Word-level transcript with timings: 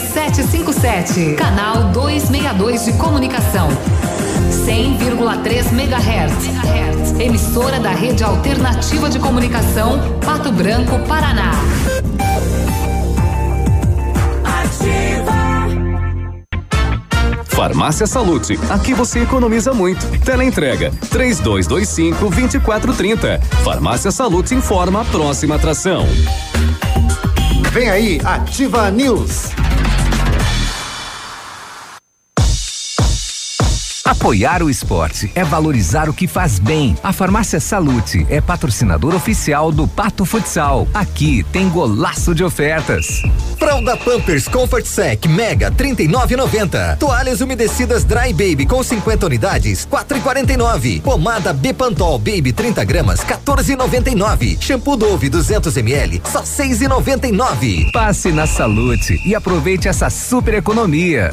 757, 0.00 1.34
canal 1.34 1.84
262 1.92 2.84
de 2.86 2.92
comunicação. 2.94 3.68
100,3 4.66 5.72
MHz. 5.72 7.20
Emissora 7.20 7.78
da 7.78 7.90
Rede 7.90 8.24
Alternativa 8.24 9.08
de 9.10 9.18
Comunicação, 9.18 10.18
Pato 10.24 10.50
Branco, 10.50 10.98
Paraná. 11.06 11.52
Farmácia 17.44 18.06
Salute, 18.06 18.58
aqui 18.70 18.94
você 18.94 19.20
economiza 19.20 19.74
muito. 19.74 20.06
Teleentrega, 20.20 20.90
três 21.10 21.38
dois, 21.38 21.66
dois 21.66 21.90
cinco, 21.90 22.30
vinte 22.30 22.54
e 22.54 22.60
quatro, 22.60 22.94
trinta. 22.94 23.38
Farmácia 23.62 24.10
Salute 24.10 24.54
informa 24.54 25.02
a 25.02 25.04
próxima 25.04 25.56
atração. 25.56 26.06
Vem 27.70 27.90
aí, 27.90 28.20
Ativa 28.24 28.90
News. 28.90 29.59
Apoiar 34.10 34.60
o 34.60 34.68
esporte 34.68 35.30
é 35.36 35.44
valorizar 35.44 36.08
o 36.08 36.12
que 36.12 36.26
faz 36.26 36.58
bem. 36.58 36.96
A 37.00 37.12
Farmácia 37.12 37.60
Salute 37.60 38.26
é 38.28 38.40
patrocinador 38.40 39.14
oficial 39.14 39.70
do 39.70 39.86
Pato 39.86 40.24
Futsal. 40.24 40.88
Aqui 40.92 41.44
tem 41.52 41.68
golaço 41.68 42.34
de 42.34 42.42
ofertas. 42.42 43.22
Fralda 43.56 43.96
Pampers 43.96 44.48
Comfort 44.48 44.84
Sec 44.84 45.26
Mega 45.26 45.70
39,90. 45.70 46.98
Toalhas 46.98 47.40
umedecidas 47.40 48.02
Dry 48.02 48.32
Baby 48.32 48.66
com 48.66 48.82
50 48.82 49.26
unidades 49.26 49.86
4,49. 49.86 51.02
Pomada 51.02 51.52
Bepantol 51.52 52.18
Baby 52.18 52.52
30 52.52 52.82
gramas 52.82 53.20
14,99. 53.20 54.60
Shampoo 54.60 54.96
Dove 54.96 55.28
200 55.28 55.76
ml 55.76 56.20
só 56.24 56.42
6,99. 56.42 57.92
Passe 57.92 58.32
na 58.32 58.48
Salute 58.48 59.22
e 59.24 59.36
aproveite 59.36 59.86
essa 59.86 60.10
super 60.10 60.54
economia. 60.54 61.32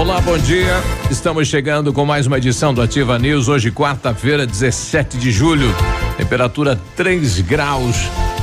Olá, 0.00 0.18
bom 0.18 0.38
dia. 0.38 0.82
Estamos 1.10 1.46
chegando 1.46 1.92
com 1.92 2.06
mais 2.06 2.26
uma 2.26 2.38
edição 2.38 2.72
do 2.72 2.80
Ativa 2.80 3.18
News. 3.18 3.48
Hoje, 3.48 3.70
quarta-feira, 3.70 4.46
17 4.46 5.18
de 5.18 5.30
julho. 5.30 5.74
Temperatura 6.16 6.80
3 6.96 7.40
graus. 7.42 7.96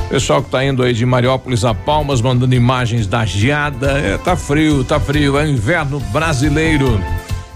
Pessoal 0.08 0.40
que 0.40 0.50
tá 0.50 0.64
indo 0.64 0.84
aí 0.84 0.92
de 0.92 1.04
Mariópolis 1.04 1.64
a 1.64 1.74
Palmas, 1.74 2.20
mandando 2.20 2.54
imagens 2.54 3.08
da 3.08 3.24
geada. 3.24 3.90
É, 3.98 4.16
tá 4.16 4.36
frio, 4.36 4.84
tá 4.84 5.00
frio. 5.00 5.36
É 5.36 5.48
inverno 5.48 5.98
brasileiro. 6.12 7.00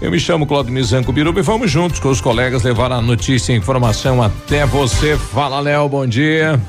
Eu 0.01 0.11
me 0.11 0.19
chamo 0.19 0.49
Claudio 0.49 0.73
Mizanco 0.73 1.13
Biruba 1.13 1.39
e 1.39 1.45
vamos 1.45 1.71
juntos 1.71 2.01
com 2.01 2.09
os 2.09 2.21
colegas 2.21 2.65
levar 2.65 2.91
a 2.91 3.01
notícia 3.01 3.53
e 3.53 3.57
informação 3.57 4.21
até 4.21 4.67
você. 4.67 5.17
Fala, 5.17 5.61
Léo, 5.61 5.89
bom 5.89 6.05
dia. 6.09 6.61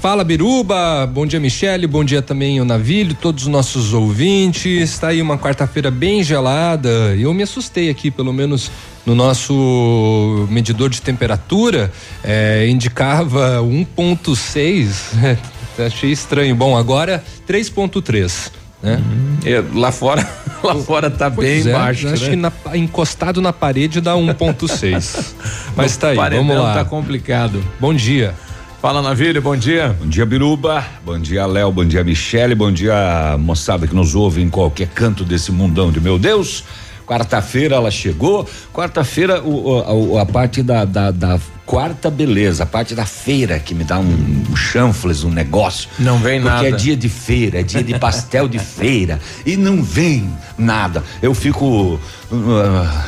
Fala 0.00 0.22
Biruba, 0.22 1.06
bom 1.12 1.26
dia 1.26 1.40
Michele, 1.40 1.84
bom 1.86 2.04
dia 2.04 2.22
também 2.22 2.60
o 2.60 2.64
Navilho, 2.64 3.14
todos 3.14 3.42
os 3.42 3.48
nossos 3.48 3.92
ouvintes. 3.92 4.90
Está 4.90 5.08
aí 5.08 5.20
uma 5.20 5.36
quarta-feira 5.36 5.90
bem 5.90 6.22
gelada. 6.22 6.88
Eu 7.18 7.34
me 7.34 7.42
assustei 7.42 7.90
aqui, 7.90 8.08
pelo 8.08 8.32
menos 8.32 8.70
no 9.04 9.16
nosso 9.16 10.46
medidor 10.50 10.88
de 10.88 11.02
temperatura, 11.02 11.90
é, 12.22 12.68
indicava 12.68 13.58
1.6. 13.60 15.38
Achei 15.84 16.12
estranho. 16.12 16.54
Bom, 16.54 16.76
agora 16.76 17.22
3.3. 17.48 18.52
Né? 18.80 19.02
É, 19.44 19.64
lá 19.74 19.90
fora, 19.90 20.24
lá 20.62 20.76
fora 20.76 21.10
tá 21.10 21.28
Pois 21.28 21.64
bem 21.64 21.72
é, 21.72 21.74
baixo. 21.76 22.06
Acho 22.08 22.24
né? 22.24 22.30
que 22.30 22.36
na- 22.36 22.52
encostado 22.76 23.42
na 23.42 23.52
parede 23.52 24.00
dá 24.00 24.14
1.6. 24.14 25.34
Mas 25.74 25.96
O 25.96 25.98
tá 25.98 26.08
aí, 26.10 26.16
vamos 26.16 26.56
lá. 26.56 26.74
Tá 26.74 26.84
complicado. 26.84 27.60
Bom 27.80 27.92
dia. 27.92 28.32
Fala, 28.80 29.02
Navírio, 29.02 29.42
bom 29.42 29.56
dia. 29.56 29.96
Bom 30.00 30.06
dia, 30.08 30.24
Biruba. 30.24 30.84
Bom 31.04 31.18
dia, 31.18 31.44
Léo. 31.46 31.72
Bom 31.72 31.84
dia, 31.84 32.04
Michele. 32.04 32.54
Bom 32.54 32.70
dia, 32.70 33.36
moçada 33.38 33.88
que 33.88 33.94
nos 33.94 34.14
ouve 34.14 34.40
em 34.40 34.48
qualquer 34.48 34.86
canto 34.88 35.24
desse 35.24 35.50
mundão 35.50 35.90
de 35.90 36.00
meu 36.00 36.16
Deus. 36.18 36.62
Quarta-feira 37.04 37.74
ela 37.74 37.90
chegou. 37.90 38.48
Quarta-feira, 38.72 39.42
a, 39.42 40.22
a 40.22 40.26
parte 40.26 40.62
da, 40.62 40.84
da, 40.84 41.10
da 41.10 41.40
quarta 41.66 42.08
beleza, 42.08 42.62
a 42.62 42.66
parte 42.66 42.94
da 42.94 43.04
feira 43.04 43.58
que 43.58 43.74
me 43.74 43.82
dá 43.82 43.98
um, 43.98 44.44
um 44.48 44.54
chanfles, 44.54 45.24
um 45.24 45.30
negócio. 45.30 45.88
Não 45.98 46.18
vem 46.18 46.40
Porque 46.40 46.54
nada. 46.54 46.68
é 46.68 46.72
dia 46.72 46.96
de 46.96 47.08
feira, 47.08 47.60
é 47.60 47.62
dia 47.64 47.82
de 47.82 47.98
pastel 47.98 48.46
de 48.46 48.58
feira. 48.60 49.18
E 49.44 49.56
não 49.56 49.82
vem 49.82 50.30
nada. 50.56 51.02
Eu 51.20 51.34
fico. 51.34 51.98
ah, 52.32 53.06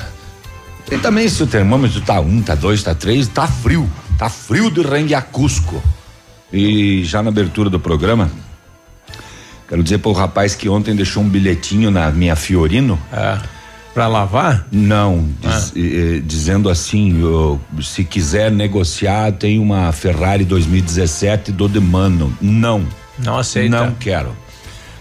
e 0.91 0.99
também 0.99 1.29
se 1.29 1.41
o 1.45 1.47
termômetro 1.47 2.01
tá 2.01 2.19
um, 2.21 2.43
tá 2.43 2.57
dois, 2.57 2.83
tá 2.83 2.93
três, 2.93 3.29
tá 3.29 3.47
frio. 3.47 3.89
Tá 4.21 4.29
frio 4.29 4.71
de 4.71 4.83
Renguiacusco. 4.83 5.83
E 6.53 7.03
já 7.05 7.23
na 7.23 7.31
abertura 7.31 7.71
do 7.71 7.81
programa, 7.81 8.31
quero 9.67 9.83
dizer 9.83 9.97
pro 9.97 10.13
rapaz 10.13 10.55
que 10.55 10.69
ontem 10.69 10.95
deixou 10.95 11.23
um 11.23 11.29
bilhetinho 11.29 11.91
na 11.91 12.11
minha 12.11 12.37
Fiorino. 12.37 13.01
É. 13.11 13.39
Pra 13.95 14.07
lavar? 14.09 14.67
Não, 14.71 15.27
diz- 15.41 15.73
eh, 15.75 16.17
eh, 16.19 16.23
dizendo 16.23 16.69
assim, 16.69 17.23
ó, 17.25 17.57
se 17.81 18.05
quiser 18.05 18.53
negociar, 18.53 19.33
tem 19.33 19.59
uma 19.59 19.91
Ferrari 19.91 20.45
2017 20.45 21.51
do 21.51 21.67
Demano. 21.67 22.37
Não. 22.43 22.85
Não 23.25 23.39
aceita. 23.39 23.87
Não 23.87 23.95
quero. 23.95 24.37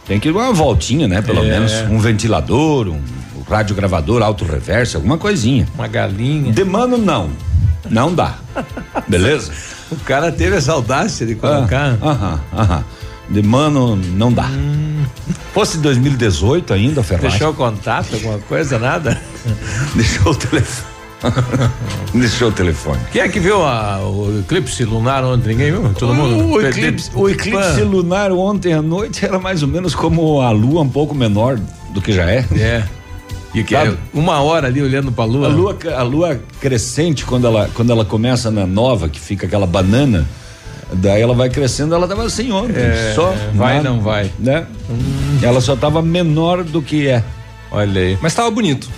Tem 0.07 0.18
que 0.18 0.30
ir 0.30 0.31
uma 0.31 0.53
voltinha, 0.53 1.09
né? 1.09 1.22
Pelo 1.22 1.44
É. 1.44 1.50
menos 1.50 1.74
um 1.91 2.00
ventilador, 2.00 2.88
um, 2.88 3.01
um 3.36 3.41
radiogravador, 3.47 4.24
alto 4.24 4.46
reverso, 4.46 4.96
alguma 4.96 5.18
coisinha. 5.18 5.68
Uma 5.75 5.88
galinha. 5.90 6.53
Demano 6.53 6.97
não. 6.97 7.30
Não 7.90 8.13
dá. 8.13 8.35
Beleza? 9.07 9.51
O 9.91 9.95
cara 9.97 10.31
teve 10.31 10.56
essa 10.57 10.73
audácia 10.73 11.25
de 11.25 11.34
Ah, 11.34 11.35
colocar. 11.38 11.97
Aham, 12.01 12.40
aham. 12.56 12.84
Demano 13.29 13.95
não 13.95 14.31
dá. 14.34 14.50
Fosse 15.53 15.78
2018 15.78 16.73
ainda, 16.73 17.03
Ferrari. 17.03 17.29
Deixou 17.29 17.51
o 17.51 17.53
contato, 17.53 18.13
alguma 18.16 18.39
coisa, 18.39 18.79
nada? 18.79 19.19
Deixou 19.95 20.31
o 20.31 20.35
telefone. 20.35 20.89
Deixou 22.13 22.47
o 22.50 22.51
telefone. 22.51 23.00
Quem 23.12 23.22
é 23.22 23.28
que 23.28 23.39
viu 23.39 23.62
a- 23.63 24.00
o 24.00 24.39
eclipse 24.39 24.84
lunar 24.85 25.23
ontem? 25.23 25.50
Ninguém 25.50 25.72
viu? 25.72 25.94
Todo 25.94 26.13
mundo? 26.13 26.45
O 26.53 26.62
eclipse, 26.62 27.12
o 27.13 27.29
eclipse 27.29 27.81
lunar 27.81 28.31
ontem 28.31 28.73
à 28.73 28.81
noite 28.81 29.25
era 29.25 29.38
mais 29.38 29.62
ou 29.62 29.68
menos 29.68 29.94
como 29.94 30.41
a 30.41 30.50
lua 30.51 30.81
um 30.81 30.89
pouco 30.89 31.13
menor 31.13 31.59
do 31.94 32.01
que 32.01 32.12
já 32.13 32.23
é. 32.29 32.45
É. 32.53 32.84
E 33.53 33.63
que 33.63 33.75
é 33.75 33.93
uma 34.13 34.41
hora 34.41 34.67
ali 34.67 34.81
olhando 34.81 35.11
pra 35.11 35.25
lua. 35.25 35.47
A 35.47 35.49
lua, 35.49 35.77
a 35.95 36.03
lua 36.03 36.39
crescente, 36.62 37.25
quando 37.25 37.47
ela, 37.47 37.69
quando 37.74 37.91
ela 37.91 38.06
começa 38.06 38.51
na 38.51 38.65
nova, 38.65 39.09
que 39.09 39.19
fica 39.19 39.47
aquela 39.47 39.65
banana, 39.65 40.27
daí 40.94 41.21
ela 41.21 41.33
vai 41.33 41.50
crescendo, 41.50 41.95
ela 41.95 42.07
tava 42.07 42.25
assim 42.25 42.51
ontem. 42.51 42.79
É, 42.79 43.13
só 43.15 43.33
vai, 43.53 43.77
nada, 43.77 43.89
não 43.89 44.01
vai. 44.01 44.31
Né? 44.38 44.68
Ela 45.41 45.62
só 45.62 45.75
tava 45.75 46.01
menor 46.01 46.63
do 46.63 46.81
que 46.81 47.07
é. 47.07 47.24
Olha 47.71 48.01
aí. 48.01 48.18
Mas 48.21 48.33
tava 48.33 48.51
bonito. 48.51 48.89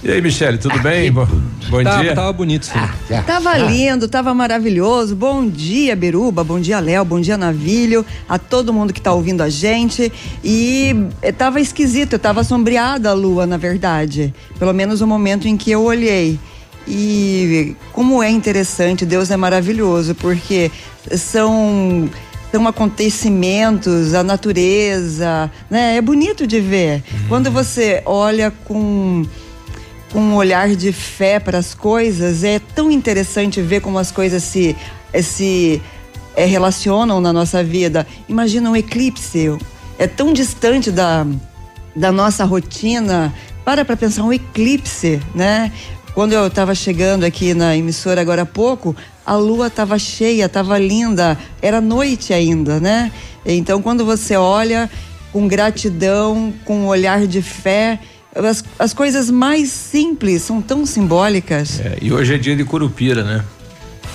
E 0.00 0.12
aí, 0.12 0.22
Michele, 0.22 0.58
tudo 0.58 0.78
bem? 0.78 1.10
Bom, 1.10 1.26
bom 1.68 1.82
tava, 1.82 2.02
dia. 2.02 2.14
tava 2.14 2.32
bonito, 2.32 2.66
sim. 2.66 2.78
Tava 3.26 3.58
lindo, 3.58 4.06
tava 4.06 4.32
maravilhoso. 4.32 5.16
Bom 5.16 5.48
dia, 5.48 5.96
Beruba. 5.96 6.44
Bom 6.44 6.60
dia, 6.60 6.78
Léo. 6.78 7.04
Bom 7.04 7.20
dia, 7.20 7.36
Navilho. 7.36 8.06
A 8.28 8.38
todo 8.38 8.72
mundo 8.72 8.92
que 8.92 9.00
tá 9.00 9.12
ouvindo 9.12 9.42
a 9.42 9.48
gente. 9.48 10.12
E 10.44 10.94
eh, 11.20 11.32
tava 11.32 11.60
esquisito, 11.60 12.12
eu 12.12 12.18
tava 12.18 12.44
sombreada 12.44 13.10
a 13.10 13.12
lua, 13.12 13.44
na 13.44 13.56
verdade. 13.56 14.32
Pelo 14.56 14.72
menos 14.72 15.00
o 15.00 15.06
momento 15.06 15.48
em 15.48 15.56
que 15.56 15.72
eu 15.72 15.82
olhei. 15.82 16.38
E 16.86 17.74
como 17.92 18.22
é 18.22 18.30
interessante, 18.30 19.04
Deus 19.04 19.32
é 19.32 19.36
maravilhoso, 19.36 20.14
porque 20.14 20.70
são 21.10 22.08
são 22.52 22.66
acontecimentos, 22.66 24.14
a 24.14 24.22
natureza, 24.22 25.50
né? 25.68 25.96
É 25.96 26.00
bonito 26.00 26.46
de 26.46 26.60
ver. 26.60 27.02
Quando 27.28 27.50
você 27.50 28.00
olha 28.06 28.50
com 28.64 29.22
com 29.24 29.26
um 30.14 30.34
olhar 30.34 30.74
de 30.74 30.92
fé 30.92 31.38
para 31.38 31.58
as 31.58 31.74
coisas. 31.74 32.44
É 32.44 32.58
tão 32.58 32.90
interessante 32.90 33.60
ver 33.60 33.80
como 33.80 33.98
as 33.98 34.10
coisas 34.10 34.42
se, 34.42 34.76
eh, 35.12 35.22
se 35.22 35.82
é, 36.34 36.44
relacionam 36.44 37.20
na 37.20 37.32
nossa 37.32 37.62
vida. 37.62 38.06
Imagina 38.28 38.70
um 38.70 38.76
eclipse, 38.76 39.56
é 39.98 40.06
tão 40.06 40.32
distante 40.32 40.90
da, 40.90 41.26
da 41.94 42.12
nossa 42.12 42.44
rotina. 42.44 43.34
Para 43.64 43.84
para 43.84 43.96
pensar 43.96 44.22
um 44.22 44.32
eclipse, 44.32 45.20
né? 45.34 45.70
Quando 46.14 46.32
eu 46.32 46.46
estava 46.46 46.74
chegando 46.74 47.24
aqui 47.24 47.54
na 47.54 47.76
emissora 47.76 48.20
agora 48.20 48.42
há 48.42 48.46
pouco, 48.46 48.96
a 49.24 49.36
lua 49.36 49.66
estava 49.66 49.98
cheia, 49.98 50.46
estava 50.46 50.78
linda, 50.78 51.38
era 51.60 51.80
noite 51.80 52.32
ainda, 52.32 52.80
né? 52.80 53.12
Então, 53.44 53.82
quando 53.82 54.04
você 54.04 54.36
olha 54.36 54.90
com 55.32 55.46
gratidão, 55.46 56.52
com 56.64 56.80
um 56.80 56.86
olhar 56.86 57.26
de 57.26 57.42
fé, 57.42 58.00
as, 58.34 58.64
as 58.78 58.92
coisas 58.92 59.30
mais 59.30 59.68
simples 59.70 60.42
são 60.42 60.60
tão 60.62 60.84
simbólicas. 60.86 61.80
É, 61.80 61.98
e 62.00 62.12
hoje 62.12 62.34
é 62.34 62.38
dia 62.38 62.54
de 62.56 62.64
Curupira, 62.64 63.22
né? 63.22 63.44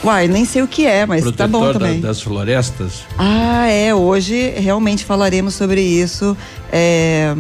Uai, 0.04 0.27
nem 0.27 0.44
sei 0.44 0.62
o 0.62 0.68
que 0.68 0.86
é, 0.86 1.06
mas 1.06 1.21
Protetor 1.21 1.45
tá 1.45 1.48
bom 1.48 1.65
da- 1.65 1.74
também. 1.74 2.01
das 2.01 2.21
florestas. 2.21 3.04
Ah, 3.18 3.68
é. 3.68 3.94
Hoje 3.95 4.50
realmente 4.57 5.06
falaremos 5.06 5.54
sobre 5.54 5.81
isso 5.81 6.36
é, 6.71 7.33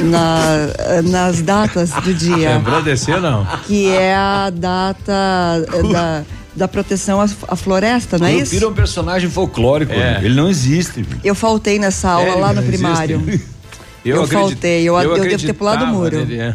na- 0.00 1.02
nas 1.02 1.40
datas 1.40 1.90
do 1.92 2.12
dia. 2.12 2.50
Lembrou 2.58 2.82
desse 2.82 3.10
não? 3.20 3.46
Que 3.66 3.88
é 3.88 4.14
a 4.14 4.50
data 4.50 5.64
da, 5.90 6.24
da 6.54 6.68
proteção 6.68 7.20
à, 7.22 7.26
à 7.48 7.56
floresta, 7.56 8.18
não 8.18 8.26
é 8.26 8.32
Curupira 8.32 8.54
é 8.56 8.58
isso? 8.58 8.68
um 8.68 8.74
personagem 8.74 9.30
folclórico, 9.30 9.92
É. 9.94 10.20
ele 10.22 10.34
não 10.34 10.50
existe. 10.50 11.06
Eu 11.24 11.34
faltei 11.34 11.78
nessa 11.78 12.10
aula 12.10 12.28
É, 12.28 12.34
lá 12.34 12.52
no 12.52 12.60
não 12.60 12.68
existe. 13.24 13.46
primário. 14.12 14.20
Eu 14.20 14.24
acredit- 14.24 14.50
faltei, 14.52 14.82
eu- 14.88 14.98
eu 15.00 15.28
devo 15.28 15.46
ter 15.46 15.52
pulado 15.52 15.84
o 15.84 15.88
muro. 15.88 16.18
nele, 16.18 16.38
é. 16.40 16.54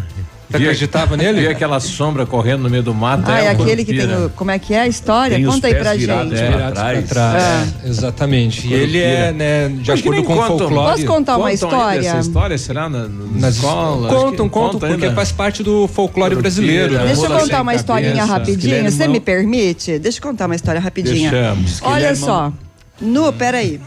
Você 0.50 0.58
acreditava 0.58 1.16
nele? 1.16 1.40
Vi 1.40 1.48
aquela 1.48 1.80
sombra 1.80 2.26
correndo 2.26 2.64
no 2.64 2.70
meio 2.70 2.84
do 2.84 2.94
mato. 2.94 3.24
Ah, 3.32 3.40
é 3.40 3.48
aquele 3.52 3.86
que 3.86 3.94
tem 3.94 4.06
o, 4.26 4.30
Como 4.32 4.52
é 4.52 4.60
que 4.60 4.74
é 4.74 4.82
a 4.82 4.88
história? 4.88 5.38
Tem 5.38 5.48
os 5.48 5.56
Conta 5.56 5.68
aí 5.68 5.74
pés 5.74 5.84
pra 5.86 5.94
virados 5.96 6.38
gente. 6.38 6.40
pra 6.42 6.58
Virados 6.58 6.74
pra 6.74 6.92
trás. 6.92 7.08
trás. 7.10 7.74
É. 7.86 7.88
Exatamente. 7.88 8.68
E 8.68 8.74
ele 8.74 9.00
é, 9.00 9.32
né, 9.32 9.70
de 9.70 9.90
Acho 9.90 10.04
que 10.04 10.10
acordo 10.10 10.28
com 10.28 10.34
o 10.38 10.44
folclore. 10.46 10.92
Posso 10.92 11.06
contar 11.06 11.38
uma 11.38 11.54
história? 11.54 12.06
Essa 12.06 12.20
história, 12.20 12.58
será? 12.58 12.90
Na, 12.90 13.08
na 13.08 13.40
Nas 13.40 13.56
escola? 13.56 14.10
Contam, 14.10 14.50
contam, 14.50 14.50
conta 14.50 14.88
porque 14.88 15.06
ainda. 15.06 15.16
faz 15.16 15.32
parte 15.32 15.64
do 15.64 15.88
folclore 15.88 16.36
brasileiro. 16.36 16.96
né? 16.96 17.06
Deixa 17.06 17.26
eu 17.28 17.40
contar 17.40 17.62
uma 17.62 17.74
historinha 17.74 18.12
cabeça. 18.16 18.26
rapidinho, 18.34 18.60
Guilherme 18.60 18.92
você 18.92 19.08
me 19.08 19.20
permite? 19.22 20.00
Deixa 20.00 20.18
eu 20.18 20.22
contar 20.22 20.48
uma 20.48 20.56
história 20.56 20.82
rapidinha. 20.82 21.32
Deixamos. 21.32 21.80
Olha 21.82 22.14
só, 22.14 22.52
no, 23.00 23.32
peraí, 23.32 23.80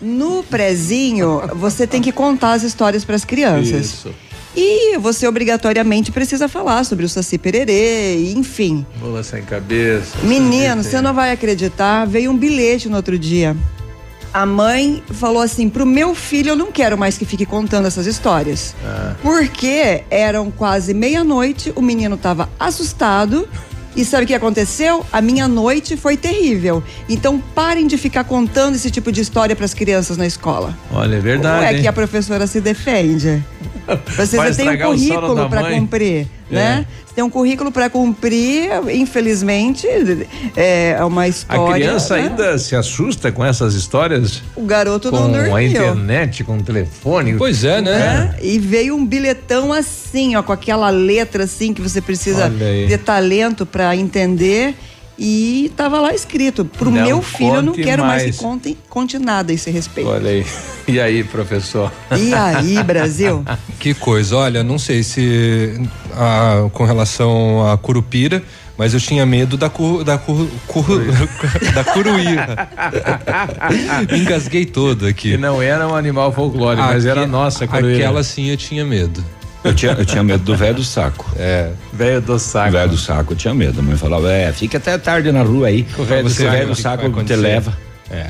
no 0.00 0.42
prezinho 0.42 1.42
você 1.54 1.86
tem 1.86 2.00
que 2.00 2.12
contar 2.12 2.52
as 2.52 2.62
histórias 2.62 3.04
para 3.04 3.16
as 3.16 3.24
crianças. 3.24 3.86
Isso. 3.86 4.14
E 4.56 4.98
você 4.98 5.26
obrigatoriamente 5.26 6.10
precisa 6.10 6.48
falar 6.48 6.84
sobre 6.84 7.04
o 7.04 7.08
Saci 7.08 7.38
Pererê, 7.38 8.32
enfim. 8.32 8.84
Rola 9.00 9.22
sem 9.22 9.42
cabeça. 9.42 10.18
Menino, 10.22 10.82
você 10.82 11.00
não 11.00 11.14
vai 11.14 11.30
acreditar, 11.30 12.04
veio 12.06 12.30
um 12.30 12.36
bilhete 12.36 12.88
no 12.88 12.96
outro 12.96 13.18
dia. 13.18 13.56
A 14.32 14.44
mãe 14.44 15.02
falou 15.12 15.42
assim: 15.42 15.68
pro 15.68 15.86
meu 15.86 16.14
filho, 16.14 16.50
eu 16.50 16.56
não 16.56 16.72
quero 16.72 16.98
mais 16.98 17.16
que 17.16 17.24
fique 17.24 17.46
contando 17.46 17.86
essas 17.86 18.06
histórias. 18.06 18.74
Porque 19.22 20.02
eram 20.10 20.50
quase 20.50 20.92
meia-noite, 20.92 21.72
o 21.74 21.82
menino 21.82 22.16
estava 22.16 22.48
assustado. 22.58 23.48
E 23.98 24.04
sabe 24.04 24.22
o 24.22 24.26
que 24.28 24.34
aconteceu? 24.34 25.04
A 25.12 25.20
minha 25.20 25.48
noite 25.48 25.96
foi 25.96 26.16
terrível. 26.16 26.80
Então 27.08 27.42
parem 27.52 27.84
de 27.84 27.98
ficar 27.98 28.22
contando 28.22 28.76
esse 28.76 28.92
tipo 28.92 29.10
de 29.10 29.20
história 29.20 29.56
para 29.56 29.64
as 29.64 29.74
crianças 29.74 30.16
na 30.16 30.24
escola. 30.24 30.72
Olha, 30.92 31.14
é 31.14 31.18
Como 31.18 31.22
verdade. 31.22 31.64
é 31.64 31.74
que 31.74 31.80
hein? 31.80 31.88
a 31.88 31.92
professora 31.92 32.46
se 32.46 32.60
defende? 32.60 33.42
Você 34.16 34.36
Vai 34.36 34.54
tem 34.54 34.70
um 34.70 34.78
currículo 34.78 35.48
para 35.48 35.70
cumprir, 35.72 36.20
É. 36.22 36.26
né? 36.50 36.86
Você 37.06 37.14
tem 37.14 37.24
um 37.24 37.30
currículo 37.30 37.70
para 37.72 37.90
cumprir, 37.90 38.70
infelizmente, 38.92 39.86
é 40.56 40.96
uma 41.04 41.22
A 41.22 41.28
história. 41.28 41.74
criança 41.74 42.16
né? 42.16 42.22
ainda 42.28 42.58
se 42.58 42.76
assusta 42.76 43.32
com 43.32 43.44
essas 43.44 43.74
histórias? 43.74 44.42
O 44.54 44.62
garoto 44.62 45.10
não 45.10 45.22
Com 45.22 45.32
dormiu. 45.32 45.54
a 45.56 45.62
internet, 45.62 46.44
com 46.44 46.58
o 46.58 46.62
telefone? 46.62 47.34
Pois 47.36 47.64
é, 47.64 47.80
né? 47.80 47.98
né? 47.98 48.36
E 48.42 48.58
veio 48.58 48.94
um 48.96 49.04
bilhetão 49.04 49.72
assim, 49.72 50.36
ó, 50.36 50.42
com 50.42 50.52
aquela 50.52 50.90
letra 50.90 51.44
assim 51.44 51.74
que 51.74 51.80
você 51.80 52.00
precisa 52.00 52.50
ter 52.50 52.98
talento 52.98 53.66
para 53.66 53.94
entender. 53.96 54.74
E 55.18 55.72
tava 55.76 56.00
lá 56.00 56.14
escrito: 56.14 56.64
pro 56.64 56.90
Não 56.90 57.02
meu 57.02 57.22
filho, 57.22 57.56
eu 57.56 57.62
não 57.62 57.72
quero 57.72 58.04
mais, 58.04 58.22
mais. 58.22 58.36
que 58.36 58.42
conte, 58.42 58.78
conte 58.88 59.18
nada 59.18 59.50
a 59.50 59.54
esse 59.54 59.70
respeito. 59.70 60.08
Olha 60.10 60.30
aí. 60.30 60.46
E 60.88 60.98
aí, 60.98 61.22
professor? 61.22 61.92
E 62.16 62.32
aí, 62.32 62.82
Brasil? 62.82 63.44
Que 63.78 63.92
coisa, 63.92 64.38
olha, 64.38 64.64
não 64.64 64.78
sei 64.78 65.02
se 65.02 65.78
ah, 66.14 66.66
com 66.72 66.82
relação 66.86 67.70
a 67.70 67.76
curupira, 67.76 68.42
mas 68.78 68.94
eu 68.94 69.00
tinha 69.00 69.26
medo 69.26 69.58
da 69.58 69.68
cu, 69.68 70.02
da 70.02 70.16
cu, 70.16 70.48
cu- 70.66 70.82
da 71.74 71.84
curuíra. 71.84 72.68
Me 74.10 74.18
engasguei 74.20 74.64
todo 74.64 75.06
aqui. 75.06 75.32
Que 75.32 75.36
não 75.36 75.60
era 75.60 75.86
um 75.86 75.94
animal 75.94 76.32
folclórico, 76.32 76.86
mas 76.86 77.04
era 77.04 77.26
nossa, 77.26 77.66
Caroeira. 77.66 77.98
Aquela 77.98 78.22
sim 78.22 78.48
eu 78.48 78.56
tinha 78.56 78.82
medo. 78.84 79.22
Eu 79.64 79.74
tinha, 79.74 79.92
eu 79.92 80.04
tinha 80.04 80.22
medo 80.22 80.44
do 80.44 80.56
velho 80.56 80.74
do 80.74 80.84
saco. 80.84 81.26
É. 81.36 81.70
Velho 81.92 82.20
do 82.20 82.38
saco. 82.38 82.72
velho 82.72 82.90
do 82.90 82.96
saco, 82.96 83.32
eu 83.32 83.36
tinha 83.36 83.54
medo. 83.54 83.80
A 83.80 83.82
mãe 83.82 83.96
falava, 83.96 84.30
é, 84.32 84.52
fica 84.52 84.78
até 84.78 84.96
tarde 84.96 85.32
na 85.32 85.42
rua 85.42 85.68
aí. 85.68 85.86
O 85.98 86.04
velho 86.04 86.24
do 86.24 86.30
saco, 86.30 86.66
que 86.68 86.74
saco 86.80 87.10
vai 87.10 87.24
te 87.24 87.36
leva. 87.36 87.76
É. 88.10 88.26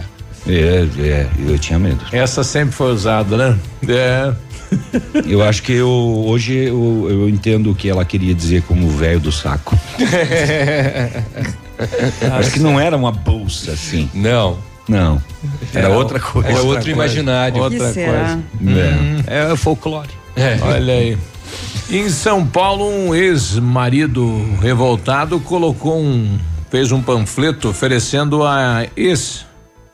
É, 0.46 0.86
é, 0.98 1.26
eu 1.46 1.58
tinha 1.58 1.78
medo. 1.78 2.00
Essa 2.10 2.42
sempre 2.42 2.74
foi 2.74 2.92
usada, 2.92 3.36
né? 3.36 3.58
É. 3.86 4.32
Eu 5.26 5.42
acho 5.42 5.62
que 5.62 5.72
eu, 5.72 5.88
hoje 5.88 6.54
eu, 6.54 7.06
eu 7.08 7.28
entendo 7.28 7.70
o 7.70 7.74
que 7.74 7.88
ela 7.88 8.04
queria 8.04 8.34
dizer 8.34 8.62
como 8.62 8.86
velho 8.90 9.18
do 9.18 9.32
saco. 9.32 9.78
acho 12.38 12.50
que 12.52 12.60
não 12.60 12.78
era 12.78 12.94
uma 12.94 13.10
bolsa 13.10 13.72
assim. 13.72 14.10
Não. 14.12 14.58
Não. 14.86 15.22
Era 15.72 15.86
Era 15.86 15.96
outra 15.96 16.20
coisa. 16.20 16.48
É 16.48 16.52
Outra 16.52 16.66
outro 16.66 16.84
coisa. 16.84 16.90
imaginário. 16.90 17.62
Outra 17.62 17.78
que 17.78 17.92
será? 17.94 18.38
É, 19.26 19.52
é 19.52 19.56
folclore. 19.56 20.10
É. 20.38 20.58
Olha 20.62 20.94
aí. 20.94 21.18
Em 21.90 22.08
São 22.10 22.46
Paulo, 22.46 22.86
um 22.86 23.14
ex-marido 23.14 24.44
revoltado 24.60 25.40
colocou 25.40 25.98
um. 25.98 26.38
fez 26.70 26.92
um 26.92 27.00
panfleto 27.02 27.68
oferecendo 27.70 28.44
a 28.44 28.86
ex 28.96 29.46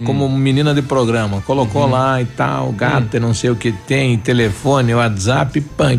como 0.05 0.29
menina 0.29 0.75
de 0.75 0.83
programa. 0.83 1.41
Colocou 1.43 1.89
lá 1.89 2.21
e 2.21 2.25
tal, 2.25 2.73
gata, 2.73 3.21
não 3.21 3.33
sei 3.33 3.51
o 3.51 3.57
que 3.57 3.71
tem, 3.73 4.19
telefone, 4.19 4.93
WhatsApp, 4.95 5.61
pã, 5.61 5.99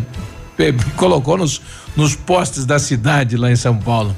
pe- 0.56 0.74
colocou 0.96 1.38
nos, 1.38 1.60
nos 1.96 2.14
postes 2.14 2.66
da 2.66 2.78
cidade 2.78 3.36
lá 3.36 3.50
em 3.50 3.56
São 3.56 3.76
Paulo. 3.76 4.14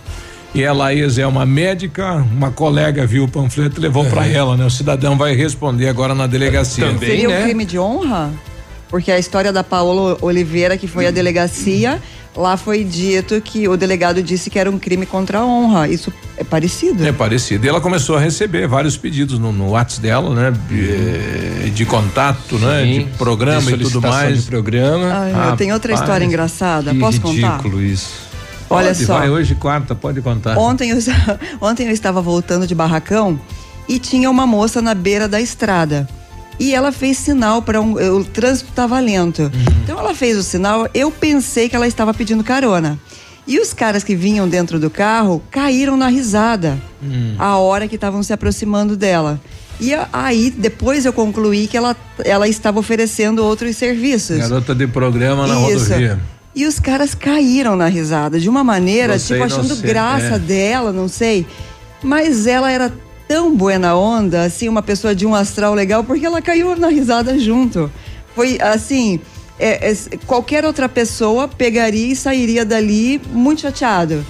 E 0.55 0.63
ela, 0.63 0.93
ex, 0.93 1.19
é 1.19 1.27
uma 1.27 1.47
médica, 1.47 2.15
uma 2.15 2.51
colega 2.51 3.07
viu 3.07 3.25
o 3.25 3.29
panfleto 3.29 3.79
e 3.79 3.83
levou 3.83 4.05
pra 4.07 4.27
ela, 4.27 4.57
né? 4.57 4.65
O 4.65 4.71
cidadão 4.71 5.17
vai 5.17 5.35
responder 5.35 5.89
agora 5.89 6.15
na 6.15 6.27
delegacia. 6.27 6.87
Também. 6.87 7.09
Seria 7.09 7.29
né? 7.29 7.41
um 7.41 7.43
crime 7.45 7.65
de 7.65 7.79
honra? 7.79 8.33
Porque 8.89 9.13
a 9.13 9.19
história 9.19 9.53
da 9.53 9.63
Paola 9.63 10.17
Oliveira, 10.23 10.77
que 10.79 10.87
foi 10.87 11.07
à 11.07 11.11
delegacia, 11.11 12.01
lá 12.35 12.57
foi 12.57 12.85
dito 12.85 13.39
que 13.41 13.69
o 13.69 13.77
delegado 13.77 14.23
disse 14.23 14.49
que 14.49 14.59
era 14.59 14.71
um 14.71 14.79
crime 14.79 15.05
contra 15.05 15.41
a 15.41 15.47
honra. 15.47 15.89
Isso 15.89 16.13
é 16.37 16.45
parecido? 16.45 17.07
É 17.07 17.13
parecido. 17.13 17.67
E 17.67 17.69
ela 17.69 17.81
começou 17.81 18.17
a 18.17 18.21
receber 18.21 18.67
vários 18.67 18.97
pedidos 18.97 19.39
no, 19.39 19.53
no 19.53 19.71
WhatsApp 19.71 20.01
dela, 20.01 20.35
né? 20.35 20.53
De, 20.69 21.71
de 21.71 21.85
contato, 21.85 22.59
né? 22.59 22.85
Sim, 22.85 23.05
De 23.05 23.19
programa 23.19 23.61
de 23.61 23.75
e 23.75 23.79
tudo 23.79 24.01
mais. 24.01 24.45
De 24.45 24.51
programa. 24.51 25.13
Ai, 25.13 25.51
eu 25.51 25.57
tenho 25.57 25.75
outra 25.75 25.93
Rapaz, 25.93 26.09
história 26.09 26.25
engraçada. 26.25 26.93
Que 26.93 26.99
Posso 26.99 27.21
contar? 27.21 27.57
ridículo 27.57 27.83
isso. 27.83 28.29
Olha 28.71 28.89
Pode, 28.89 29.05
só. 29.05 29.19
Vai 29.19 29.31
hoje 29.31 29.55
quarta, 29.55 29.95
pode 29.95 30.21
contar. 30.21 30.57
Ontem 30.59 30.91
eu, 30.91 30.99
ontem 31.61 31.87
eu 31.87 31.93
estava 31.93 32.21
voltando 32.21 32.67
de 32.67 32.75
barracão 32.75 33.39
e 33.89 33.99
tinha 33.99 34.31
uma 34.31 34.47
moça 34.47 34.83
na 34.83 34.95
beira 34.95 35.27
da 35.27 35.41
estrada. 35.41 36.07
E 36.59 36.75
ela 36.75 36.91
fez 36.91 37.19
sinal 37.19 37.63
para 37.63 37.81
um. 37.81 37.93
O 38.17 38.25
trânsito 38.25 38.71
estava 38.71 38.99
lento. 39.01 39.51
Então 39.83 39.99
ela 39.99 40.15
fez 40.15 40.37
o 40.37 40.43
sinal, 40.43 40.89
eu 40.93 41.11
pensei 41.11 41.69
que 41.69 41.77
ela 41.77 41.87
estava 41.87 42.13
pedindo 42.13 42.43
carona. 42.43 42.99
E 43.47 43.59
os 43.59 43.73
caras 43.73 44.05
que 44.05 44.15
vinham 44.15 44.47
dentro 44.47 44.79
do 44.79 44.91
carro 44.91 45.43
caíram 45.51 45.97
na 45.97 46.09
risada 46.09 46.79
a 47.39 47.57
hora 47.57 47.89
que 47.89 47.95
estavam 47.95 48.23
se 48.23 48.33
aproximando 48.33 48.97
dela. 48.97 49.41
E 49.81 49.93
aí, 50.13 50.51
depois 50.51 51.07
eu 51.07 51.13
concluí 51.13 51.67
que 51.67 51.77
ela, 51.77 51.97
ela 52.25 52.49
estava 52.49 52.79
oferecendo 52.79 53.45
outros 53.45 53.77
serviços. 53.77 54.39
Garota 54.39 54.75
de 54.75 54.87
programa 54.87 55.47
na 55.47 55.55
Isso. 55.71 55.85
rodovia. 55.85 56.19
E 56.55 56.67
os 56.67 56.81
caras 56.81 57.15
caíram 57.15 57.77
na 57.77 57.87
risada 57.87 58.41
de 58.41 58.49
uma 58.49 58.65
maneira, 58.65 59.19
tipo, 59.19 59.43
achando 59.43 59.77
graça 59.77 60.35
é. 60.35 60.39
dela, 60.39 60.93
não 60.93 61.07
sei. 61.07 61.47
Mas 62.03 62.47
ela 62.47 62.71
era 62.71 62.93
tão 63.29 63.55
buena 63.55 63.95
onda, 63.95 64.43
assim, 64.45 64.69
uma 64.69 64.83
pessoa 64.83 65.15
de 65.15 65.27
um 65.27 65.35
astral 65.35 65.75
legal, 65.75 66.03
porque 66.03 66.25
ela 66.25 66.41
caiu 66.43 66.75
na 66.77 66.89
risada 66.89 67.39
junto. 67.39 67.91
Foi 68.35 68.59
assim. 68.61 69.21
é- 69.61 69.91
é- 69.91 69.97
qualquer 70.25 70.65
outra 70.65 70.89
pessoa 70.89 71.49
pegaria 71.49 72.13
e 72.13 72.15
sairia 72.15 72.65
dali 72.65 73.21
muito 73.33 73.61
chateado. 73.63 74.25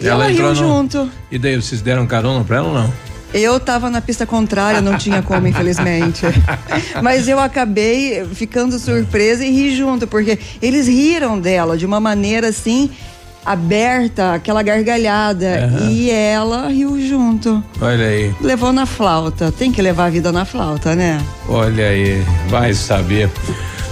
E 0.00 0.08
ela, 0.08 0.26
riu 0.26 0.30
Hum. 0.30 0.32
entrou 0.32 0.48
no- 0.48 0.54
junto. 0.56 1.10
E 1.30 1.38
daí, 1.38 1.54
vocês 1.54 1.80
deram 1.80 2.04
carona 2.04 2.42
pra 2.44 2.56
ela 2.56 2.66
ou 2.68 2.74
não? 2.74 2.92
Eu 3.32 3.60
tava 3.60 3.88
na 3.90 4.00
pista 4.00 4.26
contrária, 4.26 4.80
não 4.80 4.98
tinha 4.98 5.22
como, 5.22 5.46
infelizmente. 5.46 6.22
Mas 7.00 7.28
eu 7.28 7.38
acabei 7.38 8.24
ficando 8.34 8.76
surpresa 8.80 9.44
e 9.44 9.50
ri 9.52 9.76
junto, 9.76 10.06
porque 10.08 10.36
eles 10.60 10.88
riram 10.88 11.38
dela 11.38 11.76
de 11.78 11.86
uma 11.86 12.00
maneira 12.00 12.48
assim 12.48 12.90
aberta, 13.46 14.34
aquela 14.34 14.62
gargalhada. 14.62 15.64
Aham. 15.64 15.90
E 15.90 16.10
ela 16.10 16.68
riu 16.68 17.00
junto. 17.06 17.62
Olha 17.80 18.06
aí, 18.06 18.34
Levou 18.40 18.72
na 18.72 18.84
flauta. 18.86 19.52
Tem 19.52 19.70
que 19.70 19.80
levar 19.80 20.06
a 20.06 20.10
vida 20.10 20.32
na 20.32 20.44
flauta, 20.44 20.94
né? 20.94 21.20
olha 21.48 21.88
aí, 21.88 22.22
vai 22.48 22.74
saber. 22.74 23.30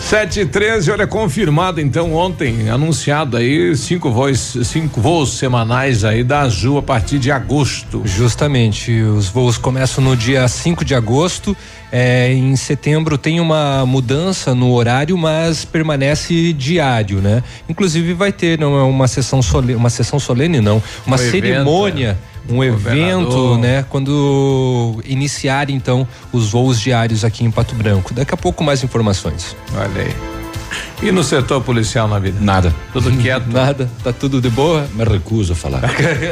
7 0.01 0.41
e 0.41 0.47
13, 0.47 0.91
olha, 0.91 1.07
confirmado 1.07 1.81
então 1.81 2.13
ontem, 2.13 2.69
anunciado 2.69 3.39
aí 3.39 3.75
cinco 3.75 4.11
voos, 4.11 4.55
cinco 4.65 5.01
voos 5.01 5.39
semanais 5.39 6.05
aí 6.05 6.23
da 6.23 6.41
Azul 6.41 6.77
a 6.77 6.83
partir 6.83 7.19
de 7.19 7.33
agosto. 7.33 8.03
Justamente, 8.05 8.93
os 9.01 9.29
voos 9.29 9.57
começam 9.57 10.05
no 10.05 10.15
dia 10.15 10.47
5 10.47 10.85
de 10.85 10.95
agosto. 10.95 11.57
É, 11.97 12.33
em 12.33 12.57
setembro 12.57 13.17
tem 13.17 13.39
uma 13.39 13.87
mudança 13.87 14.53
no 14.53 14.73
horário, 14.73 15.17
mas 15.17 15.65
permanece 15.65 16.53
diário, 16.53 17.21
né? 17.21 17.41
Inclusive 17.69 18.15
vai 18.15 18.33
ter 18.33 18.59
não 18.59 18.77
é 18.77 18.83
uma 18.83 19.07
sessão 19.07 19.41
solene, 19.41 19.77
uma 19.77 19.89
sessão 19.89 20.19
solene 20.19 20.61
não, 20.61 20.83
uma 21.07 21.15
Um 21.17 21.21
evento, 21.21 21.31
cerimônia, 21.31 22.19
um 22.51 22.65
evento, 22.65 23.59
né? 23.59 23.85
Quando 23.89 25.01
iniciar 25.05 25.71
então 25.71 26.05
os 26.33 26.51
voos 26.51 26.81
diários 26.81 27.25
aqui 27.25 27.45
em 27.45 27.51
Pato 27.53 27.77
Branco. 27.77 28.13
Daqui 28.13 28.35
a 28.35 28.37
pouco 28.37 28.65
mais 28.65 28.83
informações. 28.83 29.55
Olha 29.73 30.03
aí. 30.03 30.44
E 31.03 31.13
no 31.13 31.23
setor 31.23 31.61
policial 31.63 32.09
na 32.09 32.19
vida? 32.19 32.39
Nada. 32.41 32.75
Tudo 32.93 33.11
quieto? 33.21 33.47
Nada, 33.51 33.91
tá 34.03 34.13
tudo 34.13 34.41
de 34.41 34.49
boa? 34.49 34.87
Me 34.95 35.05
recuso 35.05 35.53
a 35.53 35.57
falar. 35.57 35.83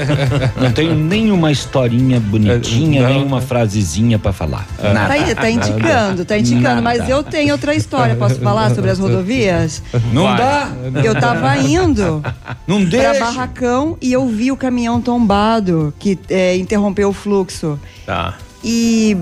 Não 0.61 0.73
tenho 0.73 0.95
nenhuma 0.95 1.51
historinha 1.53 2.19
bonitinha, 2.21 3.03
Não. 3.03 3.09
nenhuma 3.11 3.41
frasezinha 3.41 4.19
pra 4.19 4.33
falar. 4.33 4.67
Nada. 4.83 5.09
Tá, 5.09 5.13
aí, 5.13 5.35
tá 5.35 5.51
indicando, 5.51 6.25
tá 6.25 6.39
indicando. 6.39 6.83
Mas 6.83 6.99
Nada. 7.01 7.11
eu 7.11 7.23
tenho 7.23 7.53
outra 7.53 7.75
história. 7.75 8.15
Posso 8.15 8.37
falar 8.41 8.75
sobre 8.75 8.91
as 8.91 8.99
rodovias? 8.99 9.83
Não 10.13 10.25
Vai. 10.25 10.39
dá. 10.39 10.73
Eu 11.05 11.15
tava 11.19 11.57
indo 11.59 12.23
Não 12.67 12.87
pra. 12.89 13.13
Barracão 13.21 13.97
e 14.01 14.13
eu 14.13 14.27
vi 14.27 14.51
o 14.51 14.57
caminhão 14.57 15.01
tombado 15.01 15.93
que 15.99 16.19
é, 16.31 16.57
interrompeu 16.57 17.11
o 17.11 17.13
fluxo. 17.13 17.79
Tá. 18.07 18.35
E 18.65 19.17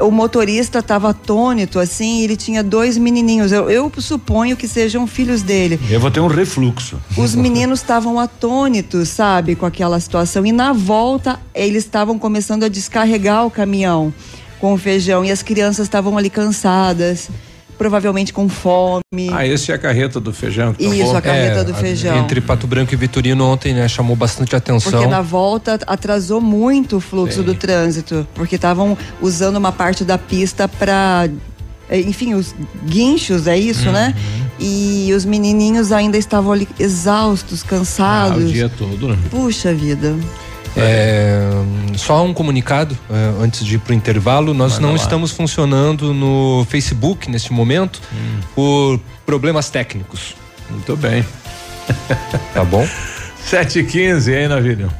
o 0.00 0.10
motorista 0.10 0.78
estava 0.78 1.10
atônito, 1.10 1.78
assim, 1.78 2.20
e 2.20 2.24
ele 2.24 2.36
tinha 2.36 2.62
dois 2.62 2.96
menininhos. 2.96 3.52
Eu, 3.52 3.70
eu 3.70 3.92
suponho 3.98 4.56
que 4.56 4.68
sejam 4.68 5.06
filhos 5.06 5.42
dele. 5.42 5.78
Eu 5.90 6.00
vou 6.00 6.10
ter 6.10 6.20
um 6.20 6.26
refluxo. 6.26 7.00
Os 7.16 7.34
meninos 7.34 7.80
estavam 7.80 8.18
atônitos, 8.18 9.08
sabe, 9.08 9.54
com 9.54 9.66
aquela 9.66 9.98
situação. 10.00 10.44
E 10.46 10.52
na 10.52 10.72
volta, 10.72 11.40
eles 11.54 11.84
estavam 11.84 12.18
começando 12.18 12.64
a 12.64 12.68
descarregar 12.68 13.46
o 13.46 13.50
caminhão 13.50 14.12
com 14.60 14.72
o 14.72 14.78
feijão. 14.78 15.24
E 15.24 15.30
as 15.30 15.42
crianças 15.42 15.86
estavam 15.86 16.16
ali 16.16 16.30
cansadas, 16.30 17.28
provavelmente 17.78 18.32
com 18.32 18.48
fome. 18.48 19.00
Ah, 19.32 19.46
esse 19.46 19.70
é 19.70 19.74
a 19.74 19.78
carreta 19.78 20.18
do 20.20 20.32
feijão 20.32 20.74
que 20.74 20.84
Isso, 20.84 21.16
a 21.16 21.22
carreta 21.22 21.64
do 21.64 21.70
a- 21.70 21.74
feijão. 21.74 22.18
Entre 22.18 22.40
Pato 22.40 22.66
Branco 22.66 22.92
e 22.92 22.96
Vitorino 22.96 23.46
ontem, 23.46 23.72
né, 23.72 23.86
chamou 23.88 24.16
bastante 24.16 24.54
atenção. 24.56 24.90
Porque 24.92 25.06
na 25.06 25.22
volta 25.22 25.78
atrasou 25.86 26.40
muito 26.40 26.96
o 26.96 27.00
fluxo 27.00 27.38
Sim. 27.38 27.44
do 27.44 27.54
trânsito, 27.54 28.26
porque 28.34 28.56
estavam 28.56 28.98
usando 29.22 29.56
uma 29.56 29.70
parte 29.70 30.04
da 30.04 30.18
pista 30.18 30.66
para, 30.68 31.28
enfim, 31.90 32.34
os 32.34 32.54
guinchos, 32.84 33.46
é 33.46 33.56
isso, 33.56 33.90
né? 33.92 34.12
Uhum. 34.16 34.48
E 34.60 35.12
os 35.14 35.24
menininhos 35.24 35.92
ainda 35.92 36.18
estavam 36.18 36.50
ali 36.52 36.66
exaustos, 36.80 37.62
Ah, 37.62 37.64
o 37.64 37.68
cansados. 37.68 38.50
dia 38.52 38.68
todo. 38.68 39.08
né? 39.08 39.18
Puxa 39.30 39.72
vida. 39.72 40.16
É, 40.80 41.50
só 41.96 42.24
um 42.24 42.32
comunicado 42.32 42.96
é, 43.10 43.42
antes 43.44 43.64
de 43.64 43.74
ir 43.76 43.78
pro 43.78 43.92
intervalo. 43.94 44.54
Nós 44.54 44.72
Manda 44.74 44.82
não 44.82 44.90
lá. 44.90 44.96
estamos 44.96 45.30
funcionando 45.32 46.12
no 46.14 46.66
Facebook 46.70 47.30
neste 47.30 47.52
momento 47.52 48.00
Hum. 48.12 48.40
por 48.54 49.00
problemas 49.26 49.70
técnicos. 49.70 50.34
Muito 50.70 50.96
bem. 50.96 51.24
Tá 52.52 52.64
bom? 52.64 52.86
7 53.44 53.78
e 53.78 53.84
15 53.84 54.34
aí, 54.34 54.46
Navílio? 54.48 54.90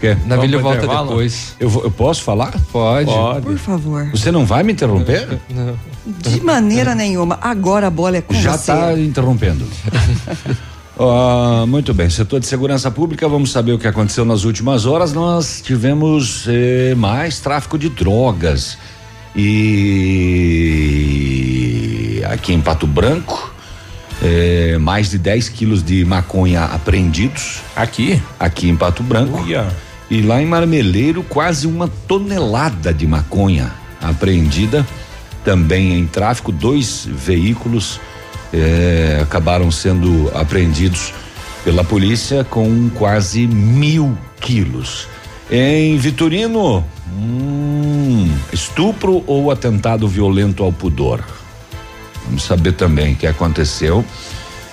Quer? 0.00 0.16
Na 0.26 0.36
Vamos 0.36 0.42
Vila 0.50 0.60
pro 0.60 0.62
volta 0.70 0.78
intervalo? 0.84 1.08
depois. 1.08 1.56
Eu, 1.58 1.70
eu 1.84 1.90
posso 1.90 2.22
falar? 2.22 2.52
Pode. 2.70 3.06
Pode. 3.06 3.46
Por 3.46 3.56
favor. 3.58 4.10
Você 4.10 4.30
não 4.30 4.44
vai 4.44 4.62
me 4.62 4.72
interromper? 4.72 5.38
Não. 5.48 5.78
De 6.06 6.40
maneira 6.42 6.94
nenhuma. 6.94 7.38
Agora 7.40 7.86
a 7.86 7.90
bola 7.90 8.18
é 8.18 8.20
com 8.20 8.34
Já 8.34 8.52
você. 8.58 8.72
está 8.72 8.92
interrompendo. 8.98 9.64
Ah, 10.98 11.64
muito 11.66 11.92
bem, 11.92 12.08
setor 12.08 12.38
de 12.38 12.46
segurança 12.46 12.88
pública, 12.90 13.28
vamos 13.28 13.50
saber 13.50 13.72
o 13.72 13.78
que 13.78 13.88
aconteceu 13.88 14.24
nas 14.24 14.44
últimas 14.44 14.86
horas. 14.86 15.12
Nós 15.12 15.60
tivemos 15.60 16.46
eh, 16.48 16.94
mais 16.96 17.40
tráfico 17.40 17.76
de 17.76 17.88
drogas 17.88 18.78
e 19.34 20.22
aqui 22.30 22.52
em 22.52 22.60
Pato 22.60 22.86
Branco, 22.86 23.52
eh, 24.22 24.78
mais 24.78 25.10
de 25.10 25.18
10 25.18 25.48
quilos 25.48 25.82
de 25.82 26.04
maconha 26.04 26.62
apreendidos 26.66 27.60
Aqui? 27.74 28.22
aqui 28.38 28.68
em 28.68 28.76
Pato 28.76 29.02
Branco. 29.02 29.42
Uia. 29.42 29.66
E 30.08 30.22
lá 30.22 30.40
em 30.40 30.46
Marmeleiro, 30.46 31.24
quase 31.24 31.66
uma 31.66 31.88
tonelada 32.06 32.94
de 32.94 33.04
maconha 33.06 33.72
apreendida. 34.00 34.86
Também 35.44 35.98
em 35.98 36.06
tráfico, 36.06 36.52
dois 36.52 37.04
veículos 37.10 37.98
eh, 38.54 39.18
acabaram 39.22 39.70
sendo 39.70 40.30
apreendidos 40.34 41.12
pela 41.64 41.82
polícia 41.82 42.44
com 42.44 42.88
quase 42.90 43.46
mil 43.46 44.16
quilos. 44.40 45.08
Em 45.50 45.96
Vitorino, 45.98 46.84
hum, 47.12 48.30
estupro 48.52 49.24
ou 49.26 49.50
atentado 49.50 50.06
violento 50.06 50.62
ao 50.62 50.72
pudor? 50.72 51.20
Vamos 52.26 52.44
saber 52.44 52.72
também 52.72 53.12
o 53.12 53.16
que 53.16 53.26
aconteceu. 53.26 54.04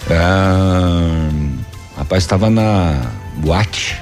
Ah, 0.09 1.29
rapaz 1.97 2.23
estava 2.23 2.49
na 2.49 3.01
boate, 3.37 3.97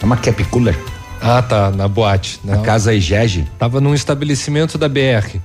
é 0.00 0.04
uma 0.04 0.16
cap 0.16 0.42
cooler, 0.44 0.78
Ah, 1.20 1.40
tá, 1.42 1.70
na 1.70 1.88
boate. 1.88 2.38
na 2.44 2.56
Não, 2.56 2.62
casa 2.62 2.92
Igege. 2.94 3.46
Tava 3.58 3.80
num 3.80 3.94
estabelecimento 3.94 4.76
da 4.78 4.88
BR. 4.88 5.40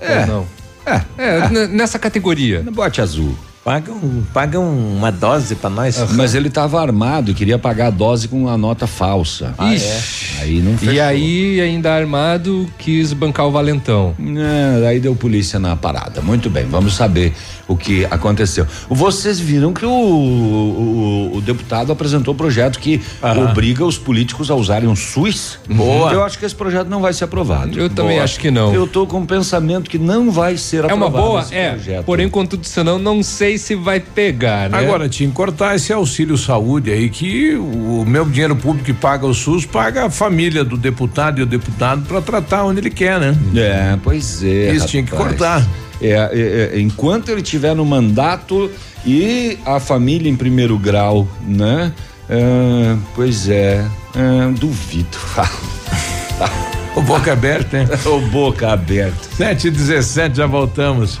É. 0.00 0.20
Ou 0.20 0.26
não? 0.26 0.46
É, 0.86 1.00
É, 1.18 1.66
nessa 1.68 1.98
categoria. 1.98 2.62
na 2.62 2.70
boate 2.70 3.00
azul. 3.00 3.36
Paga, 3.64 3.90
um, 3.90 4.22
paga 4.32 4.60
uma 4.60 5.10
dose 5.10 5.56
pra 5.56 5.68
nós. 5.68 5.98
Mas 6.12 6.36
ele 6.36 6.46
estava 6.46 6.80
armado 6.80 7.32
e 7.32 7.34
queria 7.34 7.58
pagar 7.58 7.88
a 7.88 7.90
dose 7.90 8.28
com 8.28 8.42
uma 8.42 8.56
nota 8.56 8.86
falsa. 8.86 9.52
Ixi. 9.60 10.40
Aí 10.40 10.60
não 10.60 10.78
fechou. 10.78 10.94
E 10.94 11.00
aí, 11.00 11.60
ainda 11.60 11.92
armado, 11.92 12.70
quis 12.78 13.12
bancar 13.12 13.44
o 13.44 13.50
valentão. 13.50 14.14
É, 14.20 14.86
aí 14.86 15.00
deu 15.00 15.16
polícia 15.16 15.58
na 15.58 15.74
parada. 15.74 16.20
Muito 16.22 16.48
bem, 16.48 16.64
vamos 16.66 16.94
saber 16.94 17.34
o 17.68 17.76
que 17.76 18.04
aconteceu. 18.06 18.66
Vocês 18.88 19.40
viram 19.40 19.72
que 19.72 19.84
o, 19.84 19.90
o- 19.90 21.36
o 21.36 21.40
deputado 21.40 21.90
apresentou 21.92 22.32
o 22.32 22.36
projeto 22.36 22.78
que 22.78 23.00
Aham. 23.22 23.50
obriga 23.50 23.84
os 23.84 23.98
políticos 23.98 24.50
a 24.50 24.54
usarem 24.54 24.88
o 24.88 24.96
SUS. 24.96 25.58
Boa. 25.68 26.12
Eu 26.12 26.22
acho 26.24 26.38
que 26.38 26.44
esse 26.44 26.54
projeto 26.54 26.88
não 26.88 27.00
vai 27.00 27.12
ser 27.12 27.24
aprovado. 27.24 27.78
Eu 27.78 27.88
também 27.90 28.12
Boa. 28.14 28.24
acho 28.24 28.38
que 28.38 28.50
não. 28.50 28.72
Eu 28.72 28.86
tô 28.86 29.06
com 29.06 29.18
um 29.18 29.26
pensamento 29.26 29.90
que 29.90 29.98
não 29.98 30.30
vai 30.30 30.56
ser 30.56 30.84
É 30.84 30.94
uma 30.94 31.06
aprovado. 31.06 31.26
boa? 31.26 31.40
esse 31.42 31.54
É. 31.54 31.70
projeto. 31.72 32.04
Porém, 32.04 32.28
contudo, 32.28 32.64
senão, 32.66 32.98
não 32.98 33.22
sei 33.22 33.58
se 33.58 33.74
vai 33.74 34.00
pegar, 34.00 34.70
né? 34.70 34.78
Agora, 34.78 35.08
tinha 35.08 35.28
que 35.28 35.34
cortar 35.34 35.74
esse 35.76 35.92
auxílio 35.92 36.36
saúde 36.38 36.90
aí, 36.90 37.08
que 37.10 37.54
o 37.56 38.04
meu 38.06 38.24
dinheiro 38.24 38.54
público 38.56 38.84
que 38.86 38.92
paga 38.92 39.26
o 39.26 39.34
SUS 39.34 39.66
paga 39.66 40.06
a 40.06 40.10
família 40.10 40.64
do 40.64 40.76
deputado 40.76 41.40
e 41.40 41.42
o 41.42 41.46
deputado 41.46 42.02
para 42.06 42.20
tratar 42.22 42.64
onde 42.64 42.80
ele 42.80 42.90
quer, 42.90 43.18
né? 43.18 43.36
É, 43.56 43.98
pois 44.02 44.42
é. 44.44 44.72
Isso 44.72 44.86
tinha 44.86 45.02
que 45.02 45.10
rapaz. 45.10 45.30
cortar. 45.30 45.66
É, 46.00 46.10
é, 46.10 46.76
é, 46.76 46.80
enquanto 46.80 47.30
ele 47.30 47.40
estiver 47.40 47.74
no 47.74 47.84
mandato 47.84 48.70
e 49.04 49.58
a 49.64 49.80
família 49.80 50.30
em 50.30 50.36
primeiro 50.36 50.78
grau, 50.78 51.28
né? 51.42 51.92
É, 52.28 52.96
pois 53.14 53.48
é, 53.48 53.84
é, 54.14 54.52
duvido. 54.58 55.16
O 56.96 57.02
boca 57.02 57.30
aberta, 57.30 57.78
hein? 57.78 57.86
o 58.10 58.20
boca 58.30 58.72
aberta. 58.72 59.28
7 59.36 59.68
e 59.68 59.70
17 59.70 60.38
já 60.38 60.46
voltamos. 60.46 61.20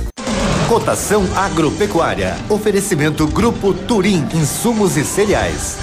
Cotação 0.71 1.27
agropecuária. 1.35 2.37
Oferecimento 2.47 3.27
Grupo 3.27 3.73
Turim, 3.73 4.25
insumos 4.33 4.95
e 4.95 5.03
cereais. 5.03 5.77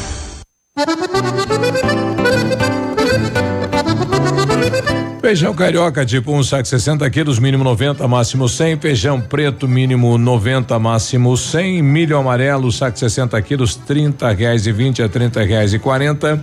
Feijão 5.20 5.54
carioca, 5.54 6.06
tipo 6.06 6.32
um 6.32 6.42
saco 6.42 6.66
60 6.66 7.10
quilos, 7.10 7.38
mínimo 7.38 7.62
90, 7.62 8.08
máximo 8.08 8.48
100. 8.48 8.80
Feijão 8.80 9.20
preto, 9.20 9.68
mínimo 9.68 10.16
90, 10.16 10.78
máximo 10.78 11.36
100. 11.36 11.82
Milho 11.82 12.16
amarelo, 12.16 12.72
saco 12.72 12.98
60 12.98 13.42
quilos, 13.42 13.76
30 13.76 14.30
reais 14.30 14.66
e 14.66 14.72
20 14.72 15.02
a 15.02 15.08
30 15.10 15.42
reais 15.42 15.74
e 15.74 15.78
40. 15.78 16.42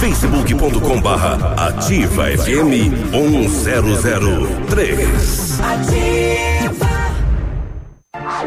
facebook.com 0.00 1.00
barra 1.00 1.54
ativa 1.68 2.24
FM 2.26 3.10
1003. 3.10 5.60
Ativa. 5.60 6.45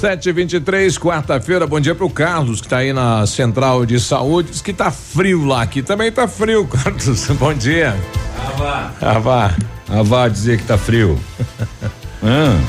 Sete 0.00 0.28
e 0.28 0.32
vinte 0.32 0.52
e 0.52 0.60
três, 0.60 0.96
quarta-feira, 0.96 1.66
bom 1.66 1.80
dia 1.80 1.92
pro 1.92 2.08
Carlos, 2.08 2.60
que 2.60 2.68
tá 2.68 2.76
aí 2.78 2.92
na 2.92 3.26
Central 3.26 3.84
de 3.84 3.98
Saúde, 3.98 4.52
diz 4.52 4.62
que 4.62 4.72
tá 4.72 4.92
frio 4.92 5.44
lá, 5.44 5.62
aqui 5.62 5.82
também 5.82 6.12
tá 6.12 6.28
frio, 6.28 6.64
Carlos, 6.70 7.26
bom 7.30 7.52
dia. 7.52 7.96
Avá. 8.46 8.92
Avá. 9.00 9.54
Avá 9.88 10.28
dizer 10.28 10.58
que 10.58 10.64
tá 10.64 10.78
frio. 10.78 11.18
hum. 12.22 12.64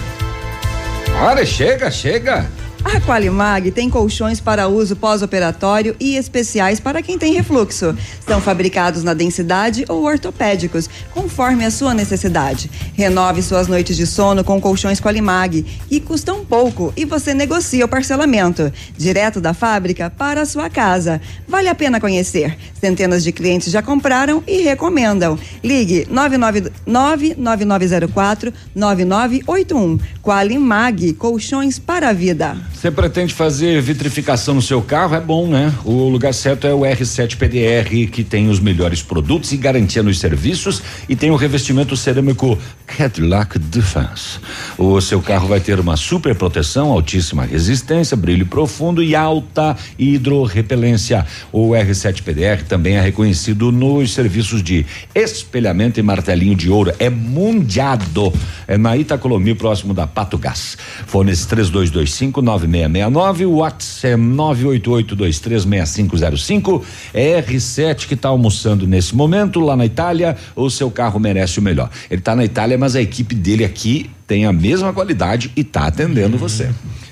Olha, 1.21 1.45
chega, 1.45 1.91
chega. 1.91 2.49
A 2.83 2.99
Qualimag 3.01 3.71
tem 3.71 3.89
colchões 3.89 4.39
para 4.39 4.69
uso 4.69 4.95
pós-operatório 4.95 5.97
e 5.99 6.15
especiais 6.15 6.79
para 6.79 7.01
quem 7.01 7.17
tem 7.17 7.33
refluxo. 7.33 7.93
São 8.25 8.39
fabricados 8.39 9.03
na 9.03 9.13
densidade 9.13 9.83
ou 9.89 10.05
ortopédicos, 10.05 10.89
conforme 11.13 11.65
a 11.65 11.71
sua 11.71 11.93
necessidade. 11.93 12.71
Renove 12.93 13.41
suas 13.41 13.67
noites 13.67 13.97
de 13.97 14.07
sono 14.07 14.45
com 14.45 14.61
colchões 14.61 15.01
Qualimag, 15.01 15.63
que 15.89 15.99
custam 15.99 16.45
pouco 16.45 16.93
e 16.95 17.03
você 17.03 17.33
negocia 17.33 17.83
o 17.83 17.89
parcelamento, 17.89 18.71
direto 18.97 19.41
da 19.41 19.53
fábrica 19.53 20.09
para 20.09 20.39
a 20.41 20.45
sua 20.45 20.69
casa. 20.69 21.19
Vale 21.47 21.67
a 21.67 21.75
pena 21.75 21.99
conhecer. 21.99 22.57
Centenas 22.79 23.25
de 23.25 23.33
clientes 23.33 23.73
já 23.73 23.81
compraram 23.81 24.41
e 24.47 24.61
recomendam. 24.61 25.37
Ligue 25.61 26.07
99904 26.09 28.53
9981. 28.73 29.99
Qualimag, 30.23 31.11
colchões 31.13 31.77
para 31.77 32.07
a 32.09 32.13
vida. 32.13 32.68
Você 32.73 32.89
pretende 32.89 33.33
fazer 33.33 33.81
vitrificação 33.81 34.53
no 34.53 34.61
seu 34.61 34.81
carro? 34.81 35.13
É 35.13 35.19
bom, 35.19 35.47
né? 35.47 35.73
O 35.83 36.07
lugar 36.07 36.33
certo 36.33 36.65
é 36.65 36.73
o 36.73 36.79
R7 36.79 37.35
PDR, 37.35 38.09
que 38.09 38.23
tem 38.23 38.49
os 38.49 38.59
melhores 38.59 39.01
produtos 39.01 39.51
e 39.51 39.57
garantia 39.57 40.01
nos 40.01 40.17
serviços 40.17 40.81
e 41.09 41.15
tem 41.15 41.29
o 41.29 41.35
revestimento 41.35 41.97
cerâmico 41.97 42.57
Cadillac 42.87 43.59
Defense. 43.59 44.39
O 44.77 45.01
seu 45.01 45.21
carro 45.21 45.47
vai 45.47 45.59
ter 45.59 45.77
uma 45.79 45.97
super 45.97 46.33
proteção, 46.35 46.91
altíssima 46.91 47.43
resistência, 47.43 48.15
brilho 48.15 48.45
profundo 48.45 49.03
e 49.03 49.13
alta 49.13 49.75
hidrorrepelência. 49.97 51.25
O 51.51 51.71
R7 51.71 52.23
PDR 52.23 52.63
também 52.67 52.95
é 52.95 53.01
reconhecido 53.01 53.73
nos 53.73 54.13
serviços 54.13 54.63
de 54.63 54.85
espelhamento 55.13 55.99
e 55.99 56.03
martelinho 56.03 56.55
de 56.55 56.69
ouro. 56.69 56.93
É 56.97 57.09
mundiado. 57.09 58.31
É 58.67 58.77
na 58.77 58.95
Itacolomi, 58.95 59.53
próximo 59.53 59.93
da 59.93 60.07
Pato 60.07 60.37
Gás. 60.37 60.77
Fones 61.05 61.45
3225 61.45 62.41
9669, 62.67 63.45
o 63.45 63.57
WhatsApp 63.57 64.07
é 64.07 64.17
988236505. 64.17 66.81
É 67.13 67.41
R7 67.41 68.07
que 68.07 68.13
está 68.13 68.29
almoçando 68.29 68.87
nesse 68.87 69.13
momento 69.15 69.59
lá 69.59 69.75
na 69.75 69.85
Itália. 69.85 70.37
O 70.55 70.69
seu 70.69 70.91
carro 70.91 71.19
merece 71.19 71.59
o 71.59 71.61
melhor. 71.61 71.89
Ele 72.09 72.19
está 72.19 72.33
na 72.35 72.45
Itália, 72.45 72.77
mas 72.77 72.95
a 72.95 73.01
equipe 73.01 73.35
dele 73.35 73.65
aqui 73.65 74.09
tem 74.25 74.45
a 74.45 74.53
mesma 74.53 74.93
qualidade 74.93 75.51
e 75.55 75.61
está 75.61 75.87
atendendo 75.87 76.37
você. 76.37 76.69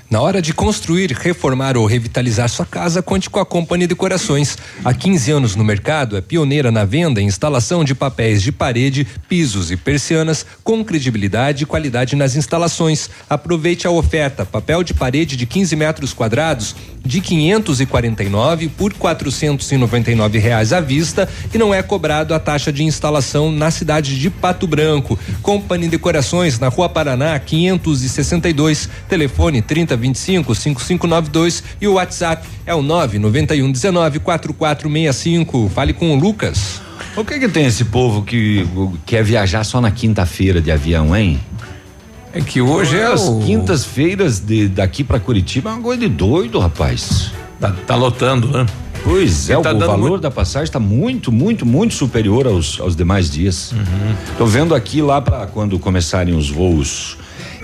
Na 0.09 0.21
hora 0.21 0.41
de 0.41 0.53
construir, 0.53 1.11
reformar 1.11 1.75
ou 1.75 1.85
revitalizar 1.85 2.47
sua 2.47 2.65
casa, 2.65 3.01
conte 3.01 3.29
com 3.29 3.41
a 3.41 3.45
Companhia 3.45 3.89
Decorações. 3.89 4.57
Há 4.81 4.93
15 4.93 5.31
anos 5.31 5.55
no 5.57 5.65
mercado, 5.65 6.15
é 6.15 6.21
pioneira 6.21 6.71
na 6.71 6.85
venda 6.85 7.19
e 7.19 7.25
instalação 7.25 7.83
de 7.83 7.93
papéis 7.93 8.41
de 8.41 8.49
parede, 8.49 9.05
pisos 9.27 9.69
e 9.69 9.75
persianas 9.75 10.45
com 10.63 10.81
credibilidade 10.81 11.63
e 11.63 11.65
qualidade 11.65 12.15
nas 12.15 12.37
instalações. 12.37 13.09
Aproveite 13.29 13.85
a 13.85 13.91
oferta: 13.91 14.45
papel 14.45 14.81
de 14.81 14.93
parede 14.93 15.35
de 15.35 15.45
15 15.45 15.75
metros 15.75 16.13
quadrados 16.13 16.73
de 17.03 17.19
549 17.19 18.69
por 18.69 18.93
499 18.93 20.39
reais 20.39 20.71
à 20.71 20.79
vista 20.79 21.27
e 21.53 21.57
não 21.57 21.73
é 21.73 21.83
cobrado 21.83 22.33
a 22.33 22.39
taxa 22.39 22.71
de 22.71 22.83
instalação 22.83 23.51
na 23.51 23.71
cidade 23.71 24.17
de 24.17 24.29
Pato 24.29 24.67
Branco. 24.67 25.19
Companhia 25.41 25.89
Decorações 25.89 26.59
na 26.59 26.69
Rua 26.69 26.87
Paraná 26.87 27.37
562, 27.39 28.89
telefone 29.09 29.61
3025 29.97 30.55
5592 30.55 31.63
e 31.81 31.87
o 31.87 31.93
WhatsApp 31.93 32.47
é 32.65 32.73
o 32.73 32.81
991 32.81 33.71
19 33.71 34.19
4465. 34.19 35.69
Fale 35.73 35.93
com 35.93 36.11
o 36.15 36.19
Lucas. 36.19 36.81
O 37.15 37.25
que 37.25 37.39
que 37.39 37.49
tem 37.49 37.65
esse 37.65 37.85
povo 37.85 38.21
que 38.23 38.67
quer 39.05 39.23
viajar 39.23 39.63
só 39.63 39.81
na 39.81 39.89
quinta-feira 39.91 40.61
de 40.61 40.71
avião, 40.71 41.15
hein? 41.15 41.39
É 42.33 42.41
que 42.41 42.61
hoje 42.61 42.97
é 42.97 43.05
As 43.07 43.21
o- 43.27 43.39
quintas-feiras 43.39 44.39
de 44.39 44.67
daqui 44.67 45.03
para 45.03 45.19
Curitiba 45.19 45.71
é 45.71 45.73
uma 45.73 45.81
coisa 45.81 46.01
de 46.01 46.07
doido, 46.09 46.59
rapaz. 46.59 47.31
Tá, 47.59 47.71
tá 47.87 47.95
lotando, 47.95 48.49
né? 48.49 48.65
Pois 49.03 49.49
é, 49.49 49.57
o 49.57 49.61
tá 49.61 49.71
dando 49.73 49.87
valor 49.87 50.09
muito- 50.09 50.21
da 50.21 50.29
passagem 50.29 50.65
está 50.65 50.79
muito, 50.79 51.31
muito, 51.31 51.65
muito 51.65 51.93
superior 51.95 52.45
aos, 52.45 52.79
aos 52.79 52.95
demais 52.95 53.29
dias. 53.31 53.71
Uhum. 53.71 54.15
Tô 54.37 54.45
vendo 54.45 54.75
aqui 54.75 55.01
lá 55.01 55.19
para 55.21 55.47
quando 55.47 55.79
começarem 55.79 56.35
os 56.35 56.49
voos 56.49 57.17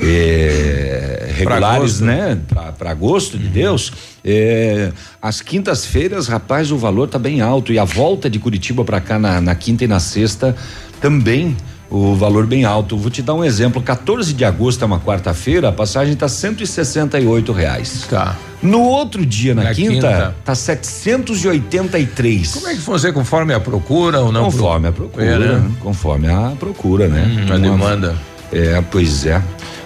eh, 0.05 1.33
regulares, 1.35 2.01
agosto. 2.01 2.05
né? 2.05 2.37
Para 2.77 2.91
agosto 2.91 3.37
de 3.37 3.47
Deus. 3.47 3.91
eh, 4.23 4.91
as 5.21 5.41
quintas-feiras, 5.41 6.27
rapaz, 6.27 6.71
o 6.71 6.77
valor 6.77 7.07
tá 7.07 7.17
bem 7.19 7.41
alto 7.41 7.71
e 7.73 7.79
a 7.79 7.83
volta 7.85 8.29
de 8.29 8.39
Curitiba 8.39 8.83
para 8.83 8.99
cá 9.01 9.17
na, 9.19 9.39
na 9.41 9.55
quinta 9.55 9.83
e 9.83 9.87
na 9.87 9.99
sexta 9.99 10.55
também 11.01 11.55
o 11.89 12.15
valor 12.15 12.47
bem 12.47 12.65
alto. 12.65 12.97
Vou 12.97 13.11
te 13.11 13.21
dar 13.21 13.33
um 13.35 13.43
exemplo. 13.43 13.81
14 13.81 14.33
de 14.33 14.43
agosto 14.45 14.81
é 14.81 14.85
uma 14.85 14.99
quarta-feira, 14.99 15.69
a 15.69 15.71
passagem 15.71 16.15
tá 16.15 16.27
168 16.27 17.51
reais. 17.51 18.05
Tá. 18.09 18.35
No 18.63 18.81
outro 18.81 19.25
dia, 19.25 19.53
na, 19.53 19.63
Na 19.65 19.73
quinta, 19.75 19.93
quinta. 19.93 20.35
tá 20.45 20.55
783. 20.55 22.53
Como 22.53 22.67
é 22.67 22.73
que 22.75 22.79
você 22.81 23.11
conforme 23.11 23.53
a 23.53 23.59
procura 23.59 24.21
ou 24.21 24.31
não? 24.31 24.45
Conforme 24.45 24.87
a 24.87 24.91
procura, 24.91 25.25
É, 25.25 25.37
né? 25.37 25.71
conforme 25.81 26.29
a 26.29 26.53
procura, 26.59 27.07
né? 27.07 27.45
Hum, 27.49 27.53
a 27.53 27.57
demanda. 27.57 28.15
É, 28.51 28.81
pois 28.89 29.25
é. 29.25 29.41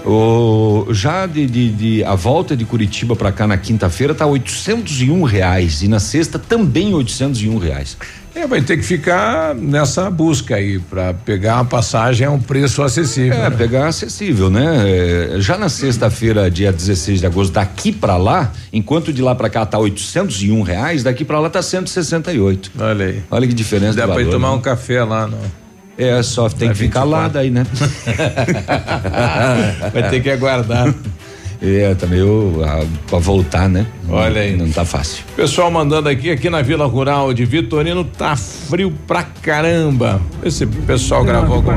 O, 0.07 0.87
já 0.93 1.25
de, 1.25 1.45
de- 1.45 1.69
de- 1.69 2.03
a 2.03 2.15
volta 2.15 2.55
de 2.55 2.63
Curitiba 2.63 3.15
para 3.15 3.31
cá 3.31 3.45
na 3.45 3.57
quinta-feira 3.57 4.15
tá 4.15 4.25
801 4.25 5.21
reais 5.23 5.81
e 5.81 5.87
na 5.89 5.99
sexta 5.99 6.39
também 6.39 6.93
801 6.93 7.57
reais. 7.57 7.97
É, 8.33 8.45
vai 8.47 8.61
ter 8.61 8.77
que 8.77 8.83
ficar 8.83 9.53
nessa 9.55 10.09
busca 10.11 10.55
aí 10.55 10.77
para 10.79 11.13
pegar 11.13 11.59
a 11.59 11.65
passagem 11.65 12.25
a 12.25 12.31
um 12.31 12.39
preço 12.39 12.83
acessível. 12.83 13.33
É, 13.33 13.49
né? 13.49 13.55
pegar 13.57 13.87
acessível, 13.87 14.49
né? 14.49 14.83
É, 15.35 15.41
já 15.41 15.57
na 15.57 15.67
sexta-feira, 15.69 16.49
dia 16.49 16.71
16 16.71 17.19
de 17.19 17.25
agosto, 17.25 17.53
daqui 17.53 17.91
para 17.91 18.15
lá, 18.15 18.51
enquanto 18.71 19.11
de 19.11 19.21
lá 19.23 19.33
para 19.35 19.49
cá 19.49 19.65
tá 19.65 19.77
801 19.79 20.61
reais, 20.61 21.03
daqui 21.03 21.25
para 21.25 21.39
lá 21.39 21.49
tá 21.49 21.61
168. 21.61 22.71
Olha 22.79 23.05
aí. 23.07 23.23
Olha 23.29 23.47
que 23.47 23.53
diferença 23.53 23.97
Dá 23.97 24.07
para 24.07 24.23
tomar 24.25 24.49
né? 24.51 24.55
um 24.55 24.61
café 24.61 25.03
lá, 25.03 25.27
não. 25.27 25.66
É, 25.97 26.21
só 26.21 26.47
tem 26.47 26.67
Vai 26.67 26.75
que 26.77 26.83
ficar 26.83 27.05
24. 27.05 27.09
lá 27.09 27.27
daí, 27.27 27.49
né? 27.49 27.65
Vai 29.93 30.09
ter 30.09 30.21
que 30.21 30.29
aguardar. 30.29 30.93
É, 31.59 31.95
também 31.95 32.19
eu, 32.19 32.61
ah, 32.63 32.85
pra 33.09 33.17
voltar, 33.17 33.67
né? 33.67 33.87
Olha 34.07 34.41
aí. 34.41 34.55
Não 34.55 34.69
tá 34.69 34.85
fácil. 34.85 35.23
Pessoal 35.35 35.71
mandando 35.71 36.07
aqui, 36.07 36.29
aqui 36.29 36.51
na 36.51 36.61
Vila 36.61 36.85
Rural 36.85 37.33
de 37.33 37.45
Vitorino 37.45 38.03
tá 38.03 38.35
frio 38.35 38.93
pra 39.07 39.23
caramba. 39.23 40.21
Esse 40.43 40.67
pessoal 40.67 41.23
gravou 41.23 41.63
com... 41.63 41.71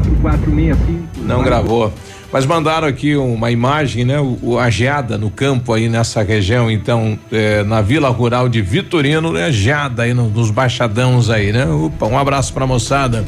Não 1.22 1.42
gravou. 1.42 1.90
Mas 2.30 2.44
mandaram 2.46 2.87
aqui 2.87 3.16
uma 3.16 3.50
imagem, 3.50 4.04
né? 4.04 4.20
O, 4.20 4.38
o- 4.42 4.59
a 4.59 4.68
geada 4.70 5.16
no 5.18 5.30
campo 5.30 5.72
aí 5.72 5.88
nessa 5.88 6.22
região, 6.22 6.70
então, 6.70 7.18
eh, 7.33 7.64
na 7.64 7.80
Vila 7.80 8.09
Rural 8.11 8.48
de 8.48 8.62
Vitorino, 8.62 9.33
né? 9.33 9.50
Geada 9.50 10.04
aí 10.04 10.14
no- 10.14 10.28
nos 10.28 10.48
baixadãos 10.50 11.28
aí, 11.28 11.50
né? 11.52 11.66
Opa, 11.66 12.06
um 12.06 12.16
abraço 12.16 12.52
pra 12.52 12.66
moçada. 12.68 13.24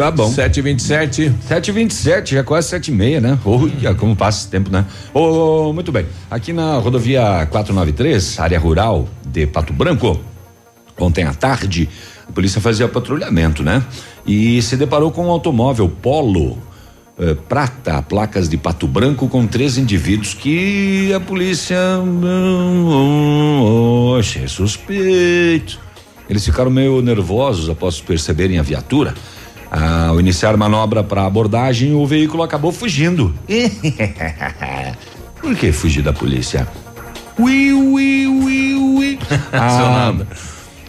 Tá 0.00 0.10
bom. 0.10 0.30
727. 0.30 1.34
727, 1.46 2.34
já 2.36 2.42
quase 2.42 2.68
sete 2.68 2.90
e 2.90 2.94
meia, 2.94 3.20
né? 3.20 3.38
Olha 3.44 3.94
como 3.94 4.16
passa 4.16 4.40
esse 4.40 4.48
tempo, 4.48 4.70
né? 4.70 4.86
Ô, 5.12 5.72
muito 5.74 5.92
bem. 5.92 6.06
Aqui 6.30 6.54
na 6.54 6.78
rodovia 6.78 7.46
493, 7.50 8.40
área 8.40 8.58
rural 8.58 9.06
de 9.26 9.46
Pato 9.46 9.74
Branco, 9.74 10.18
ontem 10.98 11.24
à 11.24 11.34
tarde, 11.34 11.86
a 12.26 12.32
polícia 12.32 12.62
fazia 12.62 12.88
patrulhamento, 12.88 13.62
né? 13.62 13.84
E 14.26 14.62
se 14.62 14.74
deparou 14.76 15.10
com 15.10 15.26
um 15.26 15.30
automóvel 15.30 15.88
Polo 15.88 16.56
eh, 17.18 17.36
prata, 17.46 18.00
placas 18.00 18.48
de 18.48 18.56
Pato 18.56 18.88
Branco 18.88 19.28
com 19.28 19.46
três 19.46 19.76
indivíduos 19.76 20.32
que 20.32 21.12
a 21.12 21.20
polícia 21.20 21.76
oh, 23.62 24.16
achei 24.18 24.48
suspeito. 24.48 25.78
Eles 26.26 26.42
ficaram 26.42 26.70
meio 26.70 27.02
nervosos 27.02 27.68
após 27.68 28.00
perceberem 28.00 28.58
a 28.58 28.62
viatura. 28.62 29.12
Ao 29.70 30.18
iniciar 30.18 30.56
manobra 30.56 31.04
para 31.04 31.24
abordagem, 31.24 31.94
o 31.94 32.04
veículo 32.04 32.42
acabou 32.42 32.72
fugindo. 32.72 33.32
Por 35.40 35.54
que 35.56 35.70
fugir 35.70 36.02
da 36.02 36.12
polícia? 36.12 36.66
Ui, 37.38 37.72
ui, 37.72 38.26
ui, 38.26 38.74
ui. 38.74 39.18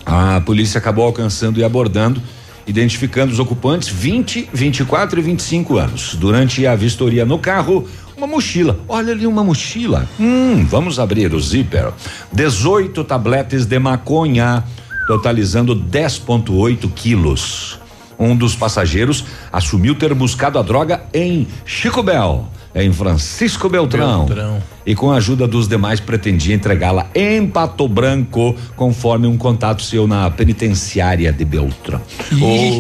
A, 0.04 0.38
a 0.38 0.42
polícia 0.42 0.80
acabou 0.80 1.06
alcançando 1.06 1.60
e 1.60 1.64
abordando, 1.64 2.22
identificando 2.66 3.32
os 3.32 3.40
ocupantes 3.40 3.88
20, 3.88 4.50
24 4.52 5.20
e 5.20 5.24
25 5.24 5.78
anos. 5.78 6.16
Durante 6.16 6.66
a 6.66 6.76
vistoria 6.76 7.24
no 7.24 7.38
carro, 7.38 7.88
uma 8.18 8.28
mochila. 8.28 8.80
Olha 8.88 9.14
ali 9.14 9.26
uma 9.26 9.44
mochila. 9.44 10.10
Hum, 10.20 10.66
vamos 10.66 11.00
abrir 11.00 11.34
o 11.34 11.40
zíper. 11.40 11.92
18 12.34 13.04
tabletes 13.04 13.66
de 13.66 13.80
maconha, 13.80 14.64
totalizando 15.08 15.76
10,8 15.76 16.92
quilos. 16.94 17.81
Um 18.22 18.36
dos 18.36 18.56
passageiros 18.56 19.26
assumiu 19.52 19.96
ter 19.96 20.14
buscado 20.14 20.60
a 20.60 20.62
droga 20.62 21.02
em 21.12 21.48
Chico 21.66 22.04
Bel, 22.04 22.48
em 22.76 22.94
Francisco 22.94 23.68
Beltrão. 23.68 24.26
Beltrão. 24.26 24.64
E 24.86 24.94
com 24.94 25.12
a 25.12 25.16
ajuda 25.16 25.48
dos 25.48 25.68
demais 25.68 26.00
pretendia 26.00 26.54
entregá-la 26.54 27.08
em 27.16 27.48
Pato 27.48 27.88
Branco, 27.88 28.56
conforme 28.76 29.26
um 29.26 29.38
contato 29.38 29.82
seu 29.82 30.06
na 30.06 30.30
penitenciária 30.30 31.34
de 31.34 31.44
Beltrão. 31.44 32.00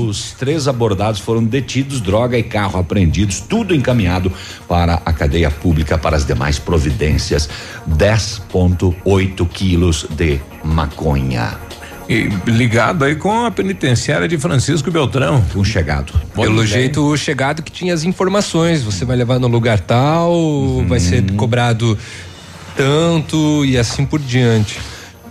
Os 0.08 0.34
três 0.34 0.68
abordados 0.68 1.20
foram 1.20 1.44
detidos, 1.44 2.02
droga 2.02 2.38
e 2.38 2.44
carro 2.44 2.80
apreendidos, 2.80 3.40
tudo 3.40 3.74
encaminhado 3.74 4.32
para 4.68 5.02
a 5.04 5.12
cadeia 5.12 5.50
pública 5.50 5.98
para 5.98 6.16
as 6.16 6.24
demais 6.24 6.60
providências. 6.60 7.50
10,8 7.90 9.48
quilos 9.50 10.06
de 10.12 10.40
maconha. 10.64 11.71
E 12.12 12.28
ligado 12.46 13.06
aí 13.06 13.16
com 13.16 13.46
a 13.46 13.50
penitenciária 13.50 14.28
de 14.28 14.38
Francisco 14.38 14.92
Beltrão. 14.92 15.42
Um 15.56 15.64
chegado. 15.64 16.12
Pelo 16.36 16.66
jeito, 16.66 17.02
o 17.02 17.16
chegado 17.16 17.64
que 17.64 17.72
tinha 17.72 17.94
as 17.94 18.04
informações. 18.04 18.84
Você 18.84 19.06
vai 19.06 19.16
levar 19.16 19.40
no 19.40 19.48
lugar 19.48 19.80
tal, 19.80 20.84
vai 20.90 21.00
ser 21.00 21.24
cobrado 21.38 21.98
tanto 22.76 23.64
e 23.64 23.78
assim 23.78 24.06
por 24.06 24.20
diante. 24.20 24.78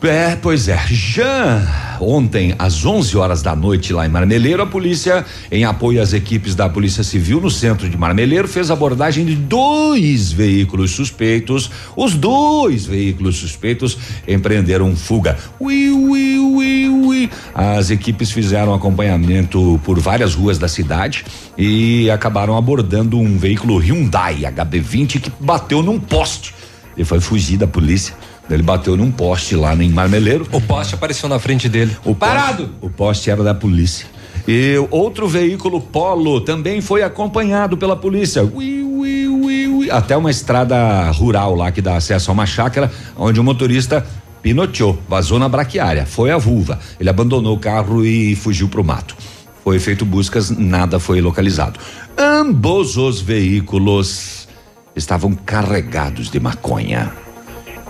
É, 0.02 0.34
pois 0.34 0.66
é. 0.66 0.80
Já 0.88 1.98
ontem, 2.00 2.54
às 2.58 2.86
11 2.86 3.18
horas 3.18 3.42
da 3.42 3.54
noite, 3.54 3.92
lá 3.92 4.06
em 4.06 4.08
Marmeleiro, 4.08 4.62
a 4.62 4.66
polícia, 4.66 5.26
em 5.52 5.64
apoio 5.64 6.00
às 6.00 6.14
equipes 6.14 6.54
da 6.54 6.70
Polícia 6.70 7.04
Civil 7.04 7.38
no 7.38 7.50
centro 7.50 7.86
de 7.86 7.98
Marmeleiro, 7.98 8.48
fez 8.48 8.70
abordagem 8.70 9.26
de 9.26 9.34
dois 9.34 10.32
veículos 10.32 10.92
suspeitos. 10.92 11.70
Os 11.94 12.14
dois 12.14 12.86
veículos 12.86 13.36
suspeitos 13.36 13.98
empreenderam 14.26 14.96
fuga. 14.96 15.36
Ui, 15.60 15.90
ui, 15.90 16.38
ui, 16.38 16.88
ui. 16.88 17.30
As 17.54 17.90
equipes 17.90 18.30
fizeram 18.30 18.72
acompanhamento 18.72 19.78
por 19.84 20.00
várias 20.00 20.34
ruas 20.34 20.58
da 20.58 20.68
cidade 20.68 21.26
e 21.58 22.10
acabaram 22.10 22.56
abordando 22.56 23.18
um 23.18 23.36
veículo 23.36 23.76
Hyundai 23.76 24.38
HB20 24.40 25.20
que 25.20 25.32
bateu 25.38 25.82
num 25.82 26.00
poste. 26.00 26.54
Ele 26.96 27.04
foi 27.04 27.20
fugir 27.20 27.58
da 27.58 27.66
polícia. 27.66 28.14
Ele 28.50 28.62
bateu 28.62 28.96
num 28.96 29.10
poste 29.10 29.54
lá 29.54 29.74
em 29.74 29.88
Marmeleiro. 29.88 30.46
O 30.52 30.60
poste 30.60 30.94
apareceu 30.94 31.28
na 31.28 31.38
frente 31.38 31.68
dele. 31.68 31.96
O 32.04 32.14
Parado! 32.14 32.64
Poste, 32.64 32.78
o 32.82 32.90
poste 32.90 33.30
era 33.30 33.44
da 33.44 33.54
polícia. 33.54 34.06
E 34.48 34.74
outro 34.90 35.28
veículo 35.28 35.80
Polo 35.80 36.40
também 36.40 36.80
foi 36.80 37.02
acompanhado 37.02 37.76
pela 37.76 37.94
polícia. 37.94 38.42
Ui, 38.42 38.82
ui, 38.82 39.28
ui, 39.28 39.66
ui, 39.68 39.90
até 39.90 40.16
uma 40.16 40.30
estrada 40.30 41.10
rural 41.10 41.54
lá 41.54 41.70
que 41.70 41.80
dá 41.80 41.96
acesso 41.96 42.30
a 42.30 42.34
uma 42.34 42.46
chácara, 42.46 42.90
onde 43.16 43.38
o 43.38 43.44
motorista 43.44 44.04
pinoteou, 44.42 44.98
vazou 45.08 45.38
na 45.38 45.48
braquiária. 45.48 46.04
Foi 46.04 46.30
a 46.30 46.38
vulva. 46.38 46.78
Ele 46.98 47.08
abandonou 47.08 47.54
o 47.54 47.60
carro 47.60 48.04
e 48.04 48.34
fugiu 48.34 48.68
pro 48.68 48.82
mato. 48.82 49.16
Foi 49.62 49.78
feito 49.78 50.04
buscas, 50.04 50.50
nada 50.50 50.98
foi 50.98 51.20
localizado. 51.20 51.78
Ambos 52.18 52.96
os 52.96 53.20
veículos 53.20 54.48
estavam 54.96 55.34
carregados 55.34 56.30
de 56.30 56.40
maconha 56.40 57.12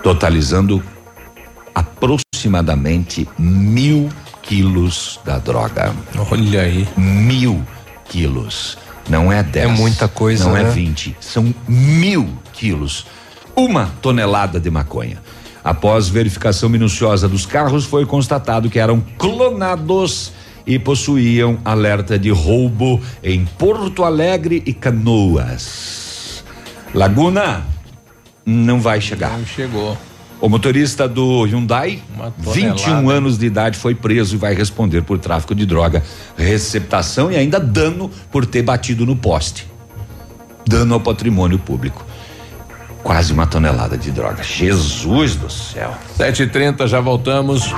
totalizando 0.02 0.82
aproximadamente 1.74 3.28
mil 3.38 4.08
quilos 4.42 5.20
da 5.24 5.38
droga. 5.38 5.94
Olha 6.30 6.62
aí. 6.62 6.86
Mil 6.96 7.62
quilos. 8.06 8.76
Não 9.08 9.32
é 9.32 9.42
dez. 9.42 9.68
É 9.70 9.72
muita 9.72 10.08
coisa, 10.08 10.44
Não 10.44 10.56
é 10.56 10.64
né? 10.64 10.70
vinte. 10.70 11.16
São 11.20 11.54
mil 11.68 12.28
quilos. 12.52 13.06
Uma 13.54 13.86
tonelada 14.00 14.58
de 14.58 14.70
maconha. 14.70 15.18
Após 15.62 16.08
verificação 16.08 16.68
minuciosa 16.68 17.28
dos 17.28 17.44
carros, 17.44 17.84
foi 17.84 18.06
constatado 18.06 18.70
que 18.70 18.78
eram 18.78 19.00
clonados 19.18 20.32
e 20.66 20.78
possuíam 20.78 21.58
alerta 21.64 22.18
de 22.18 22.30
roubo 22.30 23.00
em 23.22 23.44
Porto 23.44 24.04
Alegre 24.04 24.62
e 24.64 24.72
Canoas. 24.72 26.44
Laguna 26.94 27.64
não 28.44 28.81
vai 28.81 29.00
chegar. 29.00 29.37
Não 29.38 29.46
chegou. 29.46 29.96
O 30.40 30.48
motorista 30.48 31.07
do 31.07 31.44
Hyundai, 31.44 32.03
Uma 32.14 32.31
tonelada. 32.31 32.76
21 32.76 33.11
anos 33.11 33.37
de 33.38 33.44
idade, 33.44 33.76
foi 33.76 33.94
preso 33.94 34.37
e 34.37 34.38
vai 34.38 34.55
responder 34.55 35.03
por 35.03 35.18
tráfico 35.18 35.55
de 35.55 35.66
droga, 35.66 36.03
receptação 36.35 37.31
e 37.31 37.37
ainda 37.37 37.61
dano 37.61 38.11
por 38.33 38.46
ter 38.46 38.62
batido 38.62 39.05
no 39.05 39.14
poste. 39.14 39.66
Dano 40.66 40.94
ao 40.94 41.00
patrimônio 41.00 41.59
público. 41.59 42.07
Quase 43.02 43.32
uma 43.32 43.46
tonelada 43.46 43.96
de 43.96 44.10
droga. 44.10 44.42
Jesus 44.42 45.34
do 45.34 45.50
céu. 45.50 45.94
7h30, 46.18 46.86
já 46.86 47.00
voltamos. 47.00 47.74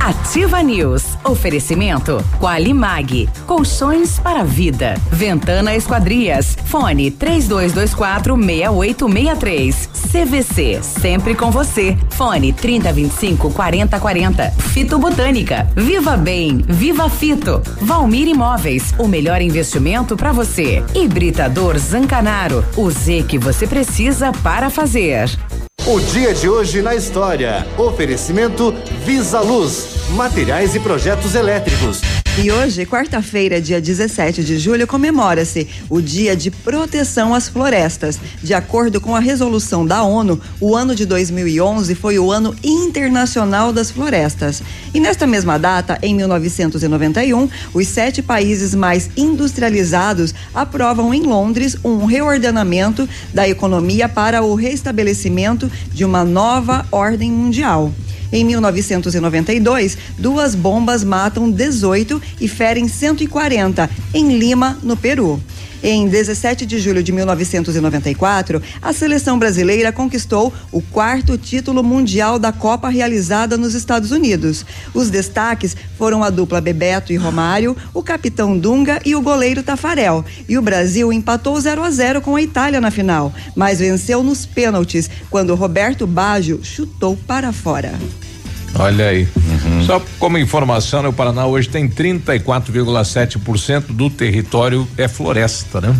Ativa 0.00 0.62
News. 0.62 1.16
Oferecimento 1.24 2.22
Qualimag. 2.40 3.28
Colchões 3.46 4.18
para 4.18 4.40
a 4.40 4.44
vida. 4.44 4.94
Ventana 5.10 5.74
Esquadrias. 5.74 6.56
Fone 6.66 7.10
3224 7.10 8.36
6863. 8.36 9.88
CVC. 10.10 10.80
Sempre 10.82 11.34
com 11.34 11.50
você. 11.50 11.96
Fone 12.10 12.52
3025 12.52 13.50
4040. 13.52 14.50
Fito 14.50 14.98
Botânica. 14.98 15.68
Viva 15.76 16.16
Bem. 16.16 16.58
Viva 16.68 17.08
Fito. 17.08 17.62
Valmir 17.80 18.28
Imóveis. 18.28 18.92
O 18.98 19.06
melhor 19.06 19.40
investimento 19.40 20.16
para 20.16 20.32
você. 20.32 20.82
Hibridador 20.94 21.78
Zancanaro. 21.78 22.64
O 22.76 22.90
Z 22.90 23.24
que 23.28 23.38
você 23.38 23.66
precisa 23.66 24.32
para 24.42 24.63
fazer. 24.70 25.63
O 25.86 26.00
dia 26.00 26.32
de 26.32 26.48
hoje 26.48 26.80
na 26.80 26.94
história. 26.94 27.66
Oferecimento 27.76 28.74
Visa 29.04 29.40
Luz, 29.40 30.08
materiais 30.16 30.74
e 30.74 30.80
projetos 30.80 31.34
elétricos. 31.34 32.00
E 32.42 32.50
hoje, 32.50 32.84
quarta-feira, 32.84 33.60
dia 33.60 33.80
17 33.80 34.42
de 34.42 34.58
julho, 34.58 34.88
comemora-se 34.88 35.68
o 35.88 36.00
Dia 36.00 36.34
de 36.34 36.50
Proteção 36.50 37.32
às 37.32 37.48
Florestas. 37.48 38.18
De 38.42 38.52
acordo 38.52 39.00
com 39.00 39.14
a 39.14 39.20
resolução 39.20 39.86
da 39.86 40.02
ONU, 40.02 40.40
o 40.60 40.74
ano 40.74 40.96
de 40.96 41.06
2011 41.06 41.94
foi 41.94 42.18
o 42.18 42.32
Ano 42.32 42.52
Internacional 42.64 43.72
das 43.72 43.92
Florestas. 43.92 44.64
E 44.92 44.98
nesta 44.98 45.28
mesma 45.28 45.60
data, 45.60 45.96
em 46.02 46.12
1991, 46.12 47.48
os 47.72 47.86
sete 47.86 48.20
países 48.20 48.74
mais 48.74 49.08
industrializados 49.16 50.34
aprovam 50.52 51.14
em 51.14 51.22
Londres 51.22 51.76
um 51.84 52.04
reordenamento 52.04 53.08
da 53.32 53.48
economia 53.48 54.08
para 54.08 54.42
o 54.42 54.56
restabelecimento 54.56 55.63
de 55.92 56.04
uma 56.04 56.24
nova 56.24 56.86
ordem 56.90 57.30
mundial. 57.30 57.92
Em 58.32 58.44
1992, 58.44 59.96
duas 60.18 60.54
bombas 60.54 61.04
matam 61.04 61.50
18 61.50 62.20
e 62.40 62.48
ferem 62.48 62.88
140 62.88 63.88
em 64.12 64.36
Lima, 64.38 64.78
no 64.82 64.96
Peru. 64.96 65.40
Em 65.86 66.08
17 66.08 66.64
de 66.64 66.78
julho 66.78 67.02
de 67.02 67.12
1994, 67.12 68.62
a 68.80 68.90
seleção 68.90 69.38
brasileira 69.38 69.92
conquistou 69.92 70.50
o 70.72 70.80
quarto 70.80 71.36
título 71.36 71.84
mundial 71.84 72.38
da 72.38 72.50
Copa 72.50 72.88
realizada 72.88 73.58
nos 73.58 73.74
Estados 73.74 74.10
Unidos. 74.10 74.64
Os 74.94 75.10
destaques 75.10 75.76
foram 75.98 76.24
a 76.24 76.30
dupla 76.30 76.58
Bebeto 76.58 77.12
e 77.12 77.16
Romário, 77.16 77.76
o 77.92 78.02
capitão 78.02 78.58
Dunga 78.58 78.98
e 79.04 79.14
o 79.14 79.20
goleiro 79.20 79.62
Tafarel. 79.62 80.24
E 80.48 80.56
o 80.56 80.62
Brasil 80.62 81.12
empatou 81.12 81.60
0 81.60 81.84
a 81.84 81.90
0 81.90 82.22
com 82.22 82.34
a 82.34 82.40
Itália 82.40 82.80
na 82.80 82.90
final, 82.90 83.30
mas 83.54 83.80
venceu 83.80 84.22
nos 84.22 84.46
pênaltis 84.46 85.10
quando 85.28 85.54
Roberto 85.54 86.06
Baggio 86.06 86.64
chutou 86.64 87.14
para 87.14 87.52
fora. 87.52 87.92
Olha 88.76 89.06
aí. 89.08 89.28
Só 89.86 90.02
como 90.18 90.36
informação, 90.38 91.02
né, 91.02 91.08
o 91.08 91.12
Paraná 91.12 91.46
hoje 91.46 91.68
tem 91.68 91.88
34,7% 91.88 93.84
do 93.92 94.10
território 94.10 94.86
é 94.98 95.06
floresta, 95.08 95.80
né? 95.80 95.94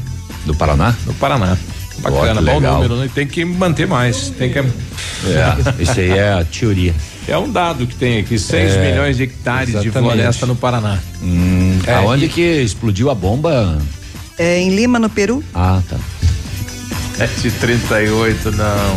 Do 0.45 0.55
Paraná? 0.55 0.95
Do 1.05 1.15
Paraná. 1.15 1.57
Bacana, 1.99 2.41
que 2.41 2.47
bom 2.47 2.55
legal. 2.57 2.75
número, 2.75 2.97
né? 2.97 3.09
Tem 3.15 3.27
que 3.27 3.45
manter 3.45 3.87
mais. 3.87 4.29
Tem 4.31 4.51
que. 4.53 4.59
É, 4.59 4.65
isso 5.79 5.99
aí 6.01 6.11
é 6.11 6.33
a 6.33 6.45
teoria. 6.45 6.95
É 7.27 7.39
um 7.39 7.51
dado 7.51 7.87
que 7.87 7.95
tem 7.95 8.19
aqui, 8.19 8.39
6 8.39 8.73
É, 8.75 8.91
milhões 8.91 9.17
de 9.17 9.23
hectares 9.23 9.69
de 9.71 9.77
exatamente. 9.89 10.13
floresta 10.13 10.45
no 10.45 10.55
Paraná. 10.55 10.99
Hum, 11.23 11.79
É, 11.87 11.95
aonde 11.95 12.27
e- 12.27 12.29
que 12.29 12.43
explodiu 12.61 13.09
a 13.09 13.15
bomba? 13.15 13.79
É, 14.39 14.59
em 14.61 14.77
Lima, 14.77 14.99
no 14.99 15.09
Peru. 15.09 15.43
Ah, 15.55 15.81
tá. 15.89 15.97
738, 17.17 18.51
não. 18.53 18.97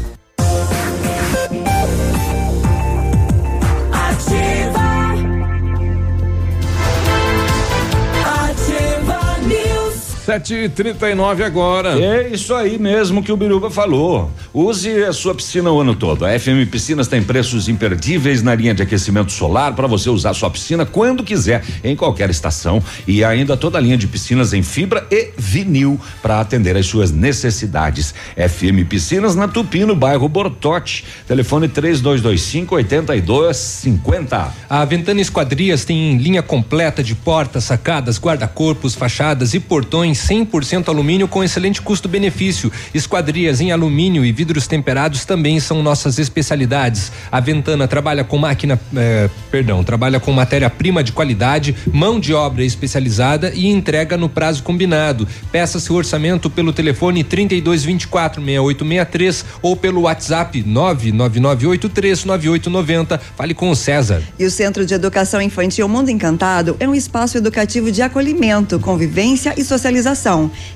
News. 10.21 10.31
7h39 10.31 11.43
agora. 11.43 11.99
É 11.99 12.29
isso 12.29 12.53
aí 12.53 12.77
mesmo 12.77 13.23
que 13.23 13.31
o 13.31 13.37
Biruba 13.37 13.71
falou. 13.71 14.31
Use 14.53 15.03
a 15.03 15.13
sua 15.13 15.33
piscina 15.33 15.71
o 15.71 15.81
ano 15.81 15.95
todo. 15.95 16.25
A 16.25 16.37
FM 16.37 16.69
Piscinas 16.69 17.07
tem 17.07 17.23
preços 17.23 17.67
imperdíveis 17.67 18.43
na 18.43 18.53
linha 18.53 18.73
de 18.73 18.83
aquecimento 18.83 19.31
solar 19.31 19.73
para 19.73 19.87
você 19.87 20.09
usar 20.09 20.33
sua 20.33 20.49
piscina 20.49 20.85
quando 20.85 21.23
quiser, 21.23 21.63
em 21.83 21.95
qualquer 21.95 22.29
estação. 22.29 22.81
E 23.07 23.23
ainda 23.23 23.57
toda 23.57 23.77
a 23.77 23.81
linha 23.81 23.97
de 23.97 24.07
piscinas 24.07 24.53
em 24.53 24.61
fibra 24.61 25.05
e 25.09 25.31
vinil 25.37 25.99
para 26.21 26.39
atender 26.39 26.77
às 26.77 26.85
suas 26.85 27.11
necessidades. 27.11 28.13
FM 28.35 28.87
Piscinas 28.87 29.35
na 29.35 29.47
Tupi, 29.47 29.85
no 29.85 29.95
bairro 29.95 30.29
Bortote. 30.29 31.05
Telefone 31.27 31.67
3225 31.67 32.75
8250. 32.75 34.53
A 34.69 34.85
Ventana 34.85 35.21
Esquadrias 35.21 35.83
tem 35.83 36.17
linha 36.17 36.41
completa 36.41 37.03
de 37.03 37.15
portas, 37.15 37.63
sacadas, 37.63 38.19
guarda-corpos, 38.19 38.95
fachadas 38.95 39.53
e 39.53 39.59
portões 39.59 40.10
100% 40.11 40.89
alumínio 40.89 41.27
com 41.27 41.43
excelente 41.43 41.81
custo-benefício. 41.81 42.71
Esquadrias 42.93 43.59
em 43.61 43.71
alumínio 43.71 44.25
e 44.25 44.31
vidros 44.31 44.67
temperados 44.67 45.25
também 45.25 45.59
são 45.59 45.83
nossas 45.83 46.19
especialidades. 46.19 47.11
A 47.31 47.39
Ventana 47.39 47.87
trabalha 47.87 48.23
com 48.23 48.37
máquina, 48.37 48.79
eh, 48.95 49.27
perdão, 49.49 49.83
trabalha 49.83 50.19
com 50.19 50.31
matéria-prima 50.31 51.03
de 51.03 51.11
qualidade, 51.11 51.75
mão 51.91 52.19
de 52.19 52.31
obra 52.33 52.63
especializada 52.63 53.51
e 53.53 53.67
entrega 53.67 54.17
no 54.17 54.29
prazo 54.29 54.63
combinado. 54.63 55.27
Peça 55.51 55.79
seu 55.79 55.95
orçamento 55.95 56.49
pelo 56.49 56.73
telefone 56.73 57.23
3224 57.23 58.41
6863 58.41 59.45
ou 59.61 59.75
pelo 59.75 60.01
WhatsApp 60.01 60.63
999839890. 60.63 63.19
Fale 63.35 63.53
com 63.53 63.69
o 63.69 63.75
César. 63.75 64.23
E 64.37 64.45
o 64.45 64.51
Centro 64.51 64.85
de 64.85 64.93
Educação 64.93 65.41
Infantil 65.41 65.87
Mundo 65.87 66.09
Encantado 66.09 66.75
é 66.79 66.87
um 66.87 66.95
espaço 66.95 67.37
educativo 67.37 67.91
de 67.91 68.01
acolhimento, 68.01 68.79
convivência 68.79 69.53
e 69.57 69.63
socialização. 69.63 70.00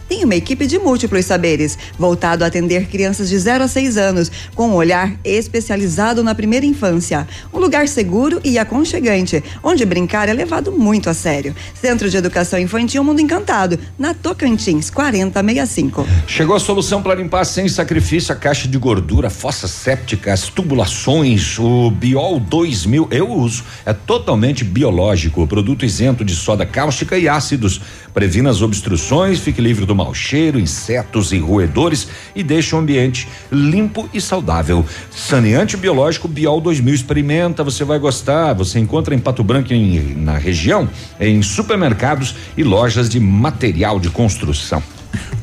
Tem 0.07 0.23
uma 0.23 0.35
equipe 0.35 0.67
de 0.67 0.77
múltiplos 0.77 1.25
saberes, 1.25 1.77
voltado 1.97 2.43
a 2.43 2.47
atender 2.47 2.87
crianças 2.87 3.29
de 3.29 3.37
0 3.37 3.63
a 3.63 3.67
6 3.67 3.97
anos, 3.97 4.31
com 4.53 4.69
um 4.69 4.73
olhar 4.75 5.13
especializado 5.23 6.23
na 6.23 6.35
primeira 6.35 6.65
infância. 6.65 7.27
Um 7.53 7.59
lugar 7.59 7.87
seguro 7.87 8.39
e 8.43 8.59
aconchegante, 8.59 9.43
onde 9.63 9.85
brincar 9.85 10.29
é 10.29 10.33
levado 10.33 10.71
muito 10.71 11.09
a 11.09 11.13
sério. 11.13 11.55
Centro 11.73 12.09
de 12.09 12.17
Educação 12.17 12.59
Infantil 12.59 13.03
Mundo 13.03 13.19
Encantado, 13.19 13.79
na 13.97 14.13
Tocantins, 14.13 14.89
4065. 14.89 16.05
Chegou 16.27 16.55
a 16.55 16.59
solução 16.59 17.01
para 17.01 17.15
limpar 17.15 17.45
sem 17.45 17.67
sacrifício 17.67 18.33
a 18.33 18.35
caixa 18.35 18.67
de 18.67 18.77
gordura, 18.77 19.29
fossas 19.29 19.71
sépticas, 19.71 20.49
tubulações, 20.49 21.57
o 21.57 21.89
Biol 21.89 22.39
2000. 22.39 23.07
Eu 23.11 23.31
uso. 23.31 23.63
É 23.85 23.93
totalmente 23.93 24.63
biológico, 24.63 25.47
produto 25.47 25.85
isento 25.85 26.23
de 26.23 26.35
soda 26.35 26.65
cáustica 26.65 27.17
e 27.17 27.27
ácidos. 27.27 27.81
Previna 28.15 28.49
as 28.49 28.61
obstruções, 28.61 29.41
fique 29.41 29.59
livre 29.59 29.85
do 29.85 29.93
mau 29.93 30.13
cheiro, 30.13 30.57
insetos 30.57 31.33
e 31.33 31.37
roedores 31.37 32.07
e 32.33 32.41
deixa 32.43 32.77
o 32.77 32.79
ambiente 32.79 33.27
limpo 33.51 34.09
e 34.13 34.21
saudável. 34.21 34.85
Saneante 35.11 35.75
biológico 35.75 36.25
Biol 36.25 36.61
2000 36.61 36.95
experimenta, 36.95 37.61
você 37.61 37.83
vai 37.83 37.99
gostar. 37.99 38.53
Você 38.53 38.79
encontra 38.79 39.13
em 39.13 39.19
Pato 39.19 39.43
Branco 39.43 39.73
em- 39.73 40.15
na 40.15 40.37
região, 40.37 40.87
em 41.19 41.41
supermercados 41.41 42.33
e 42.55 42.63
lojas 42.63 43.09
de 43.09 43.19
material 43.19 43.99
de 43.99 44.09
construção. 44.09 44.81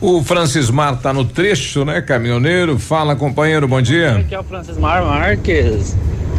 O 0.00 0.22
Francis 0.24 0.70
Mar 0.70 0.96
tá 0.98 1.12
no 1.12 1.26
trecho, 1.26 1.84
né, 1.84 2.00
caminhoneiro? 2.00 2.78
Fala, 2.78 3.14
companheiro, 3.14 3.68
bom 3.68 3.82
dia. 3.82 4.16
Aqui 4.16 4.34
é 4.34 4.40
o 4.40 4.44
Francis 4.44 4.78
Mar 4.78 5.02
Marques. 5.04 5.94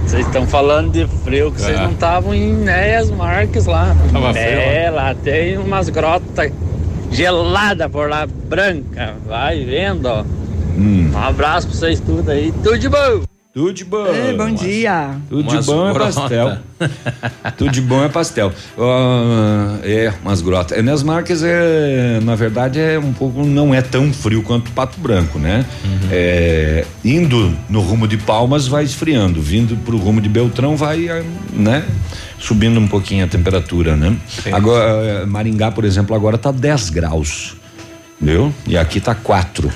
Vocês 0.05 0.25
estão 0.27 0.45
falando 0.45 0.91
de 0.91 1.07
frio, 1.23 1.51
que 1.51 1.61
vocês 1.61 1.77
É. 1.79 1.83
não 1.83 1.91
estavam 1.91 2.33
em 2.35 2.53
Néas 2.53 3.09
Marques 3.09 3.65
lá. 3.65 3.95
Tava 4.11 4.31
frio, 4.33 4.43
É, 4.43 4.89
lá 4.91 5.15
tem 5.15 5.57
umas 5.57 5.89
grotas 5.89 6.51
geladas 7.11 7.89
por 7.91 8.09
lá, 8.09 8.25
branca. 8.27 9.15
Vai 9.25 9.63
vendo, 9.63 10.05
ó. 10.07 10.23
Hum. 10.77 11.11
Um 11.13 11.17
abraço 11.17 11.67
pra 11.67 11.75
vocês 11.77 11.99
tudo 11.99 12.29
aí. 12.29 12.51
Tudo 12.63 12.77
de 12.77 12.89
bom. 12.89 13.32
Tudo 13.53 13.71
de 13.71 13.85
bom. 13.85 14.07
Ei, 14.07 14.35
bom 14.35 14.51
dia. 14.51 15.15
Tudo 15.29 15.43
de 15.47 15.61
bom 15.63 15.87
é 15.87 15.93
pastel. 15.93 16.57
Tudo 17.55 17.71
de 17.71 17.81
bom 17.81 18.03
é 18.03 18.09
pastel. 18.09 18.51
Ah, 18.75 19.77
é, 19.83 20.11
umas 20.23 20.41
grotas. 20.41 20.75
Enes 20.75 21.03
Marques 21.03 21.43
é, 21.43 22.19
na 22.23 22.33
verdade, 22.33 22.79
é 22.79 22.97
um 22.97 23.13
pouco, 23.13 23.45
não 23.45 23.71
é 23.71 23.79
tão 23.79 24.11
frio 24.11 24.41
quanto 24.41 24.71
Pato 24.71 24.99
Branco, 24.99 25.37
né? 25.37 25.63
É, 26.09 26.83
indo 27.05 27.55
no 27.69 27.81
rumo 27.81 28.07
de 28.07 28.17
Palmas 28.17 28.67
vai 28.67 28.85
esfriando, 28.85 29.39
vindo 29.39 29.77
pro 29.85 29.97
rumo 29.97 30.19
de 30.19 30.29
Beltrão 30.29 30.75
vai, 30.75 31.07
ah, 31.09 31.23
né? 31.51 31.85
Subindo 32.39 32.79
um 32.79 32.87
pouquinho 32.87 33.23
a 33.23 33.27
temperatura, 33.27 33.95
né? 33.95 34.17
Agora, 34.51 34.83
eh, 34.83 35.25
Maringá, 35.27 35.69
por 35.69 35.85
exemplo, 35.85 36.15
agora 36.15 36.39
tá 36.39 36.51
10 36.51 36.89
graus. 36.89 37.55
Entendeu? 38.21 38.53
E 38.67 38.77
aqui 38.77 38.99
tá 38.99 39.13
4. 39.15 39.71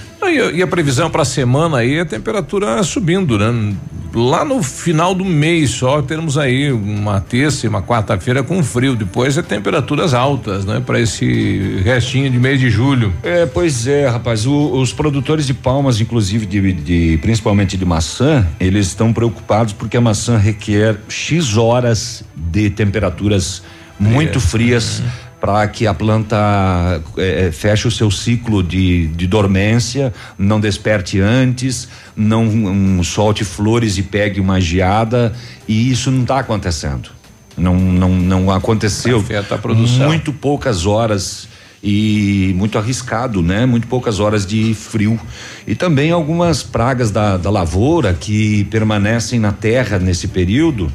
E, 0.54 0.62
a- 0.62 0.68
previsão 0.68 1.10
para 1.10 1.22
a 1.22 1.26
semana 1.26 1.78
aí, 1.78 2.00
a 2.00 2.06
temperatura 2.06 2.84
subindo, 2.84 3.38
né? 3.38 3.74
lá 4.14 4.44
no 4.44 4.64
final 4.64 5.14
do 5.14 5.24
mês 5.24 5.70
só 5.72 6.02
teremos 6.02 6.38
aí 6.38 6.72
uma 6.72 7.22
terça 7.22 7.66
e 7.66 7.70
uma 7.70 7.82
quarta-feira 7.84 8.42
com 8.42 8.64
frio. 8.64 8.96
Depois 8.96 9.38
é 9.38 9.42
temperaturas 9.42 10.14
altas, 10.14 10.66
né? 10.66 10.82
Para 10.84 11.00
esse 11.00 11.82
restinho 11.84 12.30
de 12.32 12.40
mês 12.40 12.60
de 12.60 12.70
julho. 12.70 13.14
É, 13.22 13.46
pois 13.46 13.86
é, 13.86 14.08
rapaz. 14.08 14.46
O, 14.48 14.72
os 14.80 14.92
produtores 14.92 15.46
de 15.46 15.54
palmas, 15.54 16.02
inclusive 16.02 16.46
de, 16.46 16.74
de 16.74 17.20
principalmente 17.22 17.78
de 17.78 17.86
maçã, 17.86 18.46
eles 18.60 18.88
estão 18.88 19.14
preocupados 19.14 19.74
porque 19.74 19.98
a 19.98 20.02
maçã 20.02 20.38
requer 20.38 20.98
x 21.08 21.56
horas 21.58 22.24
de 22.36 22.70
temperaturas 22.70 23.62
muito 24.00 24.40
frias. 24.40 25.02
Para 25.40 25.68
que 25.68 25.86
a 25.86 25.94
planta 25.94 27.00
eh, 27.18 27.52
feche 27.52 27.88
o 27.88 27.92
seu 27.92 28.10
ciclo 28.10 28.64
de, 28.64 29.08
de 29.08 29.28
dormência, 29.28 30.12
não 30.38 30.60
desperte 30.60 31.20
antes, 31.20 31.88
não 32.16 32.44
um, 32.44 33.04
solte 33.04 33.44
flores 33.44 34.00
e 34.00 34.04
pegue 34.04 34.40
uma 34.40 34.60
geada, 34.60 35.34
e 35.68 35.92
isso 35.92 36.10
não 36.10 36.24
está 36.24 36.40
acontecendo. 36.40 37.12
Não, 37.56 37.76
não, 37.76 38.10
não 38.10 38.52
aconteceu. 38.52 39.20
Afeta 39.20 39.56
a 39.56 39.58
produção. 39.58 40.08
Muito 40.08 40.34
poucas 40.34 40.86
horas 40.86 41.48
e 41.84 42.54
muito 42.56 42.78
arriscado, 42.78 43.42
né? 43.42 43.66
Muito 43.66 43.88
poucas 43.88 44.20
horas 44.20 44.46
de 44.46 44.74
frio. 44.74 45.20
E 45.66 45.76
também 45.76 46.12
algumas 46.12 46.64
pragas 46.64 47.12
da, 47.12 47.38
da 47.38 47.50
lavoura 47.50 48.14
que 48.14 48.64
permanecem 48.66 49.40
na 49.40 49.52
terra 49.52 50.00
nesse 50.00 50.28
período, 50.28 50.92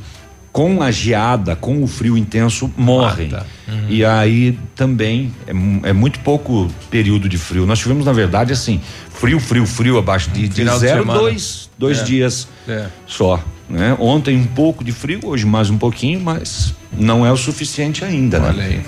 com 0.52 0.82
a 0.82 0.90
geada, 0.90 1.56
com 1.56 1.82
o 1.82 1.86
frio 1.86 2.16
intenso, 2.16 2.70
morrem. 2.76 3.30
Mata. 3.30 3.46
E 3.88 4.04
aí 4.04 4.58
também 4.76 5.32
é, 5.46 5.88
é 5.88 5.92
muito 5.94 6.20
pouco 6.20 6.68
período 6.90 7.26
de 7.28 7.38
frio. 7.38 7.64
Nós 7.64 7.78
tivemos, 7.78 8.04
na 8.04 8.12
verdade, 8.12 8.52
assim, 8.52 8.78
frio, 9.10 9.40
frio, 9.40 9.64
frio, 9.66 9.96
abaixo 9.98 10.28
de, 10.30 10.42
de 10.48 10.62
de 10.64 10.78
zero, 10.78 11.00
semana. 11.00 11.18
dois, 11.18 11.70
dois 11.78 12.00
É. 12.00 12.04
dias 12.04 12.46
É. 12.68 12.86
só. 13.06 13.42
Né? 13.70 13.96
Ontem 13.98 14.36
um 14.36 14.44
pouco 14.44 14.84
de 14.84 14.92
frio, 14.92 15.20
hoje 15.24 15.46
mais 15.46 15.70
um 15.70 15.78
pouquinho, 15.78 16.20
mas 16.20 16.74
não 16.92 17.24
é 17.24 17.32
o 17.32 17.36
suficiente 17.38 18.04
ainda, 18.04 18.38
né? 18.38 18.48
Olha 18.50 18.64
aí. 18.64 18.80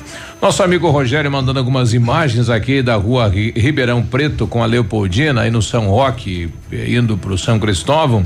Nosso 0.42 0.62
amigo 0.62 0.90
Rogério 0.90 1.32
mandando 1.32 1.58
algumas 1.58 1.94
imagens 1.94 2.50
aqui 2.50 2.82
da 2.82 2.96
rua 2.96 3.26
Ri- 3.28 3.54
Ribeirão 3.56 4.02
Preto 4.02 4.46
com 4.46 4.62
a 4.62 4.66
Leopoldina, 4.66 5.40
aí 5.40 5.50
no 5.50 5.62
São 5.62 5.86
Roque, 5.88 6.50
eh, 6.70 6.90
indo 6.90 7.16
pro 7.16 7.38
São 7.38 7.58
Cristóvão. 7.58 8.22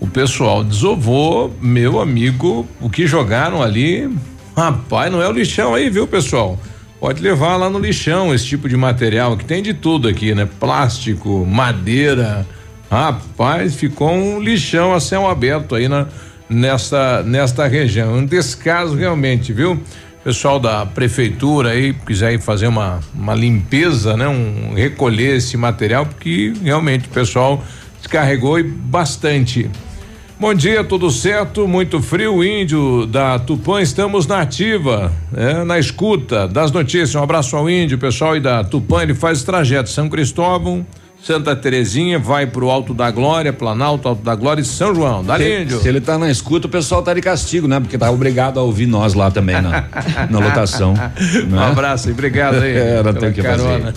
O 0.00 0.06
pessoal 0.06 0.62
desovou, 0.62 1.54
meu 1.60 2.00
amigo, 2.00 2.66
o 2.80 2.90
que 2.90 3.06
jogaram 3.06 3.62
ali. 3.62 4.10
Rapaz, 4.56 5.10
não 5.10 5.22
é 5.22 5.28
o 5.28 5.32
lixão 5.32 5.74
aí, 5.74 5.88
viu, 5.90 6.06
pessoal? 6.06 6.58
Pode 7.00 7.22
levar 7.22 7.56
lá 7.56 7.68
no 7.68 7.78
lixão 7.78 8.34
esse 8.34 8.46
tipo 8.46 8.68
de 8.68 8.76
material, 8.76 9.36
que 9.36 9.44
tem 9.44 9.62
de 9.62 9.74
tudo 9.74 10.08
aqui, 10.08 10.34
né? 10.34 10.48
Plástico, 10.58 11.46
madeira. 11.46 12.46
Rapaz, 12.90 13.74
ficou 13.74 14.12
um 14.12 14.40
lixão 14.40 14.94
a 14.94 15.00
céu 15.00 15.28
aberto 15.28 15.74
aí 15.74 15.88
na, 15.88 16.06
nesta, 16.48 17.22
nesta 17.22 17.66
região. 17.66 18.14
Um 18.14 18.24
descaso 18.24 18.94
realmente, 18.94 19.52
viu? 19.52 19.80
Pessoal 20.24 20.58
da 20.58 20.84
prefeitura 20.84 21.70
aí, 21.70 21.92
quiser 21.92 22.32
ir 22.32 22.40
fazer 22.40 22.66
uma, 22.66 23.00
uma 23.14 23.34
limpeza, 23.34 24.16
né? 24.16 24.26
Um, 24.26 24.74
recolher 24.74 25.36
esse 25.36 25.56
material, 25.56 26.06
porque 26.06 26.52
realmente 26.62 27.06
o 27.06 27.10
pessoal 27.10 27.62
descarregou 28.06 28.58
e 28.58 28.62
bastante. 28.62 29.68
Bom 30.38 30.54
dia, 30.54 30.84
tudo 30.84 31.10
certo? 31.10 31.66
Muito 31.66 32.00
frio, 32.00 32.44
índio 32.44 33.04
da 33.06 33.38
Tupã, 33.38 33.80
estamos 33.80 34.26
na 34.26 34.42
ativa, 34.42 35.12
é, 35.34 35.64
na 35.64 35.78
escuta 35.78 36.46
das 36.46 36.70
notícias. 36.70 37.14
Um 37.16 37.22
abraço 37.22 37.56
ao 37.56 37.68
índio, 37.68 37.98
pessoal 37.98 38.34
aí 38.34 38.40
da 38.40 38.62
Tupã, 38.62 39.02
ele 39.02 39.14
faz 39.14 39.42
trajeto 39.42 39.88
São 39.88 40.08
Cristóvão, 40.08 40.86
Santa 41.22 41.56
Terezinha, 41.56 42.18
vai 42.20 42.46
pro 42.46 42.70
Alto 42.70 42.94
da 42.94 43.10
Glória, 43.10 43.52
Planalto, 43.52 44.06
Alto 44.06 44.22
da 44.22 44.34
Glória 44.36 44.60
e 44.60 44.64
São 44.64 44.94
João. 44.94 45.24
Dá 45.24 45.36
Se, 45.38 45.62
índio. 45.62 45.80
se 45.80 45.88
ele 45.88 46.00
tá 46.00 46.16
na 46.16 46.30
escuta, 46.30 46.68
o 46.68 46.70
pessoal 46.70 47.02
tá 47.02 47.12
de 47.12 47.20
castigo, 47.20 47.66
né? 47.66 47.80
Porque 47.80 47.98
tá 47.98 48.08
obrigado 48.12 48.60
a 48.60 48.62
ouvir 48.62 48.86
nós 48.86 49.12
lá 49.14 49.28
também 49.28 49.60
na, 49.60 49.86
na 50.30 50.38
lotação. 50.38 50.92
Um 50.92 51.46
né? 51.56 51.66
abraço 51.66 52.08
e 52.08 52.12
obrigado 52.12 52.56
aí. 52.60 52.74
Pela 53.02 53.12
tem 53.14 53.32
que 53.32 53.42
carona. 53.42 53.92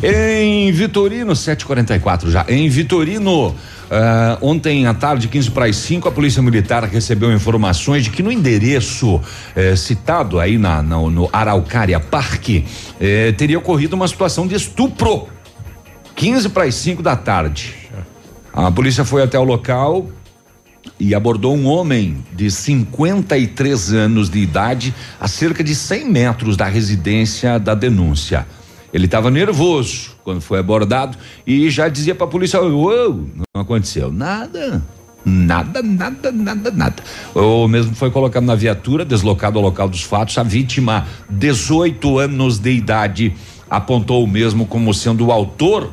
fazer. 0.00 0.40
Em 0.42 0.72
Vitorino, 0.72 1.36
744 1.36 2.30
já. 2.30 2.46
Em 2.48 2.66
Vitorino, 2.70 3.54
ah, 3.90 4.38
ontem 4.40 4.86
à 4.86 4.94
tarde, 4.94 5.28
15 5.28 5.50
para 5.50 5.66
as 5.66 5.76
5, 5.76 6.08
a 6.08 6.12
Polícia 6.12 6.40
Militar 6.40 6.84
recebeu 6.84 7.30
informações 7.34 8.04
de 8.04 8.08
que 8.10 8.22
no 8.22 8.32
endereço 8.32 9.20
eh, 9.54 9.76
citado 9.76 10.40
aí 10.40 10.56
na, 10.56 10.80
na- 10.82 10.96
no 10.96 11.28
Araucária 11.30 12.00
Parque 12.00 12.64
eh, 12.98 13.32
teria 13.32 13.58
ocorrido 13.58 13.94
uma 13.94 14.08
situação 14.08 14.46
de 14.46 14.54
estupro. 14.54 15.26
15 16.22 16.50
para 16.50 16.66
as 16.66 16.76
5 16.76 17.02
da 17.02 17.16
tarde. 17.16 17.74
A 18.52 18.70
polícia 18.70 19.04
foi 19.04 19.24
até 19.24 19.36
o 19.36 19.42
local 19.42 20.08
e 21.00 21.16
abordou 21.16 21.52
um 21.52 21.66
homem 21.66 22.24
de 22.32 22.48
53 22.48 23.92
anos 23.92 24.30
de 24.30 24.38
idade 24.38 24.94
a 25.18 25.26
cerca 25.26 25.64
de 25.64 25.74
100 25.74 26.08
metros 26.08 26.56
da 26.56 26.66
residência 26.66 27.58
da 27.58 27.74
denúncia. 27.74 28.46
Ele 28.94 29.06
estava 29.06 29.32
nervoso 29.32 30.14
quando 30.22 30.40
foi 30.40 30.60
abordado 30.60 31.18
e 31.44 31.68
já 31.68 31.88
dizia 31.88 32.14
para 32.14 32.28
a 32.28 32.30
polícia: 32.30 32.62
"Uou, 32.62 33.26
não 33.52 33.60
aconteceu 33.60 34.12
nada. 34.12 34.80
Nada, 35.24 35.82
nada, 35.82 36.30
nada, 36.30 36.70
nada. 36.70 37.02
O 37.34 37.66
mesmo 37.66 37.96
foi 37.96 38.12
colocado 38.12 38.44
na 38.44 38.54
viatura, 38.54 39.04
deslocado 39.04 39.58
ao 39.58 39.64
local 39.64 39.88
dos 39.88 40.02
fatos. 40.04 40.38
A 40.38 40.44
vítima, 40.44 41.04
18 41.28 42.16
anos 42.20 42.60
de 42.60 42.70
idade, 42.70 43.34
apontou 43.68 44.22
o 44.22 44.26
mesmo 44.28 44.66
como 44.66 44.94
sendo 44.94 45.26
o 45.26 45.32
autor 45.32 45.90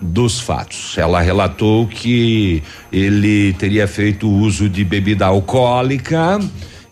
dos 0.00 0.40
fatos. 0.40 0.96
Ela 0.96 1.20
relatou 1.20 1.86
que 1.86 2.62
ele 2.92 3.52
teria 3.54 3.86
feito 3.86 4.28
uso 4.28 4.68
de 4.68 4.84
bebida 4.84 5.26
alcoólica 5.26 6.38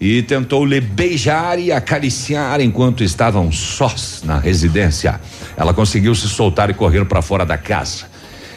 e 0.01 0.23
tentou 0.23 0.65
lhe 0.65 0.81
beijar 0.81 1.59
e 1.59 1.73
acariciar 1.73 2.61
enquanto 2.61 3.03
estavam 3.03 3.51
sós 3.51 4.23
na 4.25 4.39
residência. 4.39 5.21
Ela 5.57 5.73
conseguiu 5.73 6.15
se 6.15 6.29
soltar 6.29 6.71
e 6.71 6.75
correr 6.75 7.05
para 7.05 7.23
fora 7.23 7.47
da 7.47 7.57
casa. 7.57 8.07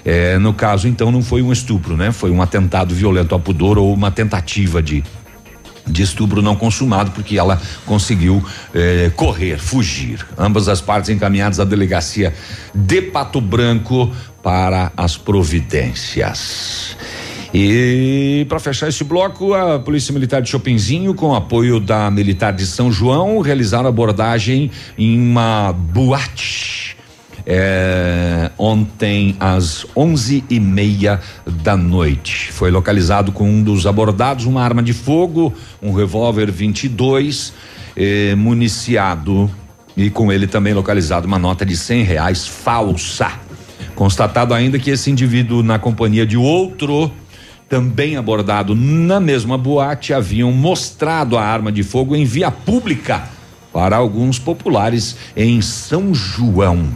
É, 0.03 0.37
no 0.37 0.53
caso, 0.53 0.87
então, 0.87 1.11
não 1.11 1.21
foi 1.21 1.41
um 1.41 1.51
estupro, 1.51 1.95
né? 1.95 2.11
Foi 2.11 2.31
um 2.31 2.41
atentado 2.41 2.95
violento 2.95 3.33
ao 3.33 3.39
pudor 3.39 3.77
ou 3.77 3.93
uma 3.93 4.09
tentativa 4.09 4.81
de 4.81 5.03
de 5.89 6.03
estupro 6.03 6.41
não 6.41 6.55
consumado, 6.55 7.11
porque 7.11 7.37
ela 7.37 7.59
conseguiu 7.85 8.43
eh, 8.73 9.11
correr, 9.15 9.57
fugir. 9.57 10.25
Ambas 10.37 10.67
as 10.67 10.79
partes 10.79 11.09
encaminhadas 11.09 11.59
à 11.59 11.65
delegacia 11.65 12.33
de 12.73 13.01
Pato 13.01 13.41
Branco 13.41 14.11
para 14.41 14.91
as 14.95 15.17
providências. 15.17 16.95
E 17.53 18.45
para 18.47 18.59
fechar 18.59 18.87
esse 18.87 19.03
bloco, 19.03 19.53
a 19.53 19.79
Polícia 19.79 20.13
Militar 20.13 20.41
de 20.41 20.49
Chopinzinho, 20.49 21.15
com 21.15 21.33
apoio 21.33 21.79
da 21.79 22.09
Militar 22.11 22.53
de 22.53 22.65
São 22.65 22.91
João, 22.91 23.39
realizaram 23.39 23.89
abordagem 23.89 24.69
em 24.97 25.19
uma 25.19 25.73
boate. 25.73 26.95
É, 27.51 28.51
ontem 28.59 29.35
às 29.39 29.83
onze 29.95 30.43
e 30.51 30.59
meia 30.59 31.19
da 31.63 31.75
noite. 31.75 32.51
Foi 32.51 32.69
localizado 32.69 33.31
com 33.31 33.49
um 33.49 33.63
dos 33.63 33.87
abordados 33.87 34.45
uma 34.45 34.61
arma 34.61 34.83
de 34.83 34.93
fogo, 34.93 35.51
um 35.81 35.91
revólver 35.91 36.51
22, 36.51 37.51
eh, 37.95 38.35
municiado 38.35 39.49
e 39.97 40.09
com 40.09 40.31
ele 40.31 40.47
também 40.47 40.73
localizado 40.73 41.25
uma 41.25 41.39
nota 41.39 41.65
de 41.65 41.75
cem 41.75 42.03
reais 42.03 42.47
falsa. 42.47 43.31
Constatado 43.99 44.53
ainda 44.53 44.79
que 44.79 44.91
esse 44.91 45.11
indivíduo, 45.11 45.61
na 45.61 45.77
companhia 45.77 46.25
de 46.25 46.37
outro, 46.37 47.11
também 47.67 48.15
abordado 48.15 48.73
na 48.73 49.19
mesma 49.19 49.57
boate, 49.57 50.13
haviam 50.13 50.53
mostrado 50.53 51.37
a 51.37 51.43
arma 51.43 51.69
de 51.69 51.83
fogo 51.83 52.15
em 52.15 52.23
via 52.23 52.49
pública 52.49 53.27
para 53.73 53.97
alguns 53.97 54.39
populares 54.39 55.17
em 55.35 55.61
São 55.61 56.13
João. 56.15 56.87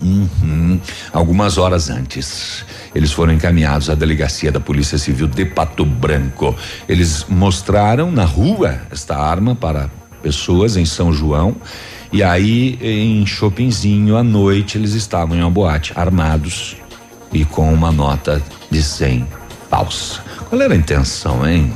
Uhum. 0.00 0.78
Algumas 1.12 1.58
horas 1.58 1.90
antes, 1.90 2.64
eles 2.94 3.10
foram 3.10 3.32
encaminhados 3.32 3.90
à 3.90 3.96
delegacia 3.96 4.52
da 4.52 4.60
Polícia 4.60 4.98
Civil 4.98 5.26
de 5.26 5.46
Pato 5.46 5.84
Branco. 5.84 6.54
Eles 6.88 7.26
mostraram 7.28 8.12
na 8.12 8.24
rua 8.24 8.82
esta 8.88 9.16
arma 9.16 9.56
para 9.56 9.90
pessoas 10.22 10.76
em 10.76 10.84
São 10.84 11.12
João. 11.12 11.56
E 12.12 12.22
aí, 12.22 12.78
em 12.80 13.26
Chopinzinho, 13.26 14.16
à 14.16 14.22
noite, 14.22 14.78
eles 14.78 14.94
estavam 14.94 15.36
em 15.36 15.40
uma 15.40 15.50
boate, 15.50 15.92
armados 15.94 16.76
e 17.32 17.44
com 17.44 17.72
uma 17.72 17.92
nota 17.92 18.42
de 18.70 18.82
100 18.82 19.26
falsa. 19.68 20.22
Qual 20.48 20.60
era 20.60 20.72
a 20.72 20.76
intenção, 20.76 21.46
hein? 21.46 21.72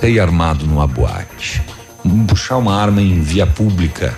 Você 0.00 0.20
armado 0.20 0.66
numa 0.66 0.86
boate, 0.86 1.62
puxar 2.28 2.58
uma 2.58 2.76
arma 2.76 3.02
em 3.02 3.20
via 3.20 3.46
pública 3.46 4.14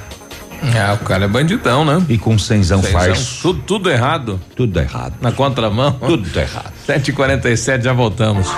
É, 0.74 0.92
o 0.92 0.98
cara 0.98 1.24
é 1.24 1.28
bandidão, 1.28 1.84
né? 1.84 2.02
E 2.08 2.18
com 2.18 2.38
cenzão, 2.38 2.82
Cenzão, 2.82 2.92
faz 3.00 3.38
Tudo, 3.42 3.60
tudo 3.60 3.90
errado. 3.90 4.40
tudo 4.56 4.78
errado. 4.80 5.14
Na 5.20 5.30
contramão. 5.32 5.92
Tudo 5.92 6.28
errado. 6.38 6.72
7h47, 6.88 7.82
já 7.82 7.92
voltamos. 7.92 8.48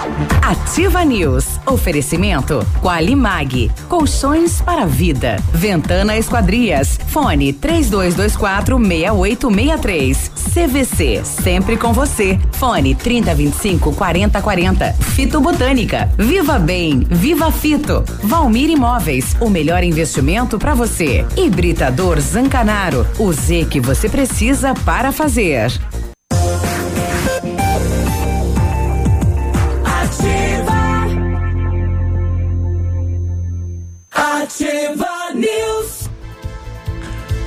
Ativa 0.43 1.05
News. 1.05 1.45
Oferecimento 1.67 2.65
Qualimag. 2.81 3.71
Colchões 3.89 4.61
para 4.63 4.87
vida. 4.87 5.37
Ventana 5.53 6.17
Esquadrias. 6.17 6.99
Fone 7.09 7.53
3224 7.53 8.79
6863. 8.79 10.31
CVC. 10.55 11.21
Sempre 11.25 11.77
com 11.77 11.93
você. 11.93 12.39
Fone 12.53 12.95
3025 12.95 13.93
4040. 13.95 14.93
Fito 15.15 15.41
Botânica. 15.41 16.09
Viva 16.17 16.59
Bem. 16.59 17.01
Viva 17.11 17.51
Fito. 17.51 18.05
Valmir 18.23 18.71
Imóveis. 18.71 19.37
O 19.41 19.51
melhor 19.51 19.83
investimento 19.83 20.59
para 20.59 20.75
você. 20.75 21.25
Hibridador 21.91 22.21
Zancanaro. 22.21 23.07
O 23.19 23.33
Z 23.33 23.67
que 23.69 23.81
você 23.81 24.09
precisa 24.09 24.75
para 24.75 25.11
fazer. 25.11 25.73
Ativa. 29.85 30.71
Ativa 34.13 35.09
News. 35.35 36.09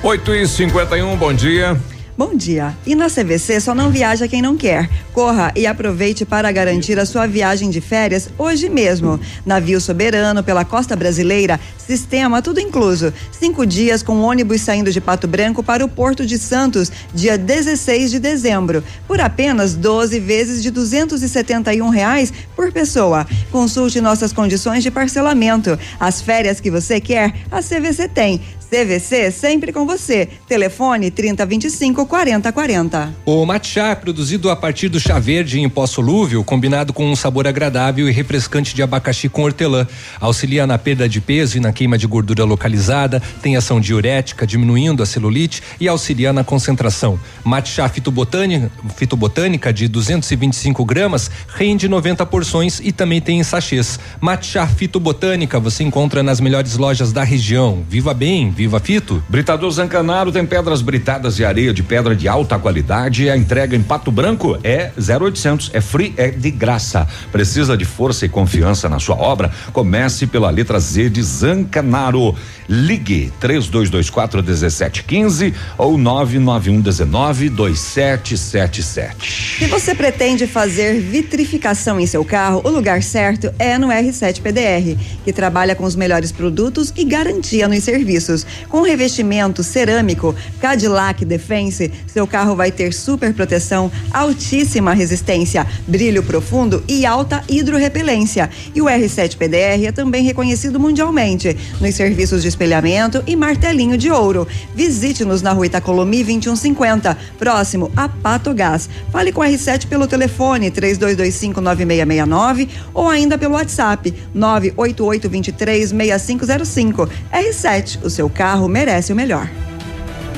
8 0.03 0.35
e 0.35 0.47
51 0.47 1.15
bom 1.15 1.33
dia. 1.33 1.77
Bom 2.15 2.35
dia. 2.35 2.77
E 2.85 2.93
na 2.93 3.09
CVC 3.09 3.59
só 3.59 3.73
não 3.73 3.89
viaja 3.89 4.27
quem 4.27 4.39
não 4.39 4.55
quer. 4.55 4.87
Corra 5.11 5.51
e 5.55 5.65
aproveite 5.65 6.23
para 6.23 6.51
garantir 6.51 6.99
a 6.99 7.07
sua 7.07 7.25
viagem 7.25 7.71
de 7.71 7.81
férias 7.81 8.29
hoje 8.37 8.69
mesmo. 8.69 9.19
Navio 9.43 9.81
soberano 9.81 10.43
pela 10.43 10.63
costa 10.63 10.95
brasileira, 10.95 11.59
sistema 11.75 12.39
tudo 12.39 12.59
incluso. 12.59 13.11
Cinco 13.31 13.65
dias 13.65 14.03
com 14.03 14.21
ônibus 14.21 14.61
saindo 14.61 14.91
de 14.91 15.01
Pato 15.01 15.27
Branco 15.27 15.63
para 15.63 15.83
o 15.83 15.89
Porto 15.89 16.23
de 16.23 16.37
Santos, 16.37 16.91
dia 17.15 17.35
16 17.35 18.11
de 18.11 18.19
dezembro, 18.19 18.83
por 19.07 19.19
apenas 19.19 19.73
12 19.73 20.19
vezes 20.19 20.61
de 20.61 20.69
271 20.69 21.89
reais 21.89 22.31
por 22.55 22.71
pessoa. 22.71 23.25
Consulte 23.51 23.99
nossas 23.99 24.31
condições 24.31 24.83
de 24.83 24.91
parcelamento. 24.91 25.79
As 25.99 26.21
férias 26.21 26.59
que 26.59 26.69
você 26.69 27.01
quer, 27.01 27.33
a 27.51 27.59
CVC 27.59 28.07
tem. 28.07 28.39
CVC 28.73 29.29
sempre 29.29 29.71
com 29.71 29.85
você. 29.85 30.27
Telefone 30.47 31.11
3025 31.11 32.07
4040. 32.07 33.13
O 33.23 33.45
matcha, 33.45 33.95
produzido 33.95 34.49
a 34.49 34.55
partir 34.55 34.89
do 34.89 34.99
chá 34.99 35.19
verde 35.19 35.59
em 35.59 35.69
pó 35.69 35.85
solúvel, 35.85 36.43
combinado 36.43 36.91
com 36.91 37.05
um 37.05 37.15
sabor 37.15 37.45
agradável 37.45 38.09
e 38.09 38.11
refrescante 38.11 38.73
de 38.73 38.81
abacaxi 38.81 39.29
com 39.29 39.43
hortelã, 39.43 39.87
auxilia 40.19 40.65
na 40.65 40.79
perda 40.79 41.07
de 41.07 41.21
peso 41.21 41.57
e 41.57 41.59
na 41.59 41.71
queima 41.71 41.99
de 41.99 42.07
gordura 42.07 42.43
localizada, 42.45 43.21
tem 43.43 43.55
ação 43.55 43.79
diurética, 43.79 44.47
diminuindo 44.47 45.03
a 45.03 45.05
celulite 45.05 45.61
e 45.79 45.87
auxilia 45.87 46.33
na 46.33 46.43
concentração. 46.43 47.19
Matcha 47.43 47.87
fitobotânica, 47.87 48.71
fitobotânica 48.95 49.71
de 49.71 49.87
225 49.87 50.83
gramas 50.83 51.29
rende 51.47 51.87
90 51.87 52.25
porções 52.25 52.81
e 52.83 52.91
também 52.91 53.21
tem 53.21 53.39
em 53.39 53.43
sachês. 53.43 53.99
Matcha 54.19 54.65
fitobotânica 54.65 55.59
você 55.59 55.83
encontra 55.83 56.23
nas 56.23 56.41
melhores 56.41 56.75
lojas 56.75 57.11
da 57.11 57.23
região. 57.23 57.83
Viva 57.87 58.15
bem, 58.15 58.49
viva 58.63 58.79
fito. 58.79 59.21
Britador 59.27 59.69
Zancanaro 59.71 60.31
tem 60.31 60.45
pedras 60.45 60.81
britadas 60.81 61.37
e 61.37 61.43
areia 61.43 61.73
de 61.73 61.83
pedra 61.83 62.15
de 62.15 62.29
alta 62.29 62.57
qualidade. 62.57 63.29
A 63.29 63.35
entrega 63.35 63.75
em 63.75 63.83
Pato 63.83 64.09
Branco 64.09 64.57
é 64.63 64.89
0800, 64.97 65.71
é 65.73 65.81
free, 65.81 66.13
é 66.15 66.29
de 66.29 66.49
graça. 66.49 67.05
Precisa 67.29 67.75
de 67.75 67.83
força 67.83 68.25
e 68.25 68.29
confiança 68.29 68.87
na 68.87 68.99
sua 68.99 69.17
obra? 69.17 69.51
Comece 69.73 70.25
pela 70.25 70.49
letra 70.49 70.79
Z 70.79 71.09
de 71.09 71.21
Zancanaro. 71.21 72.33
Ligue 72.69 73.33
3224 73.41 74.41
1715 74.41 75.53
ou 75.77 75.97
991 75.97 76.79
19 76.79 77.49
2777. 77.49 79.59
Se 79.59 79.67
você 79.67 79.93
pretende 79.93 80.47
fazer 80.47 81.01
vitrificação 81.01 81.99
em 81.99 82.07
seu 82.07 82.23
carro, 82.23 82.61
o 82.63 82.69
lugar 82.69 83.03
certo 83.03 83.53
é 83.59 83.77
no 83.77 83.89
R7 83.89 84.41
PDR, 84.41 84.97
que 85.25 85.33
trabalha 85.33 85.75
com 85.75 85.83
os 85.83 85.97
melhores 85.97 86.31
produtos 86.31 86.93
e 86.95 87.03
garantia 87.03 87.67
nos 87.67 87.83
serviços. 87.83 88.45
Com 88.69 88.81
revestimento 88.81 89.63
cerâmico 89.63 90.35
Cadillac 90.59 91.23
Defense, 91.25 91.91
seu 92.07 92.25
carro 92.25 92.55
vai 92.55 92.71
ter 92.71 92.93
super 92.93 93.33
proteção, 93.33 93.91
altíssima 94.11 94.93
resistência, 94.93 95.67
brilho 95.87 96.23
profundo 96.23 96.83
e 96.87 97.05
alta 97.05 97.43
hidrorrepelência. 97.49 98.49
E 98.73 98.81
o 98.81 98.85
R7 98.85 99.37
PDR 99.37 99.87
é 99.87 99.91
também 99.91 100.23
reconhecido 100.23 100.79
mundialmente 100.79 101.55
nos 101.79 101.95
serviços 101.95 102.41
de 102.41 102.47
espelhamento 102.47 103.23
e 103.25 103.35
martelinho 103.35 103.97
de 103.97 104.09
ouro. 104.09 104.47
Visite-nos 104.75 105.41
na 105.41 105.51
rua 105.51 105.65
Itacolomi 105.65 106.23
2150, 106.23 107.17
próximo 107.37 107.91
a 107.95 108.07
Pato 108.07 108.53
Gás. 108.53 108.89
Fale 109.11 109.31
com 109.31 109.41
o 109.41 109.43
R7 109.43 109.87
pelo 109.87 110.07
telefone 110.07 110.71
32259669 110.71 112.69
ou 112.93 113.09
ainda 113.09 113.37
pelo 113.37 113.55
WhatsApp 113.55 114.13
988236505. 114.35 117.09
R7, 117.31 117.99
o 118.03 118.09
seu 118.09 118.29
carro 118.29 118.42
merece 118.67 119.13
o 119.13 119.15
melhor. 119.15 119.49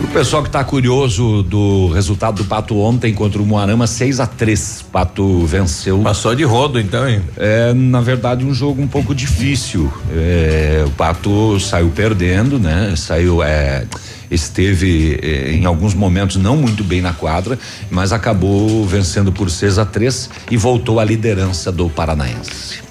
O 0.04 0.08
pessoal 0.08 0.44
que 0.44 0.50
está 0.50 0.64
curioso 0.64 1.42
do 1.44 1.88
resultado 1.88 2.44
do 2.44 2.46
Pato 2.46 2.78
ontem 2.78 3.14
contra 3.14 3.42
o 3.42 3.46
Moarama 3.46 3.88
6 3.88 4.20
a 4.20 4.28
3 4.28 4.86
Pato 4.92 5.46
venceu. 5.46 6.00
Passou 6.00 6.36
de 6.36 6.44
rodo 6.44 6.80
então, 6.80 7.08
hein? 7.08 7.22
É, 7.38 7.74
na 7.74 8.02
verdade, 8.02 8.44
um 8.44 8.54
jogo 8.54 8.82
um 8.82 8.88
pouco 8.88 9.16
difícil. 9.16 9.92
É, 10.14 10.84
o 10.86 10.92
Pato 10.92 11.60
saiu 11.60 11.90
perdendo, 11.96 12.60
né? 12.60 12.94
Saiu. 12.96 13.42
É, 13.42 13.86
esteve 14.30 15.20
eh, 15.22 15.52
em 15.54 15.66
alguns 15.66 15.94
momentos 15.94 16.36
não 16.38 16.58
muito 16.58 16.84
bem 16.84 17.00
na 17.00 17.14
quadra, 17.14 17.58
mas 17.90 18.12
acabou 18.12 18.84
vencendo 18.86 19.32
por 19.32 19.50
6 19.50 19.78
a 19.78 19.86
3 19.86 20.30
e 20.50 20.58
voltou 20.58 21.00
à 21.00 21.06
liderança 21.06 21.72
do 21.72 21.90
Paranaense. 21.90 22.84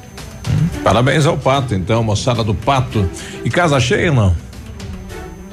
Parabéns 0.83 1.27
ao 1.27 1.37
Pato, 1.37 1.75
então, 1.75 2.03
moçada 2.03 2.45
do 2.45 2.55
Pato. 2.55 3.09
E 3.45 3.51
casa 3.51 3.81
cheia, 3.81 4.13
não? 4.13 4.35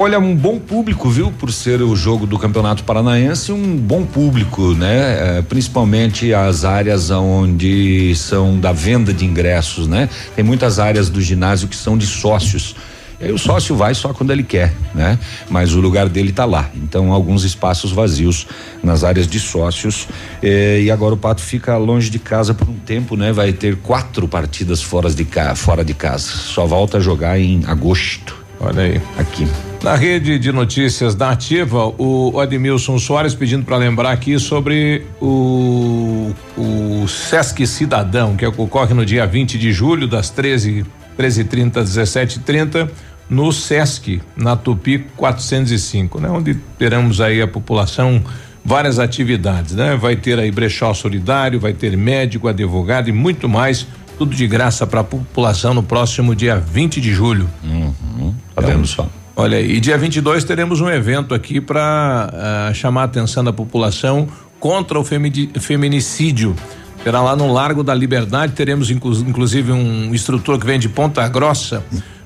Olha, 0.04 0.18
um 0.18 0.36
bom 0.36 0.58
público, 0.58 1.12
viu? 1.12 1.32
Por 1.32 1.54
ser 1.54 1.80
o 1.84 1.96
jogo 1.96 2.26
do 2.26 2.40
Campeonato 2.40 2.84
Paranaense, 2.84 3.52
um 3.52 3.78
bom 3.78 4.04
público, 4.04 4.74
né? 4.74 5.38
É, 5.38 5.42
principalmente 5.44 6.34
as 6.34 6.66
áreas 6.66 7.12
onde 7.12 8.16
são 8.16 8.60
da 8.60 8.72
venda 8.72 9.14
de 9.14 9.26
ingressos, 9.26 9.86
né? 9.86 10.10
Tem 10.36 10.44
muitas 10.44 10.80
áreas 10.80 11.08
do 11.08 11.22
ginásio 11.22 11.68
que 11.68 11.76
são 11.76 11.96
de 11.96 12.08
sócios. 12.08 12.76
E 13.20 13.26
aí 13.26 13.32
o 13.32 13.38
sócio 13.38 13.76
vai 13.76 13.94
só 13.94 14.12
quando 14.12 14.32
ele 14.32 14.42
quer, 14.42 14.74
né? 14.96 15.20
Mas 15.52 15.76
o 15.76 15.80
lugar 15.80 16.10
dele 16.10 16.32
tá 16.32 16.46
lá. 16.46 16.72
Então, 16.74 17.12
alguns 17.12 17.44
espaços 17.44 17.92
vazios 17.92 18.48
nas 18.84 19.04
áreas 19.04 19.28
de 19.28 19.40
sócios. 19.40 20.08
E 20.42 20.90
agora 20.90 21.14
o 21.14 21.18
Pato 21.18 21.44
fica 21.44 21.78
longe 21.78 22.10
de 22.10 22.18
casa 22.18 22.56
por 22.56 22.68
um 22.68 22.80
tempo, 22.80 23.16
né? 23.16 23.32
Vai 23.32 23.54
ter 23.54 23.76
quatro 23.76 24.28
partidas 24.28 24.82
fora 24.82 25.12
de, 25.12 25.28
fora 25.56 25.86
de 25.86 25.94
casa. 25.94 26.26
Só 26.26 26.66
volta 26.66 26.98
a 26.98 27.00
jogar 27.00 27.40
em 27.40 27.62
agosto. 27.68 28.41
Olha 28.64 28.84
aí. 28.84 29.02
Aqui. 29.18 29.48
Na 29.84 29.96
rede 29.96 30.38
de 30.38 30.52
notícias 30.52 31.16
da 31.16 31.32
Ativa, 31.32 31.92
o 31.98 32.40
Admilson 32.40 33.00
Soares 33.00 33.34
pedindo 33.34 33.66
para 33.66 33.78
lembrar 33.78 34.12
aqui 34.12 34.38
sobre 34.38 35.04
o, 35.20 36.32
o 36.56 37.08
Sesc 37.08 37.66
Cidadão, 37.66 38.36
que 38.36 38.46
ocorre 38.46 38.94
no 38.94 39.04
dia 39.04 39.26
20 39.26 39.58
de 39.58 39.72
julho, 39.74 40.08
das 40.08 40.30
13 40.30 40.86
13h30 41.18 41.78
às 41.78 41.98
17h30, 41.98 42.90
no 43.30 43.52
Sesc, 43.52 44.22
na 44.36 44.56
Tupi 44.56 45.06
405, 45.16 46.20
né? 46.20 46.30
Onde 46.30 46.56
teremos 46.78 47.22
aí 47.22 47.42
a 47.42 47.48
população 47.48 48.24
várias 48.64 49.00
atividades, 49.00 49.76
né? 49.76 49.96
Vai 49.96 50.16
ter 50.16 50.38
aí 50.40 50.52
brechó 50.52 50.94
solidário, 50.94 51.60
vai 51.60 51.74
ter 51.74 51.96
médico, 51.98 52.48
advogado 52.48 53.10
e 53.10 53.12
muito 53.12 53.50
mais, 53.50 53.88
tudo 54.18 54.36
de 54.36 54.48
graça 54.48 54.86
para 54.86 55.02
a 55.02 55.04
população 55.04 55.74
no 55.74 55.84
próximo 55.84 56.36
dia 56.36 56.58
20 56.58 57.02
de 57.02 57.14
julho. 57.14 57.50
Uhum. 57.64 58.34
Tá 58.56 58.62
vendo 58.62 58.86
só? 58.86 59.08
Olha 59.36 59.58
aí, 59.58 59.78
e 59.78 59.80
dia 59.80 59.98
22 59.98 60.44
teremos 60.44 60.82
um 60.82 60.90
evento 60.90 61.34
aqui 61.34 61.62
para 61.62 62.32
uh, 62.72 62.76
chamar 62.76 63.02
a 63.02 63.06
atenção 63.06 63.44
da 63.44 63.54
população 63.54 64.28
contra 64.60 65.00
o 65.00 65.04
femini 65.04 65.50
feminicídio. 65.60 66.56
Será 67.04 67.22
lá 67.22 67.36
no 67.36 67.52
Largo 67.52 67.84
da 67.84 67.96
Liberdade, 67.96 68.54
teremos 68.54 68.92
inclu 68.92 69.14
inclusive 69.28 69.72
um 69.72 70.14
instrutor 70.14 70.60
que 70.60 70.66
vem 70.66 70.78
de 70.78 70.88
Ponta 70.88 71.28
Grossa 71.28 71.84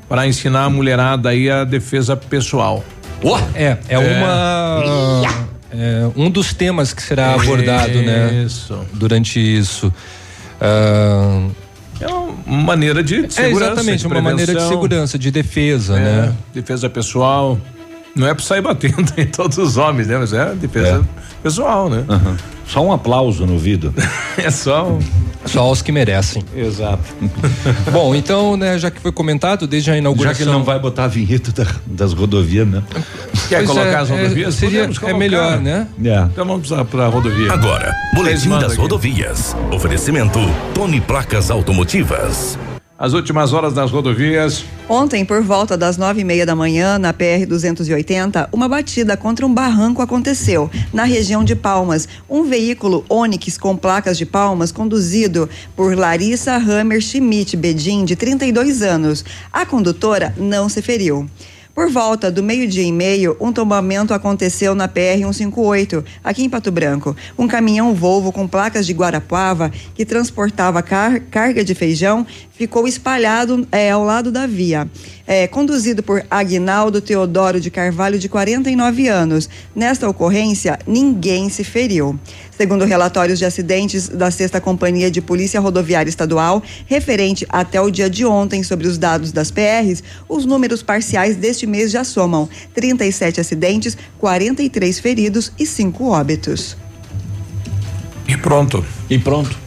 para 0.10 0.28
ensinar 0.28 0.66
a 0.66 0.70
mulherada 0.70 1.30
aí 1.30 1.50
a 1.50 1.64
defesa 1.64 2.18
pessoal. 2.18 2.84
Oh, 3.24 3.38
é, 3.56 3.78
é, 3.88 3.98
uma 3.98 5.24
é, 5.72 6.10
um 6.16 6.30
dos 6.30 6.54
temas 6.54 6.94
que 6.94 7.02
será 7.02 7.34
abordado, 7.34 8.02
né? 8.02 8.44
Isso. 8.46 8.78
Durante 8.94 9.40
isso. 9.40 9.94
Ah, 10.60 11.48
é 12.00 12.08
uma 12.08 12.64
maneira 12.64 13.04
de, 13.04 13.22
de 13.22 13.26
é 13.26 13.30
segurança. 13.30 13.72
exatamente, 13.74 14.08
uma 14.08 14.22
maneira 14.22 14.54
de 14.54 14.68
segurança, 14.68 15.18
de 15.18 15.32
defesa, 15.32 15.98
É, 15.98 16.04
né? 16.28 16.36
Defesa 16.54 16.90
pessoal. 16.90 17.60
Não 18.16 18.28
é 18.28 18.34
pra 18.34 18.44
sair 18.44 18.62
batendo 18.62 19.12
em 19.18 19.26
todos 19.26 19.58
os 19.58 19.76
homens, 19.78 20.08
né? 20.08 20.18
Mas 20.18 20.32
é 20.34 20.54
defesa 20.56 21.06
pessoal, 21.44 21.90
né? 21.90 22.04
Aham. 22.08 22.38
Só 22.68 22.84
um 22.84 22.92
aplauso 22.92 23.46
no 23.46 23.54
ouvido. 23.54 23.94
é 24.38 24.50
só 24.50 24.88
um... 24.88 25.00
Só 25.46 25.60
aos 25.62 25.84
que 25.84 25.92
merecem. 25.92 26.44
Exato. 26.56 27.04
Bom, 27.94 28.16
então, 28.16 28.58
né, 28.58 28.80
já 28.80 28.90
que 28.90 29.00
foi 29.00 29.12
comentado, 29.12 29.68
desde 29.68 29.92
a 29.92 29.98
inauguração. 29.98 30.34
Já 30.34 30.38
que 30.38 30.44
ele 30.44 30.52
não 30.52 30.64
vai 30.64 30.80
botar 30.80 31.04
a 31.04 31.08
vinheta 31.08 31.52
da- 31.52 31.72
das 31.86 32.14
rodovias, 32.14 32.68
né? 32.68 32.82
Quer 33.48 33.58
Pois 33.58 33.70
colocar 33.70 33.90
é, 33.90 33.96
as 33.98 34.10
é, 34.10 34.22
rodovias? 34.24 34.56
seria- 34.56 34.88
Podemos 34.88 35.04
é 35.04 35.14
melhor, 35.14 35.60
né? 35.62 35.88
É. 36.04 36.22
Então 36.32 36.46
vamos 36.48 36.68
pra, 36.68 36.84
pra 36.84 37.08
rodovia. 37.08 37.54
Agora, 37.54 37.94
Boletim 38.16 38.50
das 38.50 38.72
aqui. 38.72 38.82
Rodovias. 38.82 39.56
Oferecimento 39.72 40.40
Tony 40.74 41.00
Placas 41.00 41.52
Automotivas. 41.52 42.58
As 42.98 43.12
últimas 43.12 43.52
horas 43.52 43.74
das 43.74 43.92
rodovias. 43.92 44.64
Ontem, 44.88 45.26
por 45.26 45.42
volta 45.42 45.76
das 45.76 45.98
nove 45.98 46.22
e 46.22 46.24
meia 46.24 46.46
da 46.46 46.56
manhã, 46.56 46.98
na 46.98 47.14
PR-280, 47.14 48.48
uma 48.54 48.70
batida 48.70 49.18
contra 49.18 49.46
um 49.46 49.54
barranco 49.54 50.02
aconteceu, 50.02 50.72
na 50.94 51.04
região 51.04 51.44
de 51.44 51.58
Palmas. 51.58 52.08
Um 52.30 52.44
veículo 52.46 53.04
Onix 53.10 53.58
com 53.58 53.76
placas 53.76 54.18
de 54.18 54.26
Palmas, 54.26 54.72
conduzido 54.72 55.50
por 55.76 55.98
Larissa 55.98 56.56
Hammer 56.56 57.02
Schmidt 57.02 57.58
Bedin, 57.58 58.06
de 58.06 58.16
32 58.16 58.82
anos. 58.82 59.26
A 59.52 59.66
condutora 59.66 60.34
não 60.38 60.70
se 60.70 60.82
feriu. 60.82 61.30
Por 61.76 61.90
volta 61.90 62.32
do 62.32 62.42
meio-dia 62.42 62.84
e 62.86 62.92
meio, 62.92 63.36
um 63.38 63.52
tombamento 63.52 64.14
aconteceu 64.14 64.74
na 64.74 64.88
PR-158, 64.88 66.06
aqui 66.24 66.42
em 66.46 66.50
Pato 66.50 66.72
Branco. 66.72 67.14
Um 67.38 67.50
caminhão 67.50 67.94
Volvo 67.94 68.32
com 68.32 68.48
placas 68.48 68.86
de 68.88 68.94
Guarapuava, 68.94 69.70
que 69.94 70.06
transportava 70.06 70.82
car- 70.82 71.22
carga 71.30 71.66
de 71.66 71.76
feijão, 71.76 72.26
ficou 72.54 72.88
espalhado 72.88 73.68
eh, 73.74 73.92
ao 73.92 74.06
lado 74.06 74.32
da 74.32 74.48
via. 74.48 74.90
Eh, 75.28 75.48
conduzido 75.48 76.04
por 76.04 76.24
Agnaldo 76.30 77.02
Teodoro 77.02 77.60
de 77.60 77.72
Carvalho, 77.72 78.20
de 78.20 78.30
49 78.30 79.08
anos. 79.08 79.50
Nesta 79.76 80.08
ocorrência, 80.08 80.78
ninguém 80.86 81.50
se 81.50 81.64
feriu. 81.64 82.20
Segundo 82.56 82.86
relatórios 82.86 83.40
de 83.40 83.46
acidentes 83.46 84.08
da 84.08 84.30
Sexta 84.30 84.62
Companhia 84.62 85.10
de 85.10 85.22
Polícia 85.22 85.60
Rodoviária 85.60 86.10
Estadual, 86.10 86.62
referente 86.86 87.46
até 87.50 87.82
o 87.82 87.90
dia 87.90 88.10
de 88.10 88.24
ontem 88.24 88.62
sobre 88.62 88.88
os 88.88 88.98
dados 88.98 89.32
das 89.32 89.50
PRs, 89.50 90.04
os 90.30 90.46
números 90.46 90.84
parciais 90.84 91.36
deste 91.36 91.66
mês 91.66 91.92
já 91.92 92.04
somam 92.04 92.48
37 92.74 93.42
acidentes, 93.42 93.98
43 94.20 95.00
feridos 95.00 95.52
e 95.58 95.66
5 95.66 96.08
óbitos. 96.08 96.78
E 98.28 98.38
pronto. 98.38 98.86
E 99.10 99.18
pronto. 99.18 99.58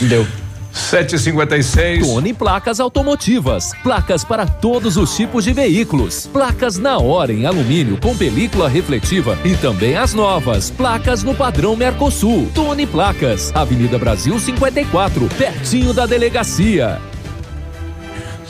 Deu. 0.00 0.43
756. 0.74 2.06
Tony 2.06 2.34
Placas 2.34 2.80
Automotivas. 2.80 3.72
Placas 3.82 4.24
para 4.24 4.46
todos 4.46 4.96
os 4.96 5.14
tipos 5.16 5.44
de 5.44 5.52
veículos. 5.52 6.26
Placas 6.26 6.76
na 6.76 6.98
hora 6.98 7.32
em 7.32 7.46
alumínio 7.46 7.98
com 8.00 8.16
película 8.16 8.68
refletiva 8.68 9.38
e 9.44 9.56
também 9.56 9.96
as 9.96 10.12
novas. 10.12 10.70
Placas 10.70 11.22
no 11.22 11.34
padrão 11.34 11.76
Mercosul. 11.76 12.50
Tony 12.54 12.86
Placas. 12.86 13.54
Avenida 13.54 13.98
Brasil 13.98 14.38
54, 14.38 15.28
pertinho 15.38 15.94
da 15.94 16.06
delegacia. 16.06 17.00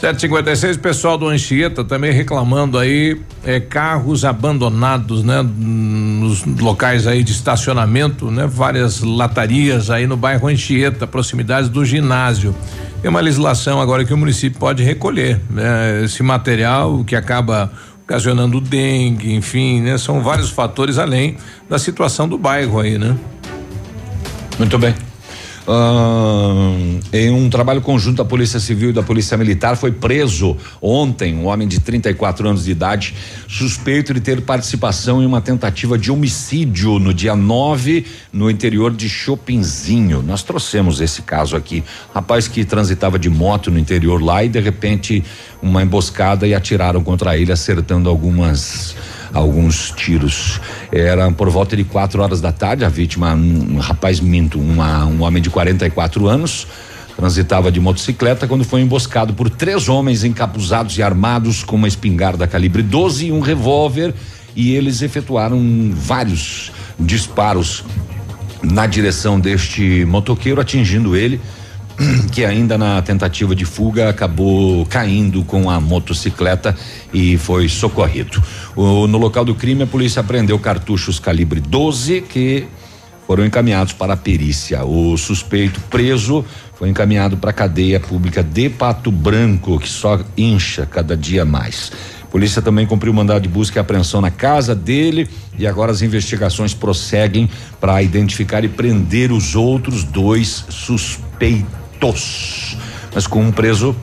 756, 0.05 0.77
pessoal 0.77 1.17
do 1.17 1.27
Anchieta 1.29 1.83
também 1.83 2.13
reclamando 2.13 2.79
aí 2.79 3.19
é, 3.43 3.59
carros 3.59 4.23
abandonados, 4.23 5.25
né? 5.25 5.41
Nos 5.43 6.45
locais 6.45 7.07
aí 7.07 7.23
de 7.23 7.33
estacionamento, 7.33 8.31
né? 8.31 8.47
Várias 8.47 9.01
latarias 9.01 9.89
aí 9.89 10.07
no 10.07 10.15
bairro 10.15 10.47
Anchieta, 10.47 11.07
proximidades 11.07 11.71
do 11.71 11.83
ginásio. 11.87 12.55
Tem 13.01 13.09
uma 13.11 13.21
legislação 13.21 13.81
agora 13.81 14.05
que 14.05 14.13
o 14.13 14.17
município 14.19 14.61
pode 14.61 14.83
recolher, 14.83 15.41
né? 15.49 16.05
Esse 16.05 16.23
material 16.23 17.03
que 17.03 17.17
acaba 17.17 17.73
ocasionando 18.03 18.61
dengue, 18.61 19.33
enfim, 19.33 19.81
né? 19.81 19.97
São 19.97 20.21
vários 20.21 20.51
fatores 20.51 20.99
além 20.99 21.39
da 21.67 21.79
situação 21.79 22.29
do 22.29 22.37
bairro 22.37 22.79
aí, 22.79 22.99
né? 22.99 23.17
Muito 24.59 24.79
bem. 24.79 24.95
Em 27.11 27.31
um 27.31 27.49
trabalho 27.49 27.81
conjunto 27.81 28.19
da 28.19 28.25
Polícia 28.25 28.61
Civil 28.61 28.91
e 28.91 28.93
da 28.93 29.03
Polícia 29.03 29.37
Militar, 29.37 29.77
foi 29.77 29.93
preso 29.93 30.57
ontem 30.81 31.35
um 31.35 31.47
homem 31.47 31.67
de 31.67 31.81
34 31.81 32.49
anos 32.49 32.65
de 32.65 32.71
idade, 32.71 33.15
suspeito 33.49 34.13
de 34.13 34.21
ter 34.21 34.43
participação 34.43 35.23
em 35.23 35.27
uma 35.27 35.41
tentativa 35.41 35.97
de 35.97 36.13
homicídio 36.13 36.99
no 36.99 37.15
dia 37.15 37.35
9 37.35 38.05
no 38.31 38.51
interior 38.51 38.95
de 38.95 39.09
Chopinzinho. 39.09 40.23
Nós 40.23 40.43
trouxemos 40.43 41.01
esse 41.01 41.23
caso 41.23 41.57
aqui. 41.57 41.83
Rapaz 42.13 42.47
que 42.47 42.65
transitava 42.65 43.19
de 43.19 43.31
moto 43.31 43.71
no 43.71 43.79
interior 43.79 44.23
lá 44.23 44.45
e 44.45 44.51
de 44.51 44.61
repente 44.61 45.25
uma 45.63 45.83
emboscada 45.83 46.47
e 46.47 46.55
atiraram 46.55 47.03
contra 47.03 47.39
ele, 47.39 47.53
acertando 47.53 48.11
algumas 48.11 48.95
alguns 49.35 49.91
tiros. 49.91 50.61
Era 50.91 51.31
por 51.33 51.51
volta 51.51 51.77
de 51.77 51.85
quatro 51.85 52.23
horas 52.23 52.41
da 52.41 52.53
tarde. 52.53 52.85
A 52.85 52.89
vítima, 52.89 53.35
um, 53.35 53.75
um 53.75 53.79
rapaz 53.79 54.21
minto, 54.21 54.59
uma, 54.59 55.05
um 55.05 55.23
homem 55.23 55.43
de 55.43 55.51
44 55.51 56.29
anos, 56.29 56.67
transitava 57.17 57.71
de 57.71 57.81
motocicleta 57.81 58.47
quando 58.47 58.65
foi 58.65 58.81
emboscado 58.81 59.35
por 59.35 59.51
três 59.51 59.89
homens 59.89 60.25
encapuzados 60.25 60.97
e 60.97 61.03
armados 61.03 61.65
com 61.65 61.77
uma 61.77 61.89
espingarda 61.89 62.47
calibre 62.47 62.83
12 62.83 63.27
e 63.27 63.33
um 63.33 63.41
revólver. 63.41 64.15
E 64.57 64.73
eles 64.73 65.03
efetuaram 65.03 65.61
vários 65.93 66.71
disparos 66.99 67.85
na 68.63 68.87
direção 68.87 69.39
deste 69.39 70.05
motoqueiro, 70.07 70.61
atingindo 70.61 71.17
ele 71.17 71.41
que 72.33 72.45
ainda 72.45 72.77
na 72.77 73.01
tentativa 73.03 73.55
de 73.55 73.65
fuga 73.65 74.09
acabou 74.09 74.85
caindo 74.87 75.45
com 75.45 75.71
a 75.71 75.81
motocicleta 75.81 76.75
e 77.13 77.37
foi 77.39 77.69
socorrido. 77.69 78.43
O- 78.75 79.07
no 79.07 79.19
local 79.19 79.45
do 79.45 79.55
crime, 79.55 79.83
a 79.85 79.87
polícia 79.87 80.21
apreendeu 80.21 80.59
cartuchos 80.59 81.19
calibre 81.19 81.61
12 81.61 82.21
que 82.23 82.67
foram 83.27 83.45
encaminhados 83.45 83.93
para 83.93 84.15
a 84.15 84.17
perícia. 84.17 84.85
O 84.85 85.17
suspeito 85.17 85.81
preso 85.89 86.45
foi 86.75 86.89
encaminhado 86.89 87.37
para 87.37 87.51
a 87.51 87.55
cadeia 87.55 87.99
pública 88.01 88.43
de 88.43 88.69
Pato 88.69 89.11
Branco, 89.11 89.79
que 89.79 89.89
só 89.89 90.21
incha 90.37 90.85
cada 90.85 91.17
dia 91.17 91.45
mais. 91.45 91.91
A 92.23 92.27
polícia 92.27 92.61
também 92.61 92.85
cumpriu 92.85 93.15
mandado 93.15 93.43
de 93.43 93.49
busca 93.49 93.79
e 93.79 93.81
apreensão 93.81 94.21
na 94.21 94.31
casa 94.31 94.75
dele 94.75 95.29
e 95.57 95.69
agora 95.69 95.93
as 95.93 96.03
investigações 96.03 96.75
prosseguem 96.75 97.49
para 97.81 98.03
identificar 98.03 98.65
e 98.65 98.69
prender 98.69 99.31
os 99.31 99.55
outros 99.55 100.03
dois 100.03 100.65
suspeitos. 100.69 101.84
Mas 103.15 103.27
com 103.27 103.41
um 103.41 103.53
preso 103.53 103.97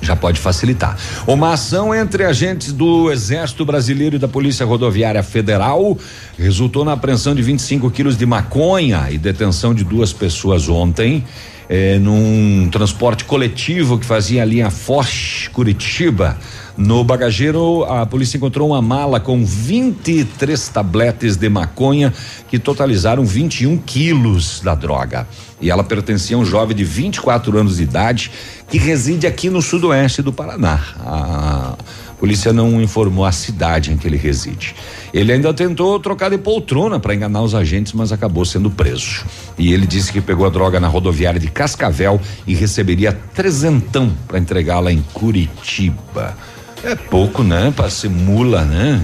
já 0.00 0.14
pode 0.14 0.38
facilitar. 0.38 0.96
Uma 1.26 1.54
ação 1.54 1.94
entre 1.94 2.24
agentes 2.24 2.72
do 2.72 3.10
Exército 3.10 3.64
Brasileiro 3.64 4.16
e 4.16 4.18
da 4.18 4.28
Polícia 4.28 4.64
Rodoviária 4.64 5.22
Federal 5.22 5.96
resultou 6.38 6.84
na 6.84 6.92
apreensão 6.92 7.34
de 7.34 7.42
25 7.42 7.90
quilos 7.90 8.16
de 8.16 8.26
maconha 8.26 9.08
e 9.10 9.18
detenção 9.18 9.74
de 9.74 9.84
duas 9.84 10.12
pessoas 10.12 10.68
ontem. 10.68 11.24
Eh, 11.68 11.98
num 11.98 12.68
transporte 12.70 13.24
coletivo 13.24 13.98
que 13.98 14.06
fazia 14.06 14.42
a 14.42 14.44
linha 14.44 14.70
Foz 14.70 15.48
Curitiba. 15.52 16.36
No 16.76 17.02
bagageiro, 17.02 17.84
a 17.84 18.04
polícia 18.04 18.36
encontrou 18.36 18.68
uma 18.68 18.82
mala 18.82 19.18
com 19.18 19.44
23 19.44 20.68
tabletes 20.68 21.34
de 21.34 21.48
maconha 21.48 22.12
que 22.48 22.58
totalizaram 22.58 23.24
21 23.24 23.78
quilos 23.78 24.60
da 24.60 24.74
droga. 24.74 25.26
E 25.58 25.70
ela 25.70 25.82
pertencia 25.82 26.36
a 26.36 26.38
um 26.38 26.44
jovem 26.44 26.76
de 26.76 26.84
24 26.84 27.58
anos 27.58 27.78
de 27.78 27.82
idade 27.82 28.30
que 28.68 28.76
reside 28.76 29.26
aqui 29.26 29.48
no 29.48 29.62
sudoeste 29.62 30.20
do 30.20 30.32
Paraná. 30.32 30.78
A 31.00 31.76
polícia 32.18 32.52
não 32.52 32.80
informou 32.82 33.24
a 33.24 33.32
cidade 33.32 33.90
em 33.90 33.96
que 33.96 34.06
ele 34.06 34.18
reside. 34.18 34.74
Ele 35.12 35.32
ainda 35.32 35.52
tentou 35.52 35.98
trocar 35.98 36.30
de 36.30 36.38
poltrona 36.38 36.98
para 36.98 37.14
enganar 37.14 37.42
os 37.42 37.54
agentes, 37.54 37.92
mas 37.92 38.12
acabou 38.12 38.44
sendo 38.44 38.70
preso. 38.70 39.24
E 39.58 39.72
ele 39.72 39.86
disse 39.86 40.12
que 40.12 40.20
pegou 40.20 40.46
a 40.46 40.50
droga 40.50 40.78
na 40.80 40.88
rodoviária 40.88 41.40
de 41.40 41.48
Cascavel 41.48 42.20
e 42.46 42.54
receberia 42.54 43.12
trezentão 43.34 44.12
para 44.26 44.38
entregá-la 44.38 44.92
em 44.92 45.02
Curitiba. 45.12 46.36
É 46.82 46.94
pouco, 46.94 47.42
né? 47.42 47.72
Para 47.74 47.90
ser 47.90 48.10
mula, 48.10 48.64
né? 48.64 49.00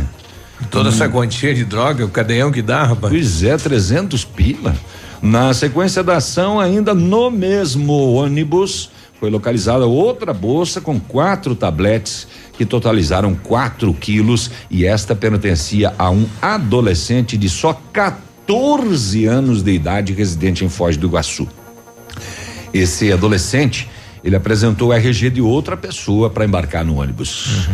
Toda 0.71 0.91
essa 0.91 1.09
quantia 1.09 1.55
de 1.55 1.65
droga, 1.65 2.05
o 2.05 2.09
cadeião 2.09 2.53
que 2.53 2.63
dá, 2.63 2.85
rapaz. 2.85 3.13
Pois 3.13 3.43
é, 3.43 3.57
300 3.57 4.25
pila. 4.25 4.75
Na 5.21 5.53
sequência 5.55 6.03
da 6.03 6.17
ação, 6.17 6.61
ainda 6.61 6.95
no 6.95 7.31
mesmo 7.31 8.15
ônibus, 8.15 8.91
foi 9.21 9.31
localizada 9.31 9.87
outra 9.87 10.33
bolsa 10.33 10.81
com 10.81 10.99
quatro 10.99 11.55
tabletes 11.55 12.27
que 12.53 12.67
totalizaram 12.67 13.35
4 13.35 13.93
quilos 13.95 14.51
e 14.71 14.85
esta 14.85 15.15
pertencia 15.15 15.95
a 15.99 16.11
um 16.11 16.27
adolescente 16.41 17.37
de 17.37 17.49
só 17.49 17.73
14 17.93 19.25
anos 19.25 19.63
de 19.63 19.73
idade 19.73 20.13
residente 20.13 20.65
em 20.65 20.69
Foz 20.69 20.97
do 20.97 21.07
Iguaçu. 21.07 21.49
Esse 22.73 23.13
adolescente, 23.13 23.89
ele 24.25 24.37
apresentou 24.37 24.89
o 24.89 24.93
RG 24.93 25.31
de 25.31 25.41
outra 25.41 25.77
pessoa 25.77 26.31
para 26.31 26.45
embarcar 26.45 26.85
no 26.85 27.01
ônibus. 27.01 27.69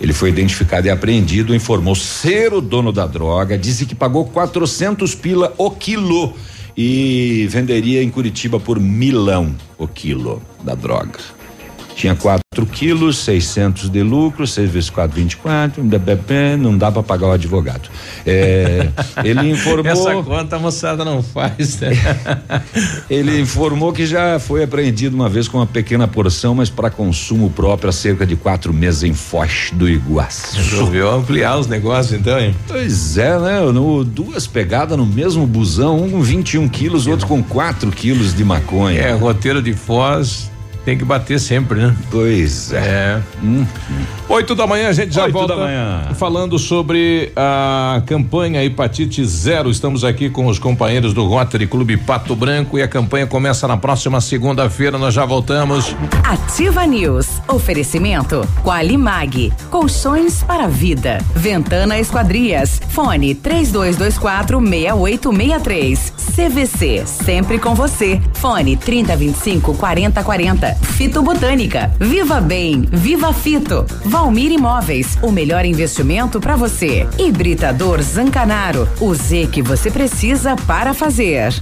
Ele 0.00 0.12
foi 0.12 0.28
identificado 0.28 0.86
e 0.86 0.90
apreendido, 0.90 1.54
informou 1.54 1.94
ser 1.94 2.52
o 2.52 2.60
dono 2.60 2.92
da 2.92 3.06
droga, 3.06 3.58
disse 3.58 3.86
que 3.86 3.94
pagou 3.94 4.26
400 4.26 5.14
pila 5.14 5.52
o 5.56 5.70
quilo 5.70 6.34
e 6.76 7.46
venderia 7.48 8.02
em 8.02 8.10
Curitiba 8.10 8.58
por 8.58 8.78
milão 8.80 9.54
o 9.78 9.86
quilo 9.86 10.42
da 10.62 10.74
droga. 10.74 11.18
Tinha 11.96 12.14
4 12.14 12.42
quilos, 12.72 13.18
600 13.18 13.88
de 13.88 14.02
lucro, 14.02 14.46
6 14.46 14.70
vezes 14.70 14.90
4, 14.90 15.16
24, 15.16 15.84
não 16.58 16.76
dá 16.76 16.90
para 16.90 17.02
pagar 17.02 17.28
o 17.28 17.32
advogado. 17.32 17.88
É, 18.26 18.88
ele 19.24 19.50
informou. 19.50 19.92
Essa 19.92 20.22
conta 20.22 20.56
a 20.56 20.58
moçada 20.58 21.04
não 21.04 21.22
faz. 21.22 21.80
Né? 21.80 21.90
ele 23.08 23.40
informou 23.40 23.92
que 23.92 24.06
já 24.06 24.38
foi 24.38 24.64
apreendido 24.64 25.14
uma 25.14 25.28
vez 25.28 25.46
com 25.46 25.58
uma 25.58 25.66
pequena 25.66 26.08
porção, 26.08 26.54
mas 26.54 26.68
para 26.68 26.90
consumo 26.90 27.48
próprio 27.50 27.90
há 27.90 27.92
cerca 27.92 28.26
de 28.26 28.34
quatro 28.34 28.72
meses 28.72 29.04
em 29.04 29.14
Foz 29.14 29.70
do 29.72 29.88
Iguaçu. 29.88 30.56
Resolveu 30.56 31.10
ampliar 31.10 31.58
os 31.58 31.66
negócios 31.66 32.18
então, 32.18 32.38
hein? 32.38 32.54
Pois 32.66 33.16
é, 33.16 33.38
né? 33.38 33.60
No, 33.72 34.04
duas 34.04 34.46
pegadas 34.46 34.98
no 34.98 35.06
mesmo 35.06 35.46
busão, 35.46 36.02
um 36.02 36.10
com 36.10 36.22
21 36.22 36.68
quilos, 36.68 37.06
outro 37.06 37.26
com 37.26 37.42
4 37.42 37.90
quilos 37.92 38.34
de 38.34 38.44
maconha. 38.44 39.00
É, 39.00 39.12
roteiro 39.12 39.62
de 39.62 39.72
Foz 39.72 40.53
tem 40.84 40.98
que 40.98 41.04
bater 41.04 41.40
sempre, 41.40 41.80
né? 41.80 41.96
Pois 42.10 42.72
é. 42.72 42.78
é. 42.78 43.22
Hum. 43.42 43.64
Oito 44.28 44.54
da 44.54 44.66
manhã, 44.66 44.88
a 44.88 44.92
gente 44.92 45.14
já 45.14 45.24
Oito 45.24 45.32
volta 45.32 45.56
da 45.56 45.64
manhã. 45.64 46.08
falando 46.14 46.58
sobre 46.58 47.32
a 47.34 48.02
campanha 48.06 48.62
Hepatite 48.64 49.24
Zero. 49.24 49.70
Estamos 49.70 50.04
aqui 50.04 50.28
com 50.28 50.46
os 50.46 50.58
companheiros 50.58 51.14
do 51.14 51.24
Rotary 51.26 51.66
Clube 51.66 51.96
Pato 51.96 52.36
Branco 52.36 52.78
e 52.78 52.82
a 52.82 52.88
campanha 52.88 53.26
começa 53.26 53.66
na 53.66 53.76
próxima 53.76 54.20
segunda-feira. 54.20 54.98
Nós 54.98 55.14
já 55.14 55.24
voltamos. 55.24 55.94
Ativa 56.22 56.86
News. 56.86 57.28
Oferecimento 57.48 58.46
Qualimag. 58.62 59.52
Colchões 59.70 60.42
para 60.42 60.64
a 60.64 60.68
vida. 60.68 61.18
Ventana 61.34 61.98
Esquadrias. 61.98 62.80
Fone 62.90 63.34
3224 63.34 64.60
6863. 64.60 66.12
CVC. 66.34 67.06
Sempre 67.06 67.58
com 67.58 67.74
você. 67.74 68.20
Fone 68.34 68.76
3025 68.76 69.74
4040. 69.74 70.73
Fito 70.82 71.22
Botânica. 71.22 71.90
Viva 71.98 72.40
Bem. 72.40 72.88
Viva 72.90 73.32
Fito. 73.32 73.84
Valmir 74.04 74.52
Imóveis. 74.52 75.18
O 75.22 75.30
melhor 75.30 75.64
investimento 75.64 76.40
para 76.40 76.56
você. 76.56 77.06
Hibridador 77.18 78.02
Zancanaro. 78.02 78.88
O 79.00 79.14
Z 79.14 79.48
que 79.50 79.62
você 79.62 79.90
precisa 79.90 80.56
para 80.56 80.94
fazer. 80.94 81.52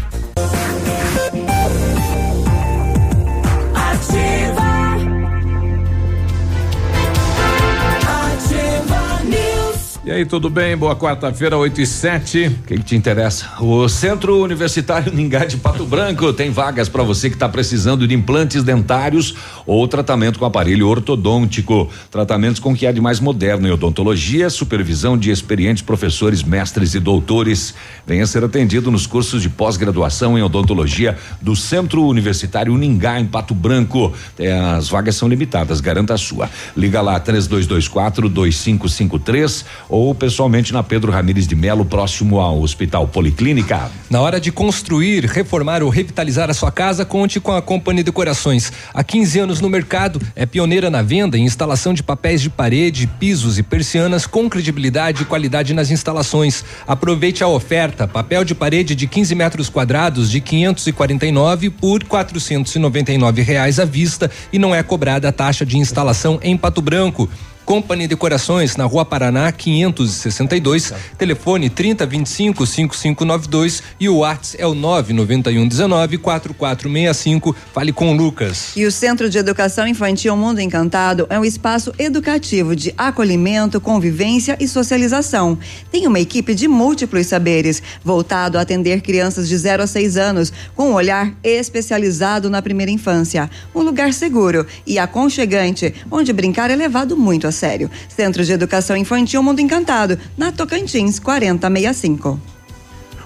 E 10.13 10.15
aí, 10.15 10.27
tudo 10.27 10.51
bem? 10.51 10.77
Boa 10.77 10.95
quarta-feira, 10.95 11.57
8 11.57 11.81
e 11.81 11.87
7. 11.87 12.47
O 12.47 12.67
que, 12.67 12.75
que 12.77 12.83
te 12.83 12.95
interessa? 12.95 13.49
O 13.59 13.89
Centro 13.89 14.45
Universitário 14.45 15.09
Ningá 15.17 15.47
de 15.47 15.57
Pato 15.57 15.87
Branco 15.87 16.35
tem 16.35 16.51
vagas 16.51 16.87
para 16.87 17.03
você 17.03 17.31
que 17.31 17.37
está 17.37 17.49
precisando 17.49 18.07
de 18.07 18.15
implantes 18.15 18.63
dentários 18.63 19.35
ou 19.65 19.89
tratamento 19.89 20.39
com 20.39 20.45
aparelho 20.45 20.87
ortodôntico. 20.87 21.89
Tratamentos 22.11 22.61
com 22.61 22.73
o 22.73 22.77
que 22.77 22.87
há 22.87 22.93
de 22.93 23.01
mais 23.01 23.21
moderno 23.21 23.67
em 23.67 23.71
odontologia, 23.71 24.51
supervisão 24.51 25.17
de 25.17 25.31
experientes 25.31 25.83
professores, 25.83 26.43
mestres 26.43 26.93
e 26.93 27.01
doutores. 27.01 27.75
Venha 28.07 28.27
ser 28.27 28.45
atendido 28.45 28.91
nos 28.91 29.07
cursos 29.07 29.41
de 29.41 29.49
pós-graduação 29.49 30.37
em 30.37 30.43
odontologia 30.43 31.17
do 31.41 31.57
Centro 31.57 32.05
Universitário 32.05 32.77
Ningá 32.77 33.19
em 33.19 33.25
Pato 33.25 33.55
Branco. 33.55 34.13
É, 34.39 34.53
as 34.53 34.91
vagas 34.91 35.17
são 35.17 35.27
limitadas, 35.27 35.81
garanta 35.81 36.13
a 36.13 36.19
sua. 36.19 36.51
Liga 36.77 37.01
lá 37.01 37.19
3224 37.19 38.29
2553 38.29 39.65
ou 39.89 40.02
pessoalmente 40.13 40.73
na 40.73 40.83
Pedro 40.83 41.13
Ramires 41.13 41.47
de 41.47 41.55
Melo, 41.55 41.85
próximo 41.85 42.41
ao 42.41 42.61
Hospital 42.61 43.07
Policlínica. 43.07 43.89
Na 44.11 44.21
hora 44.21 44.41
de 44.41 44.51
construir, 44.51 45.25
reformar 45.25 45.83
ou 45.83 45.89
revitalizar 45.89 46.51
a 46.51 46.55
sua 46.55 46.73
casa, 46.73 47.05
conte 47.05 47.39
com 47.39 47.53
a 47.53 47.63
Companhia 47.63 48.03
Decorações. 48.03 48.73
Há 48.93 49.05
15 49.05 49.39
anos 49.39 49.61
no 49.61 49.71
mercado, 49.71 50.21
é 50.35 50.45
pioneira 50.45 50.91
na 50.91 51.03
venda 51.03 51.39
e 51.39 51.41
instalação 51.41 51.95
de 51.95 52.03
papéis 52.03 52.43
de 52.43 52.51
parede, 52.51 53.07
pisos 53.07 53.59
e 53.59 53.63
persianas 53.63 54.27
com 54.27 54.51
credibilidade 54.51 55.23
e 55.23 55.25
qualidade 55.25 55.73
nas 55.73 55.91
instalações. 55.91 56.65
Aproveite 56.87 57.45
a 57.45 57.49
oferta: 57.49 58.09
papel 58.09 58.45
de 58.45 58.57
parede 58.57 58.97
de 58.97 59.07
15 59.07 59.35
metros 59.37 59.69
quadrados 59.69 60.31
de 60.31 60.41
549 60.41 61.71
por 61.71 62.03
499 62.03 63.43
reais 63.43 63.79
à 63.79 63.85
vista 63.85 64.29
e 64.53 64.59
não 64.59 64.75
é 64.75 64.83
cobrada 64.83 65.29
a 65.29 65.33
taxa 65.33 65.65
de 65.65 65.79
instalação 65.79 66.41
em 66.43 66.57
Pato 66.57 66.83
Branco. 66.83 67.29
Company 67.65 68.07
Decorações 68.07 68.77
na 68.77 68.85
Rua 68.85 69.05
Paraná 69.05 69.51
562, 69.53 70.93
telefone 71.17 71.71
3025 71.71 72.67
5592 72.67 73.83
e 73.99 74.09
o 74.09 74.19
WhatsApp 74.19 74.63
é 74.63 74.67
o 74.67 74.75
991 74.75 75.69
19 75.69 76.19
4465. 76.19 77.57
Fale 77.73 77.93
com 77.93 78.11
o 78.11 78.17
Lucas. 78.17 78.73
E 78.77 78.85
o 78.85 78.93
Centro 78.93 79.31
de 79.31 79.39
Educação 79.39 79.87
Infantil 79.87 80.37
Mundo 80.37 80.61
Encantado 80.61 81.27
é 81.31 81.39
um 81.39 81.45
espaço 81.45 81.93
educativo 81.99 82.75
de 82.75 82.93
acolhimento, 82.99 83.81
convivência 83.81 84.57
e 84.61 84.67
socialização. 84.67 85.59
Tem 85.91 86.07
uma 86.07 86.21
equipe 86.21 86.55
de 86.55 86.67
múltiplos 86.67 87.27
saberes, 87.27 87.83
voltado 88.05 88.59
a 88.59 88.63
atender 88.63 89.01
crianças 89.01 89.49
de 89.49 89.57
0 89.57 89.85
a 89.85 89.87
6 89.87 90.17
anos, 90.17 90.53
com 90.75 90.91
um 90.91 90.95
olhar 90.95 91.33
especializado 91.43 92.51
na 92.51 92.61
primeira 92.61 92.91
infância. 92.91 93.49
Um 93.75 93.83
lugar 93.83 94.13
seguro 94.13 94.67
e 94.87 94.99
aconchegante, 94.99 95.95
onde 96.11 96.33
brincar 96.33 96.71
é 96.71 96.77
levado 96.77 97.17
muito 97.17 97.47
a 97.47 97.52
sério. 97.53 97.91
Centro 98.09 98.45
de 98.45 98.53
Educação 98.53 98.97
Infantil 98.97 99.43
Mundo 99.43 99.61
Encantado, 99.61 100.19
na 100.37 100.51
Tocantins 100.51 101.19
4065. 101.19 102.41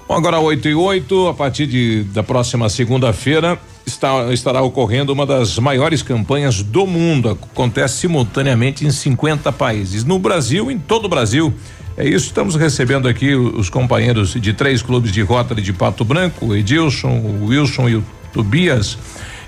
Bom, 0.07 0.15
agora 0.15 0.39
8 0.39 0.69
e 0.69 0.75
8, 0.75 1.27
a 1.27 1.33
partir 1.33 1.67
de, 1.67 2.03
da 2.13 2.23
próxima 2.23 2.69
segunda-feira 2.69 3.59
está, 3.85 4.31
estará 4.31 4.61
ocorrendo 4.61 5.11
uma 5.11 5.25
das 5.25 5.59
maiores 5.59 6.01
campanhas 6.01 6.61
do 6.63 6.87
mundo. 6.87 7.29
Acontece 7.29 7.97
simultaneamente 7.97 8.85
em 8.85 8.91
50 8.91 9.51
países. 9.51 10.05
No 10.05 10.17
Brasil, 10.17 10.71
em 10.71 10.77
todo 10.77 11.05
o 11.05 11.09
Brasil. 11.09 11.53
É 11.97 12.07
isso, 12.07 12.27
estamos 12.27 12.55
recebendo 12.55 13.07
aqui 13.07 13.33
os 13.33 13.69
companheiros 13.69 14.33
de 14.33 14.53
três 14.53 14.83
clubes 14.83 15.11
de 15.11 15.21
Rotary 15.23 15.63
de 15.63 15.73
Pato 15.73 16.05
Branco, 16.05 16.45
o 16.45 16.55
Edilson, 16.55 17.09
o 17.09 17.47
Wilson 17.47 17.89
e 17.89 17.95
o 17.95 18.03
Tobias. 18.31 18.97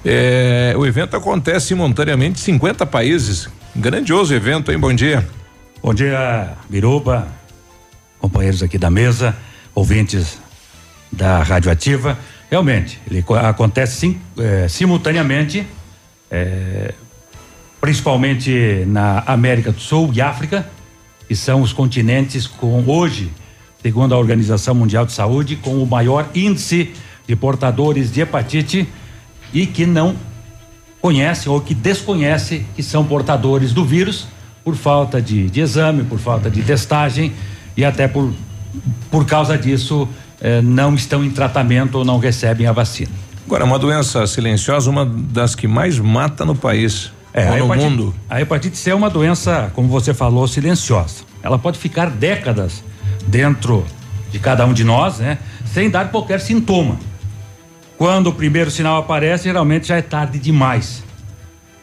É, 0.04 0.74
o 0.76 0.86
evento 0.86 1.16
acontece 1.16 1.68
simultaneamente 1.68 2.42
em 2.42 2.44
50 2.44 2.86
países. 2.88 3.48
Grandioso 3.80 4.34
evento, 4.34 4.72
hein? 4.74 4.78
Bom 4.78 4.94
dia. 4.94 5.26
Bom 5.82 5.94
dia, 5.94 6.54
Biruba, 6.70 7.26
companheiros 8.20 8.62
aqui 8.62 8.78
da 8.78 8.90
mesa, 8.90 9.34
ouvintes 9.74 10.38
da 11.10 11.42
Rádio 11.42 11.72
Ativa. 11.72 12.20
Realmente, 12.52 13.00
ele 13.10 13.22
co- 13.22 13.36
acontece 13.36 13.96
sim, 13.96 14.20
eh, 14.38 14.68
simultaneamente, 14.68 15.66
eh, 16.30 16.94
principalmente 17.80 18.84
na 18.86 19.24
América 19.26 19.72
do 19.72 19.80
Sul 19.80 20.12
e 20.14 20.20
África, 20.22 20.70
que 21.26 21.34
são 21.36 21.62
os 21.62 21.72
continentes 21.72 22.48
com 22.48 22.84
hoje, 22.86 23.32
segundo 23.82 24.14
a 24.14 24.18
Organização 24.18 24.76
Mundial 24.76 25.06
de 25.06 25.14
Saúde, 25.14 25.56
com 25.56 25.82
o 25.82 25.88
maior 25.88 26.28
índice 26.36 26.92
de 27.26 27.34
portadores 27.34 28.12
de 28.12 28.20
hepatite 28.20 28.90
e 29.54 29.66
que 29.66 29.86
não 29.86 30.18
conhecem 31.02 31.52
ou 31.52 31.62
que 31.62 31.74
desconhecem 31.74 32.66
que 32.76 32.84
são 32.84 33.06
portadores 33.06 33.72
do 33.74 33.86
vírus 33.86 34.28
por 34.64 34.76
falta 34.76 35.22
de, 35.22 35.50
de 35.50 35.62
exame, 35.62 36.04
por 36.04 36.20
falta 36.20 36.50
de 36.50 36.62
testagem 36.62 37.34
e 37.76 37.86
até 37.86 38.08
por, 38.08 38.34
por 39.10 39.26
causa 39.26 39.58
disso 39.58 40.08
eh, 40.42 40.62
não 40.62 40.94
estão 40.96 41.24
em 41.24 41.30
tratamento 41.32 42.00
ou 42.00 42.06
não 42.06 42.20
recebem 42.20 42.68
a 42.68 42.72
vacina. 42.72 43.12
Agora, 43.46 43.66
uma 43.66 43.80
doença 43.80 44.28
silenciosa, 44.28 44.90
uma 44.90 45.06
das 45.06 45.56
que 45.56 45.68
mais 45.68 45.98
mata 45.98 46.46
no 46.46 46.56
país. 46.56 47.12
É, 47.34 47.50
ou 47.50 47.58
no 47.58 47.66
hepatite- 47.66 47.90
mundo. 47.90 48.16
A 48.30 48.42
hepatite 48.42 48.78
C 48.78 48.92
é 48.92 48.96
uma 48.96 49.10
doença, 49.10 49.72
como 49.74 49.88
você 49.88 50.14
falou, 50.14 50.48
silenciosa. 50.48 51.24
Ela 51.42 51.58
pode 51.58 51.80
ficar 51.80 52.10
décadas 52.10 52.84
dentro 53.26 53.86
de 54.32 54.38
cada 54.38 54.66
um 54.66 54.74
de 54.74 54.84
nós, 54.84 55.18
né? 55.18 55.40
Sem 55.74 55.90
dar 55.90 56.12
qualquer 56.12 56.42
sintoma. 56.42 56.98
Quando 58.00 58.28
o 58.28 58.34
primeiro 58.34 58.72
sinal 58.72 58.98
aparece, 58.98 59.44
geralmente 59.44 59.90
já 59.90 59.98
é 59.98 60.02
tarde 60.02 60.40
demais. 60.40 61.04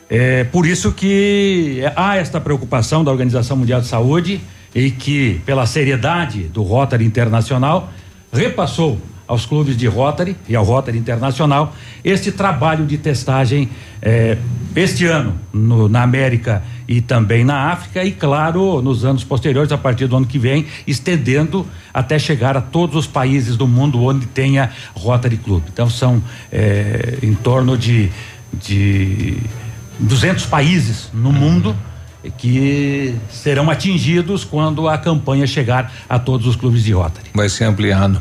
É 0.08 0.44
por 0.44 0.64
isso 0.64 0.90
que 0.90 1.82
há 1.94 2.16
esta 2.16 2.40
preocupação 2.40 3.04
da 3.04 3.10
Organização 3.10 3.54
Mundial 3.54 3.82
de 3.82 3.86
Saúde 3.86 4.40
e 4.74 4.90
que, 4.90 5.42
pela 5.44 5.66
seriedade 5.66 6.44
do 6.44 6.62
Rotary 6.62 7.04
Internacional, 7.04 7.90
repassou 8.32 8.98
aos 9.26 9.44
clubes 9.46 9.76
de 9.76 9.86
Rotary 9.86 10.36
e 10.48 10.54
ao 10.54 10.64
Rotary 10.64 10.98
Internacional 10.98 11.74
este 12.04 12.30
trabalho 12.30 12.86
de 12.86 12.96
testagem 12.98 13.68
eh, 14.00 14.36
este 14.74 15.06
ano 15.06 15.34
no- 15.52 15.88
na 15.88 16.02
América 16.02 16.62
e 16.86 17.00
também 17.00 17.44
na 17.44 17.72
África 17.72 18.04
e, 18.04 18.12
claro, 18.12 18.80
nos 18.82 19.04
anos 19.04 19.24
posteriores, 19.24 19.72
a 19.72 19.78
partir 19.78 20.06
do 20.06 20.16
ano 20.16 20.26
que 20.26 20.38
vem, 20.38 20.66
estendendo 20.86 21.66
até 21.92 22.18
chegar 22.18 22.56
a 22.56 22.60
todos 22.60 22.94
os 22.94 23.06
países 23.06 23.56
do 23.56 23.66
mundo 23.66 24.00
onde 24.02 24.26
tenha 24.26 24.70
Rotary 24.94 25.36
Club. 25.38 25.62
Então, 25.72 25.90
são 25.90 26.22
eh, 26.52 27.18
em 27.22 27.34
torno 27.34 27.76
de, 27.76 28.10
de 28.52 29.38
200 29.98 30.46
países 30.46 31.10
no 31.12 31.32
mundo 31.32 31.74
que 32.38 33.14
serão 33.30 33.70
atingidos 33.70 34.44
quando 34.44 34.88
a 34.88 34.98
campanha 34.98 35.46
chegar 35.46 35.92
a 36.08 36.18
todos 36.18 36.46
os 36.46 36.56
clubes 36.56 36.84
de 36.84 36.92
Rotary. 36.92 37.26
Vai 37.34 37.48
ser 37.48 37.64
ampliado. 37.64 38.20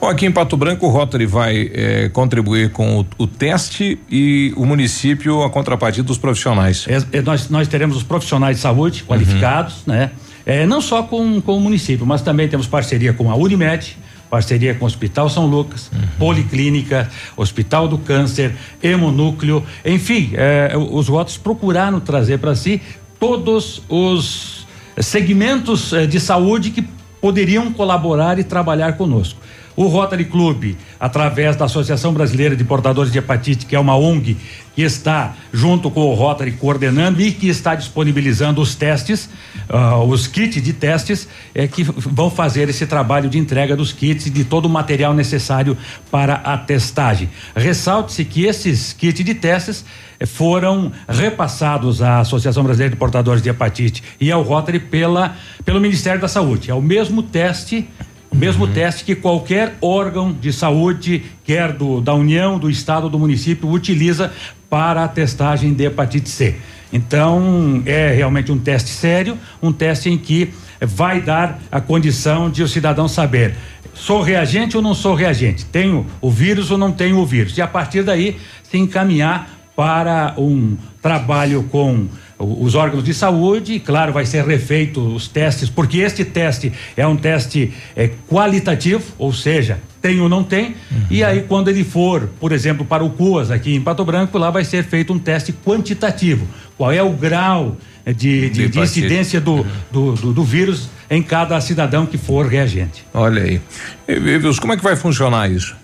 Bom, 0.00 0.08
aqui 0.08 0.24
em 0.24 0.32
Pato 0.32 0.56
Branco, 0.56 0.86
o 0.86 0.88
Rotary 0.88 1.26
vai 1.26 1.70
eh, 1.74 2.10
contribuir 2.10 2.70
com 2.70 3.00
o, 3.00 3.06
o 3.18 3.26
teste 3.26 3.98
e 4.10 4.50
o 4.56 4.64
município 4.64 5.42
a 5.42 5.50
contrapartida 5.50 6.02
dos 6.02 6.16
profissionais. 6.16 6.86
É, 6.88 7.18
é, 7.18 7.20
nós, 7.20 7.50
nós 7.50 7.68
teremos 7.68 7.98
os 7.98 8.02
profissionais 8.02 8.56
de 8.56 8.62
saúde 8.62 9.04
qualificados, 9.04 9.84
né? 9.86 10.10
É, 10.46 10.64
não 10.66 10.80
só 10.80 11.02
com, 11.02 11.38
com 11.42 11.58
o 11.58 11.60
município, 11.60 12.06
mas 12.06 12.22
também 12.22 12.48
temos 12.48 12.66
parceria 12.66 13.12
com 13.12 13.30
a 13.30 13.36
Unimed, 13.36 13.98
parceria 14.30 14.74
com 14.74 14.84
o 14.84 14.88
Hospital 14.88 15.28
São 15.28 15.44
Lucas, 15.44 15.90
Policlínica, 16.18 17.10
Hospital 17.36 17.86
do 17.86 17.98
Câncer, 17.98 18.54
Hemonúcleo, 18.82 19.62
enfim, 19.84 20.30
é, 20.32 20.72
os 20.76 21.08
votos 21.08 21.36
procuraram 21.36 22.00
trazer 22.00 22.38
para 22.38 22.54
si 22.54 22.80
todos 23.18 23.82
os 23.86 24.66
segmentos 24.98 25.92
eh, 25.92 26.06
de 26.06 26.18
saúde 26.18 26.70
que 26.70 26.82
poderiam 27.20 27.70
colaborar 27.72 28.38
e 28.38 28.44
trabalhar 28.44 28.94
conosco. 28.94 29.38
O 29.76 29.86
Rotary 29.86 30.24
Club, 30.24 30.74
através 30.98 31.56
da 31.56 31.64
Associação 31.64 32.12
Brasileira 32.12 32.56
de 32.56 32.64
Portadores 32.64 33.12
de 33.12 33.18
Hepatite, 33.18 33.66
que 33.66 33.76
é 33.76 33.80
uma 33.80 33.96
ONG 33.96 34.36
que 34.74 34.82
está 34.82 35.34
junto 35.52 35.90
com 35.90 36.00
o 36.00 36.14
Rotary 36.14 36.52
coordenando 36.52 37.20
e 37.20 37.32
que 37.32 37.48
está 37.48 37.74
disponibilizando 37.74 38.60
os 38.60 38.74
testes, 38.74 39.28
ah, 39.68 39.98
os 39.98 40.26
kits 40.26 40.62
de 40.62 40.72
testes, 40.72 41.28
é 41.54 41.66
que 41.66 41.82
vão 41.82 42.30
fazer 42.30 42.68
esse 42.68 42.86
trabalho 42.86 43.28
de 43.28 43.38
entrega 43.38 43.76
dos 43.76 43.92
kits 43.92 44.26
e 44.26 44.30
de 44.30 44.44
todo 44.44 44.66
o 44.66 44.68
material 44.68 45.12
necessário 45.12 45.76
para 46.10 46.34
a 46.34 46.56
testagem. 46.56 47.28
Ressalte-se 47.54 48.24
que 48.24 48.44
esses 48.44 48.92
kits 48.92 49.24
de 49.24 49.34
testes 49.34 49.84
foram 50.26 50.92
repassados 51.08 52.02
à 52.02 52.20
Associação 52.20 52.62
Brasileira 52.62 52.94
de 52.94 52.98
Portadores 52.98 53.42
de 53.42 53.48
Hepatite 53.48 54.02
e 54.20 54.30
ao 54.30 54.42
Rotary 54.42 54.78
pela, 54.78 55.36
pelo 55.64 55.80
Ministério 55.80 56.20
da 56.20 56.28
Saúde. 56.28 56.70
É 56.70 56.74
o 56.74 56.82
mesmo 56.82 57.22
teste 57.22 57.88
o 58.30 58.36
mesmo 58.36 58.66
teste 58.66 59.04
que 59.04 59.14
qualquer 59.14 59.76
órgão 59.80 60.32
de 60.32 60.52
saúde, 60.52 61.22
quer 61.44 61.72
do, 61.72 62.00
da 62.00 62.14
União, 62.14 62.58
do 62.58 62.70
Estado, 62.70 63.08
do 63.08 63.18
município, 63.18 63.68
utiliza 63.68 64.32
para 64.68 65.04
a 65.04 65.08
testagem 65.08 65.74
de 65.74 65.84
hepatite 65.84 66.28
C. 66.28 66.54
Então, 66.92 67.82
é 67.86 68.12
realmente 68.12 68.50
um 68.50 68.58
teste 68.58 68.90
sério, 68.90 69.36
um 69.62 69.72
teste 69.72 70.08
em 70.08 70.16
que 70.16 70.52
vai 70.80 71.20
dar 71.20 71.58
a 71.70 71.80
condição 71.80 72.48
de 72.48 72.62
o 72.62 72.68
cidadão 72.68 73.06
saber 73.06 73.54
sou 73.94 74.22
reagente 74.22 74.76
ou 74.76 74.82
não 74.82 74.94
sou 74.94 75.14
reagente, 75.14 75.64
tenho 75.66 76.06
o 76.20 76.30
vírus 76.30 76.70
ou 76.70 76.78
não 76.78 76.90
tenho 76.90 77.18
o 77.18 77.26
vírus. 77.26 77.56
E 77.58 77.62
a 77.62 77.66
partir 77.66 78.02
daí 78.02 78.38
se 78.62 78.78
encaminhar 78.78 79.48
para 79.76 80.34
um 80.38 80.76
trabalho 81.02 81.64
com 81.64 82.06
os 82.40 82.74
órgãos 82.74 83.04
de 83.04 83.12
saúde, 83.12 83.74
e 83.74 83.80
claro, 83.80 84.12
vai 84.12 84.24
ser 84.24 84.44
refeito 84.44 85.00
os 85.00 85.28
testes, 85.28 85.68
porque 85.68 85.98
este 85.98 86.24
teste 86.24 86.72
é 86.96 87.06
um 87.06 87.16
teste 87.16 87.72
é, 87.94 88.10
qualitativo, 88.28 89.02
ou 89.18 89.32
seja, 89.32 89.78
tem 90.00 90.20
ou 90.20 90.28
não 90.28 90.42
tem, 90.42 90.74
e 91.10 91.22
aí 91.22 91.42
quando 91.42 91.68
ele 91.68 91.84
for, 91.84 92.30
por 92.40 92.52
exemplo, 92.52 92.86
para 92.86 93.04
o 93.04 93.10
CUAS 93.10 93.50
aqui 93.50 93.74
em 93.74 93.80
Pato 93.80 94.04
Branco, 94.04 94.38
lá 94.38 94.50
vai 94.50 94.64
ser 94.64 94.84
feito 94.84 95.12
um 95.12 95.18
teste 95.18 95.52
quantitativo. 95.52 96.46
Qual 96.78 96.90
é 96.90 97.02
o 97.02 97.12
grau 97.12 97.76
eh, 98.06 98.12
de, 98.12 98.48
de, 98.48 98.68
De 98.68 98.78
incidência 98.80 99.40
do, 99.40 99.66
do, 99.90 100.14
do, 100.14 100.32
do 100.32 100.44
vírus 100.44 100.88
em 101.10 101.22
cada 101.22 101.60
cidadão 101.60 102.06
que 102.06 102.16
for 102.16 102.46
reagente. 102.46 103.04
Olha 103.12 103.42
aí. 103.42 103.60
E, 104.08 104.12
e, 104.12 104.56
como 104.60 104.72
é 104.72 104.76
que 104.76 104.82
vai 104.82 104.96
funcionar 104.96 105.50
isso? 105.50 105.76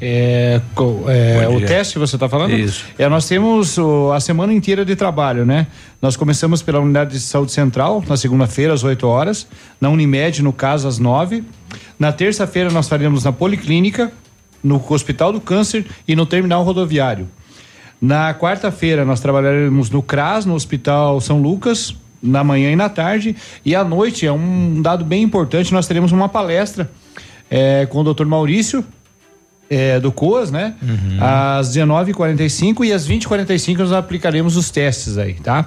É, 0.00 0.60
é, 1.42 1.48
o 1.48 1.60
teste 1.60 1.98
você 1.98 2.16
está 2.16 2.28
falando? 2.28 2.52
Isso. 2.52 2.84
É, 2.98 3.08
nós 3.08 3.26
temos 3.26 3.78
a 4.14 4.20
semana 4.20 4.52
inteira 4.52 4.84
de 4.84 4.96
trabalho, 4.96 5.46
né? 5.46 5.66
Nós 6.02 6.16
começamos 6.16 6.62
pela 6.62 6.80
unidade 6.80 7.12
de 7.12 7.20
saúde 7.20 7.52
central 7.52 8.02
na 8.06 8.16
segunda-feira 8.16 8.74
às 8.74 8.82
8 8.82 9.06
horas, 9.06 9.46
na 9.80 9.88
Unimed 9.88 10.42
no 10.42 10.52
caso 10.52 10.88
às 10.88 10.98
9. 10.98 11.44
Na 11.98 12.12
terça-feira 12.12 12.70
nós 12.70 12.88
faremos 12.88 13.24
na 13.24 13.32
Policlínica, 13.32 14.12
no 14.62 14.82
Hospital 14.90 15.32
do 15.32 15.40
Câncer 15.40 15.86
e 16.06 16.16
no 16.16 16.26
Terminal 16.26 16.62
Rodoviário. 16.64 17.28
Na 18.00 18.34
quarta-feira 18.34 19.04
nós 19.04 19.20
trabalharemos 19.20 19.90
no 19.90 20.02
CRAS, 20.02 20.44
no 20.44 20.54
Hospital 20.54 21.20
São 21.20 21.40
Lucas, 21.40 21.94
na 22.22 22.42
manhã 22.42 22.70
e 22.70 22.76
na 22.76 22.88
tarde. 22.88 23.36
E 23.64 23.74
à 23.74 23.84
noite 23.84 24.26
é 24.26 24.32
um 24.32 24.82
dado 24.82 25.04
bem 25.04 25.22
importante, 25.22 25.72
nós 25.72 25.86
teremos 25.86 26.10
uma 26.12 26.28
palestra 26.28 26.90
eh, 27.50 27.86
com 27.86 28.00
o 28.00 28.14
Dr. 28.14 28.24
Maurício, 28.24 28.84
eh, 29.70 29.98
do 30.00 30.12
COAS, 30.12 30.50
né? 30.50 30.74
Às 31.20 31.74
19h45 31.74 32.84
e 32.84 32.92
às 32.92 33.08
20h45 33.08 33.78
nós 33.78 33.92
aplicaremos 33.92 34.56
os 34.56 34.70
testes 34.70 35.18
aí, 35.18 35.34
tá? 35.34 35.66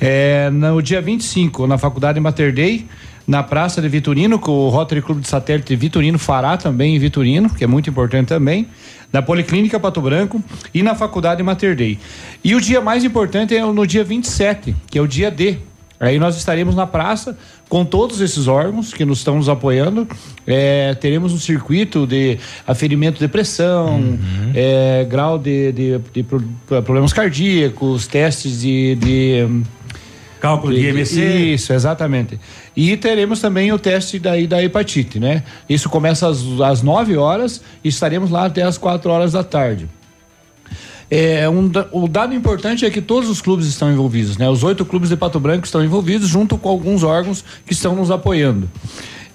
Eh, 0.00 0.50
no 0.50 0.80
dia 0.80 1.00
25, 1.00 1.66
na 1.66 1.76
Faculdade 1.76 2.18
Mater 2.18 2.52
Dei, 2.52 2.86
na 3.26 3.42
Praça 3.42 3.80
de 3.80 3.88
Vitorino, 3.88 4.38
que 4.38 4.50
o 4.50 4.68
Rotary 4.68 5.02
Clube 5.02 5.20
de 5.20 5.28
Satélite 5.28 5.76
Vitorino 5.76 6.18
fará 6.18 6.56
também 6.56 6.96
em 6.96 6.98
Vitorino, 6.98 7.48
que 7.50 7.62
é 7.62 7.66
muito 7.66 7.88
importante 7.88 8.28
também, 8.28 8.66
na 9.12 9.22
Policlínica 9.22 9.78
Pato 9.78 10.00
Branco 10.00 10.42
e 10.72 10.82
na 10.82 10.94
Faculdade 10.94 11.42
Mater 11.42 11.76
Dei. 11.76 11.98
E 12.42 12.54
o 12.54 12.60
dia 12.60 12.80
mais 12.80 13.04
importante 13.04 13.54
é 13.54 13.64
no 13.64 13.86
dia 13.86 14.02
27, 14.02 14.74
que 14.88 14.98
é 14.98 15.02
o 15.02 15.06
dia 15.06 15.30
D. 15.30 15.58
Aí 16.00 16.18
nós 16.18 16.34
estaremos 16.36 16.74
na 16.74 16.86
praça 16.86 17.36
com 17.68 17.84
todos 17.84 18.22
esses 18.22 18.48
órgãos 18.48 18.92
que 18.94 19.04
nos 19.04 19.18
estão 19.18 19.36
nos 19.36 19.50
apoiando. 19.50 20.08
É, 20.46 20.94
teremos 20.94 21.30
um 21.34 21.38
circuito 21.38 22.06
de 22.06 22.38
aferimento 22.66 23.18
de 23.18 23.28
pressão, 23.28 24.18
é, 24.54 25.04
grau 25.08 25.38
de, 25.38 25.70
de- 25.72 25.98
de 26.12 26.22
pro- 26.22 26.42
problemas 26.82 27.12
cardíacos, 27.12 28.06
testes 28.06 28.62
de. 28.62 28.94
de 28.94 29.62
Cálculo 30.40 30.72
de 30.74 30.80
IMC. 30.88 31.20
Isso, 31.52 31.70
exatamente. 31.74 32.40
E 32.74 32.96
teremos 32.96 33.42
também 33.42 33.70
o 33.72 33.78
teste 33.78 34.18
daí 34.18 34.46
da 34.46 34.62
hepatite, 34.64 35.20
né? 35.20 35.42
Isso 35.68 35.90
começa 35.90 36.26
às, 36.28 36.38
às 36.64 36.80
9 36.82 37.14
horas 37.18 37.60
e 37.84 37.88
estaremos 37.90 38.30
lá 38.30 38.46
até 38.46 38.62
às 38.62 38.78
4 38.78 39.10
horas 39.10 39.32
da 39.32 39.44
tarde. 39.44 39.86
É, 41.10 41.48
um 41.48 41.66
da- 41.66 41.88
o 41.90 42.06
dado 42.06 42.32
importante 42.34 42.84
é 42.86 42.90
que 42.90 43.00
todos 43.02 43.28
os 43.28 43.42
clubes 43.42 43.66
estão 43.66 43.90
envolvidos, 43.92 44.36
né? 44.38 44.48
Os 44.48 44.62
oito 44.62 44.84
clubes 44.84 45.08
de 45.08 45.16
Pato 45.16 45.40
Branco 45.40 45.64
estão 45.66 45.84
envolvidos, 45.84 46.28
junto 46.28 46.56
com 46.56 46.68
alguns 46.68 47.02
órgãos 47.02 47.44
que 47.66 47.72
estão 47.72 47.96
nos 47.96 48.10
apoiando. 48.12 48.70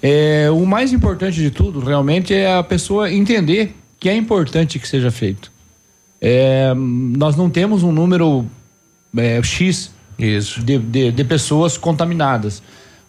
É, 0.02 0.48
o 0.50 0.64
mais 0.64 0.92
importante 0.92 1.40
de 1.40 1.50
tudo, 1.50 1.80
realmente, 1.80 2.32
é 2.32 2.56
a 2.56 2.62
pessoa 2.62 3.12
entender 3.12 3.74
que 4.00 4.08
é 4.08 4.16
importante 4.16 4.78
que 4.78 4.88
seja 4.88 5.10
feito. 5.10 5.52
É, 6.20 6.72
nós 6.74 7.36
não 7.36 7.50
temos 7.50 7.82
um 7.82 7.92
número 7.92 8.46
é, 9.16 9.42
X 9.42 9.90
De, 10.18 10.78
de, 10.78 11.12
de 11.12 11.24
pessoas 11.24 11.76
contaminadas. 11.76 12.62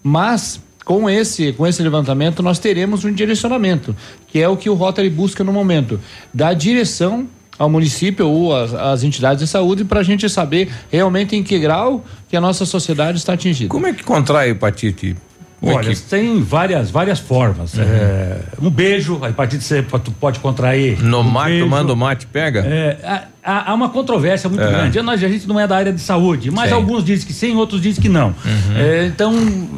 Mas 0.03 0.59
com 0.83 1.09
esse, 1.09 1.53
com 1.53 1.65
esse 1.65 1.81
levantamento 1.81 2.43
nós 2.43 2.59
teremos 2.59 3.05
um 3.05 3.13
direcionamento, 3.13 3.95
que 4.27 4.41
é 4.41 4.47
o 4.49 4.57
que 4.57 4.69
o 4.69 4.73
Rotary 4.73 5.09
busca 5.09 5.41
no 5.41 5.53
momento, 5.53 6.01
dar 6.33 6.53
direção 6.53 7.25
ao 7.57 7.69
município 7.69 8.27
ou 8.27 8.55
às, 8.55 9.03
entidades 9.03 9.43
de 9.43 9.47
saúde 9.49 9.83
para 9.83 9.99
a 9.99 10.03
gente 10.03 10.29
saber 10.29 10.69
realmente 10.91 11.35
em 11.35 11.43
que 11.43 11.57
grau 11.59 12.03
que 12.29 12.35
a 12.37 12.41
nossa 12.41 12.65
sociedade 12.65 13.17
está 13.17 13.33
atingida. 13.33 13.69
Como 13.69 13.87
é 13.87 13.93
que 13.93 14.03
contrai 14.03 14.49
hepatite? 14.51 15.15
Como 15.59 15.71
é 15.71 15.75
Olha, 15.75 15.89
que- 15.89 16.01
tem 16.01 16.39
várias, 16.43 16.91
várias 16.91 17.17
formas. 17.19 17.77
É, 17.79 18.41
um 18.61 18.69
beijo, 18.69 19.19
a 19.23 19.29
hepatite 19.29 19.63
C 19.63 19.81
tu 20.03 20.11
pode 20.11 20.39
contrair. 20.39 21.01
No 21.01 21.21
um 21.21 21.23
mate, 21.23 21.49
beijo. 21.49 21.63
tomando 21.65 21.95
mate, 21.95 22.27
pega? 22.27 22.59
É, 22.59 22.99
há, 23.03 23.23
há- 23.47 23.71
há 23.71 23.73
uma 23.73 23.89
controvérsia 23.89 24.49
muito 24.49 24.63
É. 24.63 24.69
grande. 24.69 25.01
Nós, 25.01 25.23
a 25.23 25.27
gente 25.27 25.47
não 25.47 25.59
é 25.59 25.65
da 25.65 25.75
área 25.77 25.93
de 25.93 26.01
saúde, 26.01 26.51
mas 26.51 26.69
Sim. 26.69 26.75
alguns 26.75 27.03
dizem 27.03 27.25
que 27.25 27.33
sim, 27.33 27.55
outros 27.55 27.81
dizem 27.81 28.01
que 28.01 28.09
não. 28.09 28.35
É, 28.75 29.05
então, 29.07 29.33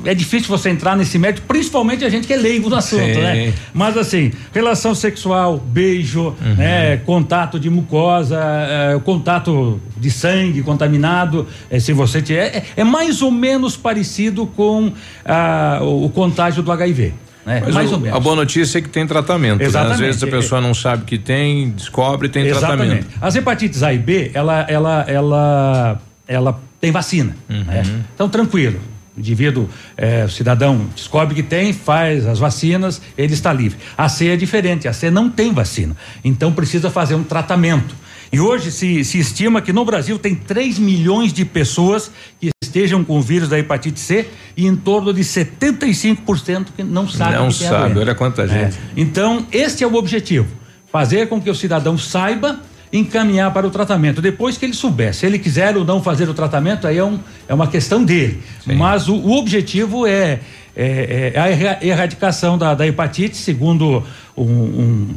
é 0.05 0.13
difícil 0.13 0.47
você 0.47 0.70
entrar 0.70 0.95
nesse 0.97 1.17
mérito, 1.20 1.43
principalmente 1.47 2.03
a 2.03 2.09
gente 2.09 2.26
que 2.28 2.34
é 2.34 2.38
leigo 2.38 2.70
no 2.70 2.76
assunto, 2.76 3.13
Sim. 3.13 3.22
né? 3.22 3.53
Mas 3.74 3.95
assim, 3.97 4.32
relação 4.53 4.95
sexual, 4.95 5.57
beijo, 5.57 6.36
né, 6.57 6.97
contato 6.97 7.59
de 7.59 7.70
mucosa, 7.70 8.39
é, 8.41 8.99
contato 9.03 9.80
de 9.97 10.09
sangue 10.09 10.61
contaminado, 10.63 11.47
é, 11.70 11.80
se 11.80 11.93
você 11.93 12.22
tiver, 12.22 12.55
é, 12.55 12.63
é 12.78 12.84
mais 12.84 13.22
ou 13.22 13.30
menos 13.32 13.78
parecido 13.78 14.45
com 14.47 14.91
ah, 15.26 15.80
o, 15.82 16.05
o 16.05 16.09
contágio 16.09 16.63
do 16.63 16.72
HIV. 16.72 17.13
Né? 17.50 17.62
Mas 17.66 17.74
mais 17.74 17.89
o- 17.91 17.95
ou 17.95 18.00
menos. 18.00 18.16
A 18.16 18.20
boa 18.20 18.36
notícia 18.36 18.78
é 18.78 18.82
que 18.82 18.89
tem 18.89 19.08
tratamento. 19.08 19.58
né? 19.60 19.66
Às 19.66 19.70
Exatamente. 19.70 20.00
vezes 20.02 20.24
a 20.24 20.28
pessoa 20.28 20.62
não 20.62 20.74
sabe 20.76 21.04
que 21.06 21.18
tem, 21.18 21.72
descobre 21.72 22.28
e 22.28 22.30
tem 22.30 22.45
Exatamente. 22.45 22.89
tratamento. 23.06 23.08
As 23.20 23.36
hepatites 23.36 23.82
A 23.82 23.91
e 23.93 23.97
B, 23.97 24.30
ela, 24.36 24.62
ela, 24.70 25.04
ela, 25.08 26.02
ela 26.28 26.62
tem 26.80 26.91
vacina. 26.91 27.36
né? 27.50 27.84
Então, 28.14 28.30
tranquilo. 28.30 28.80
O 29.18 29.20
indivíduo, 29.20 29.68
eh, 29.97 30.24
o 30.26 30.30
cidadão 30.30 30.86
descobre 30.95 31.34
que 31.36 31.43
tem, 31.43 31.74
faz 31.74 32.26
as 32.28 32.38
vacinas, 32.39 33.02
ele 33.18 33.34
está 33.34 33.52
livre. 33.52 33.78
A 33.97 34.08
C 34.08 34.28
é 34.30 34.38
diferente, 34.38 34.88
a 34.88 34.93
C 34.93 35.10
não 35.12 35.30
tem 35.30 35.52
vacina. 35.52 35.97
Então 36.24 36.54
precisa 36.54 36.89
fazer 36.89 37.16
um 37.16 37.24
tratamento. 37.24 37.95
E 38.32 38.39
hoje 38.39 38.72
se, 38.72 39.04
se 39.04 39.18
estima 39.20 39.60
que 39.60 39.74
no 39.74 39.84
Brasil 39.84 40.20
tem 40.20 40.36
3 40.36 40.78
milhões 40.78 41.34
de 41.34 41.43
pessoas 41.43 42.12
que 42.39 42.52
estejam 42.70 43.03
com 43.03 43.17
o 43.17 43.22
vírus 43.22 43.49
da 43.49 43.57
hepatite 43.59 43.99
C 43.99 44.28
e 44.55 44.65
em 44.67 44.76
torno 44.76 45.11
de 45.13 45.22
75% 45.22 46.67
que 46.76 46.84
não 46.84 47.07
sabem 47.07 47.39
Não 47.39 47.49
que 47.49 47.57
tem 47.59 47.67
a 47.67 47.72
sabe, 47.72 47.99
olha 47.99 48.15
quanta 48.15 48.47
gente. 48.47 48.78
Então, 48.95 49.45
este 49.51 49.84
é 49.84 49.88
o 49.88 49.95
objetivo: 49.95 50.47
fazer 50.91 51.28
com 51.28 51.41
que 51.41 51.49
o 51.49 51.55
cidadão 51.55 51.97
saiba 51.97 52.59
encaminhar 52.91 53.51
para 53.53 53.67
o 53.67 53.70
tratamento. 53.70 54.22
Depois 54.22 54.57
que 54.57 54.65
ele 54.65 54.74
souber, 54.74 55.13
se 55.13 55.26
ele 55.26 55.38
quiser 55.38 55.78
ou 55.78 55.86
não 55.86 56.01
fazer 56.01 56.28
o 56.30 56.34
tratamento, 56.34 56.88
aí 56.88 56.97
é, 56.97 57.03
um, 57.03 57.20
é 57.47 57.53
uma 57.53 57.67
questão 57.67 58.03
dele. 58.03 58.41
Mas 58.65 59.07
o, 59.07 59.13
o 59.15 59.38
objetivo 59.38 60.07
é, 60.07 60.39
é, 60.76 61.32
é 61.36 61.39
a 61.39 61.49
erra- 61.49 61.78
erradicação 61.82 62.57
da, 62.57 62.74
da 62.74 62.88
hepatite, 62.88 63.38
segundo 63.38 64.03
um, 64.36 64.43
um- 64.43 65.07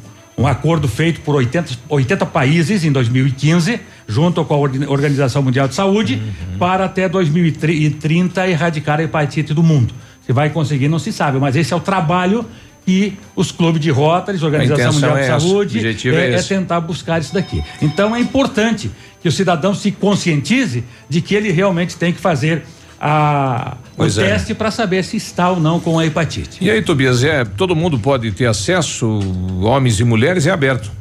um 0.43 0.47
acordo 0.47 0.89
feito 0.89 1.21
por 1.21 1.37
80, 1.37 1.79
80 1.89 2.27
países 2.27 2.85
em 2.85 2.91
2015, 2.91 3.81
junto 4.07 4.45
com 4.45 4.55
a 4.55 4.59
Organização 4.59 5.43
Mundial 5.43 5.69
de 5.69 5.75
Saúde, 5.75 6.21
para 6.59 6.85
até 6.85 7.09
2030 7.09 8.49
erradicar 8.49 8.99
a 8.99 9.05
hepatite 9.05 9.55
do 9.55 9.63
mundo. 9.63 9.95
Se 10.27 10.33
vai 10.33 10.51
conseguir, 10.51 10.89
não 10.89 10.99
se 10.99 11.13
sabe, 11.13 11.39
mas 11.39 11.57
esse 11.57 11.73
é 11.73 11.77
o 11.77 11.81
trabalho 11.81 12.45
que 12.85 13.17
os 13.37 13.53
clubes 13.53 13.81
de 13.81 13.91
Rotaries, 13.91 14.43
Organização 14.43 14.93
Mundial 14.93 15.15
de 15.15 15.23
é 15.23 15.37
o 15.37 15.41
Saúde, 15.41 15.87
é 15.87 16.09
é, 16.11 16.35
é 16.35 16.43
tentar 16.43 16.81
buscar 16.81 17.21
isso 17.21 17.33
daqui. 17.33 17.63
Então 17.81 18.15
é 18.15 18.21
importante 18.21 18.91
que 19.21 19.29
o 19.29 19.33
cidadão 19.33 19.73
se 19.73 19.93
conscientize 19.93 20.83
de 21.09 21.21
que 21.21 21.35
ele 21.35 21.53
realmente 21.53 21.97
tem 21.97 22.13
que 22.13 22.21
fazer 22.21 22.65
a, 23.05 23.77
o 23.99 24.05
é. 24.05 24.09
teste 24.09 24.55
para 24.55 24.71
saber 24.71 25.03
se 25.03 25.17
está 25.17 25.51
ou 25.51 25.59
não 25.59 25.81
com 25.81 25.99
a 25.99 26.07
hepatite. 26.07 26.59
E 26.61 26.71
aí, 26.71 26.81
Tobias, 26.81 27.25
é, 27.25 27.45
todo 27.45 27.75
mundo 27.75 27.99
pode 27.99 28.31
ter 28.31 28.47
acesso, 28.47 29.19
homens 29.61 29.99
e 29.99 30.05
mulheres, 30.05 30.47
é 30.47 30.51
aberto. 30.51 30.93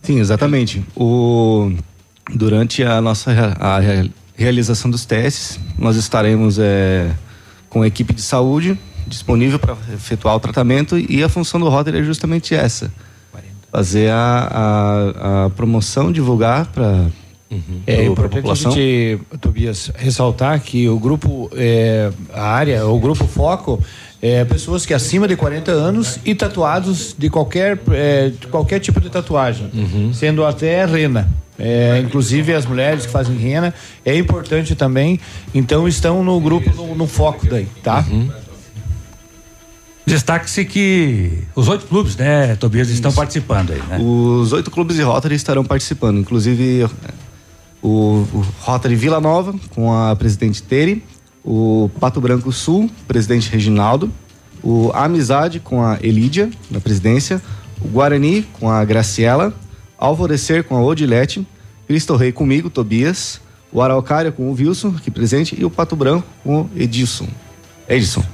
Sim, 0.00 0.20
exatamente. 0.20 0.84
O, 0.94 1.72
durante 2.32 2.84
a 2.84 3.00
nossa 3.00 3.32
a 3.58 3.80
rea- 3.80 4.08
realização 4.36 4.88
dos 4.88 5.04
testes, 5.04 5.58
nós 5.76 5.96
estaremos 5.96 6.56
é, 6.60 7.10
com 7.68 7.82
a 7.82 7.86
equipe 7.88 8.14
de 8.14 8.22
saúde 8.22 8.78
disponível 9.06 9.58
para 9.58 9.76
efetuar 9.92 10.36
o 10.36 10.40
tratamento 10.40 10.96
e 10.96 11.22
a 11.22 11.28
função 11.28 11.58
do 11.58 11.68
Rotary 11.68 11.98
é 11.98 12.02
justamente 12.04 12.54
essa. 12.54 12.92
Fazer 13.72 14.08
a, 14.10 14.48
a, 14.52 15.44
a 15.46 15.50
promoção, 15.50 16.12
divulgar 16.12 16.66
para 16.66 17.06
É 17.86 18.04
importante 18.04 18.50
a 18.50 18.54
gente, 18.54 19.18
Tobias, 19.40 19.90
ressaltar 19.96 20.60
que 20.60 20.88
o 20.88 20.98
grupo, 20.98 21.50
é, 21.54 22.10
a 22.32 22.46
área, 22.46 22.86
o 22.86 22.98
grupo 22.98 23.26
foco, 23.26 23.80
é 24.20 24.44
pessoas 24.44 24.86
que 24.86 24.94
acima 24.94 25.28
de 25.28 25.36
40 25.36 25.70
anos 25.70 26.18
e 26.24 26.34
tatuados 26.34 27.14
de 27.16 27.28
qualquer, 27.28 27.78
é, 27.90 28.30
de 28.30 28.46
qualquer 28.46 28.80
tipo 28.80 29.00
de 29.00 29.10
tatuagem, 29.10 29.70
sendo 30.14 30.44
até 30.44 30.84
rena. 30.86 31.28
É, 31.58 32.00
inclusive 32.04 32.52
as 32.52 32.66
mulheres 32.66 33.06
que 33.06 33.12
fazem 33.12 33.36
rena, 33.36 33.72
é 34.04 34.16
importante 34.16 34.74
também. 34.74 35.20
Então 35.54 35.86
estão 35.86 36.24
no 36.24 36.40
grupo, 36.40 36.74
no, 36.74 36.94
no 36.94 37.06
foco 37.06 37.46
daí, 37.46 37.68
tá? 37.82 38.04
Destaque-se 40.06 40.64
que 40.66 41.44
os 41.54 41.66
oito 41.68 41.86
clubes, 41.86 42.16
né, 42.16 42.56
Tobias, 42.56 42.90
estão 42.90 43.10
participando 43.12 43.72
aí, 43.72 43.82
né? 43.88 43.98
Os 43.98 44.52
oito 44.52 44.70
clubes 44.70 44.96
de 44.96 45.02
Rotary 45.02 45.34
estarão 45.34 45.64
participando, 45.64 46.18
inclusive 46.18 46.86
o, 47.84 48.26
o 48.32 48.44
Rotary 48.60 48.96
Vila 48.96 49.20
Nova, 49.20 49.54
com 49.74 49.92
a 49.92 50.16
presidente 50.16 50.62
Tere, 50.62 51.04
o 51.44 51.90
Pato 52.00 52.18
Branco 52.18 52.50
Sul, 52.50 52.90
presidente 53.06 53.50
Reginaldo, 53.50 54.10
o 54.62 54.90
Amizade, 54.94 55.60
com 55.60 55.84
a 55.84 55.98
Elídia, 56.00 56.50
na 56.70 56.80
presidência, 56.80 57.42
o 57.82 57.88
Guarani, 57.88 58.42
com 58.58 58.70
a 58.70 58.82
Graciela, 58.86 59.52
Alvorecer, 59.98 60.64
com 60.64 60.74
a 60.74 60.82
Odilete, 60.82 61.46
Cristo 61.86 62.16
Rei 62.16 62.32
comigo, 62.32 62.70
Tobias, 62.70 63.38
o 63.70 63.82
Araucária, 63.82 64.32
com 64.32 64.50
o 64.50 64.54
Wilson, 64.54 64.94
aqui 64.96 65.10
presente, 65.10 65.54
e 65.58 65.64
o 65.64 65.70
Pato 65.70 65.94
Branco, 65.94 66.26
com 66.42 66.62
o 66.62 66.70
Edilson. 66.74 67.28
Edson. 67.86 68.24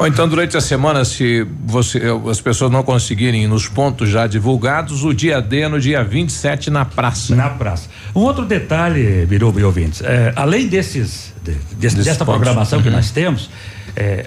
Ou 0.00 0.06
então, 0.06 0.26
durante 0.26 0.56
a 0.56 0.60
semana, 0.62 1.04
se 1.04 1.46
você, 1.64 2.00
as 2.30 2.40
pessoas 2.40 2.72
não 2.72 2.82
conseguirem 2.82 3.44
ir 3.44 3.46
nos 3.46 3.68
pontos 3.68 4.08
já 4.08 4.26
divulgados, 4.26 5.04
o 5.04 5.12
dia 5.12 5.42
D 5.42 5.60
é 5.60 5.68
no 5.68 5.78
dia 5.78 6.02
27 6.02 6.70
na 6.70 6.86
praça. 6.86 7.36
Na 7.36 7.50
praça. 7.50 7.86
Um 8.16 8.20
outro 8.20 8.46
detalhe, 8.46 9.26
Biruba 9.26 9.60
e 9.60 9.64
ouvintes, 9.64 10.00
é, 10.00 10.32
além 10.36 10.66
desses, 10.68 11.34
de, 11.44 11.52
desse- 11.76 11.96
dessa 11.96 12.24
pontos. 12.24 12.40
programação 12.40 12.80
que 12.80 12.88
Uhum. 12.88 12.94
nós 12.96 13.10
temos, 13.10 13.50
é, 13.94 14.24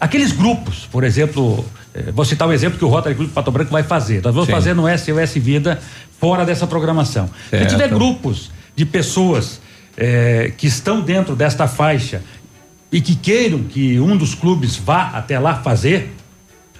aqueles 0.00 0.30
grupos, 0.30 0.86
por 0.92 1.02
exemplo, 1.02 1.64
é, 1.92 2.12
vou 2.12 2.24
citar 2.24 2.46
o 2.46 2.52
exemplo 2.52 2.78
que 2.78 2.84
o 2.84 2.88
Rotary 2.88 3.16
Clube 3.16 3.32
Pato 3.32 3.50
Branco 3.50 3.72
vai 3.72 3.82
fazer. 3.82 4.22
Nós 4.22 4.32
vamos 4.32 4.46
Sim. 4.46 4.52
fazer 4.52 4.74
no 4.74 4.84
SOS 4.88 5.34
Vida 5.42 5.80
fora 6.20 6.44
dessa 6.44 6.68
programação. 6.68 7.28
Se 7.44 7.50
Certo. 7.58 7.68
tiver 7.70 7.88
grupos 7.88 8.52
de 8.76 8.84
pessoas 8.86 9.60
é, 9.96 10.52
que 10.56 10.68
estão 10.68 11.00
dentro 11.00 11.34
desta 11.34 11.66
faixa 11.66 12.22
e 12.92 13.00
que 13.00 13.14
queiram 13.14 13.60
que 13.62 13.98
um 14.00 14.16
dos 14.16 14.34
clubes 14.34 14.76
vá 14.76 15.10
até 15.14 15.38
lá 15.38 15.54
fazer, 15.56 16.14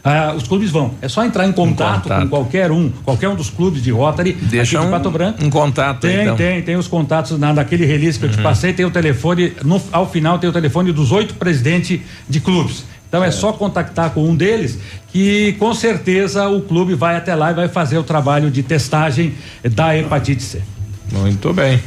ah, 0.02 0.32
os 0.36 0.48
clubes 0.48 0.70
vão. 0.70 0.94
É 1.02 1.08
só 1.08 1.24
entrar 1.24 1.46
em 1.46 1.52
contato, 1.52 2.04
contato. 2.04 2.22
com 2.22 2.28
qualquer 2.28 2.70
um, 2.72 2.90
qualquer 3.04 3.28
um 3.28 3.34
dos 3.36 3.50
clubes 3.50 3.82
de 3.82 3.90
Rotary 3.90 4.32
Deixa 4.32 4.78
aqui 4.78 4.86
de 4.86 4.88
um- 4.88 4.96
Pato 4.96 5.10
Branco. 5.10 5.44
um 5.44 5.50
contato 5.50 6.00
Tem, 6.00 6.22
então. 6.22 6.36
tem, 6.36 6.62
tem 6.62 6.76
os 6.76 6.88
contatos 6.88 7.38
na, 7.38 7.52
naquele 7.52 7.84
release 7.84 8.18
que 8.18 8.24
eu 8.24 8.30
te 8.30 8.38
passei, 8.38 8.72
tem 8.72 8.86
o 8.86 8.90
telefone, 8.90 9.52
no- 9.62 9.80
ao 9.92 10.10
final 10.10 10.38
tem 10.38 10.48
o 10.48 10.52
telefone 10.52 10.90
dos 10.92 11.12
oito 11.12 11.34
presidentes 11.34 12.00
de 12.28 12.40
clubes. 12.40 12.84
Então 13.08 13.22
é 13.24 13.30
só 13.30 13.52
contactar 13.52 14.10
com 14.10 14.24
um 14.28 14.34
deles 14.36 14.78
que 15.12 15.52
com 15.58 15.74
certeza 15.74 16.48
o 16.48 16.62
clube 16.62 16.94
vai 16.94 17.16
até 17.16 17.34
lá 17.34 17.50
e 17.50 17.54
vai 17.54 17.68
fazer 17.68 17.98
o 17.98 18.04
trabalho 18.04 18.50
de 18.50 18.62
testagem 18.62 19.34
da 19.64 19.96
hepatite 19.96 20.42
C. 20.42 20.62
Muito 21.12 21.52
bem. 21.52 21.80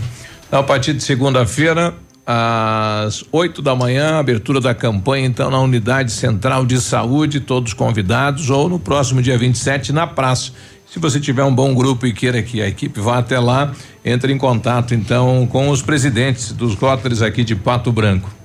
A 0.51 0.61
partir 0.61 0.93
de 0.93 1.01
segunda-feira, 1.01 1.93
às 2.25 3.23
8 3.31 3.61
da 3.61 3.75
manhã, 3.75 4.17
abertura 4.17 4.61
da 4.61 4.73
campanha, 4.73 5.25
então, 5.25 5.51
na 5.51 5.59
Unidade 5.59 6.11
Central 6.11 6.65
de 6.65 6.79
Saúde, 6.79 7.39
todos 7.39 7.73
convidados, 7.73 8.49
ou 8.49 8.69
no 8.69 8.79
próximo 8.79 9.21
dia 9.21 9.37
27, 9.37 9.91
na 9.91 10.07
praça. 10.07 10.51
Se 10.85 10.99
você 10.99 11.19
tiver 11.19 11.43
um 11.43 11.53
bom 11.53 11.73
grupo 11.73 12.05
e 12.05 12.13
queira 12.13 12.41
que 12.41 12.61
a 12.61 12.67
equipe 12.67 12.99
vá 12.99 13.17
até 13.17 13.39
lá, 13.39 13.73
entre 14.05 14.31
em 14.31 14.37
contato, 14.37 14.93
então, 14.93 15.47
com 15.47 15.69
os 15.69 15.81
presidentes 15.81 16.51
dos 16.51 16.75
Rotaries 16.75 17.21
aqui 17.21 17.43
de 17.43 17.55
Pato 17.55 17.91
Branco. 17.91 18.42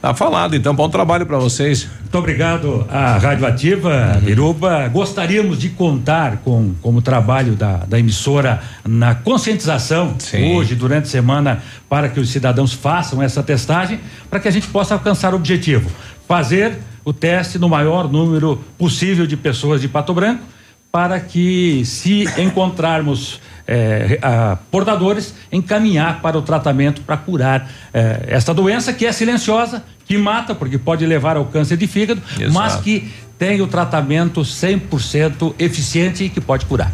Tá 0.00 0.14
falado, 0.14 0.56
então, 0.56 0.74
bom 0.74 0.88
trabalho 0.88 1.26
para 1.26 1.36
vocês. 1.36 1.86
Muito 2.00 2.16
obrigado 2.16 2.86
à 2.88 3.18
Rádio 3.18 3.46
Ativa, 3.46 4.18
Biruba. 4.22 4.88
Gostaríamos 4.88 5.58
de 5.58 5.68
contar 5.68 6.38
com, 6.38 6.72
com 6.80 6.94
o 6.94 7.02
trabalho 7.02 7.54
da, 7.54 7.84
da 7.86 7.98
emissora 7.98 8.62
na 8.82 9.14
conscientização 9.14 10.16
hoje, 10.54 10.74
durante 10.74 11.04
a 11.04 11.10
semana, 11.10 11.62
para 11.86 12.08
que 12.08 12.18
os 12.18 12.30
cidadãos 12.30 12.72
façam 12.72 13.22
essa 13.22 13.42
testagem, 13.42 14.00
para 14.30 14.40
que 14.40 14.48
a 14.48 14.50
gente 14.50 14.68
possa 14.68 14.94
alcançar 14.94 15.34
o 15.34 15.36
objetivo: 15.36 15.90
fazer 16.26 16.78
o 17.04 17.12
teste 17.12 17.58
no 17.58 17.68
maior 17.68 18.10
número 18.10 18.58
possível 18.78 19.26
de 19.26 19.36
pessoas 19.36 19.82
de 19.82 19.88
Pato 19.88 20.14
Branco, 20.14 20.42
para 20.90 21.20
que, 21.20 21.82
se 21.84 22.24
encontrarmos 22.36 23.40
eh, 23.66 24.18
ah, 24.22 24.58
portadores, 24.70 25.34
encaminhar 25.52 26.20
para 26.20 26.36
o 26.36 26.42
tratamento 26.42 27.02
para 27.02 27.16
curar 27.16 27.70
eh, 27.94 28.24
esta 28.26 28.52
doença 28.52 28.92
que 28.92 29.06
é 29.06 29.12
silenciosa, 29.12 29.84
que 30.04 30.18
mata, 30.18 30.54
porque 30.54 30.76
pode 30.76 31.06
levar 31.06 31.36
ao 31.36 31.44
câncer 31.44 31.76
de 31.76 31.86
fígado, 31.86 32.20
Exato. 32.36 32.52
mas 32.52 32.76
que 32.76 33.08
tem 33.38 33.62
o 33.62 33.66
tratamento 33.66 34.42
100% 34.42 35.54
eficiente 35.58 36.24
e 36.24 36.28
que 36.28 36.42
pode 36.42 36.66
curar. 36.66 36.92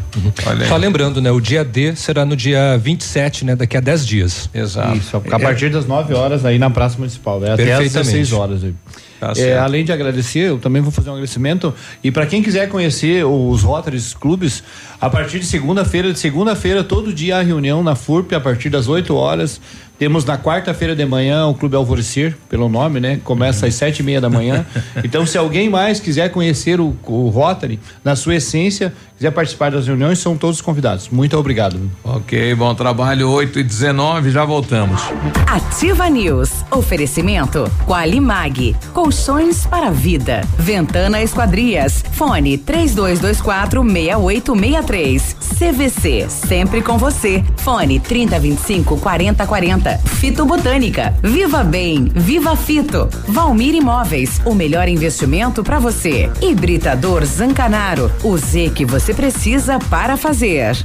Só 0.68 0.76
lembrando, 0.76 1.20
né? 1.20 1.28
O 1.32 1.40
dia 1.40 1.64
D 1.64 1.96
será 1.96 2.24
no 2.24 2.36
dia 2.36 2.78
27, 2.78 3.44
né? 3.44 3.56
Daqui 3.56 3.76
a 3.76 3.80
10 3.80 4.06
dias. 4.06 4.50
Exato. 4.54 4.96
Isso, 4.96 5.16
a 5.16 5.40
partir 5.40 5.70
das 5.70 5.86
9 5.86 6.14
horas 6.14 6.44
aí 6.44 6.56
na 6.56 6.70
Praça 6.70 6.98
Municipal, 6.98 7.40
né? 7.40 7.52
até 7.52 7.62
às 7.64 7.78
Perfeitamente. 7.78 8.12
16 8.12 8.32
horas. 8.32 8.62
aí. 8.62 8.74
Tá 9.20 9.32
É, 9.36 9.58
além 9.58 9.84
de 9.84 9.92
agradecer, 9.92 10.50
eu 10.50 10.58
também 10.58 10.82
vou 10.82 10.92
fazer 10.92 11.10
um 11.10 11.12
agradecimento. 11.12 11.74
E 12.02 12.10
para 12.10 12.26
quem 12.26 12.42
quiser 12.42 12.68
conhecer 12.68 13.24
os 13.24 13.62
Rotaries 13.62 14.14
Clubes, 14.14 14.62
a 15.00 15.08
partir 15.10 15.38
de 15.38 15.46
segunda-feira, 15.46 16.12
de 16.12 16.18
segunda-feira, 16.18 16.82
todo 16.84 17.12
dia 17.12 17.38
há 17.38 17.42
reunião 17.42 17.82
na 17.82 17.94
FURP, 17.94 18.34
a 18.34 18.40
partir 18.40 18.70
das 18.70 18.88
8 18.88 19.14
horas. 19.14 19.60
Temos 19.98 20.26
na 20.26 20.36
quarta-feira 20.36 20.94
de 20.94 21.06
manhã 21.06 21.46
o 21.46 21.54
Clube 21.54 21.74
Alvorecer, 21.74 22.36
pelo 22.50 22.68
nome, 22.68 23.00
né? 23.00 23.18
Começa 23.24 23.66
às 23.66 23.74
sete 23.74 24.00
e 24.00 24.02
meia 24.02 24.20
da 24.20 24.28
manhã. 24.28 24.64
Então, 25.02 25.24
se 25.24 25.38
alguém 25.38 25.68
mais 25.70 26.00
quiser 26.00 26.30
conhecer 26.30 26.80
o, 26.80 26.96
o 27.06 27.28
Rotary, 27.28 27.78
na 28.02 28.16
sua 28.16 28.36
essência, 28.36 28.92
quiser 29.16 29.30
participar 29.30 29.70
das 29.70 29.86
reuniões, 29.86 30.18
são 30.18 30.36
todos 30.36 30.60
convidados. 30.60 31.08
Muito 31.08 31.36
obrigado. 31.36 31.78
Ok, 32.02 32.54
bom 32.54 32.74
trabalho, 32.74 33.30
8 33.30 33.60
e 33.60 33.62
19 33.62 34.30
já 34.30 34.44
voltamos. 34.44 35.00
Ativa 35.46 36.08
News. 36.08 36.50
Oferecimento 36.70 37.70
Qualimag. 37.86 38.74
Colchões 39.06 39.64
para 39.64 39.86
a 39.86 39.90
vida. 39.92 40.40
Ventana 40.58 41.22
Esquadrias. 41.22 42.02
Fone 42.10 42.58
3224 42.58 43.84
6863. 43.84 45.36
CVC. 45.56 46.26
Sempre 46.28 46.82
com 46.82 46.98
você. 46.98 47.44
Fone 47.58 48.00
3025 48.00 48.98
4040. 48.98 49.98
Fito 49.98 50.44
Botânica. 50.44 51.14
Viva 51.22 51.62
Bem. 51.62 52.10
Viva 52.16 52.56
Fito. 52.56 53.08
Valmir 53.28 53.76
Imóveis. 53.76 54.40
O 54.44 54.56
melhor 54.56 54.88
investimento 54.88 55.62
para 55.62 55.78
você. 55.78 56.28
Hibridador 56.42 57.24
Zancanaro. 57.24 58.10
O 58.24 58.36
Z 58.36 58.72
que 58.74 58.84
você 58.84 59.14
precisa 59.14 59.78
para 59.88 60.16
fazer. 60.16 60.76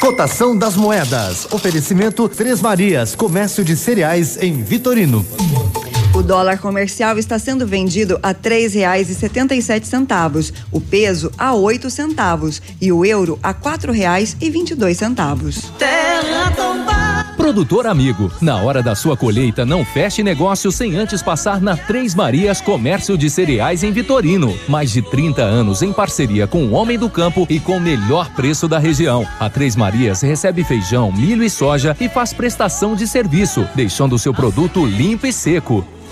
Cotação 0.00 0.56
das 0.56 0.74
moedas. 0.74 1.46
Oferecimento 1.52 2.26
Três 2.26 2.62
Marias, 2.62 3.14
comércio 3.14 3.62
de 3.62 3.76
cereais 3.76 4.38
em 4.40 4.62
Vitorino. 4.62 5.26
O 6.14 6.22
dólar 6.22 6.58
comercial 6.58 7.18
está 7.18 7.38
sendo 7.38 7.66
vendido 7.66 8.18
a 8.22 8.32
três 8.32 8.74
reais 8.74 9.10
e 9.10 9.14
setenta 9.14 9.54
e 9.54 9.62
sete 9.62 9.86
centavos, 9.86 10.52
o 10.72 10.80
peso 10.80 11.30
a 11.36 11.54
oito 11.54 11.90
centavos 11.90 12.62
e 12.80 12.90
o 12.90 13.04
euro 13.04 13.38
a 13.42 13.52
quatro 13.52 13.92
reais 13.92 14.36
e 14.40 14.50
vinte 14.50 14.70
e 14.70 14.74
dois 14.74 14.96
centavos. 14.96 15.70
Terra 15.78 16.50
tombada. 16.56 17.26
Produtor 17.36 17.86
amigo, 17.86 18.32
na 18.40 18.56
hora 18.56 18.82
da 18.82 18.96
sua 18.96 19.16
colheita, 19.16 19.64
não 19.64 19.84
feche 19.84 20.22
negócio 20.22 20.72
sem 20.72 20.96
antes 20.96 21.22
passar 21.22 21.60
na 21.60 21.76
Três 21.76 22.14
Marias 22.14 22.60
Comércio 22.60 23.16
de 23.16 23.30
Cereais 23.30 23.84
em 23.84 23.92
Vitorino. 23.92 24.58
Mais 24.66 24.90
de 24.90 25.02
30 25.02 25.42
anos 25.42 25.80
em 25.82 25.92
parceria 25.92 26.46
com 26.46 26.64
o 26.64 26.72
Homem 26.72 26.98
do 26.98 27.08
Campo 27.08 27.46
e 27.48 27.60
com 27.60 27.76
o 27.76 27.80
melhor 27.80 28.30
preço 28.30 28.66
da 28.66 28.78
região. 28.78 29.24
A 29.38 29.48
Três 29.48 29.76
Marias 29.76 30.22
recebe 30.22 30.64
feijão, 30.64 31.12
milho 31.12 31.44
e 31.44 31.50
soja 31.50 31.96
e 32.00 32.08
faz 32.08 32.32
prestação 32.32 32.96
de 32.96 33.06
serviço, 33.06 33.68
deixando 33.76 34.14
o 34.14 34.18
seu 34.18 34.34
produto 34.34 34.84
limpo 34.84 35.26
e 35.26 35.32
seco. 35.32 35.86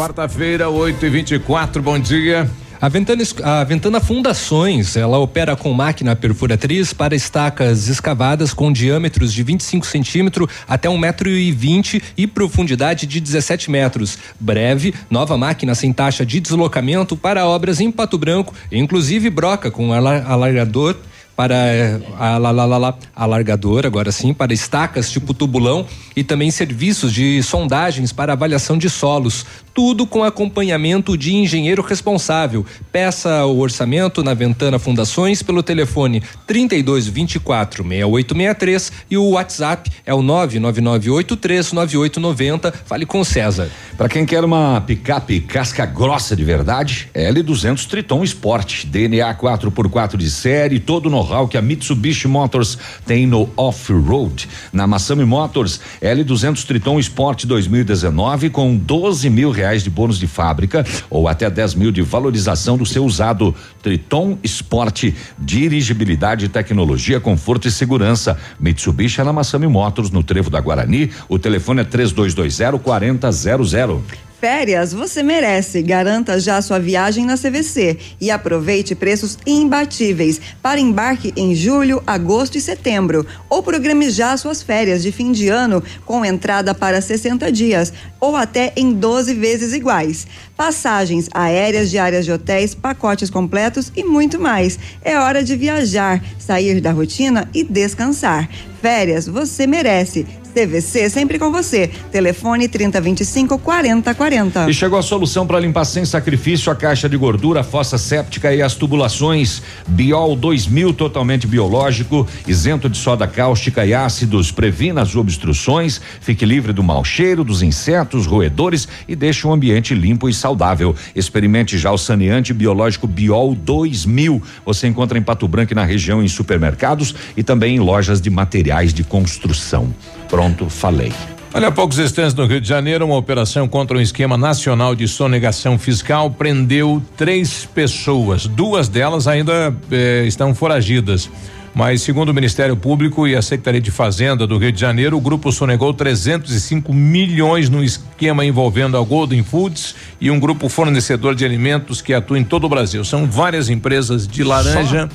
Quarta-feira, 0.00 0.70
8 0.70 1.04
e 1.04 1.10
24 1.10 1.82
bom 1.82 1.98
dia. 1.98 2.50
A 2.80 2.88
Ventana, 2.88 3.22
a 3.42 3.62
Ventana 3.64 4.00
Fundações, 4.00 4.96
ela 4.96 5.18
opera 5.18 5.54
com 5.54 5.74
máquina 5.74 6.16
perfuratriz 6.16 6.94
para 6.94 7.14
estacas 7.14 7.86
escavadas 7.86 8.54
com 8.54 8.72
diâmetros 8.72 9.30
de 9.30 9.42
25 9.42 9.84
centímetros 9.86 10.48
até 10.66 10.88
1,20 10.88 10.98
metro 10.98 11.28
e, 11.28 11.52
20 11.52 12.02
profundidade 12.26 13.06
de 13.06 13.20
17 13.20 13.70
metros. 13.70 14.16
Breve, 14.40 14.94
nova 15.10 15.36
máquina 15.36 15.74
sem 15.74 15.92
taxa 15.92 16.24
de 16.24 16.40
deslocamento 16.40 17.14
para 17.14 17.46
obras 17.46 17.78
em 17.78 17.92
Pato 17.92 18.16
Branco, 18.16 18.54
inclusive 18.72 19.28
broca 19.28 19.70
com 19.70 19.92
ala- 19.92 20.24
alargador 20.26 20.96
para 21.40 21.54
eh, 21.54 21.98
a, 22.18 22.36
la- 22.36 22.50
la- 22.50 22.66
la- 22.66 22.76
la- 22.76 22.98
alargador, 23.16 23.86
agora 23.86 24.12
sim, 24.12 24.34
para 24.34 24.52
estacas 24.52 25.10
tipo 25.10 25.32
tubulão 25.32 25.86
e 26.14 26.22
também 26.22 26.50
serviços 26.50 27.14
de 27.14 27.42
sondagens 27.42 28.12
para 28.12 28.34
avaliação 28.34 28.76
de 28.76 28.90
solos. 28.90 29.46
Tudo 29.72 30.04
com 30.06 30.22
acompanhamento 30.22 31.16
de 31.16 31.32
engenheiro 31.34 31.80
responsável. 31.80 32.66
Peça 32.92 33.46
o 33.46 33.58
orçamento 33.60 34.22
na 34.22 34.34
Ventana 34.34 34.78
Fundações 34.78 35.42
pelo 35.42 35.62
telefone 35.62 36.22
32 36.46 37.06
24 37.06 37.82
6863 37.84 38.92
e 39.10 39.16
o 39.16 39.30
WhatsApp 39.30 39.90
é 40.04 40.12
o 40.12 40.20
99983 40.20 41.72
9890. 41.72 42.72
Fale 42.84 43.06
com 43.06 43.20
o 43.20 43.24
César. 43.24 43.70
Para 43.96 44.08
quem 44.08 44.26
quer 44.26 44.44
uma 44.44 44.80
picape 44.82 45.40
casca 45.40 45.86
grossa 45.86 46.34
de 46.36 46.44
verdade, 46.44 47.08
L200 47.14 47.86
Triton 47.86 48.24
Sport, 48.24 48.84
DNA 48.86 49.34
4x4 49.34 50.16
de 50.16 50.30
série, 50.30 50.80
todo 50.80 51.06
o 51.06 51.10
know-how 51.30 51.46
que 51.46 51.56
a 51.56 51.62
Mitsubishi 51.62 52.26
Motors 52.26 52.76
tem 53.06 53.26
no 53.26 53.48
off-road. 53.56 54.48
Na 54.72 54.86
Massami 54.86 55.24
Motors, 55.24 55.80
L200 56.02 56.64
Triton 56.64 56.98
Sport 56.98 57.46
2019 57.46 58.50
com 58.50 58.76
12 58.76 59.30
mil 59.30 59.50
reais 59.50 59.82
de 59.82 59.90
bônus 59.90 60.18
de 60.18 60.26
fábrica 60.26 60.84
ou 61.08 61.28
até 61.28 61.48
10 61.48 61.74
mil 61.74 61.92
de 61.92 62.02
valorização 62.02 62.76
do 62.76 62.84
seu 62.84 63.04
usado. 63.04 63.54
Triton 63.82 64.38
Sport, 64.42 65.12
dirigibilidade, 65.38 66.48
tecnologia, 66.48 67.20
conforto 67.20 67.68
e 67.68 67.70
segurança. 67.70 68.36
Mitsubishi 68.58 69.20
é 69.20 69.24
na 69.24 69.32
Massami 69.32 69.66
Motors, 69.66 70.10
no 70.10 70.22
Trevo 70.22 70.50
da 70.50 70.60
Guarani. 70.60 71.10
O 71.28 71.38
telefone 71.38 71.82
é 71.82 71.84
3220 71.84 72.78
4000. 72.82 74.29
Férias 74.40 74.94
você 74.94 75.22
merece. 75.22 75.82
Garanta 75.82 76.40
já 76.40 76.62
sua 76.62 76.78
viagem 76.78 77.26
na 77.26 77.36
CVC 77.36 77.98
e 78.18 78.30
aproveite 78.30 78.94
preços 78.94 79.36
imbatíveis 79.46 80.40
para 80.62 80.80
embarque 80.80 81.30
em 81.36 81.54
julho, 81.54 82.02
agosto 82.06 82.56
e 82.56 82.60
setembro. 82.60 83.26
Ou 83.50 83.62
programe 83.62 84.08
já 84.08 84.34
suas 84.38 84.62
férias 84.62 85.02
de 85.02 85.12
fim 85.12 85.30
de 85.30 85.50
ano 85.50 85.82
com 86.06 86.24
entrada 86.24 86.74
para 86.74 87.02
60 87.02 87.52
dias 87.52 87.92
ou 88.18 88.34
até 88.34 88.72
em 88.76 88.94
12 88.94 89.34
vezes 89.34 89.74
iguais. 89.74 90.26
Passagens 90.56 91.28
aéreas, 91.34 91.90
diárias 91.90 92.24
de 92.24 92.32
hotéis, 92.32 92.74
pacotes 92.74 93.28
completos 93.28 93.92
e 93.94 94.02
muito 94.02 94.40
mais. 94.40 94.78
É 95.02 95.18
hora 95.18 95.44
de 95.44 95.54
viajar, 95.54 96.24
sair 96.38 96.80
da 96.80 96.92
rotina 96.92 97.46
e 97.52 97.62
descansar. 97.62 98.48
Férias 98.80 99.26
você 99.26 99.66
merece. 99.66 100.26
CVC 100.50 101.08
sempre 101.08 101.38
com 101.38 101.50
você. 101.50 101.88
Telefone 102.10 102.68
3025 102.68 103.58
4040. 103.58 104.68
E 104.68 104.74
chegou 104.74 104.98
a 104.98 105.02
solução 105.02 105.46
para 105.46 105.60
limpar 105.60 105.84
sem 105.84 106.04
sacrifício 106.04 106.70
a 106.70 106.74
caixa 106.74 107.08
de 107.08 107.16
gordura, 107.16 107.60
a 107.60 107.64
fossa 107.64 107.96
séptica 107.96 108.52
e 108.54 108.60
as 108.60 108.74
tubulações. 108.74 109.62
Biol 109.86 110.36
2000 110.36 110.92
totalmente 110.94 111.46
biológico, 111.46 112.26
isento 112.46 112.88
de 112.88 112.98
soda 112.98 113.26
cáustica 113.26 113.86
e 113.86 113.94
ácidos, 113.94 114.50
previna 114.50 115.02
as 115.02 115.14
obstruções, 115.14 116.00
fique 116.20 116.44
livre 116.44 116.72
do 116.72 116.82
mau 116.82 117.04
cheiro, 117.04 117.44
dos 117.44 117.62
insetos, 117.62 118.26
roedores 118.26 118.88
e 119.08 119.14
deixe 119.14 119.46
o 119.46 119.52
ambiente 119.52 119.94
limpo 119.94 120.28
e 120.28 120.34
saudável. 120.34 120.94
Experimente 121.14 121.78
já 121.78 121.90
o 121.92 121.98
saneante 121.98 122.52
biológico 122.52 123.06
Biol 123.06 123.54
2000. 123.54 124.42
Você 124.64 124.86
encontra 124.86 125.18
em 125.18 125.22
Pato 125.22 125.46
Branco 125.46 125.72
e 125.72 125.76
na 125.76 125.84
região 125.84 126.22
em 126.22 126.28
supermercados 126.28 127.14
e 127.36 127.42
também 127.42 127.76
em 127.76 127.80
lojas 127.80 128.20
de 128.20 128.30
materiais 128.30 128.92
de 128.92 129.04
construção. 129.04 129.94
Pronto, 130.30 130.70
falei. 130.70 131.12
Olha, 131.52 131.66
há 131.66 131.72
poucos 131.72 131.98
instantes 131.98 132.32
no 132.34 132.46
Rio 132.46 132.60
de 132.60 132.68
Janeiro, 132.68 133.04
uma 133.04 133.16
operação 133.16 133.66
contra 133.66 133.98
um 133.98 134.00
esquema 134.00 134.36
nacional 134.38 134.94
de 134.94 135.08
sonegação 135.08 135.76
fiscal 135.76 136.30
prendeu 136.30 137.02
três 137.16 137.68
pessoas. 137.74 138.46
Duas 138.46 138.88
delas 138.88 139.26
ainda 139.26 139.74
eh, 139.90 140.24
estão 140.26 140.54
foragidas. 140.54 141.28
Mas, 141.74 142.02
segundo 142.02 142.30
o 142.30 142.34
Ministério 142.34 142.76
Público 142.76 143.26
e 143.28 143.34
a 143.36 143.42
Secretaria 143.42 143.80
de 143.80 143.90
Fazenda 143.90 144.44
do 144.46 144.58
Rio 144.58 144.72
de 144.72 144.80
Janeiro, 144.80 145.16
o 145.16 145.20
grupo 145.20 145.50
sonegou 145.52 145.92
305 145.94 146.92
milhões 146.92 147.68
no 147.68 147.82
esquema 147.82 148.44
envolvendo 148.44 148.96
a 148.96 149.00
Golden 149.02 149.42
Foods 149.42 149.94
e 150.20 150.30
um 150.30 150.38
grupo 150.40 150.68
fornecedor 150.68 151.34
de 151.34 151.44
alimentos 151.44 152.00
que 152.02 152.12
atua 152.14 152.38
em 152.38 152.44
todo 152.44 152.64
o 152.64 152.68
Brasil. 152.68 153.04
São 153.04 153.24
várias 153.26 153.68
empresas 153.68 154.26
de 154.26 154.42
laranja, 154.44 155.08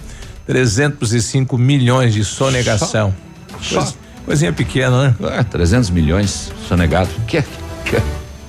305 0.47 1.57
milhões 1.57 2.13
de 2.13 2.23
sonegação. 2.23 3.13
Só? 3.61 3.75
Coisa- 3.79 4.04
coisinha 4.25 4.51
pequena, 4.51 5.09
né? 5.09 5.15
É, 5.37 5.43
300 5.43 5.89
milhões 5.89 6.51
sonegado. 6.67 7.09
Que, 7.27 7.41
que, 7.85 8.01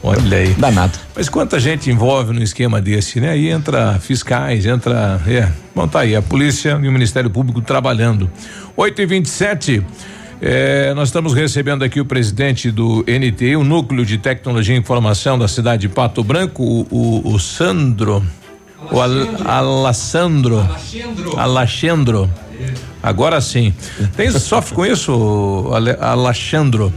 Olha 0.03 0.39
aí. 0.39 0.55
Danado. 0.55 0.99
Mas 1.15 1.29
quanta 1.29 1.59
gente 1.59 1.91
envolve 1.91 2.33
num 2.33 2.43
esquema 2.43 2.81
desse, 2.81 3.21
né? 3.21 3.31
Aí 3.31 3.49
entra 3.49 3.99
fiscais, 3.99 4.65
entra. 4.65 5.21
É. 5.27 5.51
Bom, 5.75 5.87
tá 5.89 6.01
aí, 6.01 6.15
a 6.15 6.23
polícia 6.23 6.79
e 6.81 6.89
o 6.89 6.93
Ministério 6.93 7.29
Público 7.29 7.61
trabalhando. 7.61 8.31
8 8.77 9.03
e 9.03 9.07
27 9.07 9.85
é, 10.41 10.93
nós 10.93 11.09
estamos 11.09 11.33
recebendo 11.33 11.83
aqui 11.83 11.99
o 11.99 12.05
presidente 12.05 12.71
do 12.71 13.03
NTI, 13.09 13.57
o 13.57 13.65
Núcleo 13.65 14.05
de 14.05 14.19
Tecnologia 14.19 14.75
e 14.75 14.79
Informação 14.79 15.39
da 15.39 15.49
cidade 15.49 15.83
de 15.83 15.89
Pato 15.89 16.23
Branco, 16.23 16.63
o, 16.63 16.87
o, 16.91 17.35
o 17.35 17.39
Sandro. 17.41 18.25
O 18.93 19.01
Al, 19.01 19.11
Alassandro. 19.45 20.59
Alexandro. 21.37 22.31
Agora 23.07 23.41
sim. 23.41 23.73
Tem 24.17 24.31
sofre 24.31 24.75
com 24.75 24.85
isso, 24.85 25.71
Ale- 25.73 25.97
Alexandro? 26.01 26.93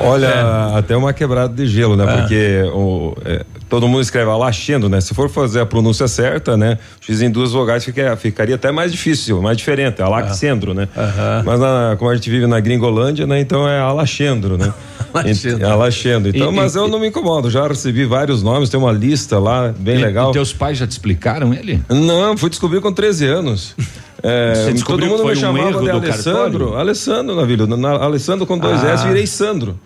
Olha, 0.00 0.76
até 0.76 0.96
uma 0.96 1.12
quebrada 1.12 1.52
de 1.54 1.66
gelo, 1.66 1.96
né? 1.96 2.04
É. 2.04 2.16
Porque 2.20 2.62
o, 2.72 3.14
é, 3.24 3.44
todo 3.68 3.86
mundo 3.88 4.00
escreve 4.00 4.30
Alachendo, 4.30 4.88
né? 4.88 5.00
Se 5.00 5.14
for 5.14 5.28
fazer 5.28 5.60
a 5.60 5.66
pronúncia 5.66 6.06
certa, 6.08 6.56
né? 6.56 6.78
X 7.00 7.20
em 7.20 7.30
duas 7.30 7.52
vogais 7.52 7.84
fica- 7.84 8.16
ficaria 8.16 8.54
até 8.54 8.70
mais 8.70 8.92
difícil, 8.92 9.40
mais 9.42 9.56
diferente, 9.56 10.00
Alaxendro, 10.00 10.72
né? 10.74 10.88
Mas 11.44 11.60
na- 11.60 11.96
como 11.98 12.10
a 12.10 12.14
gente 12.14 12.30
vive 12.30 12.46
na 12.46 12.60
Gringolândia, 12.60 13.26
né? 13.26 13.40
Então 13.40 13.68
é 13.68 13.78
Alachendro, 13.80 14.56
né? 14.56 14.72
Ent- 15.26 15.62
Alachendo. 15.62 16.28
Então, 16.28 16.50
E- 16.52 16.54
mas 16.54 16.74
e- 16.74 16.78
eu 16.78 16.88
não 16.88 16.98
me 16.98 17.08
incomodo, 17.08 17.50
já 17.50 17.66
recebi 17.66 18.04
vários 18.06 18.42
nomes, 18.42 18.70
tem 18.70 18.78
uma 18.80 18.92
lista 18.92 19.38
lá, 19.38 19.72
bem 19.76 19.96
E- 19.98 20.02
legal. 20.04 20.30
e 20.30 20.32
teus 20.32 20.52
pais 20.52 20.78
já 20.78 20.86
te 20.86 20.92
explicaram 20.92 21.52
ele? 21.52 21.82
Não, 21.88 22.36
fui 22.36 22.48
descobrir 22.48 22.80
com 22.80 22.92
13 22.92 23.26
anos. 23.26 23.74
É, 24.22 24.72
todo 24.86 25.04
mundo 25.06 25.16
que 25.16 25.22
foi 25.22 25.32
me 25.32 25.38
um 25.38 25.40
chamava 25.40 25.68
erro 25.70 25.80
de 25.82 25.90
Alessandro. 25.90 26.42
cartório? 26.58 26.76
Alessandro, 26.78 27.36
Navilho. 27.36 27.66
Na, 27.66 27.90
Alessandro 27.90 28.46
com 28.46 28.56
dois 28.58 28.82
Ah. 28.84 28.90
S, 28.92 29.06
virei 29.06 29.26
Sandro. 29.26 29.78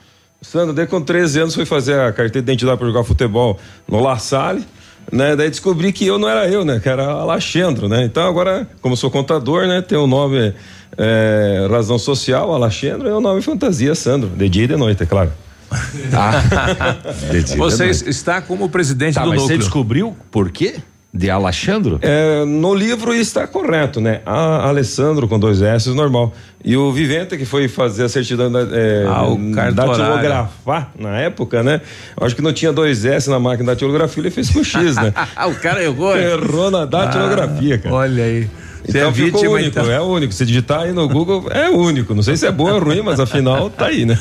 Sandro, 0.43 0.75
daí 0.75 0.87
com 0.87 1.01
13 1.01 1.41
anos 1.41 1.55
fui 1.55 1.65
fazer 1.65 1.95
a 1.99 2.13
carteira 2.13 2.31
de 2.33 2.39
identidade 2.41 2.77
para 2.79 2.87
jogar 2.87 3.03
futebol 3.05 3.59
no 3.89 4.01
La 4.03 4.19
Salle. 4.19 4.65
né? 5.11 5.35
Daí 5.37 5.49
descobri 5.49 5.93
que 5.93 6.05
eu 6.07 6.19
não 6.19 6.29
era 6.29 6.47
eu, 6.49 6.65
né? 6.65 6.79
Que 6.81 6.89
era 6.89 7.05
Alexandro, 7.07 7.89
né? 7.89 8.05
Então 8.05 8.27
agora, 8.29 8.69
como 8.83 8.97
sou 8.97 9.11
contador, 9.11 9.67
né? 9.67 9.81
Tem 9.81 9.97
o 9.97 10.07
nome 10.07 10.53
é, 10.99 11.67
Razão 11.71 11.99
Social, 11.99 12.53
Alexandro, 12.53 13.09
é 13.09 13.15
o 13.15 13.21
nome 13.21 13.41
fantasia 13.41 13.95
Sandro, 13.95 14.29
de 14.29 14.49
dia 14.49 14.65
e 14.65 14.67
de 14.69 14.77
noite, 14.77 15.03
é 15.03 15.07
claro. 15.07 15.33
Você 17.57 17.87
está 18.09 18.41
como 18.41 18.69
presidente 18.69 19.15
Tá, 19.15 19.23
do 19.25 19.31
mas 19.31 19.41
núcleo. 19.41 19.57
você 19.57 19.63
descobriu 19.65 20.17
por 20.31 20.51
quê? 20.51 20.77
De 21.17 21.31
Alexandro? 21.31 21.99
É, 22.03 22.45
no 22.45 22.75
livro 22.75 23.15
está 23.15 23.47
correto, 23.47 24.01
né? 24.01 24.21
A 24.27 24.69
Alessandro 24.69 25.27
com 25.27 25.39
dois 25.39 25.63
S, 25.63 25.89
normal. 25.91 26.33
E 26.65 26.77
o 26.77 26.93
Vivente, 26.93 27.37
que 27.37 27.45
foi 27.45 27.69
fazer 27.69 28.05
a 28.05 28.09
certidão 28.09 28.51
da, 28.53 28.61
é, 28.61 29.05
Ah, 29.09 29.71
datilografar 29.71 30.91
na 30.99 31.17
época, 31.19 31.63
né? 31.63 31.81
Acho 32.21 32.35
que 32.37 32.43
não 32.43 32.53
tinha 32.53 32.73
dois 32.73 33.05
S 33.05 33.31
na 33.31 33.39
máquina 33.39 33.67
da 33.69 33.73
datilografia, 33.73 34.21
ele 34.23 34.31
fez 34.31 34.51
com 34.51 34.63
X, 34.63 34.97
né? 34.97 35.13
o 35.49 35.55
cara 35.55 35.83
errou. 35.83 36.17
hein? 36.17 36.25
Errou 36.25 36.71
na 36.71 36.85
datilografia, 36.85 37.79
cara. 37.79 37.95
Olha 37.95 38.25
aí. 38.25 38.49
Você 38.85 38.99
Então 38.99 39.09
é 39.09 39.13
ficou 39.13 39.41
vítima, 39.41 39.55
único, 39.55 39.69
então. 39.81 39.91
é 39.91 40.01
único. 40.01 40.33
Se 40.33 40.47
digitar 40.47 40.81
aí 40.83 40.93
no 40.93 41.09
Google, 41.09 41.47
é 41.51 41.69
único. 41.71 42.15
Não 42.15 42.23
sei 42.23 42.37
se 42.37 42.47
é 42.47 42.53
bom 42.53 42.71
ou 42.71 42.79
ruim, 42.79 43.01
mas 43.03 43.19
afinal 43.19 43.69
tá 43.71 43.87
aí, 43.87 44.05
né? 44.05 44.19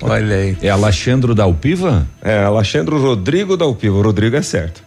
Olha 0.00 0.36
aí. 0.36 0.56
É 0.62 0.68
Alexandro 0.70 1.34
da 1.34 1.44
Alpiva? 1.44 2.06
É, 2.22 2.44
Alexandro 2.44 3.00
Rodrigo 3.00 3.56
da 3.56 3.64
Alpiva. 3.64 3.96
O 3.96 4.02
Rodrigo 4.02 4.36
é 4.36 4.42
certo. 4.42 4.82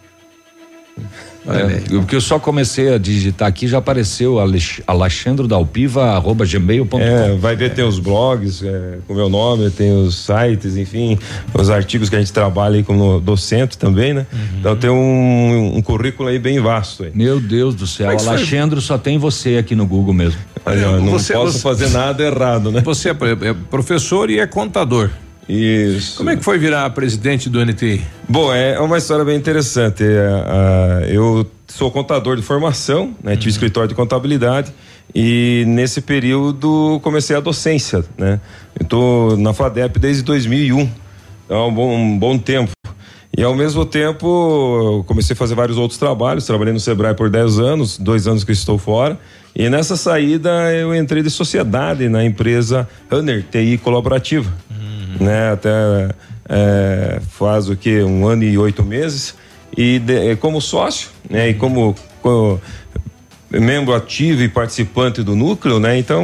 É, 1.48 1.80
porque 1.98 2.16
eu 2.16 2.20
só 2.20 2.38
comecei 2.38 2.92
a 2.92 2.98
digitar 2.98 3.48
aqui, 3.48 3.66
já 3.66 3.78
apareceu 3.78 4.38
Alex- 4.38 4.82
Alexandro 4.86 5.48
da 5.48 5.56
Alpiva, 5.56 6.04
arroba 6.12 6.44
gmail.com. 6.44 7.00
É, 7.00 7.34
vai 7.36 7.56
ver, 7.56 7.72
tem 7.74 7.84
os 7.84 7.98
blogs 7.98 8.62
é, 8.62 8.98
com 9.06 9.14
meu 9.14 9.28
nome, 9.28 9.70
tem 9.70 9.92
os 9.92 10.16
sites, 10.26 10.76
enfim, 10.76 11.18
os 11.54 11.70
artigos 11.70 12.08
que 12.08 12.16
a 12.16 12.18
gente 12.18 12.32
trabalha 12.32 12.76
aí 12.76 12.82
como 12.82 13.18
docente 13.20 13.78
também, 13.78 14.12
né? 14.12 14.26
Então 14.58 14.76
tem 14.76 14.90
um, 14.90 15.76
um 15.76 15.82
currículo 15.82 16.28
aí 16.28 16.38
bem 16.38 16.60
vasto 16.60 17.04
aí. 17.04 17.10
Meu 17.14 17.40
Deus 17.40 17.74
do 17.74 17.86
céu, 17.86 18.14
Como 18.16 18.28
é? 18.30 18.34
Alexandro 18.34 18.80
só 18.80 18.98
tem 18.98 19.16
você 19.18 19.56
aqui 19.56 19.74
no 19.74 19.86
Google 19.86 20.12
mesmo. 20.14 20.38
Ó, 20.66 20.70
não 21.00 21.12
Você- 21.12 21.32
posso 21.32 21.52
você- 21.52 21.58
fazer 21.60 21.88
nada 21.90 22.22
errado, 22.22 22.70
né? 22.70 22.82
Você 22.84 23.08
é 23.10 23.12
é 23.12 23.54
professor 23.70 24.28
e 24.30 24.38
é 24.38 24.46
contador. 24.46 25.10
Isso. 25.48 26.18
Como 26.18 26.28
é 26.28 26.36
que 26.36 26.44
foi 26.44 26.58
virar 26.58 26.90
presidente 26.90 27.48
do 27.48 27.64
NTI? 27.64 28.02
Bom, 28.28 28.52
é 28.52 28.78
uma 28.78 28.98
história 28.98 29.24
bem 29.24 29.36
interessante. 29.36 30.04
É, 30.04 31.08
eu 31.10 31.46
sou 31.66 31.90
contador 31.90 32.36
de 32.36 32.42
formação, 32.42 33.14
né? 33.22 33.34
Tive 33.34 33.50
escritório 33.50 33.88
de 33.88 33.94
contabilidade 33.94 34.72
e 35.14 35.64
nesse 35.66 36.02
período 36.02 37.00
comecei 37.02 37.34
a 37.34 37.40
docência, 37.40 38.04
né? 38.18 38.40
Tô 38.88 39.36
na 39.36 39.54
FADEP 39.54 39.98
desde 39.98 40.22
2001, 40.22 40.80
então 41.46 41.56
é 41.56 41.66
um 41.66 41.74
bom, 41.74 41.94
um 41.94 42.18
bom 42.18 42.38
tempo. 42.38 42.72
E 43.36 43.42
ao 43.42 43.54
mesmo 43.54 43.86
tempo, 43.86 45.04
comecei 45.06 45.32
a 45.34 45.36
fazer 45.36 45.54
vários 45.54 45.78
outros 45.78 45.98
trabalhos. 45.98 46.44
Trabalhei 46.44 46.72
no 46.72 46.80
Sebrae 46.80 47.14
por 47.14 47.30
10 47.30 47.60
anos, 47.60 47.96
dois 47.96 48.26
anos 48.26 48.42
que 48.42 48.52
estou 48.52 48.78
fora. 48.78 49.18
E 49.54 49.70
nessa 49.70 49.96
saída 49.96 50.72
eu 50.74 50.94
entrei 50.94 51.22
de 51.22 51.30
sociedade 51.30 52.08
na 52.08 52.24
empresa 52.24 52.88
Runner 53.10 53.44
TI 53.48 53.78
Colaborativa. 53.78 54.52
Né? 55.20 55.52
Até 55.52 55.70
é, 56.48 57.20
faz 57.30 57.68
o 57.68 57.76
que? 57.76 58.02
Um 58.02 58.26
ano 58.26 58.42
e 58.44 58.56
oito 58.58 58.84
meses. 58.84 59.34
E 59.76 59.98
de- 59.98 60.34
como 60.36 60.60
sócio, 60.60 61.10
né? 61.28 61.50
E 61.50 61.54
como, 61.54 61.94
co- 62.22 62.60
membro 63.50 63.94
ativo 63.94 64.42
e 64.42 64.48
participante 64.48 65.22
do 65.22 65.34
núcleo, 65.34 65.78
né? 65.80 65.96
Então 65.98 66.22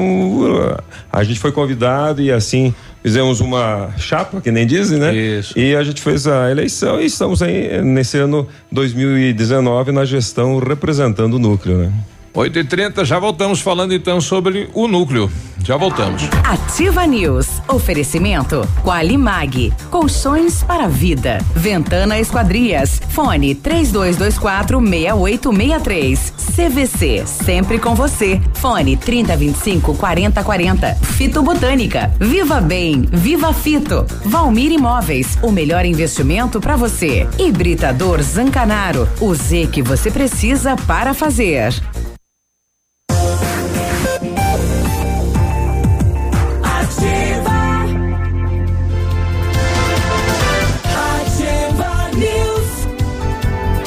a 1.12 1.24
gente 1.24 1.41
foi 1.41 1.53
convidado 1.53 2.20
e 2.20 2.30
assim 2.30 2.74
fizemos 3.03 3.41
uma 3.41 3.91
chapa, 3.97 4.41
que 4.41 4.51
nem 4.51 4.66
dizem, 4.66 4.99
né? 4.99 5.14
Isso. 5.14 5.59
E 5.59 5.74
a 5.76 5.82
gente 5.82 6.03
fez 6.03 6.26
a 6.26 6.51
eleição 6.51 7.01
e 7.01 7.07
estamos 7.07 7.43
aí 7.43 7.80
nesse 7.82 8.18
ano 8.18 8.47
2019 8.72 9.93
na 9.93 10.05
gestão 10.05 10.59
representando 10.59 11.35
o 11.35 11.39
núcleo, 11.39 11.78
né? 11.78 11.93
8 12.37 12.59
e 12.59 12.64
30 12.64 13.05
já 13.05 13.18
voltamos 13.18 13.61
falando 13.61 13.95
então 13.95 14.20
sobre 14.20 14.68
o 14.74 14.89
núcleo. 14.89 15.30
Já 15.62 15.76
voltamos. 15.78 16.24
Ativa 16.43 17.07
News. 17.07 17.47
Oferecimento 17.68 18.68
Qualimag. 18.82 19.72
Colchões 19.91 20.62
para 20.62 20.89
vida. 20.89 21.39
Ventana 21.55 22.18
Esquadrias. 22.18 23.01
Fone 23.11 23.55
3224 23.55 24.78
6863. 24.78 26.35
CVC. 26.55 27.26
Sempre 27.26 27.78
com 27.78 27.95
você. 27.95 28.43
Fone 28.55 28.97
3025 28.97 29.95
4040. 29.95 30.95
Fito 30.97 31.43
Botânica. 31.43 32.12
Viva 32.20 32.61
Bem. 32.61 33.09
Viva 33.11 33.55
Fito. 33.55 34.05
Valmir 34.26 34.70
Imóveis. 34.70 35.39
O 35.41 35.51
melhor 35.51 35.87
investimento 35.87 36.61
para 36.61 36.76
você. 36.76 37.26
Hibridador 37.39 38.20
Zancanaro. 38.22 39.09
O 39.18 39.35
Z 39.35 39.68
que 39.72 39.80
você 39.80 40.11
precisa 40.11 40.76
para 40.76 41.14
fazer. 41.14 41.72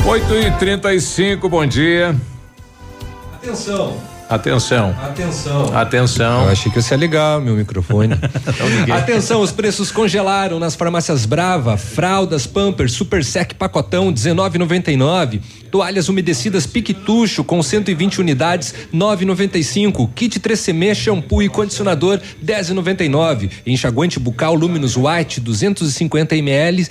8 0.07 0.35
e 0.35 0.51
35 0.51 1.49
bom 1.49 1.65
dia. 1.65 2.15
Atenção. 3.33 3.97
Atenção. 4.29 4.95
Atenção. 5.01 5.77
Atenção. 5.77 6.43
Eu 6.45 6.49
achei 6.49 6.71
que 6.71 6.79
ia 6.79 6.97
ligar 6.97 7.41
meu 7.41 7.55
microfone. 7.55 8.15
liguei. 8.79 8.93
Atenção, 8.93 9.41
os 9.41 9.51
preços 9.51 9.91
congelaram 9.91 10.59
nas 10.59 10.75
farmácias 10.75 11.25
Brava, 11.25 11.75
fraldas, 11.75 12.47
Pampers, 12.47 12.93
Super 12.93 13.23
Sec 13.23 13.53
pacotão 13.55 14.13
19,99. 14.13 15.41
Toalhas 15.71 16.07
umedecidas 16.07 16.65
Piquetucho 16.65 17.43
com 17.43 17.61
120 17.61 18.21
unidades 18.21 18.73
9,95. 18.93 20.09
Kit 20.13 20.39
3CM 20.39 20.95
shampoo 20.95 21.41
e 21.41 21.49
condicionador 21.49 22.19
10,99. 22.43 23.49
Enxaguante 23.65 24.19
bucal 24.19 24.55
Luminous 24.55 24.95
White 24.95 25.41
250 25.41 26.35
ml 26.35 26.87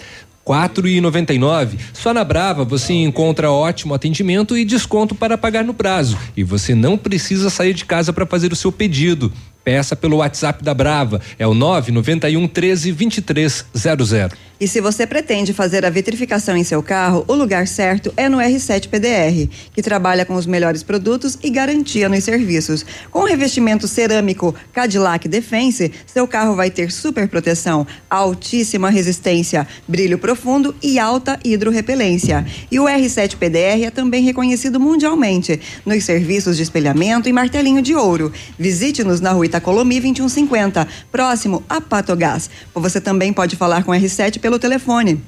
4,99. 0.47 1.79
Só 1.93 2.15
na 2.15 2.23
Brava 2.23 2.65
você 2.65 2.93
encontra 2.93 3.51
ótimo 3.51 3.93
atendimento 3.93 4.57
e 4.57 4.65
desconto 4.65 5.15
para 5.15 5.37
pagar 5.37 5.65
no 5.65 5.75
prazo. 5.75 6.17
E 6.37 6.45
você 6.45 6.75
não 6.75 6.97
precisa 6.97 7.51
sair 7.51 7.75
de 7.75 7.85
casa 7.85 8.13
para 8.13 8.25
fazer 8.25 8.53
o 8.53 8.57
seu 8.57 8.71
pedido. 8.71 9.33
Peça 9.67 9.97
pelo 9.97 10.19
WhatsApp 10.19 10.63
da 10.63 10.73
Brava. 10.73 11.21
É 11.37 11.45
o 11.45 11.53
991 11.53 12.47
13 12.47 12.93
2300. 12.93 14.47
E 14.59 14.67
se 14.67 14.81
você 14.81 15.07
pretende 15.07 15.53
fazer 15.53 15.85
a 15.85 15.91
vitrificação 15.91 16.57
em 16.57 16.65
seu 16.65 16.83
carro, 16.83 17.27
o 17.29 17.35
lugar 17.35 17.69
certo 17.69 18.11
é 18.17 18.27
no 18.27 18.39
R7 18.39 18.89
PDR, 18.89 19.51
que 19.75 19.83
trabalha 19.83 20.25
com 20.25 20.35
os 20.35 20.47
melhores 20.47 20.83
produtos 20.83 21.37
e 21.43 21.51
garantia 21.51 22.09
nos 22.09 22.25
serviços. 22.25 22.87
Com 23.11 23.21
o 23.21 23.27
revestimento 23.27 23.87
cerâmico 23.87 24.55
Cadillac 24.73 25.29
Defense, 25.29 25.93
seu 26.07 26.27
carro 26.27 26.57
vai 26.57 26.71
ter 26.71 26.91
super 26.91 27.29
proteção, 27.29 27.87
altíssima 28.09 28.89
resistência, 28.89 29.69
brilho 29.87 30.19
profundo 30.19 30.75
e 30.83 30.99
alta 30.99 31.39
hidrorrepelência. 31.45 32.47
E 32.71 32.81
o 32.81 32.85
R7 32.85 33.37
PDR 33.37 33.85
é 33.85 33.91
também 33.91 34.23
reconhecido 34.23 34.81
mundialmente 34.81 35.61
nos 35.85 36.03
serviços 36.03 36.57
de 36.57 36.63
espelhamento 36.63 37.29
e 37.29 37.33
martelinho 37.33 37.83
de 37.83 37.95
ouro. 37.95 38.33
Visite-nos 38.59 39.21
na 39.21 39.33
rua 39.33 39.45
Itacolomi 39.57 40.01
2150, 40.01 40.87
próximo 41.11 41.65
a 41.67 41.81
Patogás. 41.81 42.51
Você 42.75 43.01
também 43.01 43.33
pode 43.33 43.57
falar 43.57 43.85
com 43.85 43.91
o 43.91 43.95
R7 43.95 44.39
pelo 44.39 44.59
telefone. 44.59 45.23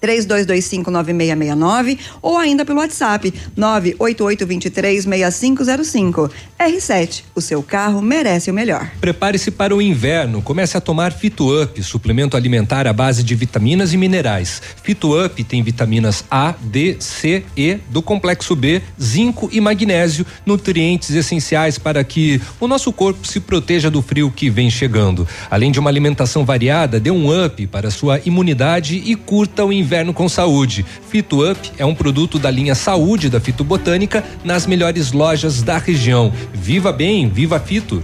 32259669 0.00 1.98
ou 2.22 2.38
ainda 2.38 2.64
pelo 2.64 2.78
WhatsApp 2.80 3.32
988236505. 3.56 6.30
R7, 6.58 7.22
o 7.34 7.40
seu 7.40 7.62
carro 7.62 8.02
merece 8.02 8.50
o 8.50 8.54
melhor. 8.54 8.90
Prepare-se 9.00 9.50
para 9.50 9.74
o 9.74 9.82
inverno. 9.82 10.42
Comece 10.42 10.76
a 10.76 10.80
tomar 10.80 11.12
Fito 11.12 11.62
Up, 11.62 11.82
suplemento 11.82 12.36
alimentar 12.36 12.86
à 12.86 12.92
base 12.92 13.22
de 13.22 13.34
vitaminas 13.34 13.92
e 13.92 13.96
minerais. 13.96 14.62
Fito 14.82 15.24
Up 15.24 15.42
tem 15.44 15.62
vitaminas 15.62 16.24
A, 16.30 16.54
D, 16.60 16.96
C, 16.98 17.44
E 17.56 17.78
do 17.88 18.02
complexo 18.02 18.56
B, 18.56 18.82
zinco 19.00 19.48
e 19.52 19.60
magnésio, 19.60 20.26
nutrientes 20.44 21.10
essenciais 21.10 21.78
para 21.78 22.02
que 22.04 22.40
o 22.58 22.66
nosso 22.66 22.92
corpo 22.92 23.26
se 23.26 23.40
proteja 23.40 23.90
do 23.90 24.02
frio 24.02 24.30
que 24.30 24.50
vem 24.50 24.70
chegando. 24.70 25.26
Além 25.50 25.72
de 25.72 25.80
uma 25.80 25.90
alimentação 25.90 26.44
variada, 26.44 27.00
dê 27.00 27.10
um 27.10 27.44
up 27.44 27.66
para 27.66 27.90
sua 27.90 28.20
imunidade 28.24 29.02
e 29.04 29.16
curta 29.16 29.64
o 29.64 29.72
inverno 29.72 29.89
com 30.14 30.28
saúde. 30.28 30.84
Fito 31.10 31.50
Up 31.50 31.72
é 31.76 31.84
um 31.84 31.94
produto 31.94 32.38
da 32.38 32.50
linha 32.50 32.74
Saúde 32.74 33.28
da 33.28 33.40
Fitobotânica 33.40 34.24
nas 34.44 34.66
melhores 34.66 35.12
lojas 35.12 35.62
da 35.62 35.76
região. 35.78 36.32
Viva 36.54 36.92
bem, 36.92 37.28
viva 37.28 37.58
Fito! 37.58 38.02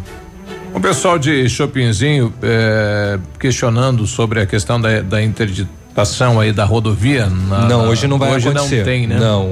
O 0.74 0.80
pessoal 0.80 1.18
de 1.18 1.48
Chopinzinho 1.48 2.32
eh, 2.42 3.18
questionando 3.40 4.06
sobre 4.06 4.40
a 4.40 4.46
questão 4.46 4.78
da, 4.78 5.00
da 5.00 5.22
interdit- 5.22 5.68
estação 6.02 6.38
aí 6.38 6.52
da 6.52 6.64
rodovia? 6.64 7.26
Na- 7.26 7.66
não, 7.66 7.88
hoje 7.88 8.06
não 8.06 8.18
vai 8.18 8.34
hoje 8.34 8.48
acontecer. 8.48 8.76
não 8.78 8.84
tem, 8.84 9.06
né? 9.06 9.18
Não, 9.18 9.48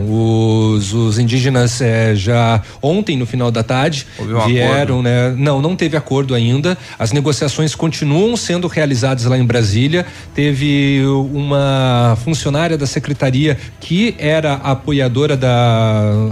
os, 0.74 0.92
os 0.92 1.18
indígenas 1.18 1.80
eh, 1.80 2.14
já 2.14 2.60
ontem 2.82 3.16
no 3.16 3.24
final 3.24 3.50
da 3.50 3.62
tarde 3.62 4.06
um 4.20 4.46
vieram, 4.46 4.74
acordo? 4.98 5.02
né? 5.02 5.34
Não, 5.38 5.62
não 5.62 5.74
teve 5.74 5.96
acordo 5.96 6.34
ainda. 6.34 6.76
As 6.98 7.12
negociações 7.12 7.74
continuam 7.74 8.36
sendo 8.36 8.68
realizadas 8.68 9.24
lá 9.24 9.38
em 9.38 9.44
Brasília. 9.44 10.04
Teve 10.34 11.02
uma 11.32 12.16
funcionária 12.24 12.76
da 12.76 12.86
secretaria 12.86 13.56
que 13.80 14.14
era 14.18 14.54
apoiadora 14.54 15.36
da 15.36 15.48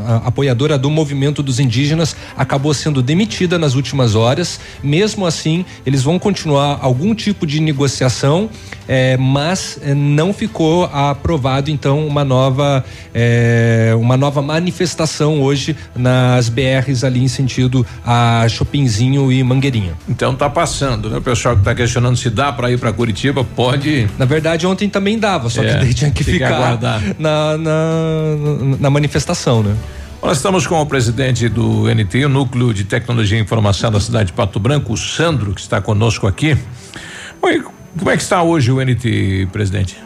a- 0.07 0.29
apoiadora 0.29 0.77
do 0.79 0.91
movimento 0.91 1.43
dos 1.43 1.59
indígenas 1.59 2.15
acabou 2.37 2.75
sendo 2.75 3.03
demitida 3.03 3.59
nas 3.59 3.75
últimas 3.75 4.15
horas. 4.15 4.61
Mesmo 4.83 5.25
assim, 5.27 5.65
eles 5.87 6.03
vão 6.03 6.19
continuar 6.19 6.79
algum 6.83 7.15
tipo 7.15 7.47
de 7.47 7.61
negociação, 7.61 8.51
eh, 8.87 9.17
mas 9.17 9.79
eh, 9.83 9.95
não 10.03 10.33
ficou 10.35 10.85
aprovado 10.93 11.71
então 11.71 12.07
uma 12.07 12.25
nova 12.25 12.85
eh, 13.15 13.95
uma 13.99 14.17
nova 14.17 14.43
manifestação 14.43 15.41
hoje 15.41 15.77
nas 15.97 16.49
BRs 16.49 17.05
ali 17.05 17.23
em 17.23 17.29
sentido 17.29 17.87
a 18.05 18.47
Chopinzinho 18.49 19.31
e 19.31 19.43
Mangueirinha. 19.43 19.95
Então 20.09 20.35
tá 20.35 20.51
passando, 20.51 21.09
né? 21.09 21.19
O 21.19 21.23
pessoal 21.23 21.57
que 21.57 21.63
tá 21.63 21.75
questionando 21.75 22.17
se 22.17 22.29
dá 22.29 22.53
para 22.53 22.71
ir 22.71 22.79
para 22.79 22.93
Curitiba, 22.93 23.45
pode. 23.45 24.09
Na 24.19 24.25
verdade, 24.25 24.67
ontem 24.67 24.89
também 24.89 25.19
dava, 25.19 25.49
só 25.49 25.63
É, 25.63 25.69
que 25.73 25.75
daí 25.79 25.95
tinha 25.95 26.11
que 26.11 26.25
que 26.25 26.33
ficar 26.33 26.55
aguardar. 26.55 27.01
na, 27.19 27.57
na, 27.57 27.73
na 28.81 28.91
manifestação, 28.91 29.63
né? 29.63 29.75
Nós 30.23 30.37
estamos 30.37 30.67
com 30.67 30.81
o 30.81 30.87
presidente 30.87 31.49
do 31.49 31.93
NTI, 31.93 32.27
o 32.27 32.29
Núcleo 32.29 32.73
de 32.73 32.85
Tecnologia 32.85 33.39
e 33.39 33.41
Informação 33.41 33.91
da 33.91 33.99
cidade 33.99 34.27
de 34.27 34.33
Pato 34.33 34.61
Branco, 34.61 34.93
o 34.93 34.97
Sandro, 34.97 35.53
que 35.53 35.61
está 35.61 35.81
conosco 35.81 36.27
aqui. 36.29 36.57
Oi, 37.43 37.61
como 37.99 38.11
é 38.11 38.17
que 38.17 38.23
está 38.23 38.43
hoje 38.43 38.71
o 38.73 38.81
NTI, 38.81 39.47
presidente? 39.53 39.97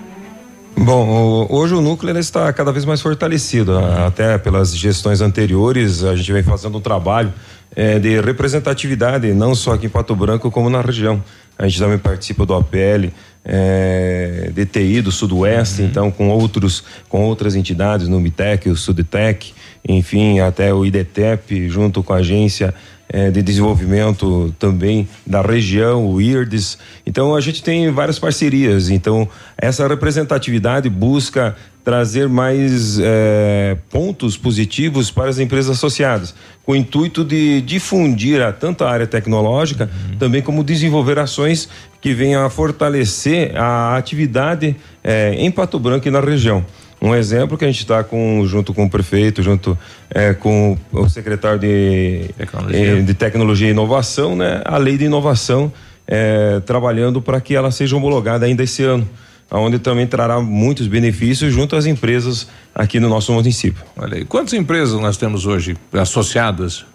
Bom, 0.78 1.46
hoje 1.48 1.74
o 1.74 1.80
núcleo 1.80 2.16
está 2.18 2.52
cada 2.52 2.70
vez 2.70 2.84
mais 2.84 3.00
fortalecido, 3.00 3.78
a- 3.78 4.06
até 4.06 4.36
pelas 4.36 4.76
gestões 4.76 5.20
anteriores, 5.22 6.04
a 6.04 6.14
gente 6.14 6.30
vem 6.32 6.42
fazendo 6.42 6.76
um 6.76 6.80
trabalho 6.80 7.32
eh, 7.74 7.98
de 7.98 8.20
representatividade, 8.20 9.32
não 9.34 9.54
só 9.54 9.72
aqui 9.74 9.86
em 9.86 9.88
Pato 9.88 10.14
Branco, 10.14 10.50
como 10.50 10.70
na 10.70 10.80
região. 10.80 11.22
A 11.58 11.66
gente 11.66 11.78
também 11.78 11.98
participa 11.98 12.44
do 12.46 12.54
APL, 12.54 13.10
eh, 13.44 14.50
DTI 14.54 15.00
do 15.00 15.10
Sudoeste, 15.10 15.82
então 15.82 16.10
com 16.10 16.28
outros, 16.28 16.84
com 17.08 17.22
outras 17.24 17.54
entidades, 17.54 18.08
no 18.08 18.20
Mitec, 18.20 18.68
o 18.68 18.76
Sudtec, 18.76 19.52
enfim, 19.86 20.40
até 20.40 20.72
o 20.72 20.84
IDTEP, 20.86 21.68
junto 21.68 22.02
com 22.02 22.12
a 22.12 22.16
agência 22.16 22.74
eh, 23.08 23.30
de 23.30 23.42
desenvolvimento 23.42 24.54
também 24.58 25.08
da 25.26 25.40
região, 25.40 26.06
o 26.06 26.20
IRDES. 26.20 26.78
Então 27.06 27.34
a 27.34 27.40
gente 27.40 27.62
tem 27.62 27.90
várias 27.90 28.18
parcerias. 28.18 28.90
Então 28.90 29.28
essa 29.56 29.86
representatividade 29.86 30.88
busca 30.88 31.56
trazer 31.86 32.28
mais 32.28 32.98
eh, 32.98 33.76
pontos 33.90 34.36
positivos 34.36 35.08
para 35.08 35.30
as 35.30 35.38
empresas 35.38 35.76
associadas, 35.76 36.34
com 36.64 36.72
o 36.72 36.76
intuito 36.76 37.24
de 37.24 37.60
difundir 37.60 38.42
a, 38.42 38.52
tanto 38.52 38.82
a 38.82 38.90
área 38.90 39.06
tecnológica, 39.06 39.88
também 40.18 40.42
como 40.42 40.64
desenvolver 40.64 41.16
ações 41.16 41.68
que 42.00 42.12
venham 42.12 42.44
a 42.44 42.50
fortalecer 42.50 43.56
a 43.56 43.96
atividade 43.96 44.74
eh, 45.04 45.36
em 45.38 45.48
Pato 45.48 45.78
Branco 45.78 46.08
e 46.08 46.10
na 46.10 46.18
região. 46.18 46.66
Um 47.01 47.14
exemplo 47.14 47.59
que 47.59 47.64
a 47.64 47.68
gente 47.68 47.81
está 47.81 48.02
com 48.02 48.44
junto 48.47 48.73
com 48.73 48.85
o 48.85 48.90
prefeito, 48.90 49.43
junto 49.43 49.77
eh, 50.10 50.32
com 50.35 50.78
o 50.93 51.09
secretário 51.09 51.59
de 51.59 52.31
Tecnologia. 52.36 52.98
eh, 52.98 53.02
de 53.02 53.14
tecnologia 53.14 53.68
e 53.68 53.70
inovação, 53.70 54.35
né? 54.35 54.62
A 54.64 54.78
lei 54.78 54.97
de 54.97 55.05
inovação 55.05 55.73
eh, 56.06 56.60
trabalhando 56.64 57.20
para 57.20 57.40
que 57.40 57.55
ela 57.55 57.70
seja 57.70 57.97
homologada 57.97 58.47
ainda 58.47 58.62
esse 58.62 58.82
ano, 58.82 59.09
onde 59.51 59.78
também 59.78 60.06
trará 60.06 60.40
muitos 60.40 60.86
benefícios 60.86 61.52
junto 61.52 61.77
às 61.77 61.86
empresas 61.86 62.48
aqui 62.74 62.98
no 62.98 63.09
nosso 63.09 63.32
município. 63.32 63.85
Olha 63.97 64.16
aí, 64.16 64.24
quantas 64.24 64.55
empresas 64.55 64.98
nós 65.01 65.16
temos 65.16 65.47
hoje 65.47 65.77
associadas? 65.93 66.86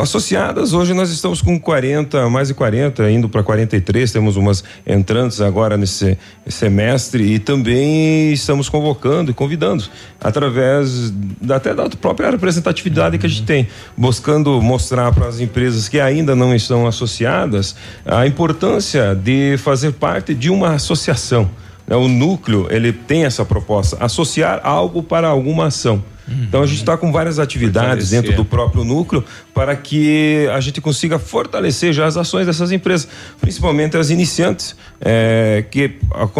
Associadas, 0.00 0.72
hoje 0.72 0.94
nós 0.94 1.10
estamos 1.10 1.42
com 1.42 1.58
40, 1.58 2.30
mais 2.30 2.46
de 2.46 2.54
40, 2.54 3.10
indo 3.10 3.28
para 3.28 3.42
43, 3.42 4.12
temos 4.12 4.36
umas 4.36 4.62
entrantes 4.86 5.40
agora 5.40 5.76
nesse 5.76 6.16
semestre 6.46 7.34
e 7.34 7.40
também 7.40 8.32
estamos 8.32 8.68
convocando 8.68 9.32
e 9.32 9.34
convidando 9.34 9.82
através 10.20 11.12
até 11.50 11.74
da 11.74 11.88
própria 11.88 12.30
representatividade 12.30 13.18
que 13.18 13.26
a 13.26 13.28
gente 13.28 13.42
tem, 13.42 13.66
buscando 13.96 14.62
mostrar 14.62 15.12
para 15.12 15.26
as 15.26 15.40
empresas 15.40 15.88
que 15.88 15.98
ainda 15.98 16.36
não 16.36 16.54
estão 16.54 16.86
associadas 16.86 17.74
a 18.04 18.24
importância 18.24 19.16
de 19.16 19.56
fazer 19.58 19.94
parte 19.94 20.32
de 20.32 20.48
uma 20.48 20.74
associação. 20.74 21.50
né? 21.88 21.96
O 21.96 22.06
núcleo, 22.06 22.68
ele 22.70 22.92
tem 22.92 23.24
essa 23.24 23.44
proposta, 23.44 23.96
associar 23.98 24.60
algo 24.62 25.02
para 25.02 25.26
alguma 25.26 25.66
ação. 25.66 26.04
Então 26.28 26.62
a 26.62 26.66
gente 26.66 26.78
está 26.78 26.96
com 26.96 27.12
várias 27.12 27.38
atividades 27.38 28.10
Fortalecer. 28.10 28.22
dentro 28.22 28.36
do 28.36 28.44
próprio 28.44 28.84
núcleo 28.84 29.24
para 29.54 29.76
que 29.76 30.48
a 30.52 30.60
gente 30.60 30.80
consiga 30.80 31.18
fortalecer 31.18 31.92
já 31.92 32.06
as 32.06 32.16
ações 32.16 32.46
dessas 32.46 32.72
empresas, 32.72 33.08
principalmente 33.40 33.96
as 33.96 34.10
iniciantes, 34.10 34.74
eh, 35.00 35.64
que 35.70 35.92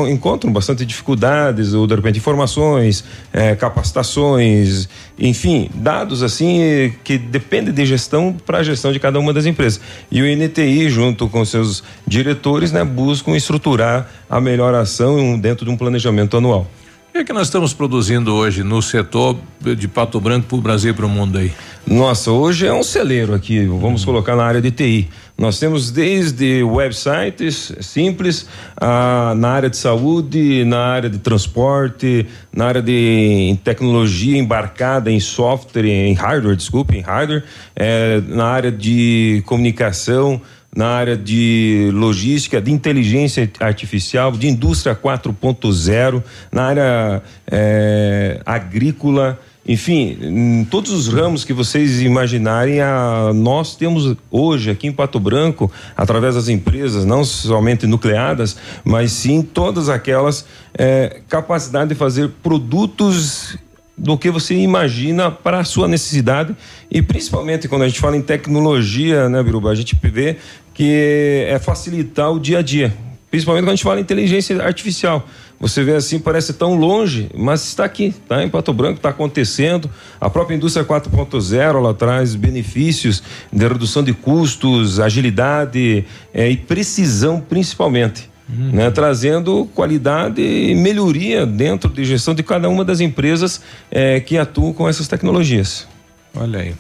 encontram 0.09 0.53
bastante 0.53 0.85
dificuldades, 0.85 1.73
ou 1.73 1.87
de 1.87 1.95
repente 1.95 2.19
informações, 2.19 3.05
eh, 3.33 3.55
capacitações, 3.55 4.89
enfim, 5.19 5.71
dados 5.75 6.23
assim 6.23 6.93
que 7.05 7.17
dependem 7.17 7.73
de 7.73 7.87
gestão 7.87 8.35
para 8.45 8.59
a 8.59 8.63
gestão 8.63 8.93
de 8.93 8.99
cada 8.99 9.19
uma 9.19 9.33
das 9.33 9.47
empresas. 9.47 9.81
E 10.11 10.21
o 10.21 10.27
NTI, 10.27 10.91
junto 10.91 11.29
com 11.29 11.45
seus 11.45 11.83
diretores, 12.07 12.73
né, 12.73 12.85
buscam 12.85 13.37
estruturar 13.37 14.11
a 14.29 14.41
melhor 14.41 14.75
ação 14.75 15.39
dentro 15.39 15.65
de 15.65 15.71
um 15.71 15.77
planejamento 15.77 16.37
anual. 16.37 16.69
O 17.17 17.19
que 17.19 17.23
é 17.23 17.25
que 17.25 17.33
nós 17.33 17.47
estamos 17.47 17.73
produzindo 17.73 18.35
hoje 18.35 18.63
no 18.63 18.83
setor 18.83 19.39
de 19.59 19.89
Pato 19.89 20.21
Branco 20.21 20.49
para 20.49 20.57
o 20.59 20.61
Brasil 20.61 20.91
e 20.91 20.95
para 20.95 21.07
o 21.07 21.09
mundo 21.09 21.39
aí? 21.39 21.51
Nossa, 21.87 22.31
hoje 22.31 22.67
é 22.67 22.73
um 22.75 22.83
celeiro 22.83 23.33
aqui, 23.33 23.65
vamos 23.65 24.05
colocar 24.05 24.37
na 24.37 24.45
área 24.45 24.61
de 24.61 24.71
TI. 24.71 25.09
Nós 25.39 25.59
temos 25.59 25.91
desde 25.91 26.63
websites 26.63 27.73
simples, 27.81 28.47
ah, 28.77 29.33
na 29.35 29.49
área 29.49 29.71
de 29.71 29.79
saúde, 29.79 30.63
na 30.67 30.79
área 30.79 31.09
de 31.09 31.19
transporte, 31.19 32.27
na 32.53 32.67
área 32.67 32.83
de 32.83 33.59
tecnologia 33.65 34.37
embarcada 34.37 35.11
em 35.11 35.19
software, 35.19 35.87
em 35.87 36.13
hardware, 36.13 36.55
desculpe, 36.55 36.99
em 36.99 37.01
hardware, 37.01 37.45
eh, 37.75 38.21
na 38.29 38.45
área 38.45 38.71
de 38.71 39.43
comunicação, 39.47 40.39
na 40.77 40.89
área 40.89 41.17
de 41.17 41.91
logística, 41.95 42.61
de 42.61 42.71
inteligência 42.71 43.51
artificial, 43.59 44.31
de 44.31 44.47
indústria 44.47 44.95
4.0, 44.95 46.23
na 46.53 46.65
área 46.65 47.23
eh, 47.51 48.39
agrícola, 48.45 49.41
enfim, 49.67 50.19
em 50.21 50.65
todos 50.65 50.93
os 50.93 51.09
ramos 51.09 51.45
que 51.45 51.53
vocês 51.53 52.03
imaginarem, 52.03 52.81
a, 52.81 53.33
nós 53.35 53.75
temos 53.75 54.15
hoje 54.31 54.71
aqui 54.71 54.87
em 54.87 54.93
Pato 54.93 55.19
Branco, 55.19 55.73
através 55.97 56.35
das 56.35 56.49
empresas, 56.49 57.07
não 57.07 57.25
somente 57.25 57.87
nucleadas, 57.87 58.57
mas 58.85 59.11
sim 59.13 59.43
todas 59.43 59.89
aquelas 59.89 60.45
eh, 60.79 61.21
capacidade 61.27 61.89
de 61.89 61.95
fazer 61.95 62.29
produtos 62.43 63.59
do 63.97 64.19
que 64.19 64.31
você 64.31 64.55
imagina 64.55 65.31
para 65.31 65.61
a 65.61 65.65
sua 65.65 65.89
necessidade. 65.89 66.55
E 66.91 67.01
principalmente 67.01 67.67
quando 67.67 67.83
a 67.83 67.89
gente 67.89 68.01
fala 68.01 68.17
em 68.17 68.23
tecnologia, 68.23 69.29
né, 69.29 69.43
Biruba, 69.43 69.71
a 69.71 69.75
gente 69.75 69.97
vê 70.03 70.37
que 70.77 71.47
é 71.49 71.59
facilitar 71.59 72.31
o 72.31 72.39
dia 72.39 72.59
a 72.59 72.63
dia, 72.63 72.95
principalmente 73.31 73.63
quando 73.63 73.71
a 73.71 73.75
gente 73.75 73.83
fala 73.83 73.99
em 73.99 74.03
inteligência 74.03 74.63
artificial. 74.63 75.27
Você 75.59 75.83
vê 75.83 75.95
assim, 75.95 76.19
parece 76.19 76.53
tão 76.53 76.75
longe, 76.75 77.31
mas 77.35 77.67
está 77.67 77.87
aqui, 77.87 78.09
está 78.09 78.45
em 78.45 78.49
Pato 78.51 78.75
Branco, 78.75 78.97
está 78.97 79.09
acontecendo. 79.09 79.91
A 80.21 80.29
própria 80.29 80.55
indústria 80.55 80.85
4.0 80.85 81.59
ela 81.59 81.95
traz 81.95 82.35
benefícios 82.35 83.23
de 83.51 83.67
redução 83.67 84.05
de 84.05 84.13
custos, 84.13 85.01
agilidade 85.01 86.05
eh, 86.35 86.51
e 86.51 86.57
precisão 86.59 87.41
principalmente 87.41 88.29
né, 88.49 88.91
trazendo 88.91 89.69
qualidade 89.75 90.41
e 90.41 90.75
melhoria 90.75 91.45
dentro 91.45 91.91
de 91.91 92.05
gestão 92.05 92.35
de 92.35 92.43
cada 92.43 92.69
uma 92.69 92.85
das 92.85 93.01
empresas 93.01 93.61
eh, 93.91 94.21
que 94.21 94.39
atuam 94.39 94.73
com 94.73 94.89
essas 94.89 95.09
tecnologias. 95.09 95.89
Olha 96.35 96.61
aí. 96.61 96.75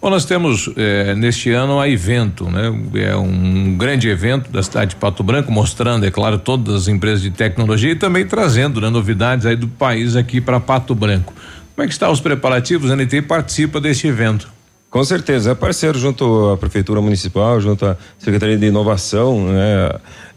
Bom, 0.00 0.10
nós 0.10 0.24
temos 0.24 0.70
eh, 0.76 1.12
neste 1.16 1.50
ano 1.50 1.80
a 1.80 1.88
evento, 1.88 2.48
né? 2.48 2.72
É 2.94 3.16
um 3.16 3.76
grande 3.76 4.08
evento 4.08 4.48
da 4.48 4.62
cidade 4.62 4.90
de 4.90 4.96
Pato 4.96 5.24
Branco, 5.24 5.50
mostrando, 5.50 6.06
é 6.06 6.10
claro, 6.10 6.38
todas 6.38 6.82
as 6.82 6.88
empresas 6.88 7.20
de 7.20 7.32
tecnologia 7.32 7.90
e 7.90 7.96
também 7.96 8.24
trazendo 8.24 8.80
né, 8.80 8.90
novidades 8.90 9.44
aí 9.44 9.56
do 9.56 9.66
país 9.66 10.14
aqui 10.14 10.40
para 10.40 10.60
Pato 10.60 10.94
Branco. 10.94 11.34
Como 11.74 11.84
é 11.84 11.86
que 11.88 11.92
estão 11.92 12.12
os 12.12 12.20
preparativos? 12.20 12.92
A 12.92 12.96
NT 12.96 13.22
participa 13.22 13.80
deste 13.80 14.06
evento. 14.06 14.48
Com 14.88 15.02
certeza, 15.02 15.50
é 15.50 15.54
parceiro 15.56 15.98
junto 15.98 16.52
à 16.52 16.56
Prefeitura 16.56 17.00
Municipal, 17.00 17.60
junto 17.60 17.84
à 17.84 17.96
Secretaria 18.20 18.56
de 18.56 18.66
Inovação, 18.66 19.48
né? 19.48 19.90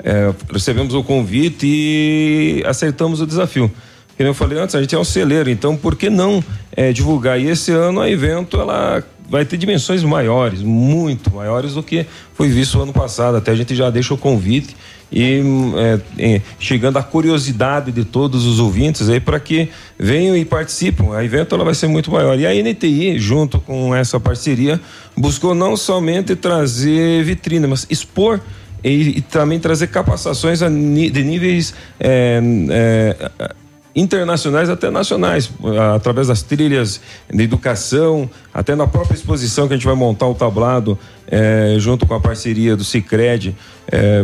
É, 0.04 0.34
recebemos 0.52 0.96
o 0.96 1.04
convite 1.04 1.68
e 1.68 2.64
acertamos 2.66 3.22
o 3.22 3.28
desafio. 3.28 3.72
Como 4.18 4.28
eu 4.28 4.34
falei 4.34 4.60
antes, 4.60 4.74
a 4.74 4.82
gente 4.82 4.96
é 4.96 5.00
um 5.00 5.04
celeiro, 5.04 5.52
então 5.52 5.78
por 5.78 5.96
que 5.96 6.10
não 6.10 6.44
é, 6.72 6.92
divulgar? 6.92 7.40
E 7.40 7.48
esse 7.48 7.72
ano 7.72 8.02
a 8.02 8.10
evento 8.10 8.60
ela 8.60 9.04
vai 9.30 9.46
ter 9.46 9.58
dimensões 9.58 10.04
maiores, 10.04 10.62
muito 10.62 11.34
maiores 11.34 11.74
do 11.74 11.84
que 11.84 12.06
foi 12.34 12.50
visto 12.50 12.82
ano 12.82 12.94
passado. 12.94 13.38
Até 13.38 13.52
a 13.52 13.56
gente 13.56 13.76
já 13.76 13.90
deixa 13.90 14.14
o 14.14 14.18
convite 14.18 14.76
e 15.12 15.42
é, 15.76 16.36
é, 16.36 16.42
chegando 16.58 16.98
à 16.98 17.04
curiosidade 17.04 17.92
de 17.92 18.06
todos 18.06 18.46
os 18.46 18.60
ouvintes 18.60 19.10
aí 19.10 19.20
para 19.20 19.40
que 19.40 19.70
venham 20.00 20.36
e 20.38 20.46
participem. 20.46 21.14
A 21.14 21.24
evento 21.24 21.54
ela 21.54 21.66
vai 21.66 21.74
ser 21.74 21.88
muito 21.88 22.10
maior. 22.12 22.40
E 22.40 22.46
a 22.46 22.52
NTI, 22.54 23.20
junto 23.20 23.60
com 23.60 23.94
essa 23.94 24.20
parceria, 24.20 24.80
buscou 25.16 25.54
não 25.54 25.76
somente 25.76 26.36
trazer 26.36 27.24
vitrine, 27.24 27.68
mas 27.68 27.86
expor 27.90 28.40
e, 28.84 29.18
e 29.18 29.22
também 29.22 29.60
trazer 29.60 29.88
capacitações 29.88 30.60
de 30.60 31.24
níveis 31.24 31.74
é, 32.00 32.42
é, 32.70 33.56
internacionais 33.96 34.70
até 34.70 34.90
nacionais, 34.90 35.52
ah, 35.78 35.96
através 35.96 36.28
das 36.28 36.42
trilhas 36.42 37.02
de 37.30 37.44
educação, 37.44 38.30
até 38.54 38.76
na 38.76 38.88
própria 38.88 39.16
exposição 39.16 39.68
que 39.68 39.74
a 39.74 39.78
gente 39.78 39.86
vai 39.86 39.96
montar 39.96 40.28
o 40.28 40.36
tablado 40.36 40.98
eh, 41.28 41.76
junto 41.78 42.06
com 42.06 42.14
a 42.14 42.20
parceria 42.20 42.76
do 42.76 42.84
Cicred, 42.84 43.56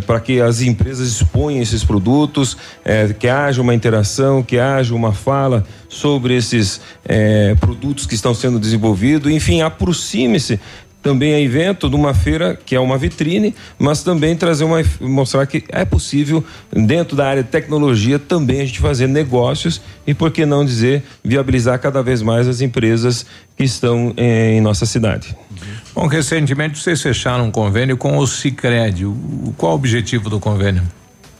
para 0.05 0.19
que 0.21 0.39
as 0.39 0.61
empresas 0.61 1.09
exponham 1.09 1.61
esses 1.61 1.83
produtos, 1.83 2.55
eh, 2.85 3.13
que 3.17 3.27
haja 3.27 3.61
uma 3.61 3.73
interação, 3.73 4.41
que 4.41 4.57
haja 4.57 4.95
uma 4.95 5.11
fala 5.11 5.65
sobre 5.89 6.35
esses 6.35 6.79
eh, 7.05 7.55
produtos 7.59 8.05
que 8.05 8.15
estão 8.15 8.33
sendo 8.33 8.59
desenvolvidos, 8.59 9.31
enfim, 9.31 9.61
aproxime-se 9.61 10.59
também 11.07 11.31
é 11.31 11.41
evento 11.41 11.89
de 11.89 11.95
uma 11.95 12.13
feira 12.13 12.53
que 12.65 12.75
é 12.75 12.79
uma 12.81 12.97
vitrine, 12.97 13.55
mas 13.79 14.03
também 14.03 14.35
trazer 14.35 14.65
uma 14.65 14.83
mostrar 14.99 15.45
que 15.47 15.63
é 15.69 15.85
possível 15.85 16.43
dentro 16.69 17.15
da 17.15 17.25
área 17.29 17.41
de 17.43 17.47
tecnologia 17.49 18.19
também 18.19 18.59
a 18.59 18.65
gente 18.65 18.79
fazer 18.79 19.07
negócios 19.07 19.79
e 20.05 20.13
por 20.13 20.31
que 20.31 20.45
não 20.45 20.65
dizer 20.65 21.01
viabilizar 21.23 21.79
cada 21.79 22.03
vez 22.03 22.21
mais 22.21 22.45
as 22.45 22.59
empresas 22.59 23.25
que 23.55 23.63
estão 23.63 24.13
eh, 24.17 24.55
em 24.57 24.61
nossa 24.61 24.85
cidade. 24.85 25.33
Bom, 25.95 26.07
recentemente 26.07 26.77
vocês 26.77 27.01
fecharam 27.01 27.45
um 27.45 27.51
convênio 27.51 27.95
com 27.95 28.17
o 28.17 28.27
o- 29.05 29.53
qual 29.57 29.71
o 29.71 29.75
objetivo 29.75 30.29
do 30.29 30.41
convênio? 30.41 30.83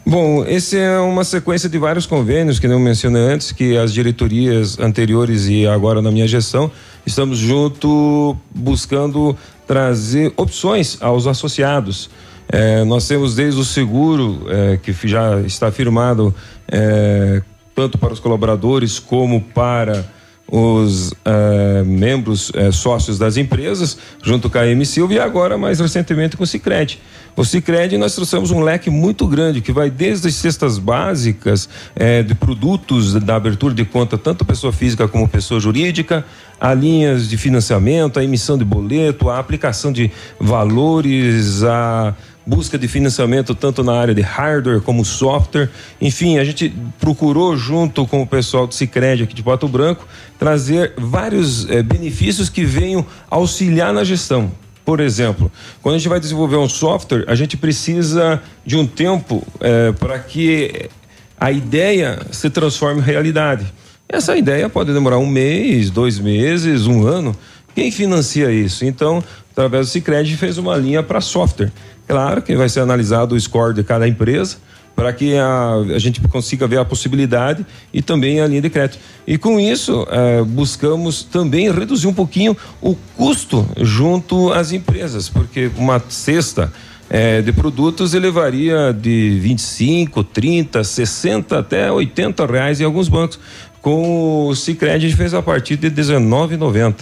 Bom, 0.10 0.45
esse 0.45 0.77
é 0.77 0.98
uma 0.99 1.26
sequência 1.26 1.68
de 1.68 1.77
vários 1.77 2.06
convênios 2.06 2.60
que 2.60 2.65
eu 2.65 2.80
mencionei 2.80 3.22
antes, 3.23 3.52
que 3.52 3.76
as 3.76 3.91
diretorias 3.94 4.80
anteriores 4.80 5.48
e 5.49 5.68
agora 5.68 6.02
na 6.02 6.10
minha 6.10 6.26
gestão, 6.26 6.72
estamos 7.06 7.38
junto 7.38 8.38
buscando 8.56 9.35
trazer 9.68 10.34
opções 10.38 10.98
aos 11.02 11.27
associados. 11.27 12.10
Eh, 12.49 12.85
nós 12.85 13.07
temos 13.07 13.35
desde 13.35 13.60
o 13.60 13.65
seguro, 13.65 14.48
eh, 14.48 14.80
que 14.81 14.94
já 15.07 15.41
está 15.41 15.69
firmado 15.69 16.34
eh, 16.68 17.41
tanto 17.76 17.98
para 17.98 18.14
os 18.14 18.19
colaboradores 18.19 18.98
como 18.98 19.41
para 19.41 20.10
os 20.49 21.14
eh, 21.26 21.84
membros 21.85 22.52
eh, 22.56 22.72
sócios 22.72 23.19
das 23.19 23.35
empresas, 23.35 23.98
junto 24.23 24.49
com 24.49 24.57
a 24.57 24.65
M 24.65 24.85
Silva 24.85 25.14
e 25.14 25.19
agora 25.19 25.57
mais 25.57 25.80
recentemente 25.80 26.38
com 26.38 26.44
o 26.44 26.48
Cicred. 26.48 26.99
O 27.38 27.45
Cicred 27.45 27.99
nós 27.99 28.15
trouxemos 28.15 28.49
um 28.49 28.61
leque 28.61 28.89
muito 28.89 29.27
grande 29.27 29.61
que 29.61 29.72
vai 29.72 29.91
desde 29.91 30.27
as 30.27 30.34
cestas 30.34 30.80
básicas 30.80 31.69
eh, 31.95 32.23
de 32.23 32.34
produtos 32.34 33.14
da 33.14 33.35
abertura 33.35 33.76
de 33.76 33.85
conta, 33.85 34.18
tanto 34.18 34.43
pessoa 34.43 34.73
física 34.73 35.07
como 35.07 35.30
pessoa 35.30 35.59
jurídica, 35.59 36.26
a 36.59 36.73
linhas 36.73 37.30
de 37.30 37.38
financiamento, 37.38 38.19
a 38.19 38.23
emissão 38.23 38.57
de 38.57 38.65
boleto, 38.65 39.30
a 39.30 39.38
aplicação 39.38 39.91
de 39.91 40.09
valores, 40.39 41.64
a 41.64 42.15
busca 42.43 42.76
de 42.76 42.88
financiamento 42.88 43.53
tanto 43.53 43.84
na 43.84 43.93
área 43.93 44.15
de 44.15 44.22
hardware 44.23 44.81
como 44.81 45.05
software. 45.05 45.69
Enfim, 46.01 46.39
a 46.39 46.43
gente 46.43 46.73
procurou 46.99 47.55
junto 47.55 48.07
com 48.07 48.23
o 48.23 48.26
pessoal 48.26 48.65
do 48.65 48.73
Sicredi 48.73 49.22
aqui 49.22 49.35
de 49.35 49.43
Pato 49.43 49.68
Branco 49.68 50.07
trazer 50.39 50.93
vários 50.97 51.69
eh, 51.69 51.84
benefícios 51.84 52.49
que 52.49 52.65
venham 52.65 53.05
auxiliar 53.30 53.93
na 53.93 54.03
gestão. 54.03 54.51
Por 54.88 55.01
exemplo, 55.01 55.51
quando 55.81 55.95
a 55.95 55.97
gente 55.97 56.07
vai 56.07 56.18
desenvolver 56.18 56.55
um 56.55 56.69
software, 56.69 57.26
a 57.27 57.35
gente 57.35 57.57
precisa 57.57 58.41
de 58.65 58.77
um 58.77 58.88
tempo 58.88 59.45
eh, 59.59 59.91
para 59.91 60.18
que 60.18 60.89
a 61.38 61.51
ideia 61.51 62.26
se 62.31 62.49
transforme 62.49 63.01
em 63.01 63.03
realidade. 63.03 63.65
Essa 64.07 64.38
ideia 64.38 64.69
pode 64.69 64.93
demorar 64.93 65.18
um 65.18 65.26
mês, 65.26 65.89
dois 65.89 66.18
meses, 66.19 66.88
um 66.88 67.05
ano. 67.05 67.35
Quem 67.76 67.91
financia 67.91 68.49
isso? 68.49 68.85
Então, 68.85 69.22
através 69.51 69.88
do 69.88 69.89
Cicred, 69.91 70.38
fez 70.38 70.57
uma 70.57 70.77
linha 70.77 71.03
para 71.03 71.19
software. 71.19 71.73
Claro 72.07 72.41
que 72.41 72.55
vai 72.55 72.69
ser 72.69 72.80
analisado 72.80 73.35
o 73.35 73.41
score 73.41 73.73
de 73.73 73.84
cada 73.84 74.07
empresa 74.07 74.55
para 74.98 75.14
que 75.14 75.38
a, 75.38 75.76
a 75.95 75.99
gente 75.99 76.19
consiga 76.22 76.65
ver 76.65 76.80
a 76.80 76.84
possibilidade 76.84 77.64
e 77.94 78.02
também 78.02 78.41
a 78.41 78.48
linha 78.48 78.64
de 78.64 78.69
crédito. 78.72 78.98
E 79.28 79.38
com 79.38 79.60
isso, 79.60 80.07
eh, 80.10 80.41
buscamos 80.41 81.22
também 81.22 81.72
reduzir 81.72 82.07
um 82.07 82.14
pouquinho 82.15 82.57
o 82.82 82.95
custo 83.15 83.64
junto 83.80 84.52
às 84.52 84.72
empresas, 84.72 85.30
porque 85.30 85.69
uma 85.78 86.03
cesta 86.10 86.74
eh, 87.11 87.44
de 87.44 87.53
produtos 87.53 88.15
elevaria 88.15 88.91
de 88.91 89.38
25, 89.40 90.24
30, 90.24 90.84
60 90.84 91.60
até 91.60 91.91
80 91.91 92.44
reais 92.48 92.82
em 92.82 92.84
alguns 92.84 93.07
bancos. 93.07 93.40
Com 93.84 94.48
o 94.48 94.56
Cicred 94.56 94.95
a 94.95 94.99
gente 94.99 95.15
fez 95.15 95.32
a 95.36 95.44
partir 95.44 95.78
de 95.78 95.91
19,90. 95.91 96.95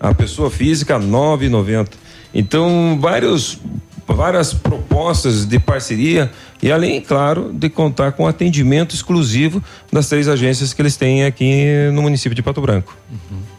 A 0.00 0.12
pessoa 0.12 0.50
física 0.50 0.98
9,90. 0.98 1.90
Então, 2.34 2.98
vários 3.00 3.60
várias 4.14 4.52
propostas 4.52 5.46
de 5.46 5.58
parceria 5.58 6.30
e 6.62 6.72
além, 6.72 7.00
claro, 7.00 7.52
de 7.52 7.68
contar 7.68 8.12
com 8.12 8.26
atendimento 8.26 8.94
exclusivo 8.94 9.62
das 9.92 10.08
três 10.08 10.28
agências 10.28 10.72
que 10.72 10.82
eles 10.82 10.96
têm 10.96 11.24
aqui 11.24 11.90
no 11.92 12.02
município 12.02 12.34
de 12.34 12.42
Pato 12.42 12.60
Branco. 12.60 12.96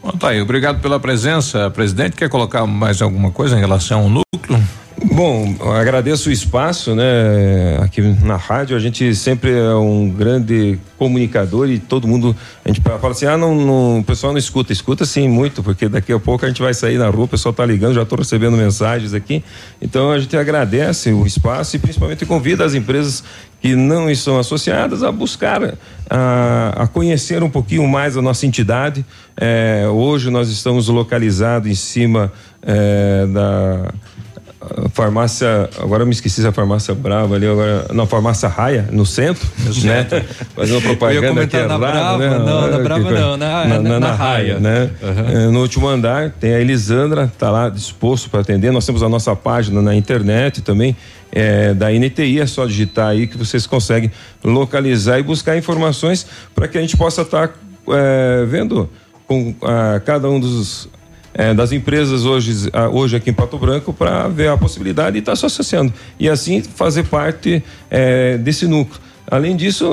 Bom, 0.02 0.10
tá 0.12 0.30
aí, 0.30 0.40
obrigado 0.40 0.80
pela 0.80 0.98
presença, 1.00 1.70
presidente. 1.70 2.16
Quer 2.16 2.28
colocar 2.28 2.66
mais 2.66 3.00
alguma 3.00 3.30
coisa 3.30 3.56
em 3.56 3.60
relação 3.60 4.02
ao 4.02 4.08
núcleo? 4.08 4.62
Bom, 5.02 5.56
agradeço 5.72 6.28
o 6.28 6.32
espaço, 6.32 6.94
né? 6.94 7.78
Aqui 7.80 8.02
na 8.22 8.36
rádio, 8.36 8.76
a 8.76 8.78
gente 8.78 9.14
sempre 9.14 9.50
é 9.50 9.74
um 9.74 10.10
grande 10.10 10.78
comunicador 10.98 11.70
e 11.70 11.78
todo 11.78 12.06
mundo, 12.06 12.36
a 12.62 12.68
gente 12.68 12.82
fala 12.82 13.10
assim, 13.10 13.24
ah, 13.24 13.36
não, 13.36 13.54
não, 13.54 13.98
o 14.00 14.04
pessoal 14.04 14.32
não 14.32 14.38
escuta, 14.38 14.72
escuta 14.72 15.06
sim 15.06 15.26
muito, 15.26 15.62
porque 15.62 15.88
daqui 15.88 16.12
a 16.12 16.18
pouco 16.18 16.44
a 16.44 16.48
gente 16.48 16.60
vai 16.60 16.74
sair 16.74 16.98
na 16.98 17.08
rua, 17.08 17.24
o 17.24 17.28
pessoal 17.28 17.52
tá 17.54 17.64
ligando, 17.64 17.94
já 17.94 18.02
estou 18.02 18.18
recebendo 18.18 18.58
mensagens 18.58 19.14
aqui, 19.14 19.42
então 19.80 20.12
a 20.12 20.18
gente 20.18 20.36
agradece 20.36 21.10
o 21.12 21.26
espaço 21.26 21.76
e 21.76 21.78
principalmente 21.78 22.26
convida 22.26 22.62
as 22.62 22.74
empresas 22.74 23.24
que 23.62 23.74
não 23.74 24.10
estão 24.10 24.38
associadas 24.38 25.02
a 25.02 25.10
buscar, 25.10 25.74
a, 26.10 26.74
a 26.76 26.86
conhecer 26.86 27.42
um 27.42 27.50
pouquinho 27.50 27.86
mais 27.88 28.16
a 28.16 28.22
nossa 28.22 28.46
entidade. 28.46 29.04
Eh, 29.36 29.86
hoje 29.92 30.30
nós 30.30 30.48
estamos 30.48 30.88
localizados 30.88 31.70
em 31.70 31.74
cima 31.74 32.32
eh, 32.62 33.26
da 33.30 33.92
farmácia, 34.92 35.68
agora 35.78 36.02
eu 36.02 36.06
me 36.06 36.12
esqueci 36.12 36.42
da 36.42 36.52
farmácia 36.52 36.94
Brava 36.94 37.34
ali, 37.34 37.46
agora, 37.46 37.86
não, 37.92 38.06
farmácia 38.06 38.48
Raia, 38.48 38.88
no 38.92 39.06
centro, 39.06 39.48
né? 39.82 40.06
Fazendo 40.54 40.82
propaganda 40.82 41.42
aqui 41.42 41.56
comentar 41.56 41.66
na 41.66 41.74
errada, 41.86 42.18
Brava, 42.18 42.18
né? 42.18 42.44
não, 42.44 42.70
na 42.70 42.76
Que 42.76 42.82
Brava 42.82 43.02
coisa. 43.04 43.20
não, 43.20 43.36
na- 43.36 43.64
na, 43.64 43.78
na- 43.80 43.88
na 43.88 44.00
na 44.00 44.12
Raia, 44.12 44.54
Raia. 44.54 44.58
né? 44.60 44.90
É, 45.32 45.46
no 45.46 45.60
último 45.60 45.88
andar 45.88 46.30
tem 46.30 46.54
a 46.54 46.60
Elisandra, 46.60 47.32
tá 47.38 47.50
lá 47.50 47.68
disposto 47.68 48.28
para 48.28 48.40
atender, 48.40 48.70
nós 48.70 48.84
temos 48.84 49.02
a 49.02 49.08
nossa 49.08 49.34
página 49.34 49.80
na 49.80 49.94
internet 49.94 50.60
também, 50.60 50.94
é, 51.32 51.72
da 51.72 51.90
NTI, 51.92 52.40
é 52.40 52.46
só 52.46 52.66
digitar 52.66 53.08
aí 53.08 53.26
que 53.26 53.38
vocês 53.38 53.66
conseguem 53.66 54.10
localizar 54.44 55.18
e 55.18 55.22
buscar 55.22 55.56
informações 55.56 56.26
para 56.54 56.68
que 56.68 56.76
a 56.76 56.80
gente 56.80 56.96
possa 56.96 57.22
estar 57.22 57.50
é, 57.88 58.44
vendo 58.46 58.90
com 59.26 59.54
ah, 59.62 60.00
cada 60.04 60.28
um 60.28 60.38
dos 60.40 60.88
é, 61.32 61.54
das 61.54 61.72
empresas 61.72 62.24
hoje, 62.24 62.68
ah, 62.72 62.88
hoje 62.88 63.16
aqui 63.16 63.30
em 63.30 63.32
Pato 63.32 63.58
Branco 63.58 63.92
para 63.92 64.28
ver 64.28 64.48
a 64.48 64.56
possibilidade 64.56 65.12
de 65.12 65.18
estar 65.20 65.36
se 65.36 65.46
associando 65.46 65.92
e 66.18 66.28
assim 66.28 66.62
fazer 66.62 67.04
parte 67.04 67.62
é, 67.90 68.36
desse 68.38 68.66
núcleo. 68.66 69.00
Além 69.30 69.54
disso, 69.54 69.86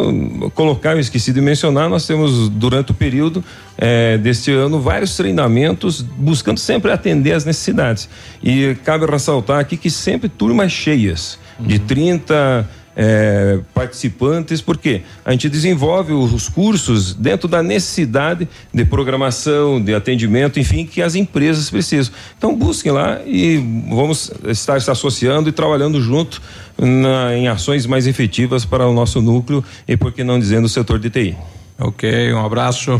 colocar, 0.55 0.93
eu 0.93 0.99
esqueci 0.99 1.31
de 1.31 1.39
mencionar, 1.39 1.88
nós 1.88 2.07
temos 2.07 2.49
durante 2.49 2.89
o 2.89 2.93
período 2.95 3.43
é, 3.77 4.18
deste 4.18 4.51
ano 4.51 4.80
vários 4.80 5.15
treinamentos 5.15 6.01
buscando 6.01 6.57
sempre 6.59 6.91
atender 6.91 7.34
as 7.34 7.45
necessidades. 7.45 8.09
E 8.41 8.76
cabe 8.84 9.05
ressaltar 9.05 9.59
aqui 9.59 9.77
que 9.77 9.91
sempre 9.91 10.27
turmas 10.27 10.72
cheias, 10.72 11.38
de 11.59 11.77
30 11.77 12.68
é, 12.99 13.60
participantes, 13.76 14.60
porque 14.60 15.03
a 15.24 15.32
gente 15.32 15.48
desenvolve 15.48 16.14
os 16.14 16.49
cursos 16.49 17.14
dentro 17.14 17.48
da 17.48 17.61
necessidade 17.61 18.48
de 18.74 18.84
programação, 18.86 19.80
de 19.80 19.94
atendimento, 19.94 20.60
enfim, 20.60 20.84
que 20.84 20.99
as 20.99 21.14
empresas 21.14 21.69
precisam. 21.69 22.11
Então 22.36 22.56
busquem 22.56 22.91
lá 22.91 23.22
e 23.24 23.57
vamos 23.88 24.32
estar 24.48 24.82
se 24.82 24.90
associando 24.90 25.48
e 25.48 25.52
trabalhando 25.52 26.02
junto 26.02 26.41
na- 26.76 27.36
em 27.38 27.48
ações 27.48 27.86
mais 27.86 28.07
efetivas 28.07 28.65
para 28.65 28.88
o 28.88 28.94
nosso 28.94 29.22
núcleo 29.22 29.64
e, 29.88 29.95
por 29.95 30.11
que 30.11 30.24
não 30.24 30.40
dizendo, 30.40 30.65
o 30.65 30.69
setor 30.69 30.98
de 30.98 31.11
TI. 31.11 31.38
Ok, 31.78 32.34
um 32.34 32.44
abraço. 32.44 32.99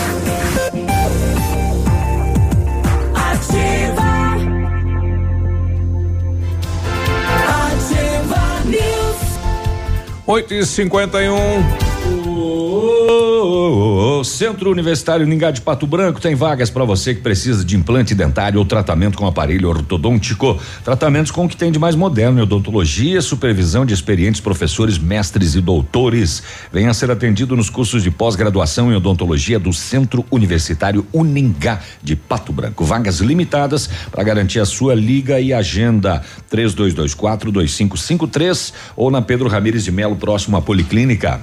8 10.31 11.80
51 14.21 14.21
O 14.21 14.23
Centro 14.23 14.69
Universitário 14.69 15.25
Ningá 15.25 15.49
de 15.49 15.61
Pato 15.61 15.87
Branco 15.87 16.21
tem 16.21 16.35
vagas 16.35 16.69
para 16.69 16.85
você 16.85 17.15
que 17.15 17.21
precisa 17.21 17.65
de 17.65 17.75
implante 17.75 18.13
dentário 18.13 18.59
ou 18.59 18.65
tratamento 18.65 19.17
com 19.17 19.25
aparelho 19.25 19.67
ortodôntico. 19.67 20.59
Tratamentos 20.83 21.31
com 21.31 21.45
o 21.45 21.49
que 21.49 21.57
tem 21.57 21.71
de 21.71 21.79
mais 21.79 21.95
moderno 21.95 22.37
em 22.37 22.43
odontologia, 22.43 23.19
supervisão 23.19 23.83
de 23.83 23.95
experientes 23.95 24.39
professores, 24.39 24.99
mestres 24.99 25.55
e 25.55 25.61
doutores. 25.61 26.43
Venha 26.71 26.93
ser 26.93 27.09
atendido 27.09 27.55
nos 27.55 27.67
cursos 27.67 28.03
de 28.03 28.11
pós-graduação 28.11 28.91
em 28.91 28.95
odontologia 28.95 29.57
do 29.57 29.73
Centro 29.73 30.23
Universitário 30.29 31.03
Uningá 31.11 31.79
de 32.03 32.15
Pato 32.15 32.53
Branco. 32.53 32.85
Vagas 32.85 33.21
limitadas 33.21 33.89
para 34.11 34.23
garantir 34.23 34.59
a 34.59 34.65
sua 34.65 34.93
liga 34.93 35.39
e 35.39 35.51
agenda 35.51 36.21
3224 36.47 37.51
2553 37.51 38.73
ou 38.95 39.09
na 39.09 39.21
Pedro 39.21 39.49
Ramires 39.49 39.83
de 39.83 39.91
Melo, 39.91 40.15
próximo 40.15 40.57
à 40.57 40.61
Policlínica. 40.61 41.41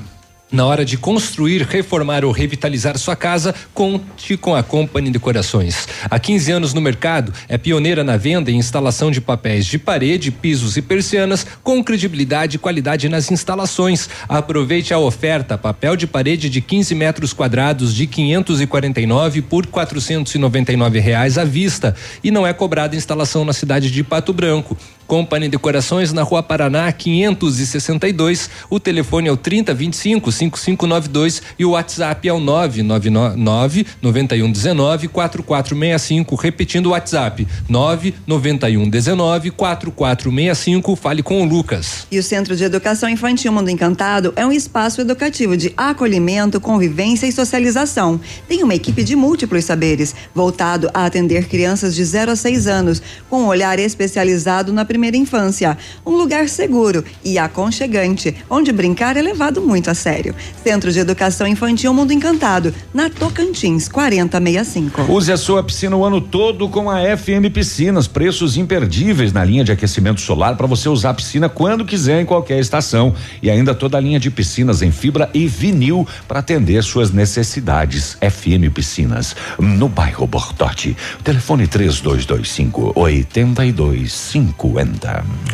Na 0.50 0.64
hora 0.64 0.82
de 0.82 0.96
construir, 0.96 1.60
reformar 1.60 2.24
ou 2.24 2.32
revitalizar 2.32 2.96
sua 2.96 3.14
casa, 3.14 3.54
conte 3.74 4.34
com 4.34 4.54
a 4.54 4.62
Company 4.62 5.10
Decorações. 5.10 5.86
Há 6.08 6.18
15 6.18 6.52
anos 6.52 6.72
no 6.72 6.80
mercado, 6.80 7.34
é 7.50 7.58
pioneira 7.58 8.02
na 8.02 8.16
venda 8.16 8.50
e 8.50 8.54
instalação 8.54 9.10
de 9.10 9.20
papéis 9.20 9.66
de 9.66 9.78
parede, 9.78 10.30
pisos 10.30 10.78
e 10.78 10.82
persianas 10.82 11.46
com 11.62 11.84
credibilidade 11.84 12.56
e 12.56 12.58
qualidade 12.58 13.10
nas 13.10 13.30
instalações. 13.30 14.08
Aproveite 14.26 14.94
a 14.94 14.98
oferta: 14.98 15.58
papel 15.58 15.94
de 15.96 16.06
parede 16.06 16.48
de 16.48 16.62
15 16.62 16.94
metros 16.94 17.34
quadrados 17.34 17.94
de 17.94 18.06
549 18.06 19.42
por 19.42 19.66
499 19.66 20.98
reais 20.98 21.36
à 21.36 21.44
vista 21.44 21.94
e 22.24 22.30
não 22.30 22.46
é 22.46 22.54
cobrada 22.54 22.96
instalação 22.96 23.44
na 23.44 23.52
cidade 23.52 23.90
de 23.90 24.02
Pato 24.02 24.32
Branco. 24.32 24.78
Company 25.09 25.48
Decorações 25.48 26.12
na 26.12 26.22
Rua 26.22 26.43
Paraná 26.43 26.93
562. 26.93 28.51
O 28.68 28.78
telefone 28.78 29.28
é 29.28 29.32
o 29.32 29.39
3025 29.39 30.30
5592 30.30 31.43
e 31.59 31.64
o 31.64 31.70
WhatsApp 31.70 32.28
é 32.28 32.32
o 32.32 32.39
999 32.39 33.86
9119 34.02 35.09
4465. 35.09 36.35
Repetindo 36.36 36.86
o 36.86 36.90
WhatsApp 36.90 37.48
99119 37.66 39.51
4465. 39.51 40.94
Fale 40.94 41.22
com 41.22 41.43
o 41.43 41.44
Lucas. 41.47 42.06
E 42.12 42.18
o 42.18 42.22
Centro 42.22 42.55
de 42.55 42.64
Educação 42.64 43.09
Infantil 43.09 43.51
Mundo 43.51 43.70
Encantado 43.70 44.35
é 44.36 44.44
um 44.44 44.52
espaço 44.52 45.01
educativo 45.01 45.56
de 45.56 45.72
acolhimento, 45.74 46.60
convivência 46.60 47.26
e 47.26 47.32
socialização. 47.32 48.20
Tem 48.47 48.62
uma 48.62 48.74
equipe 48.74 49.02
de 49.02 49.16
múltiplos 49.16 49.64
saberes, 49.64 50.14
voltado 50.35 50.90
a 50.93 51.06
atender 51.06 51.48
crianças 51.48 51.94
de 51.94 52.05
0 52.05 52.32
a 52.32 52.36
6 52.36 52.66
anos, 52.66 53.02
com 53.30 53.44
um 53.44 53.47
olhar 53.47 53.78
especializado 53.78 54.70
na 54.70 54.85
primeira 54.85 54.97
infância. 55.16 55.76
Um 56.04 56.16
lugar 56.16 56.48
seguro 56.48 57.04
e 57.24 57.38
aconchegante, 57.38 58.34
onde 58.48 58.72
brincar 58.72 59.16
é 59.16 59.22
levado 59.22 59.60
muito 59.60 59.90
a 59.90 59.94
sério. 59.94 60.34
Centro 60.62 60.92
de 60.92 60.98
Educação 60.98 61.46
Infantil 61.46 61.92
Mundo 61.94 62.12
Encantado, 62.12 62.74
na 62.92 63.08
Tocantins, 63.08 63.88
4065. 63.88 65.12
Use 65.12 65.32
a 65.32 65.36
sua 65.36 65.62
piscina 65.62 65.96
o 65.96 66.04
ano 66.04 66.20
todo 66.20 66.68
com 66.68 66.90
a 66.90 66.98
FM 67.16 67.52
Piscinas. 67.52 68.06
Preços 68.06 68.56
imperdíveis 68.56 69.32
na 69.32 69.44
linha 69.44 69.64
de 69.64 69.72
aquecimento 69.72 70.20
solar 70.20 70.56
para 70.56 70.66
você 70.66 70.88
usar 70.88 71.10
a 71.10 71.14
piscina 71.14 71.48
quando 71.48 71.84
quiser 71.84 72.20
em 72.20 72.26
qualquer 72.26 72.58
estação. 72.58 73.14
E 73.42 73.50
ainda 73.50 73.74
toda 73.74 73.96
a 73.96 74.00
linha 74.00 74.18
de 74.20 74.30
piscinas 74.30 74.82
em 74.82 74.90
fibra 74.90 75.30
e 75.32 75.46
vinil 75.46 76.06
para 76.26 76.40
atender 76.40 76.82
suas 76.82 77.10
necessidades. 77.10 78.16
FM 78.20 78.72
Piscinas, 78.72 79.36
no 79.58 79.88
bairro 79.88 80.26
Bortote. 80.26 80.96
Telefone 81.22 81.66
3225 81.66 82.92
8250. 82.94 84.88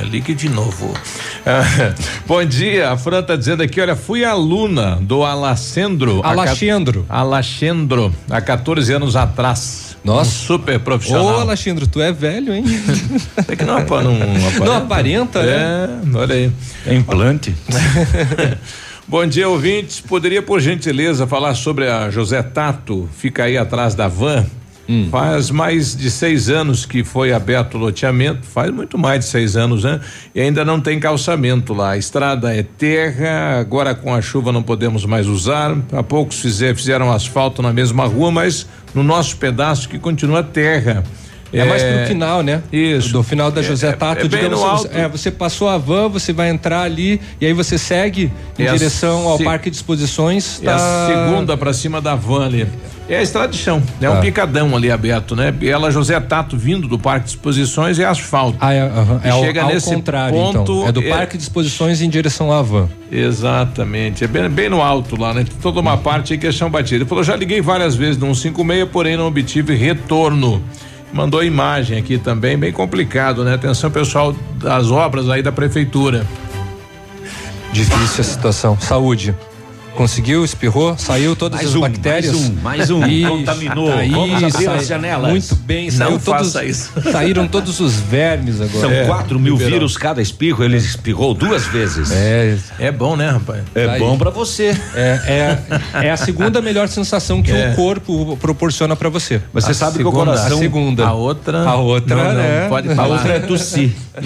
Ligue 0.02 0.34
de 0.34 0.48
novo. 0.48 0.94
Ah, 1.46 1.94
bom 2.26 2.44
dia, 2.44 2.90
a 2.90 2.96
Fran 2.96 3.22
tá 3.22 3.36
dizendo 3.36 3.62
aqui, 3.62 3.80
olha, 3.80 3.96
fui 3.96 4.24
aluna 4.24 4.96
do 5.00 5.24
Alacendro. 5.24 6.20
Alacendro. 6.24 7.06
Alacendro, 7.08 8.14
há 8.30 8.40
14 8.40 8.92
anos 8.92 9.16
atrás. 9.16 9.96
Nossa. 10.04 10.30
Um 10.30 10.32
super 10.32 10.78
profissional. 10.80 11.24
Ô, 11.24 11.40
Alexandre, 11.40 11.86
tu 11.86 12.00
é 12.00 12.12
velho, 12.12 12.52
hein? 12.52 12.64
É 13.48 13.56
que 13.56 13.64
não, 13.64 13.74
não 13.74 13.82
aparenta. 13.82 14.64
Não 14.64 14.76
aparenta, 14.76 15.42
né? 15.42 15.52
É, 15.52 16.16
olha 16.16 16.34
aí. 16.34 16.52
É 16.86 16.94
implante. 16.94 17.54
Bom 19.08 19.26
dia, 19.26 19.48
ouvintes. 19.48 20.00
Poderia, 20.00 20.42
por 20.42 20.60
gentileza, 20.60 21.26
falar 21.26 21.54
sobre 21.54 21.88
a 21.88 22.10
José 22.10 22.42
Tato? 22.42 23.08
Fica 23.16 23.44
aí 23.44 23.56
atrás 23.56 23.94
da 23.94 24.08
van. 24.08 24.46
Hum. 24.88 25.08
Faz 25.10 25.50
mais 25.50 25.96
de 25.96 26.10
seis 26.10 26.50
anos 26.50 26.84
que 26.84 27.02
foi 27.02 27.32
aberto 27.32 27.76
o 27.76 27.78
loteamento, 27.78 28.46
faz 28.46 28.70
muito 28.70 28.98
mais 28.98 29.20
de 29.20 29.24
seis 29.30 29.56
anos, 29.56 29.84
né? 29.84 29.98
E 30.34 30.40
ainda 30.40 30.64
não 30.64 30.80
tem 30.80 31.00
calçamento 31.00 31.72
lá. 31.72 31.92
A 31.92 31.96
estrada 31.96 32.54
é 32.54 32.62
terra, 32.62 33.58
agora 33.58 33.94
com 33.94 34.14
a 34.14 34.20
chuva 34.20 34.52
não 34.52 34.62
podemos 34.62 35.04
mais 35.06 35.26
usar. 35.26 35.76
Há 35.92 36.02
poucos 36.02 36.40
fizer, 36.40 36.74
fizeram 36.76 37.10
asfalto 37.10 37.62
na 37.62 37.72
mesma 37.72 38.06
rua, 38.06 38.30
mas 38.30 38.66
no 38.94 39.02
nosso 39.02 39.36
pedaço 39.38 39.88
que 39.88 39.98
continua 39.98 40.42
terra. 40.42 41.02
É, 41.52 41.64
mais 41.64 41.82
pro 41.84 42.06
final, 42.08 42.42
né? 42.42 42.62
Isso. 42.72 43.12
Do 43.12 43.22
final 43.22 43.48
da 43.48 43.60
É, 43.60 43.64
José 43.64 43.88
é- 43.88 43.92
Tato, 43.92 44.26
é 44.26 44.28
bem 44.28 44.40
digamos, 44.40 44.58
no 44.60 44.66
você- 44.66 44.86
alto. 44.88 44.98
é, 44.98 45.08
você 45.08 45.30
passou 45.30 45.68
a 45.68 45.78
van, 45.78 46.08
você 46.08 46.32
vai 46.32 46.50
entrar 46.50 46.82
ali 46.82 47.20
e 47.40 47.46
aí 47.46 47.52
você 47.52 47.78
segue 47.78 48.32
em 48.58 48.64
É 48.64 48.72
direção 48.72 49.28
ao 49.28 49.38
se- 49.38 49.44
Parque 49.44 49.70
de 49.70 49.76
Exposições. 49.76 50.60
É 50.64 50.66
a 50.68 50.76
tá- 50.76 51.06
segunda 51.08 51.56
pra 51.56 51.72
cima 51.72 52.00
da 52.00 52.16
van 52.16 52.44
ali. 52.46 52.66
É 53.06 53.18
a 53.18 53.22
estrada 53.22 53.48
de 53.48 53.58
chão, 53.58 53.82
é 54.00 54.08
um 54.08 54.14
Tá. 54.14 54.20
picadão 54.22 54.74
ali 54.74 54.90
aberto, 54.90 55.36
né? 55.36 55.52
Ela 55.62 55.90
José 55.90 56.18
Tato 56.20 56.56
vindo 56.56 56.88
do 56.88 56.98
Parque 56.98 57.24
de 57.26 57.30
Exposições 57.32 57.98
é 57.98 58.04
asfalto. 58.06 58.56
Ah, 58.58 58.72
é, 58.72 58.78
E 59.24 59.28
é 59.28 59.30
ao, 59.30 59.40
chega 59.40 59.62
ao 59.62 59.68
nesse 59.68 59.94
contrário, 59.94 60.34
ponto, 60.34 60.58
então. 60.72 60.88
É 60.88 60.92
do 60.92 61.02
é- 61.02 61.10
Parque 61.10 61.36
de 61.36 61.42
Exposições 61.42 62.00
em 62.00 62.08
direção 62.08 62.50
à 62.50 62.62
van. 62.62 62.88
Exatamente, 63.12 64.24
é 64.24 64.26
bem, 64.26 64.48
bem 64.48 64.70
no 64.70 64.80
alto 64.80 65.20
lá, 65.20 65.34
né? 65.34 65.44
Tem 65.44 65.54
Toda 65.60 65.80
uma 65.80 65.98
parte 65.98 66.32
aí 66.32 66.38
que 66.38 66.46
é 66.46 66.52
chão 66.52 66.70
batido. 66.70 67.02
Ele 67.02 67.04
falou, 67.08 67.22
já 67.22 67.36
liguei 67.36 67.60
várias 67.60 67.94
vezes 67.94 68.16
no 68.16 68.34
156, 68.34 68.88
porém 68.90 69.18
não 69.18 69.26
obtive 69.26 69.74
retorno. 69.74 70.62
Mandou 71.12 71.44
imagem 71.44 71.98
aqui 71.98 72.16
também, 72.16 72.56
bem 72.56 72.72
complicado, 72.72 73.44
né? 73.44 73.52
Atenção 73.54 73.90
pessoal 73.90 74.34
das 74.56 74.90
obras 74.90 75.28
aí 75.28 75.42
da 75.42 75.52
prefeitura. 75.52 76.26
Difícil 77.70 78.20
a 78.20 78.24
situação. 78.24 78.78
Saúde. 78.80 79.34
Conseguiu, 79.96 80.44
espirrou, 80.44 80.98
saiu 80.98 81.36
todas 81.36 81.58
Mais 81.58 81.68
as 81.70 81.76
um, 81.76 81.80
bactérias. 81.80 82.32
mais 82.34 82.44
um, 82.50 82.54
mais 82.62 82.90
um. 82.90 83.06
Ih, 83.06 83.26
Contaminou. 83.28 83.92
Aí, 83.92 84.10
Vamos 84.10 84.42
abrir 84.42 84.64
sai- 84.64 84.76
as 84.78 84.86
janelas. 84.88 85.30
Muito 85.30 85.54
bem, 85.54 85.88
Não 85.90 85.96
saiu 85.96 86.10
todos, 86.18 86.24
faça 86.24 86.64
isso. 86.64 86.90
saíram 87.12 87.46
todos 87.46 87.78
os 87.78 87.94
vermes 87.94 88.60
agora. 88.60 88.80
São 88.80 88.90
É, 88.90 89.04
quatro 89.06 89.38
mil 89.38 89.52
liberou. 89.54 89.72
vírus 89.72 89.96
cada 89.96 90.20
espirro, 90.20 90.64
ele 90.64 90.76
espirrou 90.76 91.32
duas 91.32 91.64
vezes. 91.66 92.10
É, 92.10 92.56
É 92.80 92.90
bom, 92.90 93.14
né, 93.16 93.30
rapaz? 93.30 93.62
É 93.74 93.86
Tá 93.86 93.98
bom 93.98 94.18
pra 94.18 94.30
você. 94.30 94.76
É, 94.96 95.58
é, 96.02 96.06
é 96.06 96.10
a 96.10 96.16
segunda 96.16 96.60
melhor 96.60 96.88
sensação 96.88 97.40
que 97.40 97.52
É. 97.52 97.70
o 97.70 97.76
corpo 97.76 98.36
proporciona 98.40 98.96
pra 98.96 99.08
você. 99.08 99.40
Você 99.52 99.70
A 99.70 99.74
sabe 99.74 99.98
que 99.98 100.02
o 100.02 100.10
segunda- 100.10 100.32
coração. 100.32 100.56
A 100.56 100.60
segunda. 100.60 101.06
A 101.06 101.12
outra. 101.12 101.62
A 101.62 101.76
outra, 101.76 102.16
Não, 102.16 102.24
não, 102.24 102.34
né? 102.34 102.66
pode 102.68 102.90
A 102.90 102.96
falar. 102.96 103.14
outra 103.16 103.34
é 103.34 103.38
tossir. 103.40 103.92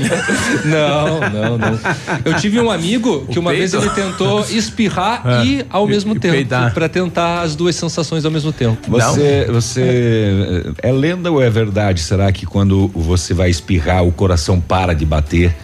Não, 0.66 1.18
não, 1.30 1.56
não. 1.58 1.80
Eu 2.22 2.34
tive 2.34 2.60
um 2.60 2.70
amigo 2.70 3.26
que 3.30 3.38
O 3.38 3.40
uma 3.40 3.52
vez 3.52 3.70
peido. 3.70 3.86
ele 3.86 3.94
tentou 3.94 4.40
espirrar 4.50 5.22
É. 5.26 5.57
e 5.60 5.66
ao 5.70 5.86
E- 5.86 5.90
mesmo 5.90 6.16
e 6.16 6.18
tempo. 6.20 6.48
Pra 6.74 6.88
tentar 6.88 7.42
as 7.42 7.54
duas 7.54 7.74
sensações 7.76 8.24
ao 8.24 8.30
mesmo 8.30 8.52
tempo. 8.52 8.78
Você, 8.90 9.46
você 9.50 10.64
é 10.82 10.92
lenda 10.92 11.30
ou 11.30 11.42
é 11.42 11.50
verdade? 11.50 12.00
Será 12.00 12.30
que 12.32 12.46
quando 12.46 12.88
você 12.88 13.34
vai 13.34 13.50
espirrar 13.50 14.04
o 14.04 14.12
coração 14.12 14.60
para 14.60 14.94
de 14.94 15.04
bater 15.04 15.54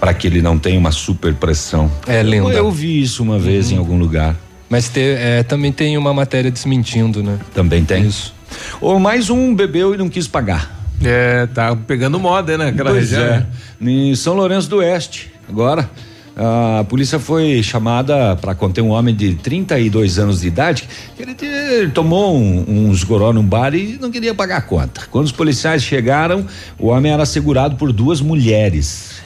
para 0.00 0.14
que 0.14 0.26
ele 0.26 0.40
não 0.40 0.58
tenha 0.58 0.78
uma 0.78 0.92
super 0.92 1.34
pressão? 1.34 1.90
É 2.06 2.22
lenda. 2.22 2.50
Eu 2.50 2.70
vi 2.70 3.00
isso 3.02 3.22
uma 3.22 3.38
vez 3.38 3.70
em 3.72 3.76
algum 3.78 3.98
lugar. 3.98 4.36
Mas 4.70 4.88
te- 4.88 5.00
é, 5.00 5.42
também 5.42 5.72
tem 5.72 5.96
uma 5.96 6.12
matéria 6.12 6.50
desmentindo, 6.50 7.22
né? 7.22 7.38
Também 7.54 7.84
tem. 7.84 8.06
Isso. 8.06 8.34
Ou 8.80 8.98
mais 9.00 9.30
um 9.30 9.54
bebeu 9.54 9.94
e 9.94 9.96
não 9.96 10.08
quis 10.08 10.28
pagar. 10.28 10.76
É, 11.02 11.46
tá 11.46 11.74
pegando 11.76 12.18
moda, 12.20 12.58
né? 12.58 12.66
Naquela 12.66 12.90
Pois 12.90 13.10
região. 13.10 13.24
é. 13.34 13.46
Em 13.80 14.14
São 14.14 14.34
Lourenço 14.34 14.68
do 14.68 14.76
Oeste, 14.78 15.32
agora. 15.48 15.88
A 16.40 16.84
polícia 16.84 17.18
foi 17.18 17.60
chamada 17.64 18.36
para 18.36 18.54
conter 18.54 18.80
um 18.80 18.90
homem 18.90 19.12
de 19.14 19.34
32 19.34 20.18
anos 20.20 20.40
de 20.42 20.46
idade 20.46 20.88
que 21.16 21.22
ele, 21.22 21.36
ele 21.42 21.90
tomou 21.90 22.36
um- 22.38 22.88
uns 22.90 23.02
goró 23.02 23.32
num 23.32 23.42
bar 23.44 23.74
e 23.74 23.98
não 24.00 24.08
queria 24.10 24.32
pagar 24.32 24.58
a 24.58 24.60
conta. 24.60 25.02
Quando 25.10 25.26
os 25.26 25.32
policiais 25.32 25.82
chegaram, 25.82 26.46
o 26.78 26.86
homem 26.88 27.10
era 27.10 27.26
segurado 27.26 27.74
por 27.74 27.92
duas 27.92 28.20
mulheres. 28.20 29.20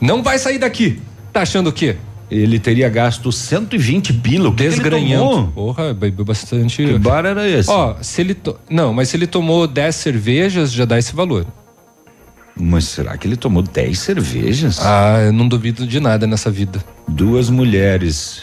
Não 0.00 0.22
vai 0.24 0.36
sair 0.38 0.58
daqui. 0.58 1.00
Tá 1.32 1.42
achando 1.42 1.68
o 1.68 1.72
quê? 1.72 1.96
Ele 2.30 2.58
teria 2.58 2.88
gasto 2.88 3.30
120 3.30 4.12
pila. 4.14 4.50
Desgranhando. 4.50 5.52
Porra, 5.54 5.94
bebeu 5.94 6.24
bastante. 6.24 6.84
Que 6.84 6.98
bar 6.98 7.24
era 7.24 7.48
esse? 7.48 7.70
Ó, 7.70 7.94
se 8.02 8.20
ele. 8.22 8.34
To... 8.34 8.56
Não, 8.68 8.92
mas 8.92 9.08
se 9.10 9.16
ele 9.16 9.26
tomou 9.26 9.68
10 9.68 9.94
cervejas, 9.94 10.72
já 10.72 10.84
dá 10.84 10.98
esse 10.98 11.14
valor. 11.14 11.46
Mas 12.56 12.84
será 12.84 13.16
que 13.16 13.26
ele 13.26 13.36
tomou 13.36 13.62
10 13.62 13.98
cervejas? 13.98 14.78
Ah, 14.80 15.18
eu 15.26 15.32
não 15.32 15.48
duvido 15.48 15.86
de 15.86 15.98
nada 15.98 16.26
nessa 16.26 16.50
vida. 16.50 16.82
Duas 17.08 17.50
mulheres 17.50 18.42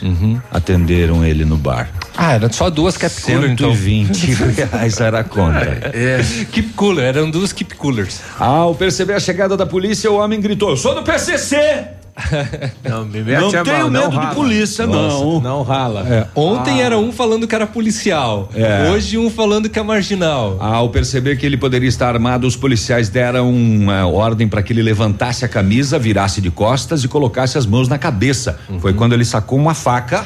atenderam 0.51 1.25
ele 1.25 1.45
no 1.45 1.57
bar. 1.57 1.89
Ah, 2.15 2.33
eram 2.33 2.51
só 2.51 2.69
duas 2.69 2.97
Cap 2.97 3.21
Cooler, 3.21 3.51
então. 3.51 3.73
120 3.73 4.25
reais 4.53 4.99
era 4.99 5.19
a 5.19 5.23
conta. 5.23 5.91
É. 5.93 6.21
Keep 6.51 6.73
Cooler, 6.73 7.05
eram 7.05 7.31
duas 7.31 7.53
Keep 7.53 7.75
Coolers. 7.75 8.19
Ao 8.37 8.75
perceber 8.75 9.13
a 9.13 9.19
chegada 9.19 9.55
da 9.55 9.65
polícia, 9.65 10.11
o 10.11 10.15
homem 10.17 10.41
gritou: 10.41 10.75
Sou 10.75 10.93
do 10.93 11.03
PCC! 11.03 12.00
Não, 12.83 13.05
me 13.05 13.21
Não 13.21 13.51
tenho 13.51 13.89
medo 13.89 14.19
de 14.19 14.35
polícia, 14.35 14.85
não. 14.85 15.39
Não 15.39 15.61
rala. 15.63 16.05
É, 16.07 16.27
ontem 16.35 16.81
Ah. 16.81 16.85
era 16.85 16.97
um 16.97 17.11
falando 17.11 17.47
que 17.47 17.55
era 17.55 17.65
policial. 17.65 18.49
É. 18.53 18.89
Hoje 18.91 19.17
um 19.17 19.29
falando 19.29 19.69
que 19.69 19.79
é 19.79 19.83
marginal. 19.83 20.57
Ao 20.59 20.89
perceber 20.89 21.37
que 21.37 21.45
ele 21.45 21.57
poderia 21.57 21.87
estar 21.87 22.07
armado, 22.13 22.45
os 22.45 22.55
policiais 22.55 23.09
deram 23.09 23.49
uma 23.51 24.05
ordem 24.07 24.47
para 24.47 24.61
que 24.61 24.73
ele 24.73 24.81
levantasse 24.83 25.45
a 25.45 25.47
camisa, 25.47 25.97
virasse 25.97 26.41
de 26.41 26.51
costas 26.51 27.03
e 27.03 27.07
colocasse 27.07 27.57
as 27.57 27.65
mãos 27.65 27.87
na 27.87 27.97
cabeça. 27.97 28.59
Foi 28.79 28.93
quando 28.93 29.13
ele 29.13 29.25
sacou 29.25 29.57
uma 29.57 29.73
faca 29.73 30.25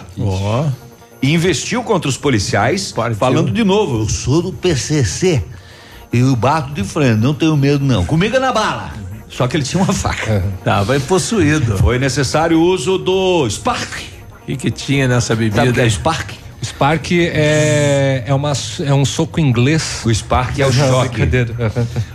e 1.22 1.34
investiu 1.34 1.84
contra 1.84 2.10
os 2.10 2.18
policiais, 2.18 2.94
falando 3.18 3.52
de 3.52 3.64
novo: 3.64 4.02
Eu 4.02 4.10
sou 4.10 4.42
do 4.42 4.52
PCC. 4.54 5.44
Eu 6.14 6.36
bato 6.36 6.74
de 6.74 6.84
frente, 6.84 7.20
não 7.20 7.34
tenho 7.34 7.58
medo, 7.58 7.84
não. 7.84 8.06
Comigo 8.06 8.36
é 8.38 8.40
na 8.40 8.52
bala. 8.54 8.94
Só 9.36 9.48
que 9.48 9.58
ele 9.58 9.64
tinha 9.64 9.84
uma 9.84 9.92
faca. 9.94 10.44
Tava 10.64 10.98
possuído. 11.02 11.78
Foi 11.78 12.00
necessário 12.00 12.58
o 12.58 12.64
uso 12.64 12.98
do 12.98 13.48
Spark. 13.50 14.02
O 14.42 14.46
que, 14.46 14.56
que 14.56 14.72
tinha 14.72 15.08
nessa 15.08 15.36
Sabe 15.36 15.48
o 15.48 15.52
bebida? 15.52 15.74
que 15.74 15.82
é 15.82 15.90
Spark? 15.90 16.32
Spark 16.66 17.12
é, 17.12 18.24
é, 18.26 18.34
uma, 18.34 18.52
é 18.86 18.94
um 18.94 19.06
soco 19.06 19.40
inglês. 19.40 20.02
O 20.06 20.14
Spark 20.14 20.60
é 20.60 20.66
o 20.66 20.72
choque. 20.72 21.22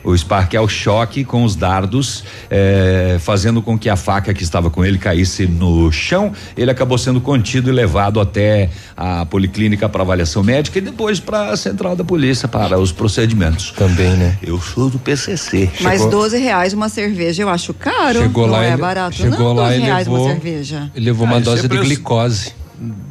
O 0.02 0.16
Spark 0.16 0.54
é 0.54 0.60
o 0.60 0.68
choque 0.68 1.24
com 1.24 1.44
os 1.44 1.54
dardos, 1.54 2.24
eh, 2.50 3.16
fazendo 3.20 3.62
com 3.62 3.78
que 3.78 3.88
a 3.88 3.96
faca 3.96 4.34
que 4.34 4.42
estava 4.42 4.68
com 4.70 4.84
ele 4.84 4.98
caísse 4.98 5.46
no 5.46 5.90
chão. 5.92 6.32
Ele 6.56 6.70
acabou 6.70 6.98
sendo 6.98 7.20
contido 7.20 7.70
e 7.70 7.72
levado 7.72 8.20
até 8.20 8.70
a 8.96 9.24
policlínica 9.26 9.88
para 9.88 10.02
avaliação 10.02 10.42
médica 10.42 10.78
e 10.78 10.82
depois 10.82 11.20
para 11.20 11.50
a 11.50 11.56
central 11.56 11.94
da 11.94 12.04
polícia 12.04 12.48
para 12.48 12.78
os 12.78 12.92
procedimentos. 12.92 13.70
Também, 13.72 14.16
né? 14.16 14.36
Eu 14.42 14.60
sou 14.60 14.90
do 14.90 14.98
PCC. 14.98 15.70
Mas 15.80 16.04
12 16.04 16.38
reais 16.38 16.72
uma 16.72 16.88
cerveja 16.88 17.42
eu 17.42 17.48
acho 17.48 17.72
caro. 17.72 18.20
Chegou 18.22 18.46
não 18.46 18.54
lá, 18.54 18.64
é 18.64 18.68
ele- 18.72 18.76
barato. 18.78 19.16
chegou 19.16 19.38
não, 19.38 19.52
lá 19.54 19.68
12 19.68 19.78
e 19.78 19.82
reais 19.84 20.06
levou- 20.08 20.24
uma 20.26 20.32
cerveja. 20.34 20.90
Ele 20.94 21.04
levou 21.06 21.26
uma 21.26 21.36
Ah, 21.36 21.40
dose 21.40 21.58
é 21.60 21.62
de 21.62 21.68
preço- 21.68 21.84
glicose. 21.84 22.52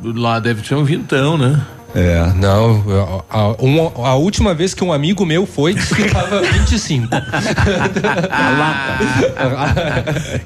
Lá 0.04 0.40
deve 0.40 0.62
ter 0.62 0.76
um 0.76 0.84
vintão, 0.84 1.38
né? 1.38 1.62
É. 1.96 2.32
Não, 2.36 2.84
a, 3.30 3.38
a- 3.40 3.52
uma- 3.60 4.08
a 4.08 4.14
última 4.16 4.54
vez 4.54 4.76
que 4.76 4.84
um 4.84 4.94
amigo 4.94 5.26
meu 5.26 5.48
foi, 5.48 5.74
disse 5.74 5.96
que 5.96 6.04
tava 6.12 6.42
25. 6.54 7.08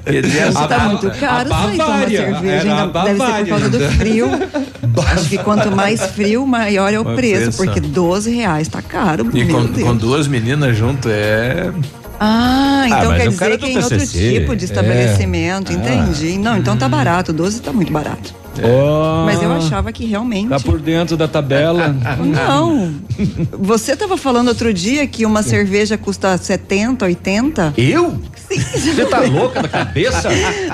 Quer 0.04 0.22
dizer, 0.22 0.48
Isso 0.48 0.68
tá 0.68 0.78
muito 0.88 1.10
caro 1.18 1.52
a 1.52 1.58
sair 1.58 1.76
tomar 1.76 1.86
Bavária, 1.86 2.18
cerveja. 2.18 2.54
era 2.68 2.82
Ainda 2.84 3.00
a 3.00 3.04
deve 3.04 3.18
ser 3.18 3.38
por 3.40 3.48
causa 3.48 3.68
do 3.70 3.80
frio. 3.92 4.28
Acho 5.12 5.28
que 5.28 5.38
quanto 5.38 5.70
mais 5.72 6.00
frio, 6.06 6.46
maior 6.46 6.92
é 6.92 6.98
o 7.00 7.04
Mas 7.04 7.14
preço. 7.16 7.44
pensa. 7.44 7.64
Porque 7.64 7.80
12 7.80 8.34
reais 8.34 8.68
tá 8.68 8.80
caro. 8.82 9.28
E 9.34 9.44
com, 9.46 9.68
com 9.68 9.96
duas 9.96 10.26
meninas 10.28 10.76
junto 10.76 11.08
é. 11.10 11.70
Ah, 12.20 12.84
então 12.86 13.10
mas 13.10 13.22
quer 13.22 13.28
dizer 13.28 13.52
é 13.52 13.58
que 13.58 13.66
em 13.66 13.76
outro 13.78 14.06
tipo 14.06 14.56
de 14.56 14.64
É. 14.64 14.68
estabelecimento, 14.68 15.72
Ah. 15.72 15.74
entendi. 15.74 16.38
Não, 16.38 16.56
então 16.56 16.76
tá 16.76 16.88
barato, 16.88 17.32
12 17.32 17.60
tá 17.60 17.72
muito 17.72 17.92
barato. 17.92 18.34
Oh, 18.62 19.24
Mas 19.24 19.42
eu 19.42 19.50
achava 19.52 19.92
que 19.92 20.04
realmente. 20.04 20.48
Tá 20.48 20.60
por 20.60 20.78
dentro 20.80 21.16
da 21.16 21.26
tabela. 21.26 21.88
Não. 22.22 22.94
Você 23.58 23.96
tava 23.96 24.16
falando 24.16 24.48
outro 24.48 24.72
dia 24.72 25.06
que 25.06 25.24
uma 25.26 25.42
cerveja 25.42 25.96
custa 25.96 26.36
70, 26.36 27.04
80? 27.04 27.74
Eu? 27.76 28.18
Você 28.60 29.04
tá 29.06 29.20
louca 29.30 29.62
da 29.62 29.68
cabeça? 29.68 30.28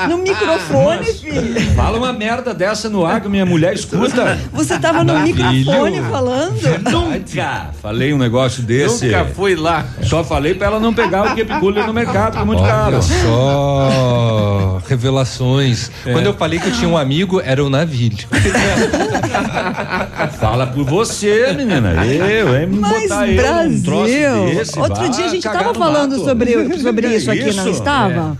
No 0.08 0.18
microfone, 0.18 1.06
filho. 1.06 1.60
Fala 1.74 1.98
uma 1.98 2.12
merda 2.12 2.52
dessa 2.54 2.88
no 2.88 3.04
ar 3.04 3.20
que 3.20 3.28
minha 3.28 3.46
mulher 3.46 3.74
escuta. 3.74 4.38
Você 4.52 4.78
tava 4.78 5.04
no 5.04 5.18
microfone 5.20 6.00
falando. 6.10 6.60
Nunca 6.90 7.70
falei 7.80 8.12
um 8.12 8.18
negócio 8.18 8.62
desse. 8.62 9.06
Nunca 9.06 9.24
fui 9.26 9.54
lá. 9.54 9.84
Só 10.02 10.24
falei 10.24 10.54
pra 10.54 10.66
ela 10.68 10.80
não 10.80 10.92
pegar 10.94 11.34
o 11.34 11.60
Cooler 11.60 11.86
no 11.86 11.92
mercado, 11.92 12.36
que 12.36 12.42
é 12.42 12.44
muito 12.44 12.62
Olha 12.62 12.72
caro. 12.72 13.02
só, 13.02 14.80
revelações. 14.88 15.90
É. 16.04 16.12
Quando 16.12 16.26
eu 16.26 16.34
falei 16.34 16.58
que 16.58 16.68
eu 16.68 16.72
tinha 16.72 16.88
um 16.88 16.96
amigo, 16.96 17.40
era 17.40 17.64
o 17.64 17.70
Navilho. 17.70 18.26
Fala 20.40 20.66
por 20.66 20.84
você, 20.84 21.52
menina. 21.52 22.04
Eu, 22.04 22.56
hein? 22.58 22.68
Mas 22.70 23.02
botar 23.08 23.28
eu 23.28 23.70
num 23.70 23.82
troço 23.82 24.12
Brasil. 24.12 24.44
desse, 24.46 24.78
Outro 24.78 25.08
dia 25.08 25.24
a 25.24 25.28
gente 25.28 25.42
tava 25.42 25.74
falando 25.74 26.12
mato. 26.12 26.24
sobre, 26.24 26.78
sobre 26.78 27.16
isso 27.16 27.30
aqui, 27.30 27.48
isso? 27.48 27.69
Estava? 27.70 28.36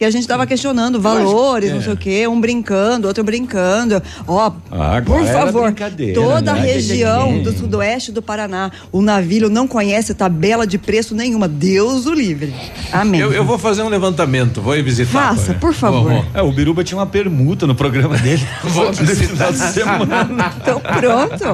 E 0.00 0.04
a 0.06 0.08
gente 0.10 0.26
tava 0.26 0.46
questionando 0.46 0.98
valores, 0.98 1.70
não 1.74 1.82
sei 1.82 1.92
o 1.92 1.96
quê, 1.96 2.26
um 2.26 2.40
brincando, 2.40 3.06
outro 3.06 3.22
brincando. 3.22 4.02
Ó, 4.26 4.50
Ah, 4.70 4.96
agora 4.96 5.02
por 5.02 5.26
favor, 5.26 5.74
toda 6.14 6.52
a 6.52 6.54
né? 6.54 6.60
região 6.62 7.42
do 7.42 7.52
sudoeste 7.52 8.10
do 8.10 8.22
Paraná, 8.22 8.70
o 8.90 9.02
navio 9.02 9.50
não 9.50 9.68
conhece 9.68 10.14
tabela 10.14 10.66
de 10.66 10.78
preço 10.78 11.14
nenhuma. 11.14 11.46
Deus 11.46 12.06
o 12.06 12.14
livre. 12.14 12.54
Amém. 12.90 13.20
Eu, 13.20 13.30
eu 13.34 13.44
vou 13.44 13.58
fazer 13.58 13.82
um 13.82 13.90
levantamento, 13.90 14.62
vou 14.62 14.74
ir 14.74 14.82
visitar. 14.82 15.34
Faça, 15.36 15.52
por 15.52 15.74
favor. 15.74 16.24
É, 16.32 16.40
o 16.40 16.50
Biruba 16.50 16.82
tinha 16.82 16.96
uma 16.96 17.06
permuta 17.06 17.66
no 17.66 17.74
programa 17.74 18.16
dele. 18.16 18.42
Vou 18.64 18.90
visitar. 18.94 19.52
semana. 19.52 20.26
Então 20.62 20.80
pronto. 20.80 21.44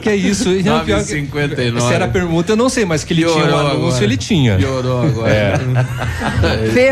que 0.00 0.08
é 0.08 0.14
isso? 0.14 0.48
Não, 0.50 0.84
pior 0.84 1.02
que- 1.04 1.14
9,59. 1.20 1.80
Se 1.80 1.92
era 1.94 2.06
permuta, 2.06 2.52
eu 2.52 2.56
não 2.56 2.68
sei, 2.68 2.84
mas 2.84 3.02
que 3.02 3.12
ele 3.12 3.22
tinha 3.24 3.32
um 3.34 3.40
Piorou 3.40 3.58
anúncio, 3.58 3.86
agora. 3.88 4.04
ele 4.04 4.16
tinha. 4.16 4.56
Piorou 4.56 5.02
agora. 5.02 5.32
É. 5.32 6.91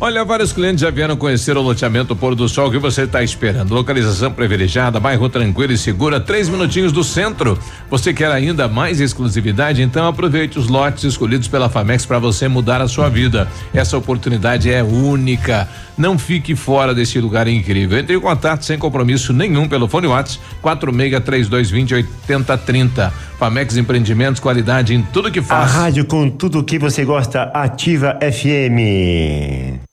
Olha, 0.00 0.24
vários 0.24 0.52
clientes 0.52 0.80
já 0.80 0.90
vieram 0.90 1.16
conhecer 1.16 1.56
o 1.56 1.60
loteamento 1.60 2.14
Pôr 2.14 2.36
do 2.36 2.48
Sol. 2.48 2.70
Que 2.70 2.78
você 2.78 3.02
está 3.02 3.20
esperando? 3.20 3.74
Localização 3.74 4.30
privilegiada, 4.30 5.00
bairro 5.00 5.28
tranquilo 5.28 5.72
e 5.72 5.78
segura, 5.78 6.20
três 6.20 6.48
minutinhos 6.48 6.92
do 6.92 7.02
centro. 7.02 7.58
Você 7.90 8.14
quer 8.14 8.30
ainda 8.30 8.68
mais 8.68 9.00
exclusividade? 9.00 9.82
Então 9.82 10.06
aproveite 10.06 10.56
os 10.56 10.68
lotes 10.68 11.02
escolhidos 11.02 11.48
pela 11.48 11.68
Famex 11.68 12.06
para 12.06 12.20
você 12.20 12.46
mudar 12.46 12.80
a 12.80 12.86
sua 12.86 13.08
vida. 13.08 13.48
Essa 13.74 13.98
oportunidade 13.98 14.70
é 14.72 14.84
única. 14.84 15.68
Não 15.96 16.16
fique 16.16 16.54
fora 16.54 16.94
desse 16.94 17.18
lugar 17.20 17.48
incrível. 17.48 17.98
Entre 17.98 18.14
em 18.14 18.20
contato 18.20 18.64
sem 18.64 18.78
compromisso 18.78 19.32
nenhum 19.32 19.66
pelo 19.66 19.88
fone 19.88 20.06
WhatsApp 20.06 20.40
463220 20.62 21.94
8030. 21.94 23.12
Famex 23.36 23.76
Empreendimentos, 23.76 24.40
qualidade 24.40 24.94
em 24.94 25.02
tudo 25.02 25.30
que 25.30 25.40
A 25.40 25.42
faz. 25.42 25.72
rádio 25.72 26.04
com 26.04 26.30
tudo 26.30 26.62
que 26.62 26.78
você 26.78 27.04
gosta, 27.04 27.50
Ativa 27.52 28.16
FM. 28.20 29.87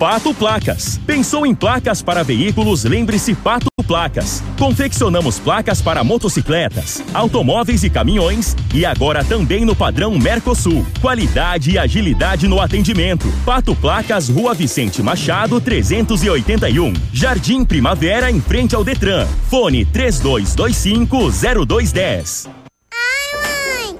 Pato 0.00 0.32
Placas. 0.32 0.98
Pensou 1.06 1.44
em 1.44 1.54
placas 1.54 2.00
para 2.00 2.24
veículos? 2.24 2.84
Lembre-se 2.84 3.34
Pato 3.34 3.68
Placas. 3.86 4.42
Confeccionamos 4.58 5.38
placas 5.38 5.82
para 5.82 6.02
motocicletas, 6.02 7.02
automóveis 7.12 7.84
e 7.84 7.90
caminhões 7.90 8.56
e 8.74 8.86
agora 8.86 9.22
também 9.22 9.62
no 9.62 9.76
padrão 9.76 10.18
Mercosul. 10.18 10.86
Qualidade 11.02 11.72
e 11.72 11.78
agilidade 11.78 12.48
no 12.48 12.62
atendimento. 12.62 13.30
Pato 13.44 13.76
Placas, 13.76 14.30
Rua 14.30 14.54
Vicente 14.54 15.02
Machado, 15.02 15.60
381. 15.60 16.94
Jardim 17.12 17.62
Primavera, 17.62 18.30
em 18.30 18.40
frente 18.40 18.74
ao 18.74 18.82
Detran. 18.82 19.26
Fone 19.50 19.84
32250210. 19.84 22.48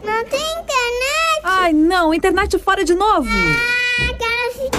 Não 0.03 0.25
tem 0.25 0.41
internet? 0.41 1.43
Ai, 1.45 1.75
não, 1.75 2.15
internet 2.15 2.59
fora 2.59 2.87
de 2.87 2.95
novo. 2.95 3.29
Ah, 3.29 3.70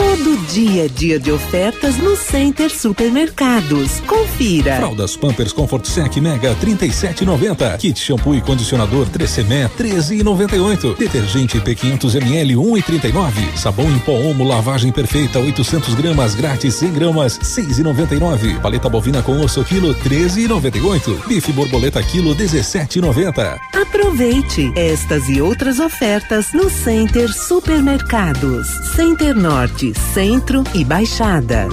Todo 0.00 0.34
dia 0.46 0.86
é 0.86 0.88
dia 0.88 1.20
de 1.20 1.30
ofertas 1.30 1.98
no 1.98 2.16
Center 2.16 2.70
Supermercados. 2.70 4.00
Confira. 4.06 4.76
Fraldas 4.76 5.14
Pampers 5.14 5.52
Comfort 5.52 5.84
Sec 5.84 6.16
Mega 6.16 6.56
37,90. 6.56 7.76
Kit 7.76 8.00
shampoo 8.00 8.34
e 8.34 8.40
condicionador 8.40 9.06
3CME 9.08 9.68
13,98. 9.78 10.96
Detergente 10.96 11.60
P500 11.60 12.14
ml 12.14 12.54
1,39. 12.54 13.56
Sabão 13.56 13.90
em 13.90 13.98
pó 13.98 14.12
Omo 14.12 14.42
lavagem 14.42 14.90
perfeita 14.90 15.38
800 15.38 15.94
gramas 15.94 16.34
grátis 16.34 16.76
100 16.76 16.92
gramas 16.94 17.38
6,99. 17.38 18.58
Paleta 18.62 18.88
bovina 18.88 19.22
com 19.22 19.38
osso 19.42 19.62
quilo 19.64 19.94
13,98. 19.96 21.26
Bife 21.26 21.52
borboleta 21.52 22.02
quilo 22.02 22.34
17,90. 22.34 23.58
Aproveite 23.74 24.72
estas 24.74 25.28
e 25.28 25.42
outras 25.42 25.78
ofertas 25.78 26.54
no 26.54 26.70
Center 26.70 27.30
Supermercados. 27.30 28.66
Center 28.94 29.34
Norte, 29.34 29.89
Centro 29.94 30.64
e 30.74 30.84
Baixada. 30.84 31.68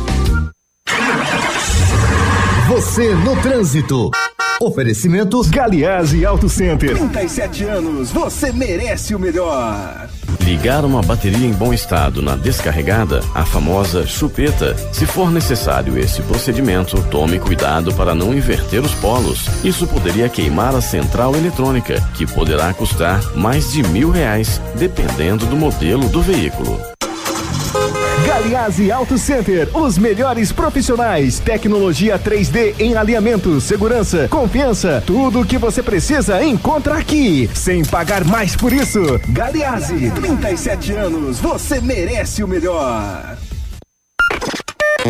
Você 2.68 3.14
no 3.16 3.36
trânsito. 3.42 4.12
Oferecimento 4.60 5.42
Galiase 5.50 6.26
Auto 6.26 6.50
Center. 6.50 6.98
37 6.98 7.64
anos, 7.64 8.12
você 8.12 8.52
merece 8.52 9.14
o 9.14 9.20
melhor. 9.20 10.10
Ligar 10.42 10.84
uma 10.84 11.02
bateria 11.02 11.46
em 11.46 11.54
bom 11.54 11.74
estado 11.74 12.22
na 12.22 12.36
descarregada, 12.36 13.22
a 13.36 13.46
famosa 13.46 14.08
chupeta. 14.08 14.76
Se 14.92 15.06
for 15.06 15.32
necessário 15.32 15.98
esse 15.98 16.22
procedimento, 16.24 17.02
tome 17.12 17.38
cuidado 17.38 17.94
para 17.94 18.16
não 18.16 18.34
inverter 18.34 18.82
os 18.82 18.94
polos. 18.96 19.46
Isso 19.64 19.86
poderia 19.86 20.28
queimar 20.28 20.76
a 20.76 20.82
central 20.82 21.36
eletrônica, 21.36 22.02
que 22.16 22.26
poderá 22.26 22.74
custar 22.74 23.22
mais 23.36 23.72
de 23.72 23.84
mil 23.84 24.10
reais, 24.10 24.60
dependendo 24.76 25.46
do 25.46 25.56
modelo 25.56 26.10
do 26.10 26.22
veículo. 26.22 26.97
Goiás 28.48 28.80
e 28.80 28.90
Auto 28.90 29.18
Center. 29.18 29.68
Os 29.76 29.98
melhores 29.98 30.54
profissionais, 30.54 31.38
tecnologia 31.38 32.18
3D 32.18 32.76
em 32.80 32.96
alinhamento, 32.96 33.60
segurança, 33.60 34.30
confiança, 34.30 35.04
tudo 35.06 35.42
o 35.42 35.46
que 35.46 35.58
você 35.58 35.84
precisa 35.84 36.42
encontra 36.42 36.98
aqui, 36.98 37.50
sem 37.54 37.84
pagar 37.84 38.24
mais 38.24 38.56
por 38.56 38.72
isso. 38.72 39.02
Galeazzi, 39.28 40.10
37 40.12 40.94
anos, 40.94 41.40
você 41.40 41.82
merece 41.82 42.42
o 42.42 42.48
melhor. 42.48 43.38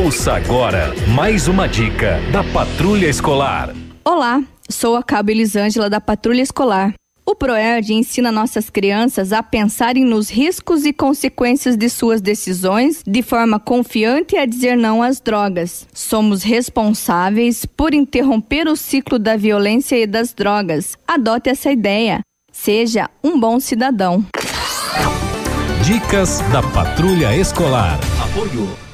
Ouça 0.01 0.31
agora 0.31 0.93
mais 1.13 1.49
uma 1.49 1.67
dica 1.67 2.21
da 2.31 2.41
Patrulha 2.41 3.07
Escolar. 3.07 3.76
Olá, 4.05 4.41
sou 4.69 4.95
a 4.95 5.03
Cabo 5.03 5.30
Elisângela 5.30 5.89
da 5.89 5.99
Patrulha 5.99 6.41
Escolar. 6.41 6.93
O 7.26 7.35
PROERD 7.35 7.93
ensina 7.93 8.31
nossas 8.31 8.69
crianças 8.69 9.34
a 9.34 9.43
pensarem 9.43 10.05
nos 10.05 10.30
riscos 10.30 10.85
e 10.85 10.93
consequências 10.93 11.76
de 11.76 11.89
suas 11.89 12.21
decisões 12.21 13.03
de 13.05 13.21
forma 13.21 13.59
confiante 13.59 14.35
e 14.35 14.38
a 14.38 14.45
dizer 14.45 14.77
não 14.77 15.03
às 15.03 15.19
drogas. 15.19 15.85
Somos 15.93 16.43
responsáveis 16.43 17.65
por 17.65 17.93
interromper 17.93 18.69
o 18.69 18.77
ciclo 18.77 19.19
da 19.19 19.35
violência 19.35 19.97
e 19.97 20.07
das 20.07 20.34
drogas. 20.34 20.97
Adote 21.05 21.49
essa 21.49 21.73
ideia. 21.73 22.21
Seja 22.53 23.09
um 23.21 23.38
bom 23.38 23.59
cidadão. 23.59 24.26
Dicas 25.84 26.39
da 26.53 26.63
Patrulha 26.63 27.35
Escolar. 27.35 27.99
Apoio 28.23 28.88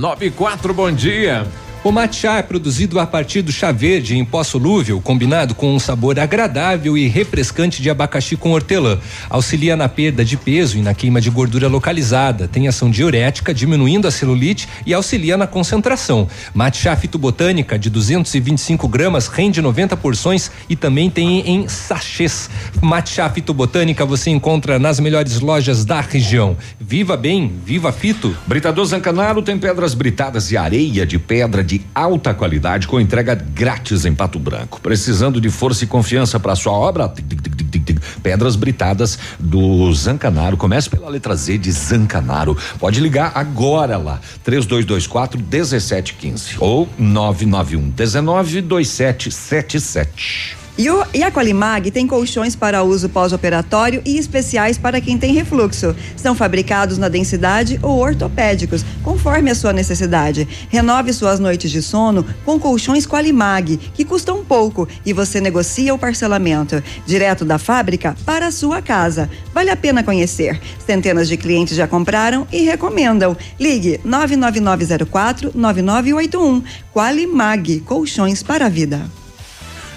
94, 0.00 0.72
bom 0.72 0.90
dia. 0.90 1.46
O 1.82 1.90
matcha 1.90 2.32
é 2.32 2.42
produzido 2.42 3.00
a 3.00 3.06
partir 3.06 3.40
do 3.40 3.50
chá 3.50 3.72
verde 3.72 4.14
em 4.14 4.22
pó 4.22 4.44
solúvel, 4.44 5.00
combinado 5.00 5.54
com 5.54 5.74
um 5.74 5.78
sabor 5.78 6.20
agradável 6.20 6.96
e 6.96 7.08
refrescante 7.08 7.80
de 7.80 7.88
abacaxi 7.88 8.36
com 8.36 8.52
hortelã. 8.52 8.98
Auxilia 9.30 9.74
na 9.74 9.88
perda 9.88 10.22
de 10.22 10.36
peso 10.36 10.76
e 10.76 10.82
na 10.82 10.92
queima 10.92 11.22
de 11.22 11.30
gordura 11.30 11.68
localizada. 11.68 12.46
Tem 12.46 12.68
ação 12.68 12.90
diurética, 12.90 13.54
diminuindo 13.54 14.06
a 14.06 14.10
celulite 14.10 14.68
e 14.84 14.92
auxilia 14.92 15.38
na 15.38 15.46
concentração. 15.46 16.28
Matcha 16.52 16.94
fitobotânica 16.94 17.78
de 17.78 17.88
225 17.88 18.86
gramas 18.86 19.28
rende 19.28 19.62
90 19.62 19.96
porções 19.96 20.50
e 20.68 20.76
também 20.76 21.08
tem 21.08 21.48
em 21.48 21.66
sachês. 21.66 22.50
Matcha 22.82 23.26
fitobotânica 23.30 24.04
você 24.04 24.28
encontra 24.28 24.78
nas 24.78 25.00
melhores 25.00 25.40
lojas 25.40 25.86
da 25.86 26.02
região. 26.02 26.58
Viva 26.78 27.16
bem, 27.16 27.50
viva 27.64 27.90
fito. 27.90 28.36
Britador 28.46 28.84
Zancanaro 28.84 29.40
tem 29.40 29.56
pedras 29.56 29.94
britadas 29.94 30.52
e 30.52 30.58
areia 30.58 31.06
de 31.06 31.18
pedra 31.18 31.64
de 31.69 31.69
alta 31.94 32.32
qualidade 32.32 32.86
com 32.88 32.98
entrega 33.00 33.34
grátis 33.34 34.04
em 34.04 34.14
Pato 34.14 34.38
Branco. 34.38 34.80
Precisando 34.80 35.40
de 35.40 35.50
força 35.50 35.84
e 35.84 35.86
confiança 35.86 36.40
para 36.40 36.54
sua 36.54 36.72
obra? 36.72 37.08
Tic, 37.08 37.28
tic, 37.28 37.84
tic. 37.84 38.00
Pedras 38.22 38.56
britadas 38.56 39.18
do 39.38 39.92
Zancanaro. 39.92 40.56
Comece 40.56 40.88
pela 40.88 41.08
letra 41.08 41.36
Z 41.36 41.58
de 41.58 41.70
Zancanaro. 41.70 42.56
Pode 42.78 43.00
ligar 43.00 43.32
agora 43.34 43.96
lá. 43.96 44.20
3224 44.42 45.38
1715 45.38 46.56
ou 46.58 46.88
991 46.98 47.90
19 47.90 48.62
2777. 48.62 50.59
E, 50.80 50.88
o, 50.88 51.04
e 51.12 51.22
a 51.22 51.30
Qualimag 51.30 51.90
tem 51.90 52.06
colchões 52.06 52.56
para 52.56 52.82
uso 52.82 53.06
pós-operatório 53.10 54.00
e 54.02 54.16
especiais 54.16 54.78
para 54.78 54.98
quem 54.98 55.18
tem 55.18 55.34
refluxo. 55.34 55.94
São 56.16 56.34
fabricados 56.34 56.96
na 56.96 57.06
densidade 57.06 57.78
ou 57.82 57.98
ortopédicos, 57.98 58.82
conforme 59.02 59.50
a 59.50 59.54
sua 59.54 59.74
necessidade. 59.74 60.48
Renove 60.70 61.12
suas 61.12 61.38
noites 61.38 61.70
de 61.70 61.82
sono 61.82 62.24
com 62.46 62.58
colchões 62.58 63.06
Qualimag, 63.06 63.76
que 63.92 64.06
custam 64.06 64.42
pouco 64.42 64.88
e 65.04 65.12
você 65.12 65.38
negocia 65.38 65.92
o 65.92 65.98
parcelamento. 65.98 66.82
Direto 67.04 67.44
da 67.44 67.58
fábrica 67.58 68.16
para 68.24 68.46
a 68.46 68.50
sua 68.50 68.80
casa. 68.80 69.28
Vale 69.52 69.68
a 69.68 69.76
pena 69.76 70.02
conhecer. 70.02 70.58
Centenas 70.86 71.28
de 71.28 71.36
clientes 71.36 71.76
já 71.76 71.86
compraram 71.86 72.48
e 72.50 72.62
recomendam. 72.62 73.36
Ligue 73.58 74.00
99904 74.02 75.52
9981. 75.54 76.62
Qualimag, 76.90 77.80
colchões 77.80 78.42
para 78.42 78.64
a 78.64 78.70
vida. 78.70 79.19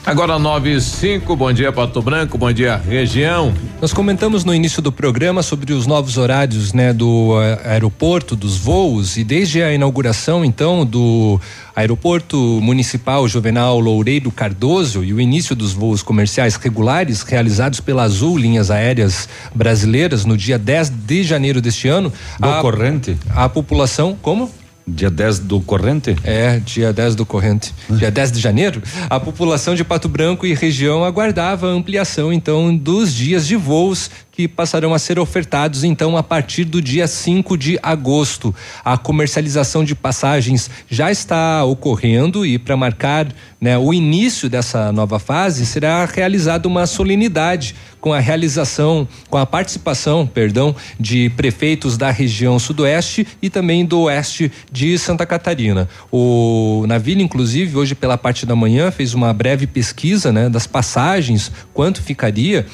Agora 0.05 0.37
9 0.37 0.75
e 0.75 0.81
5, 0.81 1.33
bom 1.33 1.53
dia 1.53 1.71
Pato 1.71 2.01
Branco, 2.01 2.37
bom 2.37 2.51
dia 2.51 2.75
região. 2.75 3.53
Nós 3.81 3.93
comentamos 3.93 4.43
no 4.43 4.53
início 4.53 4.81
do 4.81 4.91
programa 4.91 5.41
sobre 5.41 5.71
os 5.71 5.87
novos 5.87 6.17
horários, 6.17 6.73
né, 6.73 6.91
do 6.91 7.31
uh, 7.31 7.39
aeroporto, 7.63 8.35
dos 8.35 8.57
voos 8.57 9.15
e 9.15 9.23
desde 9.23 9.63
a 9.63 9.73
inauguração 9.73 10.43
então 10.43 10.85
do 10.85 11.39
aeroporto 11.73 12.37
municipal 12.61 13.25
Juvenal 13.29 13.79
Loureiro 13.79 14.29
Cardoso 14.29 15.05
e 15.05 15.13
o 15.13 15.21
início 15.21 15.55
dos 15.55 15.71
voos 15.71 16.03
comerciais 16.03 16.57
regulares 16.57 17.21
realizados 17.21 17.79
pela 17.79 18.03
Azul 18.03 18.37
Linhas 18.37 18.69
Aéreas 18.69 19.29
Brasileiras 19.55 20.25
no 20.25 20.35
dia 20.35 20.59
10 20.59 20.89
de 20.89 21.23
janeiro 21.23 21.61
deste 21.61 21.87
ano. 21.87 22.11
Do 22.37 22.49
a, 22.49 22.59
corrente? 22.59 23.17
A 23.33 23.47
população, 23.47 24.17
como? 24.21 24.51
Dia 24.85 25.09
10 25.09 25.39
do 25.39 25.61
corrente? 25.61 26.15
É, 26.23 26.59
dia 26.59 26.91
10 26.91 27.15
do 27.15 27.25
corrente. 27.25 27.73
Dia 27.89 28.11
10 28.11 28.33
de 28.33 28.39
janeiro, 28.39 28.81
a 29.09 29.19
população 29.19 29.75
de 29.75 29.83
Pato 29.83 30.09
Branco 30.09 30.45
e 30.45 30.53
região 30.53 31.05
aguardava 31.05 31.67
a 31.67 31.71
ampliação, 31.71 32.33
então, 32.33 32.75
dos 32.75 33.13
dias 33.13 33.47
de 33.47 33.55
voos 33.55 34.09
que 34.35 34.47
passarão 34.47 34.95
a 34.95 34.99
ser 34.99 35.19
ofertados 35.19 35.83
então 35.83 36.17
a 36.17 36.23
partir 36.23 36.65
do 36.65 36.81
dia 36.81 37.07
5 37.07 37.55
de 37.55 37.77
agosto. 37.83 38.53
A 38.83 38.97
comercialização 38.97 39.83
de 39.83 39.93
passagens 39.93 40.71
já 40.89 41.11
está 41.11 41.63
ocorrendo 41.63 42.43
e 42.43 42.57
para 42.57 42.75
marcar 42.75 43.27
né, 43.61 43.77
o 43.77 43.93
início 43.93 44.49
dessa 44.49 44.91
nova 44.91 45.19
fase 45.19 45.67
será 45.67 46.03
realizada 46.05 46.67
uma 46.67 46.87
solenidade 46.87 47.75
com 48.01 48.11
a 48.11 48.19
realização, 48.19 49.07
com 49.29 49.37
a 49.37 49.45
participação, 49.45 50.25
perdão, 50.25 50.75
de 50.99 51.29
prefeitos 51.37 51.95
da 51.95 52.09
região 52.09 52.57
sudoeste 52.57 53.25
e 53.41 53.51
também 53.51 53.85
do 53.85 54.01
oeste 54.01 54.51
de 54.71 54.97
Santa 54.97 55.27
Catarina. 55.27 55.87
O 56.11 56.85
Navile, 56.87 57.23
inclusive, 57.23 57.77
hoje 57.77 57.93
pela 57.93 58.17
parte 58.17 58.47
da 58.47 58.55
manhã 58.55 58.89
fez 58.89 59.13
uma 59.13 59.31
breve 59.31 59.67
pesquisa, 59.67 60.33
né, 60.33 60.49
das 60.49 60.65
passagens, 60.65 61.51
quanto 61.71 62.01
ficaria 62.01 62.65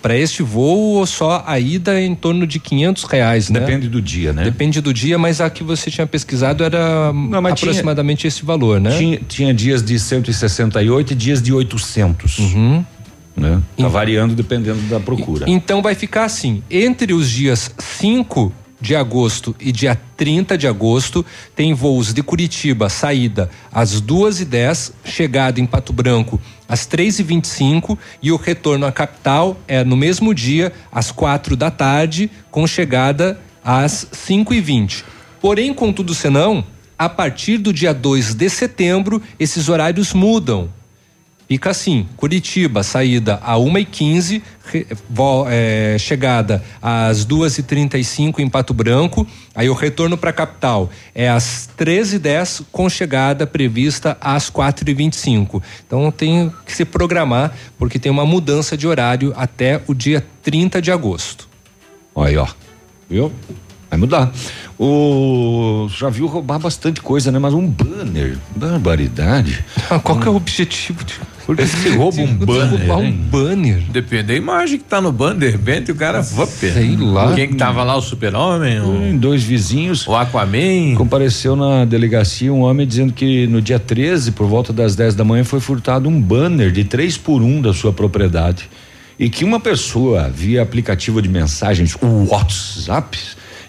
para 0.00 0.16
este 0.16 0.42
voo 0.42 0.94
ou 0.96 1.06
só 1.06 1.44
a 1.46 1.58
ida 1.58 2.00
em 2.00 2.14
torno 2.14 2.46
de 2.46 2.58
quinhentos 2.58 3.04
reais, 3.04 3.50
né? 3.50 3.60
Depende 3.60 3.88
do 3.88 4.00
dia, 4.00 4.32
né? 4.32 4.44
Depende 4.44 4.80
do 4.80 4.94
dia, 4.94 5.18
mas 5.18 5.40
a 5.40 5.50
que 5.50 5.62
você 5.62 5.90
tinha 5.90 6.06
pesquisado 6.06 6.64
era 6.64 7.12
Não, 7.12 7.46
aproximadamente 7.46 8.20
tinha, 8.20 8.28
esse 8.28 8.44
valor, 8.44 8.80
né? 8.80 8.96
Tinha, 8.96 9.20
tinha 9.28 9.54
dias 9.54 9.82
de 9.82 9.98
168 9.98 11.12
e 11.12 11.16
dias 11.16 11.42
de 11.42 11.52
800. 11.52 12.38
Uhum. 12.38 12.84
Né? 13.36 13.60
Tá 13.76 13.88
variando 13.88 14.34
dependendo 14.34 14.80
da 14.82 14.98
procura. 14.98 15.44
Então 15.48 15.82
vai 15.82 15.94
ficar 15.94 16.24
assim, 16.24 16.62
entre 16.70 17.12
os 17.12 17.30
dias 17.30 17.70
5 17.78 18.52
de 18.82 18.96
agosto 18.96 19.54
e 19.60 19.70
dia 19.70 19.98
30 20.16 20.58
de 20.58 20.66
agosto 20.66 21.24
tem 21.54 21.72
voos 21.72 22.12
de 22.12 22.20
Curitiba, 22.20 22.88
saída 22.88 23.48
às 23.72 24.00
duas 24.00 24.40
e 24.40 24.44
dez, 24.44 24.92
chegada 25.04 25.60
em 25.60 25.66
Pato 25.66 25.92
Branco 25.92 26.40
às 26.68 26.84
três 26.84 27.20
e 27.20 27.22
vinte 27.22 27.48
e 28.20 28.32
o 28.32 28.36
retorno 28.36 28.84
à 28.84 28.90
capital 28.90 29.56
é 29.68 29.84
no 29.84 29.96
mesmo 29.96 30.34
dia 30.34 30.72
às 30.90 31.12
quatro 31.12 31.54
da 31.54 31.70
tarde 31.70 32.28
com 32.50 32.66
chegada 32.66 33.40
às 33.64 34.08
cinco 34.10 34.52
e 34.52 34.60
vinte. 34.60 35.04
Porém, 35.40 35.72
contudo 35.72 36.12
senão, 36.12 36.64
a 36.98 37.08
partir 37.08 37.58
do 37.58 37.72
dia 37.72 37.94
2 37.94 38.34
de 38.34 38.50
setembro 38.50 39.22
esses 39.38 39.68
horários 39.68 40.12
mudam 40.12 40.70
Fica 41.52 41.68
assim: 41.68 42.08
Curitiba, 42.16 42.82
saída 42.82 43.38
a 43.42 43.56
1h15, 43.56 44.40
é, 45.50 45.96
chegada 45.98 46.64
às 46.80 47.26
2h35 47.26 48.38
em 48.38 48.48
Pato 48.48 48.72
Branco. 48.72 49.26
Aí 49.54 49.68
o 49.68 49.74
retorno 49.74 50.16
para 50.16 50.30
a 50.30 50.32
capital 50.32 50.88
é 51.14 51.28
às 51.28 51.68
13h10, 51.78 52.62
com 52.72 52.88
chegada 52.88 53.46
prevista 53.46 54.16
às 54.18 54.50
4h25. 54.50 55.62
Então 55.86 56.10
tem 56.10 56.50
que 56.64 56.74
se 56.74 56.86
programar, 56.86 57.52
porque 57.78 57.98
tem 57.98 58.10
uma 58.10 58.24
mudança 58.24 58.74
de 58.74 58.86
horário 58.88 59.34
até 59.36 59.82
o 59.86 59.92
dia 59.92 60.24
30 60.42 60.80
de 60.80 60.90
agosto. 60.90 61.46
Olha 62.14 62.30
aí, 62.30 62.36
ó. 62.38 62.48
Viu? 63.10 63.30
Vai 63.90 63.98
mudar. 63.98 64.32
O 64.78 65.86
já 65.90 66.08
viu 66.08 66.26
roubar 66.26 66.58
bastante 66.58 67.02
coisa, 67.02 67.30
né? 67.30 67.38
Mas 67.38 67.52
um 67.52 67.68
banner, 67.68 68.38
barbaridade. 68.56 69.62
Qual 70.02 70.18
que 70.18 70.26
é 70.26 70.30
o 70.30 70.34
objetivo 70.36 71.04
de 71.04 71.20
por 71.44 71.56
que 71.56 71.66
você 71.66 71.90
rouba 71.90 72.20
um 72.20 72.34
banner? 72.34 72.70
Roubar 72.70 72.98
um 72.98 73.12
banner. 73.12 73.82
Depende 73.90 74.24
da 74.24 74.34
imagem 74.34 74.78
que 74.78 74.84
tá 74.84 75.00
no 75.00 75.12
banner, 75.12 75.50
repente 75.50 75.90
o 75.90 75.94
cara. 75.94 76.22
Sei 76.22 76.96
lá. 76.96 77.34
Quem 77.34 77.48
que 77.48 77.54
tava 77.56 77.82
lá, 77.82 77.96
o 77.96 78.00
super-homem? 78.00 78.80
Um, 78.80 79.16
dois 79.16 79.42
vizinhos. 79.42 80.06
O 80.06 80.14
Aquaman. 80.14 80.94
Compareceu 80.96 81.56
na 81.56 81.84
delegacia 81.84 82.52
um 82.52 82.60
homem 82.60 82.86
dizendo 82.86 83.12
que 83.12 83.46
no 83.46 83.60
dia 83.60 83.78
13, 83.78 84.32
por 84.32 84.46
volta 84.46 84.72
das 84.72 84.94
10 84.94 85.14
da 85.14 85.24
manhã, 85.24 85.44
foi 85.44 85.60
furtado 85.60 86.08
um 86.08 86.20
banner 86.20 86.70
de 86.70 86.84
3 86.84 87.16
por 87.18 87.42
1 87.42 87.62
da 87.62 87.72
sua 87.72 87.92
propriedade. 87.92 88.68
E 89.18 89.28
que 89.28 89.44
uma 89.44 89.60
pessoa, 89.60 90.28
via 90.28 90.62
aplicativo 90.62 91.20
de 91.20 91.28
mensagens, 91.28 91.96
o 92.00 92.28
WhatsApp, 92.30 93.18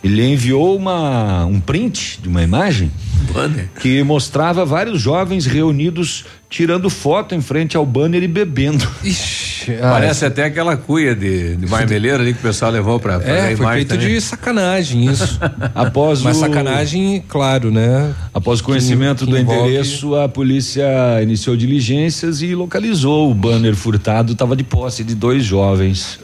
ele 0.03 0.25
enviou 0.25 0.75
uma, 0.75 1.45
um 1.45 1.59
print 1.59 2.19
de 2.21 2.27
uma 2.27 2.43
imagem 2.43 2.91
banner. 3.33 3.69
que 3.79 4.03
mostrava 4.03 4.65
vários 4.65 4.99
jovens 4.99 5.45
reunidos 5.45 6.25
tirando 6.49 6.89
foto 6.89 7.33
em 7.33 7.41
frente 7.41 7.75
ao 7.77 7.85
banner 7.85 8.21
e 8.21 8.27
bebendo. 8.27 8.87
Ixi, 9.03 9.71
Parece 9.79 10.25
ah, 10.25 10.27
até 10.27 10.43
aquela 10.43 10.75
cuia 10.75 11.15
de, 11.15 11.55
de 11.55 11.65
marmeleira 11.67 12.21
ali 12.21 12.33
que 12.33 12.39
o 12.39 12.43
pessoal 12.43 12.69
levou 12.69 12.99
para 12.99 13.15
É, 13.23 13.55
foi 13.55 13.65
feito 13.73 13.89
também. 13.89 14.09
de 14.09 14.21
sacanagem 14.21 15.05
isso. 15.05 15.39
Após 15.73 16.21
Mas 16.21 16.37
o... 16.37 16.41
sacanagem, 16.41 17.23
claro, 17.27 17.71
né? 17.71 18.13
Após 18.33 18.59
o 18.59 18.63
conhecimento 18.63 19.19
que, 19.19 19.25
que 19.25 19.31
do 19.31 19.37
envolve... 19.39 19.69
endereço, 19.69 20.15
a 20.15 20.27
polícia 20.27 20.83
iniciou 21.23 21.55
diligências 21.55 22.41
e 22.41 22.53
localizou 22.53 23.31
o 23.31 23.33
banner 23.33 23.73
furtado, 23.73 24.33
estava 24.33 24.55
de 24.55 24.63
posse 24.63 25.03
de 25.03 25.15
dois 25.15 25.43
jovens. 25.43 26.19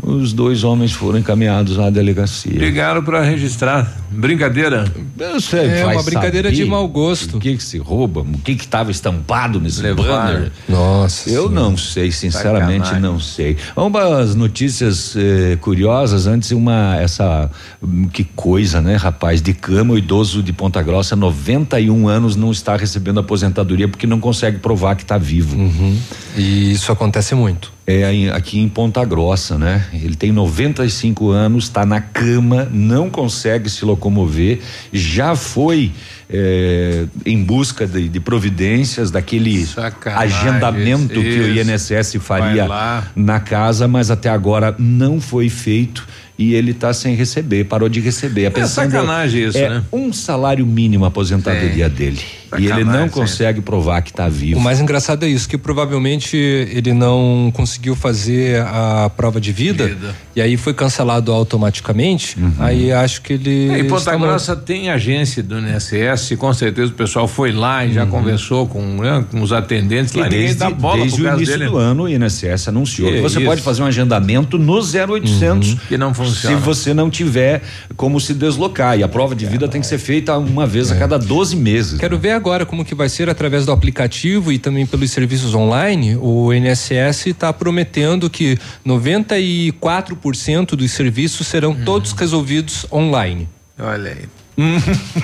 Os 0.00 0.32
dois 0.32 0.64
homens 0.64 0.92
foram 0.92 1.18
encaminhados 1.18 1.78
à 1.78 1.90
delegacia. 1.90 2.58
Ligaram 2.58 3.02
para 3.02 3.22
registrar. 3.22 3.92
Brincadeira. 4.10 4.90
Você 5.34 5.56
é 5.58 5.86
uma 5.86 6.02
brincadeira 6.02 6.50
de 6.50 6.64
mau 6.64 6.88
gosto. 6.88 7.36
O 7.36 7.40
que 7.40 7.56
que 7.56 7.62
se 7.62 7.78
rouba? 7.78 8.20
O 8.20 8.38
que 8.38 8.54
que 8.54 8.64
estava 8.64 8.90
estampado 8.90 9.60
nesse 9.60 9.82
Levar. 9.82 10.32
banner? 10.32 10.52
Nossa. 10.68 11.28
Eu 11.28 11.48
senhora. 11.48 11.54
não 11.54 11.76
sei, 11.76 12.10
sinceramente 12.10 12.86
Sacanagem. 12.86 13.00
não 13.00 13.20
sei. 13.20 13.56
Umas 13.76 14.34
notícias 14.34 15.14
eh, 15.14 15.56
curiosas 15.60 16.26
antes 16.26 16.50
uma 16.52 16.96
essa 16.96 17.50
hum, 17.82 18.08
que 18.08 18.24
coisa, 18.24 18.80
né, 18.80 18.96
rapaz, 18.96 19.42
de 19.42 19.52
cama 19.52 19.94
o 19.94 19.98
idoso 19.98 20.42
de 20.42 20.52
Ponta 20.52 20.82
Grossa, 20.82 21.14
91 21.14 22.08
anos 22.08 22.34
não 22.34 22.50
está 22.50 22.76
recebendo 22.76 23.20
aposentadoria 23.20 23.88
porque 23.88 24.06
não 24.06 24.20
consegue 24.20 24.58
provar 24.58 24.96
que 24.96 25.02
está 25.02 25.18
vivo. 25.18 25.56
Uhum. 25.56 25.98
E 26.36 26.72
isso 26.72 26.90
acontece 26.90 27.34
muito 27.34 27.72
é 27.86 28.30
aqui 28.30 28.60
em 28.60 28.68
Ponta 28.68 29.04
Grossa, 29.04 29.58
né? 29.58 29.86
Ele 29.92 30.14
tem 30.14 30.30
95 30.30 31.30
anos, 31.30 31.64
está 31.64 31.84
na 31.84 32.00
cama, 32.00 32.68
não 32.72 33.10
consegue 33.10 33.68
se 33.68 33.84
locomover, 33.84 34.60
já 34.92 35.34
foi 35.34 35.92
é, 36.32 37.04
em 37.26 37.44
busca 37.44 37.86
de, 37.86 38.08
de 38.08 38.20
providências 38.20 39.10
daquele 39.10 39.66
Sacanagem, 39.66 40.36
agendamento 40.36 41.20
isso, 41.20 41.22
que 41.22 41.40
o 41.40 41.60
INSS 41.60 42.16
faria 42.20 42.66
na 43.14 43.38
casa, 43.38 43.86
mas 43.86 44.10
até 44.10 44.30
agora 44.30 44.74
não 44.78 45.20
foi 45.20 45.48
feito 45.48 46.06
e 46.38 46.54
ele 46.54 46.72
está 46.72 46.92
sem 46.92 47.14
receber, 47.14 47.64
parou 47.64 47.88
de 47.88 48.00
receber. 48.00 48.46
A 48.46 48.60
é 48.60 48.66
sacanagem 48.66 49.44
isso, 49.44 49.58
é 49.58 49.68
né? 49.68 49.84
Um 49.92 50.12
salário 50.12 50.66
mínimo 50.66 51.04
a 51.04 51.08
aposentadoria 51.08 51.86
é. 51.86 51.88
dele. 51.88 52.20
Sacanagem, 52.50 52.68
e 52.68 52.80
ele 52.80 52.84
não 52.84 53.08
consegue 53.08 53.60
é. 53.60 53.62
provar 53.62 54.02
que 54.02 54.10
está 54.10 54.28
vivo. 54.28 54.58
O 54.58 54.62
mais 54.62 54.80
engraçado 54.80 55.24
é 55.24 55.28
isso, 55.28 55.48
que 55.48 55.56
provavelmente 55.56 56.36
ele 56.36 56.92
não 56.92 57.50
conseguiu 57.54 57.94
fazer 57.94 58.60
a 58.62 59.10
prova 59.16 59.40
de 59.40 59.52
vida, 59.52 59.86
vida. 59.86 60.14
e 60.34 60.40
aí 60.40 60.56
foi 60.56 60.74
cancelado 60.74 61.32
automaticamente. 61.32 62.38
Uhum. 62.38 62.52
Aí 62.58 62.92
acho 62.92 63.22
que 63.22 63.34
ele. 63.34 63.70
É, 63.70 63.78
e 63.78 63.84
Ponta 63.84 64.16
Grossa 64.16 64.56
tem 64.56 64.90
agência 64.90 65.42
do 65.42 65.58
INSS, 65.58 66.21
com 66.36 66.52
certeza 66.52 66.90
o 66.90 66.94
pessoal 66.94 67.28
foi 67.28 67.52
lá 67.52 67.84
e 67.84 67.92
já 67.92 68.04
uhum. 68.04 68.10
conversou 68.10 68.66
com, 68.66 68.82
né, 69.02 69.24
com 69.30 69.40
os 69.42 69.52
atendentes 69.52 70.14
e 70.14 70.18
lá. 70.20 70.28
Desde, 70.28 70.56
dá 70.56 70.70
bola 70.70 71.02
desde 71.02 71.22
o 71.22 71.28
início 71.28 71.58
dele. 71.58 71.70
do 71.70 71.76
ano 71.76 72.04
o 72.04 72.08
INSS 72.08 72.68
anunciou 72.68 73.08
que, 73.10 73.16
que 73.16 73.22
você 73.22 73.38
isso? 73.38 73.46
pode 73.46 73.62
fazer 73.62 73.82
um 73.82 73.86
agendamento 73.86 74.58
no 74.58 74.78
0800 74.78 75.70
uhum. 75.70 75.76
que 75.88 75.98
não 75.98 76.14
funciona. 76.14 76.56
se 76.56 76.62
você 76.62 76.94
não 76.94 77.10
tiver 77.10 77.62
como 77.96 78.20
se 78.20 78.34
deslocar. 78.34 78.98
E 78.98 79.02
a 79.02 79.08
prova 79.08 79.34
de 79.34 79.46
vida 79.46 79.68
tem 79.68 79.80
que 79.80 79.86
ser 79.86 79.98
feita 79.98 80.36
uma 80.36 80.66
vez 80.66 80.90
a 80.90 80.96
cada 80.96 81.18
12 81.18 81.56
meses. 81.56 81.98
Quero 81.98 82.18
ver 82.18 82.30
agora 82.30 82.64
como 82.66 82.84
que 82.84 82.94
vai 82.94 83.08
ser 83.08 83.28
através 83.28 83.66
do 83.66 83.72
aplicativo 83.72 84.52
e 84.52 84.58
também 84.58 84.86
pelos 84.86 85.10
serviços 85.10 85.54
online. 85.54 86.16
O 86.16 86.52
INSS 86.52 87.26
está 87.26 87.52
prometendo 87.52 88.28
que 88.28 88.58
94% 88.86 90.74
dos 90.76 90.90
serviços 90.90 91.46
serão 91.46 91.74
todos 91.74 92.12
resolvidos 92.12 92.86
online. 92.92 93.48
Olha 93.78 94.10
aí. 94.10 94.41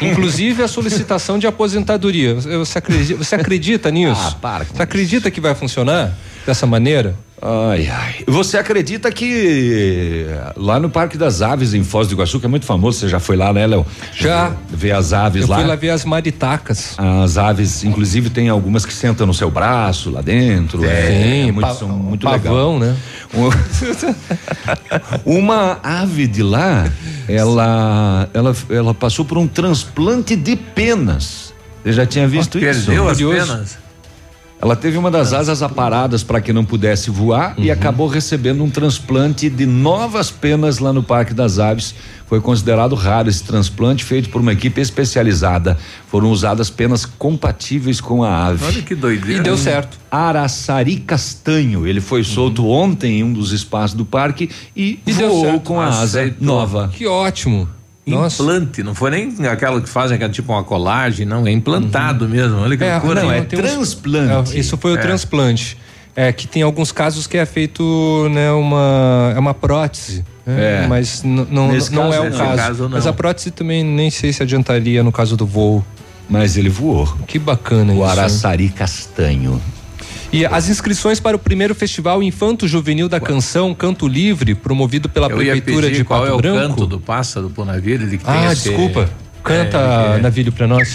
Inclusive 0.01 0.63
a 0.63 0.69
solicitação 0.69 1.39
de 1.39 1.47
aposentadoria. 1.47 2.35
Você 2.35 2.79
acredita, 2.79 3.25
você 3.25 3.35
acredita 3.35 3.91
nisso? 3.93 4.21
Ah, 4.25 4.37
para 4.41 4.65
Você 4.65 4.83
acredita 4.83 5.31
que 5.31 5.41
vai 5.41 5.55
funcionar 5.55 6.17
dessa 6.49 6.67
maneira? 6.67 7.15
Ai, 7.41 7.87
ai. 7.89 8.15
Você 8.27 8.57
acredita 8.59 9.13
que 9.13 10.25
lá 10.57 10.81
no 10.81 10.89
Parque 10.91 11.17
das 11.17 11.41
Aves, 11.43 11.73
em 11.75 11.85
Foz 11.85 12.09
do 12.09 12.15
Iguaçu, 12.15 12.41
que 12.41 12.47
é 12.47 12.49
muito 12.49 12.65
famoso, 12.67 12.99
você 12.99 13.07
já 13.09 13.21
foi 13.21 13.37
lá, 13.37 13.53
né, 13.53 13.65
Léo? 13.67 13.87
Já. 14.17 14.53
Ver 14.69 14.93
as 14.93 15.13
aves 15.13 15.43
Eu 15.43 15.49
lá. 15.49 15.57
fui 15.59 15.65
lá 15.67 15.77
ver 15.77 15.91
as 15.91 16.05
maritacas. 16.05 16.95
As 16.99 17.37
aves, 17.39 17.85
inclusive, 17.85 18.31
tem 18.31 18.49
algumas 18.49 18.85
que 18.85 18.93
sentam 18.93 19.25
no 19.27 19.35
seu 19.35 19.51
braço 19.51 20.11
lá 20.11 20.21
dentro. 20.23 20.85
é, 20.85 21.03
Sim, 21.07 21.49
é 21.49 21.53
muito, 21.53 21.61
pa- 21.69 21.75
são 21.75 21.89
muito 21.91 22.25
pavão, 22.25 22.79
legal. 22.79 22.95
né? 22.95 22.97
Uma 25.25 25.79
ave 25.83 26.27
de 26.27 26.43
lá, 26.43 26.91
ela, 27.29 28.29
ela, 28.35 28.57
ela 28.71 28.95
passou 28.95 29.25
por 29.25 29.39
um 29.39 29.47
transplante 29.47 30.35
de 30.35 30.57
penas. 30.57 31.53
Você 31.85 31.93
já 31.93 32.07
tinha 32.07 32.27
visto 32.27 32.59
isso? 32.59 32.87
Perdeu 32.87 33.09
as 33.09 33.19
Curioso. 33.19 33.47
penas? 33.53 33.79
Ela 34.61 34.75
teve 34.75 34.99
uma 34.99 35.11
das 35.11 35.33
asas 35.33 35.63
aparadas 35.63 36.25
para 36.25 36.41
que 36.41 36.53
não 36.53 36.65
pudesse 36.65 37.11
voar 37.11 37.55
Uhum. 37.57 37.65
e 37.65 37.71
acabou 37.71 38.09
recebendo 38.09 38.63
um 38.65 38.69
transplante 38.69 39.49
de 39.49 39.65
novas 39.65 40.31
penas 40.33 40.79
lá 40.81 40.93
no 40.93 41.03
Parque 41.03 41.33
das 41.33 41.59
Aves. 41.61 41.95
Foi 42.27 42.41
considerado 42.41 42.95
raro 42.97 43.29
esse 43.29 43.45
transplante 43.45 44.05
feito 44.05 44.29
por 44.31 44.41
uma 44.41 44.53
equipe 44.53 44.81
especializada. 44.81 45.79
Foram 46.09 46.31
usadas 46.31 46.69
penas 46.71 47.07
compatíveis 47.07 48.01
com 48.01 48.25
a 48.25 48.47
ave. 48.49 48.65
Olha 48.65 48.83
que 48.83 48.95
doideira. 48.95 49.41
E 49.41 49.43
deu 49.43 49.57
certo. 49.57 49.97
Araçari 50.11 50.97
Castanho. 50.97 51.87
Ele 51.87 52.01
foi 52.01 52.25
solto 52.25 52.67
ontem 52.67 53.21
em 53.21 53.23
um 53.25 53.33
dos 53.33 53.53
espaços 53.53 53.97
do 53.97 54.05
parque 54.05 54.51
e, 54.77 54.99
E 55.07 55.13
voou 55.13 55.61
com 55.61 55.81
a 55.81 55.87
asa 55.87 56.35
nova. 56.41 56.89
Que 56.93 57.07
ótimo. 57.07 57.69
Nossa. 58.11 58.43
Implante, 58.43 58.83
não 58.83 58.95
foi 58.95 59.11
nem 59.11 59.35
aquela 59.47 59.81
que 59.81 59.89
fazem 59.89 60.17
que 60.19 60.25
é 60.25 60.29
tipo 60.29 60.53
uma 60.53 60.65
colagem, 60.65 61.25
não, 61.27 61.47
é 61.47 61.51
implantado 61.51 62.29
mesmo. 62.29 62.59
Olha 62.59 62.77
que 62.77 62.85
loucura. 62.85 63.23
não, 63.23 63.33
é 63.33 63.41
tem 63.43 63.59
uns- 63.59 63.63
transplante. 63.73 64.57
É, 64.57 64.61
isso 64.61 64.77
foi 64.77 64.93
o 64.93 64.97
É. 64.97 65.01
transplante. 65.01 65.77
É 66.17 66.33
que 66.33 66.49
tem 66.49 66.63
alguns 66.63 66.91
casos 66.91 67.27
que 67.29 67.37
é 67.39 67.47
feito, 67.47 68.29
né, 68.33 68.51
uma 68.53 69.33
é 69.37 69.39
uma 69.39 69.55
prótese. 69.55 70.25
né? 70.45 70.85
É. 70.85 70.87
Mas 70.89 71.23
não, 71.23 71.45
não 71.45 71.69
caso, 71.69 71.95
é 71.95 72.21
o 72.21 72.33
caso. 72.33 72.57
caso, 72.57 72.83
não. 72.85 72.91
Mas 72.91 73.07
a 73.07 73.13
prótese 73.13 73.51
também 73.53 73.85
nem 73.85 74.11
sei 74.11 74.33
se 74.33 74.43
adiantaria 74.43 75.03
no 75.05 75.13
caso 75.13 75.37
do 75.37 75.47
voo. 75.47 75.85
Mas 76.29 76.57
ele 76.57 76.69
voou. 76.69 77.07
Que 77.27 77.39
bacana 77.39 77.93
O 77.93 77.97
isso. 77.97 78.05
hein? 78.05 78.11
Araçari 78.11 78.69
Castanho. 78.71 79.61
E 80.33 80.45
as 80.45 80.69
inscrições 80.69 81.19
para 81.19 81.37
o 81.37 81.39
primeiro 81.39 81.75
festival 81.75 82.23
Infanto 82.23 82.69
Juvenil 82.69 83.09
da 83.09 83.19
Canção 83.19 83.75
Canto 83.75 84.07
Livre, 84.07 84.55
promovido 84.55 85.09
pela 85.09 85.27
Eu 85.29 85.37
prefeitura 85.37 85.91
de 85.91 86.05
qual 86.05 86.21
Pato 86.21 86.33
é 86.33 86.35
o 86.35 86.39
Branco. 86.39 86.69
canto 86.77 86.87
do 86.87 87.01
pássaro 87.01 87.49
do 87.49 88.07
ele 88.07 88.19
que 88.19 88.25
tem 88.25 88.35
Ah, 88.35 88.53
esse- 88.53 88.69
desculpa. 88.69 89.09
Canta, 89.43 89.79
É, 89.79 90.17
é. 90.19 90.21
Navilho, 90.21 90.53
pra 90.53 90.67
nós. 90.67 90.95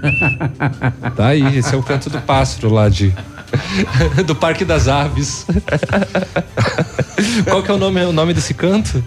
tá 1.14 1.26
aí, 1.28 1.58
esse 1.58 1.74
é 1.74 1.76
o 1.76 1.82
canto 1.82 2.08
do 2.08 2.18
pássaro 2.22 2.72
lá 2.72 2.88
de. 2.88 3.12
do 4.26 4.34
Parque 4.34 4.64
das 4.64 4.88
Aves. 4.88 5.46
Qual 7.44 7.62
que 7.62 7.70
é 7.70 7.74
o 7.74 7.78
nome, 7.78 8.00
o 8.04 8.12
nome 8.12 8.32
desse 8.32 8.54
canto? 8.54 9.02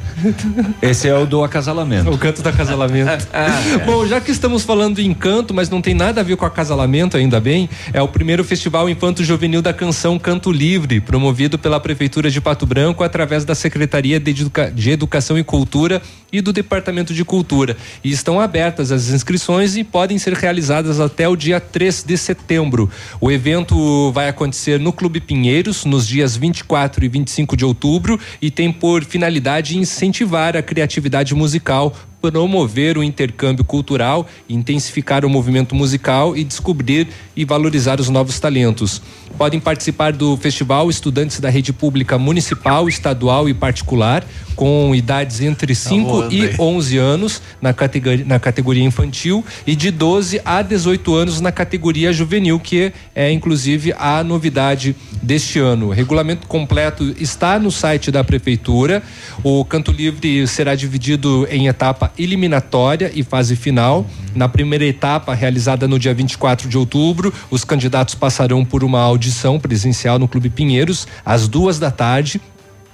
Esse 0.81 1.07
é 1.07 1.17
o 1.17 1.25
do 1.25 1.43
acasalamento. 1.43 2.09
O 2.11 2.17
canto 2.17 2.41
do 2.41 2.49
acasalamento. 2.49 3.27
Bom, 3.85 4.05
já 4.05 4.21
que 4.21 4.31
estamos 4.31 4.63
falando 4.63 4.99
em 4.99 5.13
canto, 5.13 5.53
mas 5.53 5.69
não 5.69 5.81
tem 5.81 5.93
nada 5.93 6.21
a 6.21 6.23
ver 6.23 6.35
com 6.37 6.45
acasalamento, 6.45 7.17
ainda 7.17 7.39
bem, 7.39 7.69
é 7.91 8.01
o 8.01 8.07
primeiro 8.07 8.43
festival 8.43 8.89
Infanto 8.89 9.23
Juvenil 9.23 9.61
da 9.61 9.73
Canção 9.73 10.19
Canto 10.19 10.51
Livre, 10.51 11.01
promovido 11.01 11.57
pela 11.57 11.79
Prefeitura 11.79 12.29
de 12.29 12.39
Pato 12.39 12.65
Branco 12.65 13.03
através 13.03 13.43
da 13.45 13.55
Secretaria 13.55 14.19
de, 14.19 14.31
Educa- 14.31 14.71
de 14.71 14.91
Educação 14.91 15.37
e 15.37 15.43
Cultura 15.43 16.01
e 16.31 16.41
do 16.41 16.53
Departamento 16.53 17.13
de 17.13 17.23
Cultura. 17.25 17.75
E 18.03 18.11
estão 18.11 18.39
abertas 18.39 18.91
as 18.91 19.09
inscrições 19.09 19.75
e 19.75 19.83
podem 19.83 20.17
ser 20.17 20.33
realizadas 20.33 20.99
até 20.99 21.27
o 21.27 21.35
dia 21.35 21.59
3 21.59 22.03
de 22.03 22.17
setembro. 22.17 22.89
O 23.19 23.31
evento 23.31 24.11
vai 24.11 24.27
acontecer 24.33 24.79
no 24.79 24.91
Clube 24.91 25.21
Pinheiros, 25.21 25.85
nos 25.85 26.07
dias 26.07 26.35
24 26.35 27.05
e 27.05 27.07
25 27.07 27.55
de 27.55 27.63
outubro, 27.63 28.19
e 28.41 28.51
tem 28.51 28.71
por 28.71 29.05
finalidade 29.05 29.77
incentivar 29.77 30.57
a 30.57 30.61
criatividade 30.61 31.33
musical 31.33 31.95
promover 32.31 32.97
o 32.97 33.03
intercâmbio 33.03 33.65
cultural, 33.65 34.25
intensificar 34.47 35.25
o 35.25 35.29
movimento 35.29 35.75
musical 35.75 36.37
e 36.37 36.43
descobrir 36.43 37.09
e 37.35 37.43
valorizar 37.43 37.99
os 37.99 38.07
novos 38.07 38.39
talentos. 38.39 39.01
Podem 39.37 39.59
participar 39.59 40.13
do 40.13 40.37
festival 40.37 40.89
estudantes 40.89 41.39
da 41.39 41.49
rede 41.49 41.73
pública 41.73 42.17
municipal, 42.17 42.87
estadual 42.87 43.49
e 43.49 43.53
particular, 43.53 44.23
com 44.55 44.93
idades 44.93 45.41
entre 45.41 45.73
5 45.73 46.07
voando 46.07 46.33
e 46.33 46.41
aí. 46.41 46.55
11 46.57 46.97
anos 46.97 47.41
na 47.61 47.73
categoria, 47.73 48.25
na 48.25 48.39
categoria 48.39 48.83
infantil 48.83 49.43
e 49.65 49.75
de 49.75 49.91
12 49.91 50.41
a 50.45 50.61
18 50.61 51.15
anos 51.15 51.41
na 51.41 51.51
categoria 51.51 52.13
juvenil, 52.13 52.59
que 52.59 52.93
é 53.15 53.31
inclusive 53.31 53.93
a 53.97 54.23
novidade 54.23 54.95
deste 55.21 55.59
ano. 55.59 55.87
O 55.87 55.91
regulamento 55.91 56.47
completo 56.47 57.15
está 57.19 57.57
no 57.57 57.71
site 57.71 58.11
da 58.11 58.23
prefeitura. 58.23 59.01
O 59.43 59.65
Canto 59.65 59.91
Livre 59.91 60.47
será 60.47 60.75
dividido 60.75 61.47
em 61.49 61.67
etapa 61.67 62.11
eliminatória 62.17 63.11
e 63.13 63.23
fase 63.23 63.55
final. 63.55 64.05
Na 64.35 64.49
primeira 64.49 64.85
etapa, 64.85 65.33
realizada 65.33 65.87
no 65.87 65.99
dia 65.99 66.13
24 66.13 66.67
de 66.67 66.77
outubro, 66.77 67.31
os 67.51 67.63
candidatos 67.63 68.15
passarão 68.15 68.65
por 68.65 68.83
uma 68.83 68.99
audição 69.23 69.57
presencial 69.57 70.19
no 70.19 70.27
Clube 70.27 70.49
Pinheiros 70.49 71.07
às 71.25 71.47
duas 71.47 71.79
da 71.79 71.89
tarde 71.89 72.41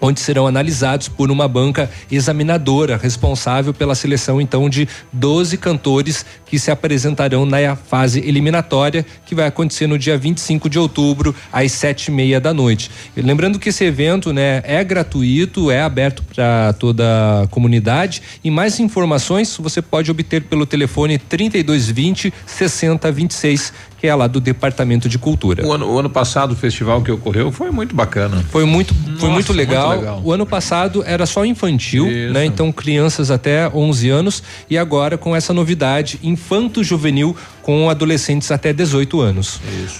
onde 0.01 0.19
serão 0.19 0.47
analisados 0.47 1.07
por 1.07 1.29
uma 1.29 1.47
banca 1.47 1.89
examinadora 2.09 2.97
responsável 2.97 3.73
pela 3.73 3.95
seleção 3.95 4.39
então 4.39 4.69
de 4.69 4.87
12 5.11 5.57
cantores 5.57 6.25
que 6.45 6.57
se 6.57 6.71
apresentarão 6.71 7.45
na 7.45 7.75
fase 7.75 8.19
eliminatória 8.19 9.05
que 9.25 9.35
vai 9.35 9.47
acontecer 9.47 9.87
no 9.87 9.97
dia 9.97 10.17
25 10.17 10.69
de 10.69 10.79
outubro 10.79 11.35
às 11.51 11.71
sete 11.71 12.07
e 12.07 12.11
meia 12.11 12.39
da 12.39 12.53
noite. 12.53 12.89
E 13.15 13.21
lembrando 13.21 13.59
que 13.59 13.69
esse 13.69 13.83
evento 13.83 14.31
né 14.31 14.61
é 14.63 14.83
gratuito, 14.83 15.69
é 15.69 15.81
aberto 15.81 16.23
para 16.23 16.73
toda 16.73 17.43
a 17.43 17.47
comunidade 17.47 18.21
e 18.43 18.49
mais 18.49 18.79
informações 18.79 19.57
você 19.57 19.81
pode 19.81 20.09
obter 20.09 20.43
pelo 20.43 20.65
telefone 20.65 21.17
3220 21.17 22.33
6026 22.45 23.73
que 23.99 24.07
é 24.07 24.15
lá 24.15 24.27
do 24.27 24.39
Departamento 24.39 25.09
de 25.09 25.17
Cultura. 25.17 25.65
O 25.65 25.71
ano, 25.73 25.89
o 25.91 25.99
ano 25.99 26.09
passado 26.09 26.51
o 26.53 26.55
festival 26.55 27.01
que 27.01 27.11
ocorreu 27.11 27.51
foi 27.51 27.69
muito 27.71 27.95
bacana. 27.95 28.43
Foi 28.49 28.65
muito, 28.65 28.93
foi 28.93 29.11
Nossa, 29.13 29.27
muito 29.27 29.53
legal. 29.53 29.87
muito 29.89 29.99
legal. 30.01 30.21
O 30.23 30.31
ano 30.31 30.45
passado 30.45 31.03
era 31.05 31.25
só 31.25 31.45
infantil, 31.45 32.07
Isso. 32.07 32.33
né? 32.33 32.45
Então 32.45 32.71
crianças 32.71 33.29
até 33.31 33.67
11 33.69 34.09
anos 34.09 34.43
e 34.69 34.77
agora 34.77 35.17
com 35.17 35.35
essa 35.35 35.53
novidade 35.53 36.19
infanto 36.23 36.83
juvenil 36.83 37.35
com 37.61 37.89
adolescentes 37.89 38.49
até 38.51 38.73
18 38.73 39.19
anos. 39.21 39.59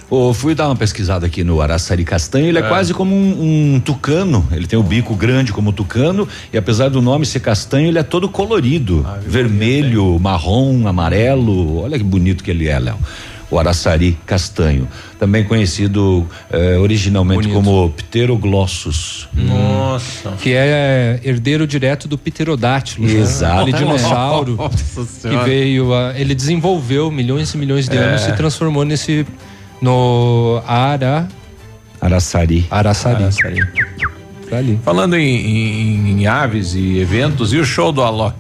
Ô, 0.10 0.34
fui 0.34 0.56
dar 0.56 0.68
uma 0.68 0.76
pesquisada 0.76 1.26
aqui 1.28 1.44
no 1.44 1.62
Araçari 1.62 2.04
Castanho, 2.04 2.48
ele 2.48 2.58
é, 2.58 2.62
É. 2.62 2.68
quase 2.68 2.94
como 2.94 3.14
um, 3.16 3.76
um 3.76 3.80
tucano, 3.80 4.48
ele 4.52 4.66
tem 4.66 4.80
o 4.80 4.84
bico 4.84 5.14
grande 5.16 5.52
como 5.52 5.72
tucano 5.72 6.28
e 6.52 6.58
apesar 6.58 6.90
do 6.90 7.02
nome 7.02 7.26
ser 7.26 7.42
castanho, 7.42 7.88
ele 7.88 8.00
é 8.00 8.04
todo 8.04 8.28
colorido, 8.30 9.06
vermelho, 9.28 10.18
marrom, 10.20 10.88
amarelo, 10.88 11.82
olha 11.84 11.98
que 11.98 12.04
bonito 12.04 12.44
que 12.44 12.50
ele 12.52 12.68
é, 12.68 12.80
Léo. 12.80 12.98
O 13.52 13.58
Araçari 13.58 14.16
Castanho, 14.28 14.88
também 15.18 15.44
conhecido 15.44 16.28
eh, 16.52 16.78
originalmente 16.78 17.48
como 17.50 17.90
Pteroglossus. 17.98 19.28
Nossa. 19.34 20.34
Que 20.40 20.54
é 20.54 21.20
herdeiro 21.24 21.66
direto 21.66 22.08
do 22.08 22.16
pterodátilo. 22.16 23.08
né? 23.08 23.14
Exatamente. 23.14 23.74
Aquele 23.76 23.86
dinossauro 23.92 24.56
Nossa 24.62 25.30
que 25.30 25.36
veio, 25.46 25.94
a- 25.96 26.14
ele 26.16 26.36
desenvolveu 26.36 27.10
milhões 27.10 27.52
e 27.54 27.58
milhões 27.58 27.90
de 27.90 27.98
É. 27.98 28.00
anos 28.00 28.22
e 28.22 28.26
se 28.26 28.34
transformou 28.34 28.86
nesse 28.86 29.26
no 29.82 30.62
Ara 30.68 31.28
Araçari. 32.00 32.66
Araçari. 32.70 33.26
Tá 34.50 34.58
ali. 34.58 34.80
Falando 34.84 35.16
em, 35.16 35.28
em- 35.28 36.22
em 36.22 36.28
aves 36.28 36.74
e 36.76 37.00
eventos, 37.00 37.52
e 37.54 37.58
o 37.58 37.66
show 37.66 37.92
do 37.92 38.02
Alok? 38.04 38.36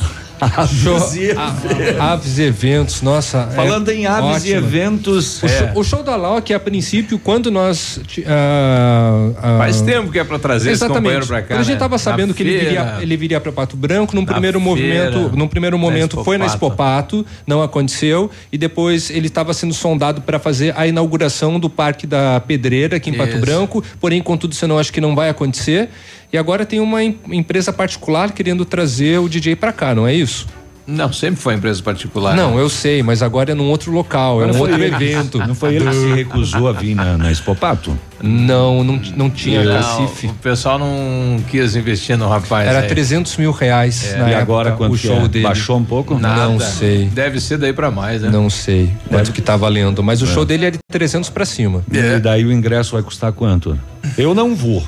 Show, 0.67 0.97
a- 1.37 2.13
aves 2.13 2.37
e 2.37 2.43
eventos, 2.43 3.01
nossa. 3.01 3.49
é 3.51 3.55
Falando 3.55 3.89
em 3.89 4.05
aves 4.05 4.45
e 4.45 4.53
eventos. 4.53 5.41
O, 5.43 5.45
é. 5.45 5.49
show, 5.49 5.69
o 5.75 5.83
show 5.83 6.03
da 6.03 6.13
Alok, 6.13 6.53
a 6.53 6.59
princípio, 6.59 7.19
quando 7.19 7.51
nós. 7.51 7.99
ah, 8.25 9.31
ah, 9.41 9.57
Faz 9.57 9.81
tempo 9.81 10.11
que 10.11 10.19
é 10.19 10.23
pra 10.23 10.39
trazer 10.39 10.69
esse 10.71 10.77
Exatamente. 10.83 11.01
companheiro 11.03 11.27
pra 11.27 11.41
cá. 11.41 11.47
Quando 11.49 11.59
a 11.59 11.63
gente 11.63 11.73
né? 11.73 11.79
tava 11.79 11.95
Na 11.95 11.99
sabendo 11.99 12.33
que 12.33 12.43
ele 12.43 12.51
feira. 12.59 12.65
viria, 12.83 12.97
ele 13.01 13.17
viria 13.17 13.39
para 13.39 13.51
Pato 13.51 13.75
Branco, 13.75 14.15
num 14.15 14.21
Na 14.23 14.31
primeiro 14.33 14.59
feira, 14.59 14.69
movimento, 14.69 15.37
num 15.37 15.47
primeiro 15.47 15.77
na 15.77 15.81
momento 15.81 16.23
foi 16.23 16.37
na 16.37 16.45
Expopato. 16.45 17.25
Não 17.45 17.61
aconteceu, 17.61 18.29
e 18.51 18.57
depois 18.57 19.09
ele 19.09 19.27
estava 19.27 19.53
sendo 19.53 19.73
sondado 19.73 20.21
para 20.21 20.39
fazer 20.39 20.73
a 20.77 20.87
inauguração 20.87 21.59
do 21.59 21.69
Parque 21.69 22.07
da 22.07 22.39
Pedreira 22.39 22.97
aqui 22.97 23.09
em 23.09 23.13
Pato 23.13 23.31
Isso. 23.33 23.41
Branco, 23.41 23.83
porém, 23.99 24.21
contudo, 24.21 24.53
isso 24.53 24.67
não 24.67 24.77
acho 24.77 24.91
que 24.93 25.01
não 25.01 25.15
vai 25.15 25.29
acontecer. 25.29 25.89
E 26.31 26.37
agora 26.37 26.65
tem 26.65 26.79
uma 26.79 27.03
em- 27.03 27.17
empresa 27.31 27.71
particular 27.73 28.31
querendo 28.31 28.65
trazer 28.65 29.19
o 29.19 29.27
DJ 29.29 29.55
para 29.55 29.71
cá, 29.73 29.93
não 29.95 30.07
é 30.07 30.13
isso? 30.13 30.47
Não, 30.91 31.13
sempre 31.13 31.39
foi 31.39 31.53
empresa 31.53 31.83
particular. 31.83 32.35
Não, 32.35 32.57
eu 32.57 32.67
sei, 32.67 33.03
mas 33.03 33.21
agora 33.21 33.51
é 33.51 33.53
num 33.53 33.69
outro 33.69 33.91
local, 33.91 34.41
é 34.41 34.47
um 34.47 34.57
outro 34.57 34.73
ele- 34.73 34.85
evento. 34.87 35.37
Não 35.37 35.53
foi 35.53 35.75
ele 35.75 35.85
que 35.85 35.93
se 35.93 36.13
recusou 36.13 36.67
a 36.67 36.71
vir 36.71 36.95
na, 36.95 37.15
na 37.15 37.31
Expopato? 37.31 37.95
Não, 38.19 38.83
não, 38.83 38.99
não 39.15 39.29
tinha 39.29 39.63
Não, 39.63 39.71
cacife. 39.71 40.25
O 40.25 40.33
pessoal 40.33 40.79
não 40.79 41.39
quis 41.47 41.75
investir 41.75 42.17
no 42.17 42.27
rapaz. 42.27 42.67
Era 42.67 42.79
aí. 42.79 42.87
300 42.87 43.37
mil 43.37 43.51
reais 43.51 44.13
É. 44.13 44.17
na 44.17 44.29
E 44.29 44.31
época, 44.31 44.41
agora 44.41 44.71
quanto 44.71 44.93
o 44.93 44.97
que 44.97 45.07
show 45.07 45.17
é? 45.25 45.27
dele. 45.27 45.43
Baixou 45.43 45.77
um 45.77 45.85
pouco? 45.85 46.17
Nada. 46.17 46.47
Não 46.47 46.59
sei. 46.59 47.05
Deve 47.05 47.39
ser 47.39 47.59
daí 47.59 47.71
pra 47.71 47.91
mais, 47.91 48.23
né? 48.23 48.29
Não 48.31 48.49
sei 48.49 48.89
quanto 49.09 49.31
que 49.31 49.43
tá 49.43 49.55
valendo, 49.55 50.01
mas 50.01 50.23
o 50.23 50.25
É. 50.25 50.27
show 50.27 50.43
dele 50.43 50.65
é 50.65 50.71
de 50.71 50.79
300 50.91 51.29
para 51.29 51.45
cima. 51.45 51.83
E 51.91 52.17
daí 52.19 52.43
o 52.43 52.51
ingresso 52.51 52.93
vai 52.93 53.03
custar 53.03 53.31
quanto? 53.31 53.77
Eu 54.17 54.33
não 54.33 54.55
vou. 54.55 54.83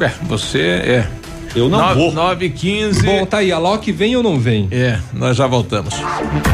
É, 0.00 0.08
você 0.22 0.60
é. 0.60 1.27
Eu 1.54 1.68
não 1.68 1.78
nove, 1.78 1.94
vou. 1.94 2.12
9 2.12 2.46
e 2.46 2.50
15. 2.50 3.02
Bom, 3.06 3.26
tá 3.26 3.38
aí, 3.38 3.50
a 3.50 3.58
Loki 3.58 3.90
vem 3.90 4.14
ou 4.16 4.22
não 4.22 4.38
vem? 4.38 4.68
É, 4.70 4.98
nós 5.12 5.36
já 5.36 5.46
voltamos. 5.46 5.94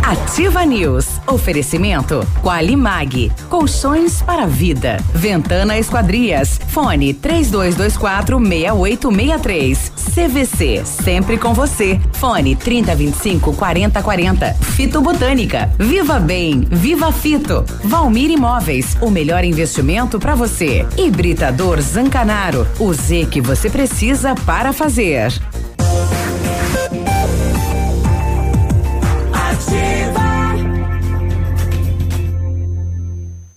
Ativa 0.03 0.65
News. 0.65 1.07
Oferecimento 1.27 2.27
Qualimag. 2.43 3.33
Colchões 3.49 4.23
para 4.23 4.47
vida. 4.47 4.99
Ventana 5.13 5.79
Esquadrias. 5.79 6.61
Fone 6.69 7.13
3224 7.13 8.39
6863. 8.39 9.93
CVC. 10.15 10.83
Sempre 10.85 11.39
com 11.39 11.53
você. 11.53 12.01
Fone 12.13 12.55
3025 12.55 13.53
4040. 13.55 14.55
Fito 14.55 15.01
Botânica. 15.01 15.71
Viva 15.79 16.21
Bem. 16.21 16.67
Viva 16.71 17.11
Fito. 17.11 17.65
Valmir 17.83 18.31
Imóveis. 18.31 18.97
O 19.01 19.11
melhor 19.11 19.45
investimento 19.45 20.19
para 20.19 20.35
você. 20.35 20.87
Hibridador 20.97 21.81
Zancanaro. 21.81 22.67
O 22.79 22.93
Z 22.93 23.27
que 23.31 23.41
você 23.41 23.69
precisa 23.69 24.35
para 24.47 24.73
fazer. 24.73 24.84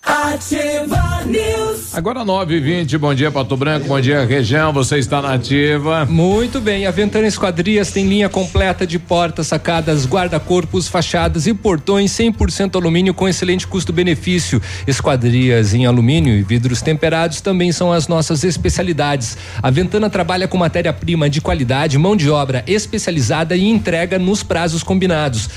Ativa 0.06 1.26
News. 1.26 1.67
Agora 1.98 2.24
9 2.24 2.56
e 2.56 2.60
20 2.60 2.96
bom 3.00 3.12
dia 3.12 3.32
Pato 3.32 3.58
Branco, 3.58 3.88
bom 3.88 4.00
dia 4.00 4.24
região, 4.24 4.72
você 4.72 5.00
está 5.00 5.20
na 5.20 5.34
ativa. 5.34 6.06
Muito 6.06 6.62
bem, 6.62 6.86
a 6.86 6.92
Ventana 6.92 7.26
Esquadrias 7.26 7.92
tem 7.92 8.06
linha 8.06 8.30
completa 8.30 8.86
de 8.86 9.00
portas, 9.00 9.48
sacadas, 9.48 10.06
guarda-corpos, 10.06 10.88
fachadas 10.88 11.48
e 11.48 11.56
portões 11.56 12.12
100% 12.12 12.76
alumínio 12.76 13.16
com 13.16 13.28
excelente 13.28 13.66
custo-benefício. 13.66 14.62
Esquadrias 14.86 15.74
em 15.74 15.88
alumínio 15.88 16.36
e 16.36 16.44
vidros 16.44 16.84
temperados 16.84 17.42
também 17.42 17.72
são 17.72 17.92
as 17.92 18.08
nossas 18.08 18.44
especialidades. 18.44 19.36
A 19.60 19.72
Ventana 19.72 20.08
trabalha 20.08 20.48
com 20.48 20.56
matéria-prima 20.56 21.28
de 21.28 21.42
qualidade, 21.42 21.98
mão 21.98 22.16
de 22.16 22.30
obra 22.30 22.64
especializada 22.68 23.56
e 23.56 23.68
entrega 23.68 24.20
nos 24.20 24.44
prazos 24.44 24.84
combinados. 24.84 25.50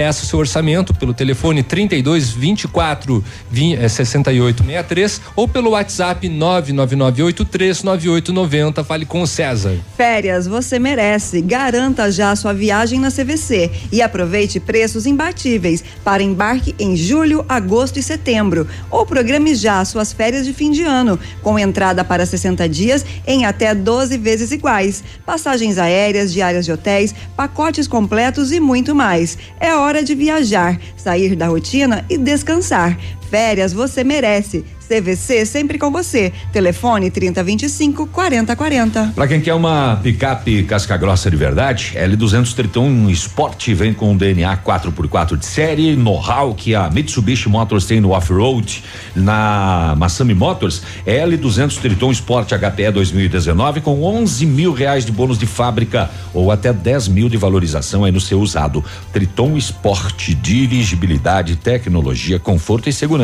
Peça 0.00 0.24
o 0.24 0.26
seu 0.26 0.38
orçamento 0.38 0.94
pelo 0.94 1.12
telefone 1.12 1.62
32 1.62 2.30
24 2.30 3.22
20, 3.50 3.78
eh, 3.78 3.86
68 3.86 4.64
63 4.64 5.20
ou 5.36 5.46
pelo 5.46 5.72
WhatsApp 5.72 6.26
99983 6.26 7.82
9890. 7.82 8.82
Fale 8.82 9.04
com 9.04 9.20
o 9.20 9.26
César. 9.26 9.76
Férias 9.98 10.46
você 10.46 10.78
merece. 10.78 11.42
Garanta 11.42 12.10
já 12.10 12.34
sua 12.34 12.54
viagem 12.54 12.98
na 12.98 13.10
CVC 13.10 13.70
e 13.92 14.00
aproveite 14.00 14.58
preços 14.58 15.04
imbatíveis 15.04 15.84
para 16.02 16.22
embarque 16.22 16.74
em 16.78 16.96
julho, 16.96 17.44
agosto 17.46 17.98
e 17.98 18.02
setembro. 18.02 18.66
Ou 18.90 19.04
programe 19.04 19.54
já 19.54 19.84
suas 19.84 20.14
férias 20.14 20.46
de 20.46 20.54
fim 20.54 20.70
de 20.70 20.82
ano, 20.82 21.18
com 21.42 21.58
entrada 21.58 22.02
para 22.02 22.24
60 22.24 22.66
dias 22.70 23.04
em 23.26 23.44
até 23.44 23.74
12 23.74 24.16
vezes 24.16 24.50
iguais. 24.50 25.04
Passagens 25.26 25.76
aéreas, 25.76 26.32
diárias 26.32 26.64
de 26.64 26.72
hotéis, 26.72 27.14
pacotes 27.36 27.86
completos 27.86 28.50
e 28.50 28.58
muito 28.58 28.94
mais. 28.94 29.36
É 29.60 29.74
hora 29.74 29.89
de 29.98 30.14
viajar, 30.14 30.80
sair 30.96 31.34
da 31.34 31.48
rotina 31.48 32.04
e 32.08 32.16
descansar. 32.16 32.96
Férias 33.30 33.72
você 33.72 34.02
merece. 34.02 34.64
CVC 34.90 35.46
sempre 35.46 35.78
com 35.78 35.88
você. 35.88 36.32
Telefone 36.52 37.12
3025 37.12 38.08
4040. 38.08 39.12
Pra 39.14 39.28
quem 39.28 39.40
quer 39.40 39.54
uma 39.54 40.00
picape 40.02 40.64
casca 40.64 40.96
grossa 40.96 41.30
de 41.30 41.36
verdade, 41.36 41.92
L200 41.94 42.52
Triton 42.54 43.08
Sport 43.10 43.68
vem 43.68 43.94
com 43.94 44.16
DNA 44.16 44.56
4x4 44.56 45.36
de 45.36 45.46
série, 45.46 45.94
know-how 45.94 46.52
que 46.56 46.74
a 46.74 46.90
Mitsubishi 46.90 47.48
Motors 47.48 47.86
tem 47.86 48.00
no 48.00 48.10
off-road. 48.10 48.82
Na 49.14 49.94
Massami 49.96 50.34
Motors, 50.34 50.82
L200 51.06 51.78
Triton 51.78 52.10
Sport 52.10 52.50
HPE 52.50 52.90
2019 52.90 53.82
com 53.82 54.02
11 54.02 54.44
mil 54.44 54.72
reais 54.72 55.06
de 55.06 55.12
bônus 55.12 55.38
de 55.38 55.46
fábrica 55.46 56.10
ou 56.34 56.50
até 56.50 56.72
10 56.72 57.06
mil 57.06 57.28
de 57.28 57.36
valorização 57.36 58.04
aí 58.04 58.10
no 58.10 58.20
seu 58.20 58.40
usado. 58.40 58.84
Triton 59.12 59.56
Sport, 59.56 60.30
dirigibilidade, 60.30 61.54
tecnologia, 61.54 62.40
conforto 62.40 62.88
e 62.88 62.92
segurança. 62.92 63.19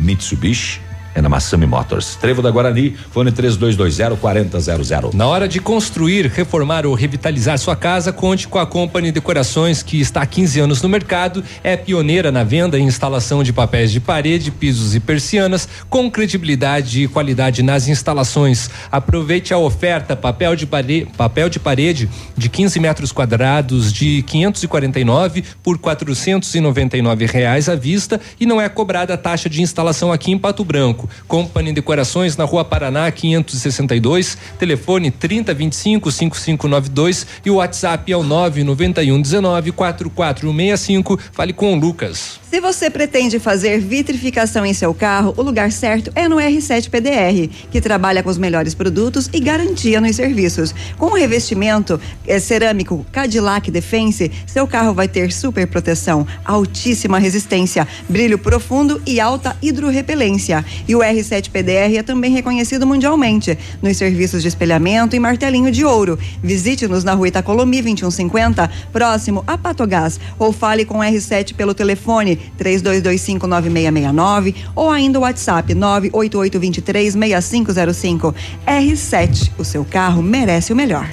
Mitsubishi 0.00 0.80
é 1.14 1.20
na 1.20 1.28
Massami 1.28 1.66
Motors. 1.66 2.16
Trevo 2.16 2.42
da 2.42 2.50
Guarani, 2.50 2.96
fone 3.10 3.32
3220-4000. 3.32 5.14
Na 5.14 5.26
hora 5.26 5.48
de 5.48 5.60
construir, 5.60 6.26
reformar 6.26 6.86
ou 6.86 6.94
revitalizar 6.94 7.58
sua 7.58 7.76
casa, 7.76 8.12
conte 8.12 8.46
com 8.46 8.58
a 8.58 8.66
Company 8.66 9.10
Decorações, 9.10 9.82
que 9.82 10.00
está 10.00 10.22
há 10.22 10.26
15 10.26 10.60
anos 10.60 10.82
no 10.82 10.88
mercado, 10.88 11.42
é 11.62 11.76
pioneira 11.76 12.30
na 12.30 12.44
venda 12.44 12.78
e 12.78 12.82
instalação 12.82 13.42
de 13.42 13.52
papéis 13.52 13.90
de 13.90 14.00
parede, 14.00 14.50
pisos 14.50 14.94
e 14.94 15.00
persianas, 15.00 15.68
com 15.88 16.10
credibilidade 16.10 17.02
e 17.02 17.08
qualidade 17.08 17.62
nas 17.62 17.88
instalações. 17.88 18.70
Aproveite 18.90 19.52
a 19.52 19.58
oferta 19.58 20.14
papel 20.16 20.54
de 20.54 20.66
parede, 20.66 21.08
papel 21.16 21.48
de 21.48 21.58
parede 21.58 22.08
de 22.36 22.48
15 22.48 22.80
metros 22.80 23.12
quadrados 23.12 23.92
de 23.92 24.22
549 24.22 25.44
por 25.62 25.78
499 25.78 27.26
reais 27.26 27.68
à 27.68 27.74
vista 27.74 28.20
e 28.38 28.46
não 28.46 28.60
é 28.60 28.68
cobrada 28.68 29.14
a 29.14 29.16
taxa 29.16 29.48
de 29.48 29.62
instalação 29.62 30.12
aqui 30.12 30.30
em 30.30 30.38
Pato 30.38 30.64
Branco. 30.64 30.99
Company 31.28 31.72
Decorações 31.72 32.36
na 32.36 32.44
Rua 32.44 32.64
Paraná 32.64 33.10
562, 33.10 34.36
telefone 34.58 35.10
3025 35.10 36.10
5592 36.10 37.26
e 37.44 37.50
o 37.50 37.56
WhatsApp 37.56 38.10
é 38.10 38.16
o 38.16 38.22
991 38.22 39.20
19 39.20 39.72
4465. 39.72 41.18
Fale 41.32 41.52
com 41.52 41.74
o 41.74 41.78
Lucas. 41.78 42.39
Se 42.50 42.60
você 42.60 42.90
pretende 42.90 43.38
fazer 43.38 43.78
vitrificação 43.78 44.66
em 44.66 44.74
seu 44.74 44.92
carro, 44.92 45.32
o 45.36 45.42
lugar 45.42 45.70
certo 45.70 46.10
é 46.16 46.28
no 46.28 46.34
R7 46.34 46.90
PDR, 46.90 47.48
que 47.70 47.80
trabalha 47.80 48.24
com 48.24 48.28
os 48.28 48.36
melhores 48.36 48.74
produtos 48.74 49.30
e 49.32 49.38
garantia 49.38 50.00
nos 50.00 50.16
serviços. 50.16 50.74
Com 50.98 51.06
o 51.06 51.14
revestimento 51.14 52.00
eh, 52.26 52.40
cerâmico 52.40 53.06
Cadillac 53.12 53.70
Defense, 53.70 54.32
seu 54.48 54.66
carro 54.66 54.92
vai 54.92 55.06
ter 55.06 55.30
super 55.30 55.64
proteção, 55.68 56.26
altíssima 56.44 57.20
resistência, 57.20 57.86
brilho 58.08 58.36
profundo 58.36 59.00
e 59.06 59.20
alta 59.20 59.56
hidrorrepelência. 59.62 60.64
E 60.88 60.96
o 60.96 60.98
R7 60.98 61.50
PDR 61.50 61.98
é 61.98 62.02
também 62.02 62.32
reconhecido 62.32 62.84
mundialmente 62.84 63.56
nos 63.80 63.96
serviços 63.96 64.42
de 64.42 64.48
espelhamento 64.48 65.14
e 65.14 65.20
martelinho 65.20 65.70
de 65.70 65.84
ouro. 65.84 66.18
Visite-nos 66.42 67.04
na 67.04 67.14
rua 67.14 67.28
Itacolomi 67.28 67.80
2150, 67.80 68.68
próximo 68.92 69.44
a 69.46 69.56
Patogás, 69.56 70.18
ou 70.36 70.52
fale 70.52 70.84
com 70.84 70.98
o 70.98 71.02
R7 71.02 71.54
pelo 71.54 71.74
telefone 71.74 72.39
32259669 72.58 74.54
ou 74.74 74.90
ainda 74.90 75.18
o 75.18 75.22
WhatsApp 75.22 75.74
988236505. 75.74 78.34
R7, 78.66 79.50
o 79.58 79.64
seu 79.64 79.84
carro 79.84 80.22
merece 80.22 80.72
o 80.72 80.76
melhor. 80.76 81.06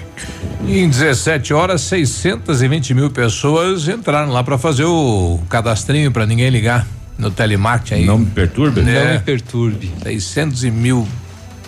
Em 0.67 0.89
17 0.89 1.53
horas, 1.53 1.81
620 1.81 2.93
mil 2.93 3.09
pessoas 3.09 3.87
entraram 3.87 4.31
lá 4.31 4.43
para 4.43 4.57
fazer 4.57 4.85
o 4.85 5.39
cadastrinho 5.49 6.11
para 6.11 6.25
ninguém 6.25 6.49
ligar 6.49 6.85
no 7.17 7.31
telemarketing 7.31 7.93
aí. 7.93 8.05
Não 8.05 8.19
me 8.19 8.25
perturbe? 8.25 8.81
Não 8.81 9.13
me 9.13 9.19
perturbe. 9.19 9.89
600 10.03 10.65
e 10.65 10.71
mil, 10.71 11.07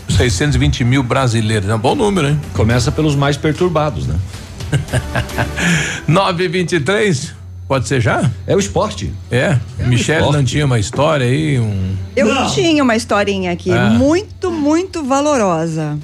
620 0.10 0.84
mil 0.84 1.02
brasileiros. 1.02 1.70
É 1.70 1.76
um 1.76 1.80
bom 1.80 1.96
número, 1.96 2.28
hein? 2.28 2.38
Começa 2.54 2.92
pelos 2.92 3.16
mais 3.16 3.38
perturbados, 3.38 4.06
né? 4.08 4.16
923, 6.08 7.34
pode 7.70 7.88
ser 7.88 8.02
já? 8.02 8.30
É 8.48 8.56
o 8.56 8.60
esporte. 8.60 9.14
É. 9.30 9.58
Michele 9.86 10.18
esporte. 10.18 10.38
não 10.38 10.44
tinha 10.44 10.66
uma 10.66 10.80
história 10.80 11.26
aí, 11.26 11.60
um. 11.60 11.96
Eu 12.16 12.48
tinha 12.48 12.84
uma 12.84 12.96
historinha 12.96 13.52
aqui, 13.52 13.72
Ah. 13.72 13.92
muito, 13.92 14.50
muito 14.52 15.04
valorosa. 15.04 15.98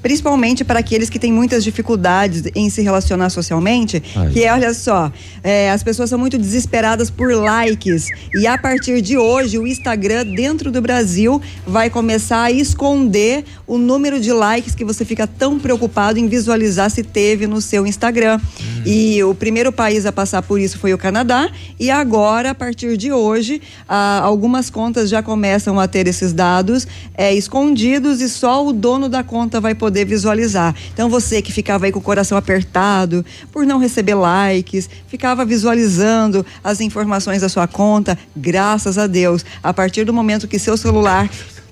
Principalmente 0.00 0.64
para 0.64 0.78
aqueles 0.78 1.10
que 1.10 1.18
têm 1.18 1.32
muitas 1.32 1.64
dificuldades 1.64 2.44
em 2.54 2.70
se 2.70 2.80
relacionar 2.82 3.30
socialmente, 3.30 4.00
Ai. 4.14 4.30
que 4.30 4.44
é, 4.44 4.52
olha 4.52 4.72
só, 4.72 5.10
é, 5.42 5.72
as 5.72 5.82
pessoas 5.82 6.08
são 6.08 6.16
muito 6.18 6.38
desesperadas 6.38 7.10
por 7.10 7.32
likes. 7.34 8.06
E 8.32 8.46
a 8.46 8.56
partir 8.56 9.02
de 9.02 9.18
hoje, 9.18 9.58
o 9.58 9.66
Instagram, 9.66 10.24
dentro 10.36 10.70
do 10.70 10.80
Brasil, 10.80 11.42
vai 11.66 11.90
começar 11.90 12.44
a 12.44 12.50
esconder 12.52 13.44
o 13.66 13.76
número 13.76 14.20
de 14.20 14.32
likes 14.32 14.72
que 14.74 14.84
você 14.84 15.04
fica 15.04 15.26
tão 15.26 15.58
preocupado 15.58 16.16
em 16.18 16.28
visualizar 16.28 16.90
se 16.90 17.02
teve 17.02 17.48
no 17.48 17.60
seu 17.60 17.84
Instagram. 17.84 18.40
E 18.86 19.22
o 19.24 19.34
primeiro 19.34 19.72
país 19.72 20.06
a 20.06 20.12
passar 20.12 20.42
por 20.42 20.60
isso 20.60 20.78
foi 20.78 20.94
o 20.94 20.98
Canadá. 20.98 21.50
E 21.78 21.90
agora, 21.90 22.50
a 22.50 22.54
partir 22.54 22.96
de 22.96 23.12
hoje, 23.12 23.60
ah, 23.88 24.20
algumas 24.22 24.70
contas 24.70 25.10
já 25.10 25.22
começam 25.22 25.78
a 25.78 25.86
ter 25.86 26.06
esses 26.06 26.32
dados 26.32 26.86
é, 27.14 27.34
escondidos 27.34 28.20
e 28.20 28.28
só 28.28 28.66
o 28.66 28.72
dono 28.72 29.08
da 29.08 29.22
conta 29.22 29.60
vai 29.60 29.74
poder 29.74 29.88
poder 29.88 30.04
visualizar. 30.04 30.74
Então 30.92 31.08
você 31.08 31.40
que 31.40 31.52
ficava 31.52 31.86
aí 31.86 31.92
com 31.92 31.98
o 31.98 32.02
coração 32.02 32.36
apertado 32.36 33.24
por 33.50 33.66
não 33.66 33.78
receber 33.78 34.14
likes, 34.14 34.88
ficava 35.08 35.44
visualizando 35.44 36.44
as 36.62 36.80
informações 36.80 37.40
da 37.40 37.48
sua 37.48 37.66
conta, 37.66 38.18
graças 38.36 38.98
a 38.98 39.06
Deus, 39.06 39.44
a 39.62 39.72
partir 39.72 40.04
do 40.04 40.12
momento 40.12 40.46
que 40.46 40.58
seu 40.58 40.76
celular 40.76 41.28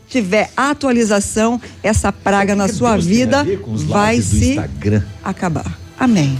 tiver 0.08 0.50
atualização, 0.56 1.60
essa 1.82 2.10
praga 2.10 2.54
na 2.54 2.68
sua 2.68 2.96
vida 2.96 3.44
vai 3.86 4.20
se 4.20 4.56
acabar. 5.22 5.78
Amém. 5.98 6.38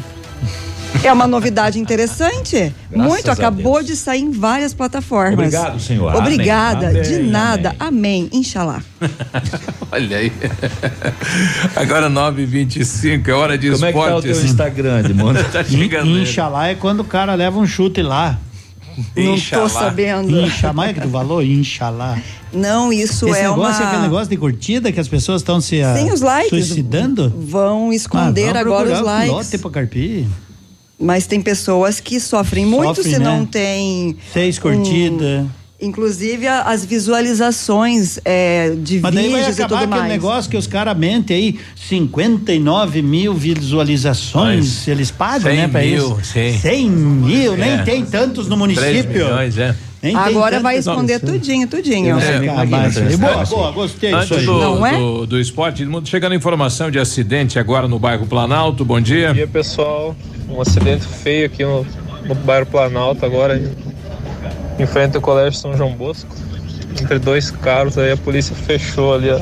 É 1.02 1.12
uma 1.12 1.26
novidade 1.26 1.78
interessante. 1.78 2.72
Graças 2.90 3.12
Muito. 3.12 3.30
Acabou 3.30 3.82
de 3.82 3.94
sair 3.94 4.22
em 4.22 4.30
várias 4.30 4.74
plataformas. 4.74 5.34
Obrigado, 5.34 5.80
senhor. 5.80 6.14
Obrigada. 6.14 6.88
Amém. 6.88 7.02
De 7.02 7.14
Amém, 7.14 7.30
nada. 7.30 7.76
Amém. 7.78 8.28
Inxalá. 8.32 8.82
Olha 9.92 10.16
aí. 10.16 10.32
Agora 11.76 12.10
9h25, 12.10 13.28
é 13.28 13.32
hora 13.32 13.58
de 13.58 13.70
Como 13.70 13.84
é 13.84 13.92
que 13.92 13.98
tá 13.98 14.04
o 14.04 14.06
esportes. 14.06 14.38
teu 14.38 14.46
Instagram, 14.46 15.00
Edmundo? 15.00 15.44
tá 15.52 15.62
chegando. 15.62 16.18
Inxalá 16.18 16.68
é 16.68 16.74
quando 16.74 17.00
o 17.00 17.04
cara 17.04 17.34
leva 17.34 17.58
um 17.58 17.66
chute 17.66 18.02
lá. 18.02 18.38
Não 19.16 19.34
Inxalá. 19.34 19.62
tô 19.62 19.68
sabendo. 19.68 20.40
Inxalá 20.40 20.88
é 20.88 20.92
que 20.94 21.00
tu 21.00 21.08
falou? 21.08 21.42
Inxalá. 21.42 22.18
Não, 22.52 22.92
isso 22.92 23.28
Esse 23.28 23.38
é 23.40 23.48
negócio 23.48 23.82
é 23.82 23.84
aquele 23.86 23.96
uma. 23.98 24.02
negócio 24.08 24.28
de 24.28 24.36
curtida 24.36 24.90
que 24.92 24.98
as 25.00 25.08
pessoas 25.08 25.42
estão 25.42 25.60
se 25.60 25.82
ah, 25.82 25.94
Sem 25.94 26.10
os 26.12 26.20
likes. 26.20 26.48
suicidando? 26.50 27.28
Vão 27.36 27.92
esconder 27.92 28.56
Ah, 28.56 28.60
agora 28.60 28.92
os 28.92 29.00
um 29.00 29.04
likes. 29.04 29.32
lote 29.32 29.58
pra 29.58 29.70
carpir. 29.70 30.24
Mas 30.98 31.26
tem 31.26 31.42
pessoas 31.42 32.00
que 32.00 32.18
sofrem 32.18 32.64
muito 32.64 32.94
Sofrem, 32.96 33.12
se 33.14 33.18
né? 33.18 33.24
não 33.24 33.44
tem. 33.44 34.16
Seis 34.32 34.56
um- 34.58 34.62
curtidas. 34.62 35.46
Inclusive 35.78 36.46
as 36.48 36.84
visualizações 36.86 38.18
é, 38.24 38.70
de 38.78 38.98
Mas 39.00 39.14
daí 39.14 39.28
vai 39.30 39.40
vídeos 39.40 39.60
acabar 39.60 39.76
aquele 39.82 39.90
mais. 39.90 40.08
negócio 40.12 40.50
que 40.50 40.56
os 40.56 40.66
caras 40.66 40.96
mentem 40.96 41.36
aí, 41.36 41.60
59 41.74 43.02
mil 43.02 43.34
visualizações, 43.34 44.88
eles 44.88 45.10
pagam, 45.10 45.50
100 45.50 45.56
né, 45.56 45.68
pra 45.68 45.80
mil, 45.82 46.18
isso? 46.18 46.32
sim. 46.32 46.58
100 46.58 46.90
mil, 46.90 47.54
É. 47.54 47.56
nem 47.56 47.84
tem 47.84 48.04
tantos 48.06 48.48
no 48.48 48.56
3 48.56 48.78
município. 48.78 49.12
milhões, 49.26 49.58
é. 49.58 49.74
Nem 50.02 50.14
Agora 50.14 50.60
vai 50.60 50.78
esconder 50.78 51.20
tudinho, 51.20 51.66
tudinho. 51.66 52.18
É, 52.20 52.36
aí. 52.38 52.46
Boa, 53.16 53.34
Antes- 53.40 53.48
boa, 53.50 53.70
gostei 53.72 54.10
disso 54.14 54.34
Antes 54.34 54.38
aí. 54.38 54.46
do, 54.46 54.58
Não 54.58 54.86
é? 54.86 54.98
do, 54.98 55.26
do 55.26 55.40
esporte, 55.40 55.86
chegando 56.04 56.34
informação 56.34 56.90
de 56.90 56.98
acidente 56.98 57.58
agora 57.58 57.88
no 57.88 57.98
bairro 57.98 58.26
Planalto. 58.26 58.84
Bom 58.84 59.00
dia. 59.00 59.28
Bom 59.28 59.34
dia, 59.34 59.46
pessoal. 59.48 60.14
Um 60.48 60.60
acidente 60.60 61.04
feio 61.06 61.46
aqui 61.46 61.64
no, 61.64 61.84
no 62.26 62.34
bairro 62.34 62.66
Planalto, 62.66 63.24
agora 63.26 63.60
em, 64.78 64.86
frente 64.86 65.16
ao 65.16 65.22
Colégio 65.22 65.58
São 65.58 65.76
João 65.76 65.92
Bosco. 65.92 66.34
Entre 67.00 67.18
dois 67.18 67.50
carros, 67.50 67.98
aí 67.98 68.12
a 68.12 68.16
polícia 68.16 68.54
fechou 68.54 69.14
ali 69.14 69.30
a, 69.30 69.36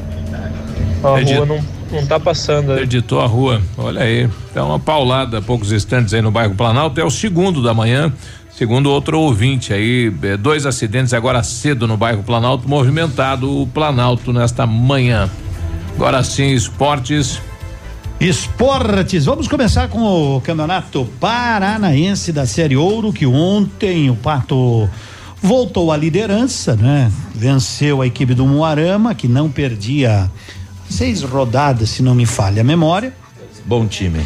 a 1.05 1.21
rua, 1.21 1.47
não, 1.47 1.65
não 1.93 2.07
tá 2.07 2.19
passando. 2.19 2.73
aí. 2.73 2.79
Interditou 2.79 3.21
a 3.21 3.27
rua. 3.27 3.63
Olha 3.79 4.03
aí. 4.03 4.29
Tá 4.53 4.65
uma 4.65 4.81
paulada 4.81 5.39
há 5.39 5.43
poucos 5.43 5.71
instantes 5.71 6.13
aí 6.15 6.21
no 6.21 6.31
bairro 6.31 6.55
Planalto. 6.55 7.01
É 7.01 7.05
o 7.05 7.11
segundo 7.11 7.63
da 7.63 7.73
manhã. 7.73 8.13
Segundo 8.57 8.89
outro 8.89 9.19
ouvinte 9.19 9.75
aí, 9.75 10.15
é, 10.23 10.37
dois 10.37 10.65
acidentes 10.65 11.13
agora 11.13 11.43
cedo 11.43 11.89
no 11.89 11.97
bairro 11.97 12.23
Planalto, 12.23 12.69
movimentado 12.69 13.63
o 13.63 13.67
Planalto 13.67 14.33
nesta 14.33 14.65
manhã. 14.65 15.29
Agora 15.97 16.23
sim, 16.23 16.53
esportes. 16.53 17.43
Esportes, 18.21 19.25
vamos 19.25 19.49
começar 19.49 19.89
com 19.89 20.37
o 20.37 20.41
Campeonato 20.41 21.05
Paranaense 21.19 22.33
da 22.33 22.47
Série 22.47 22.77
Ouro, 22.77 23.13
que 23.13 23.27
ontem 23.27 24.09
o 24.09 24.15
Pato 24.15 24.89
voltou 25.45 25.93
à 25.93 25.97
liderança, 25.97 26.75
né? 26.75 27.13
Venceu 27.35 28.01
a 28.01 28.07
equipe 28.07 28.35
do 28.35 28.47
Moarama, 28.47 29.15
que 29.15 29.29
não 29.29 29.51
perdia 29.51 30.31
seis 30.89 31.23
rodadas, 31.23 31.91
se 31.91 32.03
não 32.03 32.15
me 32.15 32.25
falha 32.25 32.63
a 32.63 32.65
memória. 32.65 33.13
Bom 33.67 33.87
time. 33.87 34.21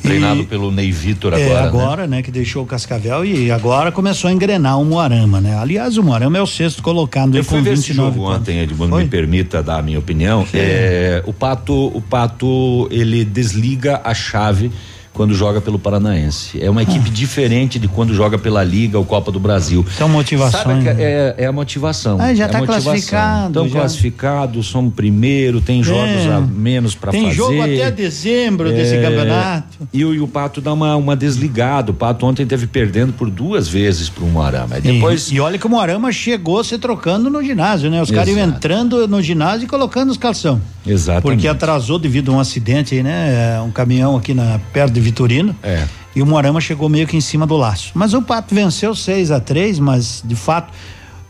Treinado 0.00 0.44
pelo 0.44 0.70
Ney 0.70 0.90
Vitor 0.90 1.34
agora. 1.34 1.50
é, 1.50 1.54
né? 1.54 1.60
agora, 1.60 2.06
né? 2.06 2.22
Que 2.22 2.30
deixou 2.30 2.62
o 2.62 2.66
Cascavel 2.66 3.24
e 3.24 3.50
agora 3.50 3.92
começou 3.92 4.30
a 4.30 4.32
engrenar 4.32 4.80
o 4.80 4.84
Moarama, 4.84 5.40
né? 5.40 5.58
Aliás, 5.58 5.98
o 5.98 6.02
Moarama 6.02 6.38
é 6.38 6.40
o 6.40 6.46
sexto 6.46 6.82
colocado 6.82 7.36
Eu 7.36 7.44
fui 7.44 7.60
ver 7.60 7.74
esse 7.74 7.88
29 7.88 8.14
jogo 8.14 8.24
pontos. 8.26 8.40
ontem, 8.40 8.60
Edmundo, 8.60 8.96
me 8.96 9.06
permita 9.06 9.62
dar 9.62 9.80
a 9.80 9.82
minha 9.82 9.98
opinião. 9.98 10.46
É, 10.54 11.22
o 11.26 11.32
Pato, 11.32 11.88
o 11.88 12.00
Pato, 12.00 12.88
ele 12.90 13.24
desliga 13.24 14.00
a 14.02 14.14
chave 14.14 14.70
quando 15.12 15.34
joga 15.34 15.60
pelo 15.60 15.78
Paranaense. 15.78 16.62
É 16.62 16.70
uma 16.70 16.82
equipe 16.82 17.10
diferente 17.10 17.78
de 17.78 17.88
quando 17.88 18.14
joga 18.14 18.38
pela 18.38 18.62
Liga 18.62 18.98
ou 18.98 19.04
Copa 19.04 19.30
do 19.32 19.40
Brasil. 19.40 19.84
São 19.98 20.08
motivações, 20.08 20.62
Sabe 20.62 20.74
né? 20.84 20.96
é, 20.98 21.34
é 21.38 21.46
a 21.46 21.52
motivação. 21.52 22.16
Ah, 22.20 22.34
já 22.34 22.44
é 22.44 22.46
a 22.46 22.50
tá 22.50 22.58
motivação. 22.58 22.84
classificado, 22.92 23.46
Estão 23.48 23.68
já. 23.68 23.78
classificados, 23.80 24.66
somos 24.66 24.94
primeiro, 24.94 25.60
tem 25.60 25.82
jogos 25.82 26.26
É. 26.26 26.32
a 26.32 26.40
menos 26.40 26.94
para 26.94 27.12
fazer. 27.12 27.24
Tem 27.24 27.32
jogo 27.34 27.60
até 27.60 27.90
dezembro 27.90 28.70
desse 28.70 28.94
É, 28.96 29.02
campeonato. 29.02 29.78
E 29.92 30.04
o, 30.04 30.14
e 30.14 30.20
o 30.20 30.28
Pato 30.28 30.60
dá 30.60 30.72
uma, 30.72 30.94
uma 30.96 31.16
desligada. 31.16 31.90
O 31.90 31.94
Pato 31.94 32.24
ontem 32.26 32.46
teve 32.46 32.66
perdendo 32.66 33.12
por 33.12 33.28
duas 33.30 33.68
vezes 33.68 34.08
para 34.08 34.24
o 34.24 34.28
Moarama. 34.28 34.76
Aí 34.76 34.80
Depois 34.80 35.30
E, 35.30 35.34
e 35.36 35.40
olha 35.40 35.58
que 35.58 35.66
o 35.66 35.70
Moarama 35.70 36.12
chegou 36.12 36.62
se 36.62 36.78
trocando 36.78 37.28
no 37.28 37.42
ginásio, 37.42 37.90
né? 37.90 38.00
Os 38.00 38.10
caras 38.10 38.28
iam 38.28 38.38
entrando 38.48 39.06
no 39.08 39.20
ginásio 39.22 39.64
e 39.64 39.68
colocando 39.68 40.10
os 40.10 40.16
calção. 40.16 40.60
Exatamente. 40.86 41.22
Porque 41.22 41.48
atrasou 41.48 41.98
devido 41.98 42.32
a 42.32 42.36
um 42.36 42.40
acidente 42.40 43.02
né? 43.02 43.56
É, 43.56 43.60
Um 43.60 43.70
caminhão 43.70 44.16
aqui 44.16 44.32
na, 44.34 44.58
perto 44.72 44.92
de 44.94 45.00
Vitorino. 45.10 45.54
É. 45.62 45.86
E 46.14 46.22
o 46.22 46.26
Moarama 46.26 46.60
chegou 46.60 46.88
meio 46.88 47.06
que 47.06 47.16
em 47.16 47.20
cima 47.20 47.46
do 47.46 47.56
laço. 47.56 47.90
Mas 47.94 48.14
o 48.14 48.22
Pato 48.22 48.54
venceu 48.54 48.94
6 48.94 49.30
a 49.30 49.40
3 49.40 49.78
mas 49.78 50.22
de 50.24 50.34
fato. 50.36 50.72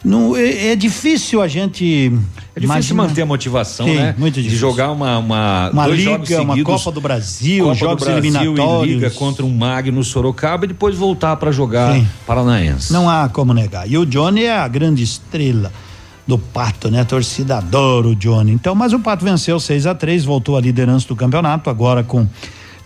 Não, 0.03 0.35
é, 0.35 0.69
é 0.69 0.77
difícil 0.77 1.43
a 1.43 1.49
gente. 1.49 2.11
É 2.57 2.61
difícil 2.61 2.97
manter 2.97 3.21
a 3.21 3.27
motivação, 3.27 3.85
Sim, 3.85 3.97
né? 3.97 4.15
muito 4.17 4.37
De 4.37 4.45
difícil. 4.45 4.59
jogar 4.71 4.91
uma 4.91 5.19
uma, 5.19 5.69
Uma 5.71 5.87
liga, 5.89 6.03
jogos 6.13 6.31
uma 6.31 6.55
seguidos, 6.55 6.83
Copa 6.83 6.93
do 6.95 7.01
Brasil, 7.03 7.65
Copa 7.65 7.77
jogos 7.77 8.05
do 8.05 8.11
Brasil 8.11 8.31
eliminatórios. 8.55 8.91
e 8.91 8.95
liga 8.95 9.11
contra 9.11 9.45
um 9.45 9.51
Magno 9.55 10.03
Sorocaba 10.03 10.65
e 10.65 10.69
depois 10.69 10.97
voltar 10.97 11.37
para 11.37 11.53
jogar 11.53 11.93
Sim. 11.95 12.09
Paranaense. 12.27 12.91
Não 12.91 13.11
há 13.11 13.29
como 13.29 13.53
negar. 13.53 13.91
E 13.91 13.99
o 13.99 14.07
Johnny 14.07 14.45
é 14.45 14.57
a 14.57 14.67
grande 14.69 15.03
estrela 15.03 15.71
do 16.27 16.39
Pato, 16.39 16.91
né? 16.91 17.01
A 17.01 17.05
torcida 17.05 17.59
adora 17.59 18.09
o 18.09 18.17
Johnny. 18.17 18.53
Então, 18.53 18.75
mas 18.75 18.95
o 18.95 19.01
Pato 19.01 19.23
venceu 19.23 19.61
6 19.61 19.85
a 19.87 19.95
3 19.95 20.25
voltou 20.25 20.57
à 20.57 20.63
liderança 20.63 21.07
do 21.09 21.15
campeonato, 21.17 21.69
agora 21.69 22.03
com 22.03 22.27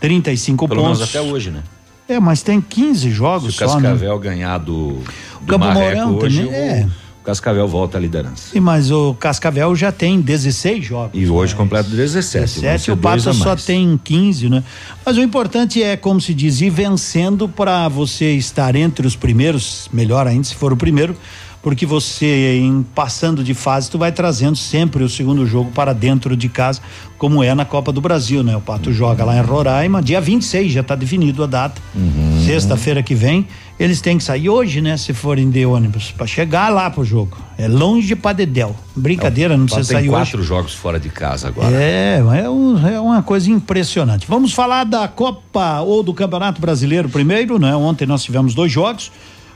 35 0.05 0.68
Pelo 0.68 0.82
pontos. 0.82 1.02
até 1.02 1.20
hoje, 1.20 1.51
né? 1.51 1.62
É, 2.09 2.20
mas 2.20 2.43
tem 2.43 2.60
15 2.60 3.01
Se 3.01 3.10
jogos 3.10 3.48
o 3.48 3.52
só, 3.52 3.81
né? 3.81 3.90
Cascavel 3.90 4.18
ganhar 4.18 4.59
do, 4.59 4.98
do 5.40 5.47
Campo 5.47 5.64
Mourão 5.66 6.16
hoje, 6.16 6.43
também, 6.43 6.52
o, 6.52 6.55
é. 6.55 6.89
o 7.20 7.24
Cascavel 7.24 7.66
volta 7.66 7.97
à 7.97 8.01
liderança. 8.01 8.51
Sim, 8.52 8.60
mas 8.60 8.90
o 8.90 9.14
Cascavel 9.14 9.74
já 9.74 9.90
tem 9.90 10.20
16 10.20 10.85
jogos. 10.85 11.18
E 11.18 11.26
hoje 11.26 11.55
completa 11.55 11.89
17. 11.89 12.60
vão 12.60 12.62
17 12.62 12.85
ser 12.85 12.93
o 12.93 12.97
Pato 12.97 13.32
só 13.32 13.56
tem 13.56 13.98
15, 14.02 14.51
né? 14.51 14.62
Mas 15.05 15.16
o 15.16 15.22
importante 15.22 15.82
é, 15.82 15.97
como 15.97 16.20
se 16.20 16.35
diz, 16.35 16.60
ir 16.60 16.70
vencendo 16.70 17.48
para 17.48 17.89
você 17.89 18.32
estar 18.32 18.76
entre 18.76 19.06
os 19.06 19.16
primeiros, 19.16 19.89
melhor 19.90 20.26
ainda 20.26 20.44
se 20.44 20.55
for 20.55 20.74
o 20.74 20.76
primeiro, 20.76 21.16
porque 21.65 21.86
você, 21.86 22.59
em 22.61 22.82
passando 22.95 23.43
de 23.43 23.55
fase, 23.55 23.91
tu 23.91 23.97
vai 23.97 24.12
trazendo 24.12 24.55
sempre 24.55 25.03
o 25.03 25.09
segundo 25.09 25.47
jogo 25.47 25.70
para 25.70 25.95
dentro 25.95 26.36
de 26.36 26.47
casa, 26.47 26.81
como 27.16 27.43
é 27.43 27.55
na 27.55 27.65
Copa 27.65 27.91
do 27.91 28.03
Brasil, 28.03 28.43
né? 28.45 28.55
O 28.55 28.61
Pato 28.61 28.93
joga 28.93 29.24
lá 29.24 29.35
em 29.36 29.41
Roraima, 29.41 30.03
dia 30.03 30.20
26, 30.20 30.70
já 30.70 30.82
está 30.82 30.95
definido 30.95 31.43
a 31.43 31.47
data. 31.47 31.81
Uhum. 31.95 32.43
Sexta-feira 32.45 33.03
que 33.03 33.15
vem, 33.15 33.49
eles 33.81 34.03
têm 34.03 34.19
que 34.19 34.24
sair 34.24 34.51
hoje, 34.51 34.82
né? 34.82 34.99
Se 34.99 35.15
forem 35.15 35.49
de 35.49 35.65
ônibus, 35.65 36.11
para 36.12 36.27
chegar 36.27 36.69
lá 36.69 36.91
pro 36.91 37.03
jogo. 37.03 37.39
É 37.57 37.66
longe 37.66 38.15
para 38.15 38.35
Dedéu. 38.35 38.77
Brincadeira, 38.95 39.57
não 39.57 39.66
Só 39.66 39.77
precisa 39.77 39.95
sair 39.99 40.11
hoje. 40.11 40.31
quatro 40.32 40.43
jogos 40.45 40.74
fora 40.74 41.01
de 41.01 41.09
casa 41.09 41.49
agora. 41.49 41.74
É, 41.74 42.19
é, 42.43 42.51
um- 42.51 42.86
é 42.86 43.01
uma 43.01 43.23
coisa 43.23 43.51
impressionante. 43.51 44.27
Vamos 44.28 44.53
falar 44.53 44.85
da 44.85 45.09
Copa 45.09 45.81
ou 45.81 46.03
do 46.03 46.12
Campeonato 46.12 46.61
Brasileiro 46.61 47.09
primeiro, 47.09 47.59
né? 47.59 47.74
Ontem 47.74 48.05
nós 48.07 48.23
tivemos 48.23 48.55
dois 48.55 48.70
jogos. 48.70 49.11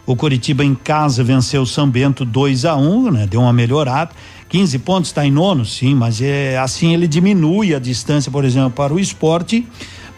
O 0.09 0.17
Coritiba 0.17 0.65
em 0.65 0.75
casa 0.75 1.23
venceu 1.23 1.61
o 1.61 1.67
São 1.67 1.87
Bento 1.87 2.25
2 2.25 2.65
a 2.65 2.75
1 2.75 3.11
né? 3.11 3.27
Deu 3.27 3.43
uma 3.43 3.53
melhorada. 3.53 4.11
15 4.49 4.79
pontos, 4.79 5.11
está 5.11 5.27
em 5.27 5.31
nono, 5.31 5.67
sim, 5.67 5.95
mas 5.95 6.23
é 6.23 6.57
assim 6.57 6.95
ele 6.95 7.07
diminui 7.07 7.75
a 7.75 7.79
distância, 7.79 8.33
por 8.33 8.43
exemplo, 8.43 8.71
para 8.71 8.95
o 8.95 8.99
esporte 8.99 9.69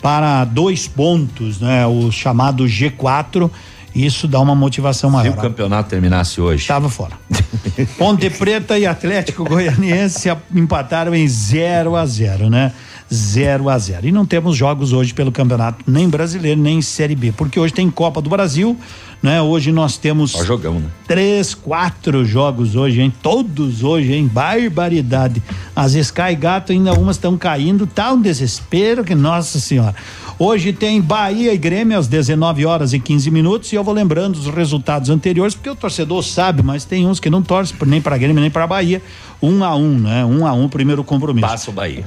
para 0.01 0.45
dois 0.45 0.87
pontos, 0.87 1.61
né? 1.61 1.85
O 1.89 2.13
chamado 2.13 2.67
G4. 2.67 3.51
Isso 3.93 4.29
dá 4.29 4.39
uma 4.39 4.55
motivação 4.55 5.11
Se 5.11 5.17
maior. 5.17 5.37
o 5.37 5.41
campeonato 5.41 5.91
terminasse 5.91 6.41
hoje. 6.41 6.63
Estava 6.63 6.89
fora. 6.89 7.19
Ponte 7.99 8.31
Preta 8.31 8.79
e 8.79 8.87
Atlético 8.87 9.43
Goianiense 9.43 10.29
empataram 10.55 11.13
em 11.13 11.27
0 11.27 11.97
a 11.97 12.07
0 12.07 12.49
né? 12.49 12.71
0 13.13 13.69
a 13.69 13.77
0 13.77 14.07
E 14.07 14.13
não 14.13 14.25
temos 14.25 14.57
jogos 14.57 14.93
hoje 14.93 15.13
pelo 15.13 15.33
campeonato, 15.33 15.85
nem 15.87 16.09
brasileiro, 16.09 16.61
nem 16.61 16.81
Série 16.81 17.17
B, 17.17 17.33
porque 17.33 17.59
hoje 17.59 17.75
tem 17.75 17.91
Copa 17.91 18.23
do 18.23 18.31
Brasil, 18.31 18.79
né? 19.23 19.41
Hoje 19.41 19.71
nós 19.71 19.97
temos. 19.97 20.33
Jogão, 20.33 20.81
né? 20.81 20.89
Três, 21.07 21.55
quatro 21.55 22.25
jogos 22.25 22.75
hoje, 22.75 23.01
hein? 23.01 23.13
Todos 23.23 23.83
hoje, 23.83 24.13
hein? 24.13 24.27
Barbaridade. 24.27 25.43
As 25.75 25.95
Sky 25.95 26.35
Gato 26.39 26.73
ainda 26.73 26.93
umas 26.95 27.17
estão 27.17 27.37
caindo, 27.37 27.87
tá 27.87 28.13
um 28.13 28.21
desespero 28.21 29.05
que, 29.05 29.15
nossa 29.15 29.61
senhora. 29.61 29.95
Hoje 30.39 30.73
tem 30.73 31.03
Bahia 31.03 31.53
e 31.53 31.59
Grêmio 31.59 31.99
às 31.99 32.09
19 32.09 32.65
horas 32.65 32.95
e 32.95 32.99
15 32.99 33.31
minutos 33.31 33.73
e 33.73 33.77
eu 33.77 33.85
vou 33.85 33.93
lembrando 33.93 34.37
os 34.37 34.47
resultados 34.47 35.11
anteriores, 35.11 35.55
porque 35.55 35.69
o 35.69 35.77
torcedor 35.77 36.23
sabe, 36.23 36.63
mas 36.63 36.87
tem 36.87 37.07
uns 37.07 37.21
que 37.21 37.29
não 37.29 37.43
torcem 37.43 37.77
nem 37.87 38.01
para 38.01 38.17
Grêmio 38.17 38.41
nem 38.41 38.51
para 38.51 38.67
Bahia. 38.67 39.03
Um 39.43 39.63
a 39.63 39.77
um, 39.77 39.99
né? 39.99 40.25
Um 40.25 40.47
a 40.47 40.53
um, 40.55 40.67
primeiro 40.67 41.05
compromisso. 41.05 41.47
Passa 41.47 41.71
o 41.71 41.75
Bahia. 41.75 42.07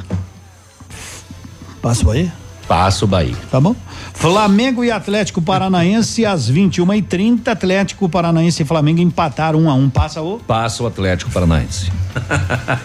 Passa 1.80 2.02
o 2.02 2.06
Bahia? 2.08 2.34
Passa 2.68 3.06
o 3.06 3.08
Bahia. 3.08 3.36
Tá 3.52 3.60
bom? 3.60 3.76
Flamengo 4.14 4.84
e 4.84 4.92
Atlético 4.92 5.42
Paranaense 5.42 6.26
às 6.26 6.50
21h30. 6.50 7.48
Atlético 7.48 8.08
Paranaense 8.08 8.64
e 8.64 8.66
Flamengo 8.66 9.02
empataram 9.02 9.60
um 9.60 9.70
a 9.70 9.74
um. 9.74 9.90
Passa 9.90 10.22
o? 10.22 10.40
Passa 10.40 10.84
o 10.84 10.88
Atlético 10.88 11.32
Paranaense. 11.32 11.92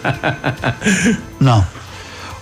Não. 1.39 1.65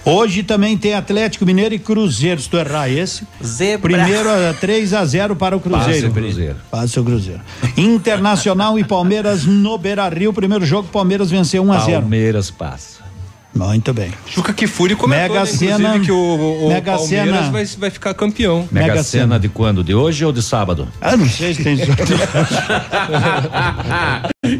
Hoje 0.10 0.42
também 0.42 0.78
tem 0.78 0.94
Atlético 0.94 1.46
Mineiro 1.46 1.76
e 1.76 1.80
Cruzeiro, 1.80 2.40
se 2.40 2.50
tu 2.50 2.58
errar 2.58 2.88
esse. 2.90 3.28
Zebra. 3.44 3.92
Primeiro 3.92 4.30
a 4.30 4.54
3 4.54 4.94
a 4.94 5.04
0 5.04 5.36
para 5.36 5.58
o 5.58 5.60
Cruzeiro. 5.60 5.92
Passa 5.92 6.08
o 6.08 6.14
Cruzeiro. 6.14 6.56
Passa 6.72 7.02
o 7.02 7.04
Cruzeiro. 7.04 7.42
Internacional 7.76 8.80
e 8.80 8.86
Palmeiras 8.86 9.44
no 9.44 9.78
Beira-Rio, 9.78 10.32
primeiro 10.32 10.66
jogo 10.66 10.88
Palmeiras 10.88 11.30
venceu 11.30 11.62
1 11.62 11.74
a 11.74 11.80
0. 11.80 12.02
Palmeiras 12.02 12.50
passa. 12.50 13.07
Muito 13.56 13.92
bem. 13.94 14.12
Juca 14.30 14.54
Kifuri 14.54 14.96
comentou, 14.96 15.22
Mega 15.30 15.34
né, 15.34 15.42
inclusive, 15.42 15.74
Sena- 15.74 16.00
que 16.00 16.12
o, 16.12 16.66
o 16.66 16.68
Mega 16.68 16.92
Palmeiras 16.96 17.36
Sena- 17.36 17.52
vai, 17.52 17.66
vai 17.66 17.90
ficar 17.90 18.14
campeão. 18.14 18.68
Mega, 18.72 18.88
Mega 18.88 19.04
Sena, 19.04 19.24
Sena. 19.24 19.40
de 19.40 19.50
quando? 19.50 19.84
De 19.84 19.96
hoje 19.96 20.24
ou 20.24 20.32
de 20.32 20.44
sábado? 20.44 20.88
Ah, 21.02 21.18
não 21.18 21.28
sei 21.28 21.54
se 21.56 21.64
tem 21.64 21.76
sorteio. 21.84 22.20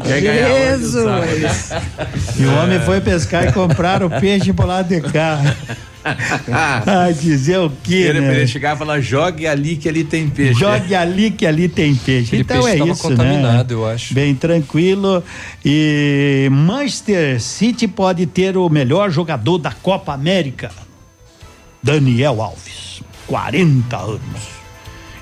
Quer 0.02 0.20
ganhar 0.20 0.48
hoje, 0.50 0.80
Jesus. 1.40 1.70
E 2.38 2.44
o 2.44 2.54
homem 2.58 2.80
foi 2.80 3.00
pescar 3.00 3.46
e 3.48 3.52
comprar 3.52 4.02
o 4.02 4.10
peixe 4.10 4.52
por 4.52 4.66
lá 4.66 4.82
de 4.82 5.00
cá. 5.00 5.38
Ah, 6.50 7.10
dizer 7.10 7.58
o 7.58 7.70
quê, 7.82 7.94
Ele, 7.94 8.20
né? 8.20 8.36
ele 8.36 8.46
chegar 8.46 8.74
e 8.74 8.78
falar, 8.78 9.00
jogue 9.00 9.46
ali 9.46 9.76
que 9.76 9.88
ali 9.88 10.04
tem 10.04 10.28
peixe. 10.28 10.58
Jogue 10.58 10.94
ali 10.94 11.30
que 11.30 11.46
ali 11.46 11.68
tem 11.68 11.94
peixe. 11.94 12.28
Aquele 12.28 12.42
então 12.42 12.62
peixe 12.62 12.82
é 12.82 12.86
isso, 12.86 13.02
contaminado, 13.02 13.74
né? 13.74 13.80
eu 13.80 13.86
acho. 13.86 14.14
Bem 14.14 14.34
tranquilo. 14.34 15.22
E 15.64 16.48
Manchester 16.50 17.40
City 17.40 17.86
pode 17.88 18.26
ter 18.26 18.56
o 18.56 18.68
melhor 18.68 19.10
jogador 19.10 19.58
da 19.58 19.72
Copa 19.72 20.12
América, 20.12 20.70
Daniel 21.82 22.40
Alves, 22.42 23.02
40 23.26 23.96
anos. 23.96 24.57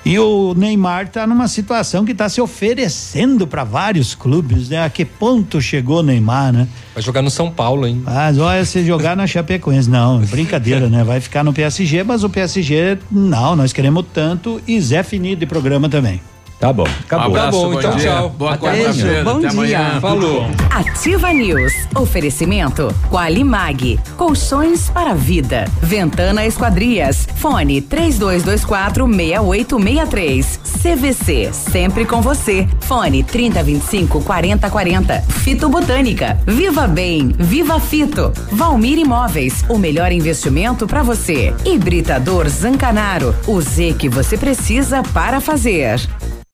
E 0.06 0.20
o 0.20 0.54
Neymar 0.54 1.06
está 1.06 1.26
numa 1.26 1.48
situação 1.48 2.04
que 2.04 2.12
está 2.12 2.28
se 2.28 2.40
oferecendo 2.40 3.44
para 3.44 3.64
vários 3.64 4.14
clubes, 4.14 4.68
né? 4.68 4.84
A 4.84 4.88
que 4.88 5.04
ponto 5.04 5.60
chegou 5.60 5.98
o 5.98 6.02
Neymar, 6.04 6.52
né? 6.52 6.68
Vai 6.94 7.02
jogar 7.02 7.22
no 7.22 7.28
São 7.28 7.50
Paulo, 7.50 7.88
hein? 7.88 8.00
Mas 8.04 8.38
olha, 8.38 8.64
se 8.64 8.86
jogar 8.86 9.16
na 9.16 9.26
Chapecoense, 9.26 9.90
não, 9.90 10.20
brincadeira, 10.30 10.88
né? 10.88 11.02
Vai 11.02 11.18
ficar 11.18 11.42
no 11.42 11.52
PSG, 11.52 12.04
mas 12.04 12.22
o 12.22 12.30
PSG, 12.30 12.98
não, 13.10 13.56
nós 13.56 13.72
queremos 13.72 14.06
tanto 14.14 14.62
e 14.64 14.80
Zé 14.80 15.02
Fini 15.02 15.34
de 15.34 15.44
programa 15.44 15.88
também. 15.88 16.20
Tá 16.58 16.72
bom, 16.72 16.86
acabou. 17.04 17.34
Tá 17.36 17.50
bom, 17.50 17.74
então 17.78 17.96
dia. 17.96 18.10
tchau. 18.12 18.30
Boa 18.30 18.56
Beijo, 18.56 18.82
quarta-feira. 18.84 19.24
bom 19.24 19.30
Até 19.38 19.40
dia. 19.40 19.50
amanhã. 19.50 20.00
Falou. 20.00 20.46
Ativa 20.70 21.32
News. 21.32 21.72
Oferecimento 21.94 22.94
Qualimag. 23.10 24.00
Colchões 24.16 24.88
para 24.88 25.12
vida. 25.12 25.66
Ventana 25.82 26.46
Esquadrias. 26.46 27.28
Fone 27.36 27.82
3224 27.82 29.06
6863. 29.06 30.60
CVC. 30.82 31.50
Sempre 31.52 32.06
com 32.06 32.22
você. 32.22 32.66
Fone 32.80 33.22
3025 33.22 34.22
4040. 34.22 35.20
Fito 35.28 35.68
Botânica. 35.68 36.38
Viva 36.46 36.86
Bem. 36.86 37.34
Viva 37.38 37.78
Fito. 37.78 38.32
Valmir 38.50 38.98
Imóveis. 38.98 39.62
O 39.68 39.76
melhor 39.76 40.10
investimento 40.10 40.86
para 40.86 41.02
você. 41.02 41.54
Hibridador 41.66 42.48
Zancanaro. 42.48 43.34
O 43.46 43.60
Z 43.60 43.94
que 43.98 44.08
você 44.08 44.38
precisa 44.38 45.02
para 45.12 45.38
fazer. 45.38 46.00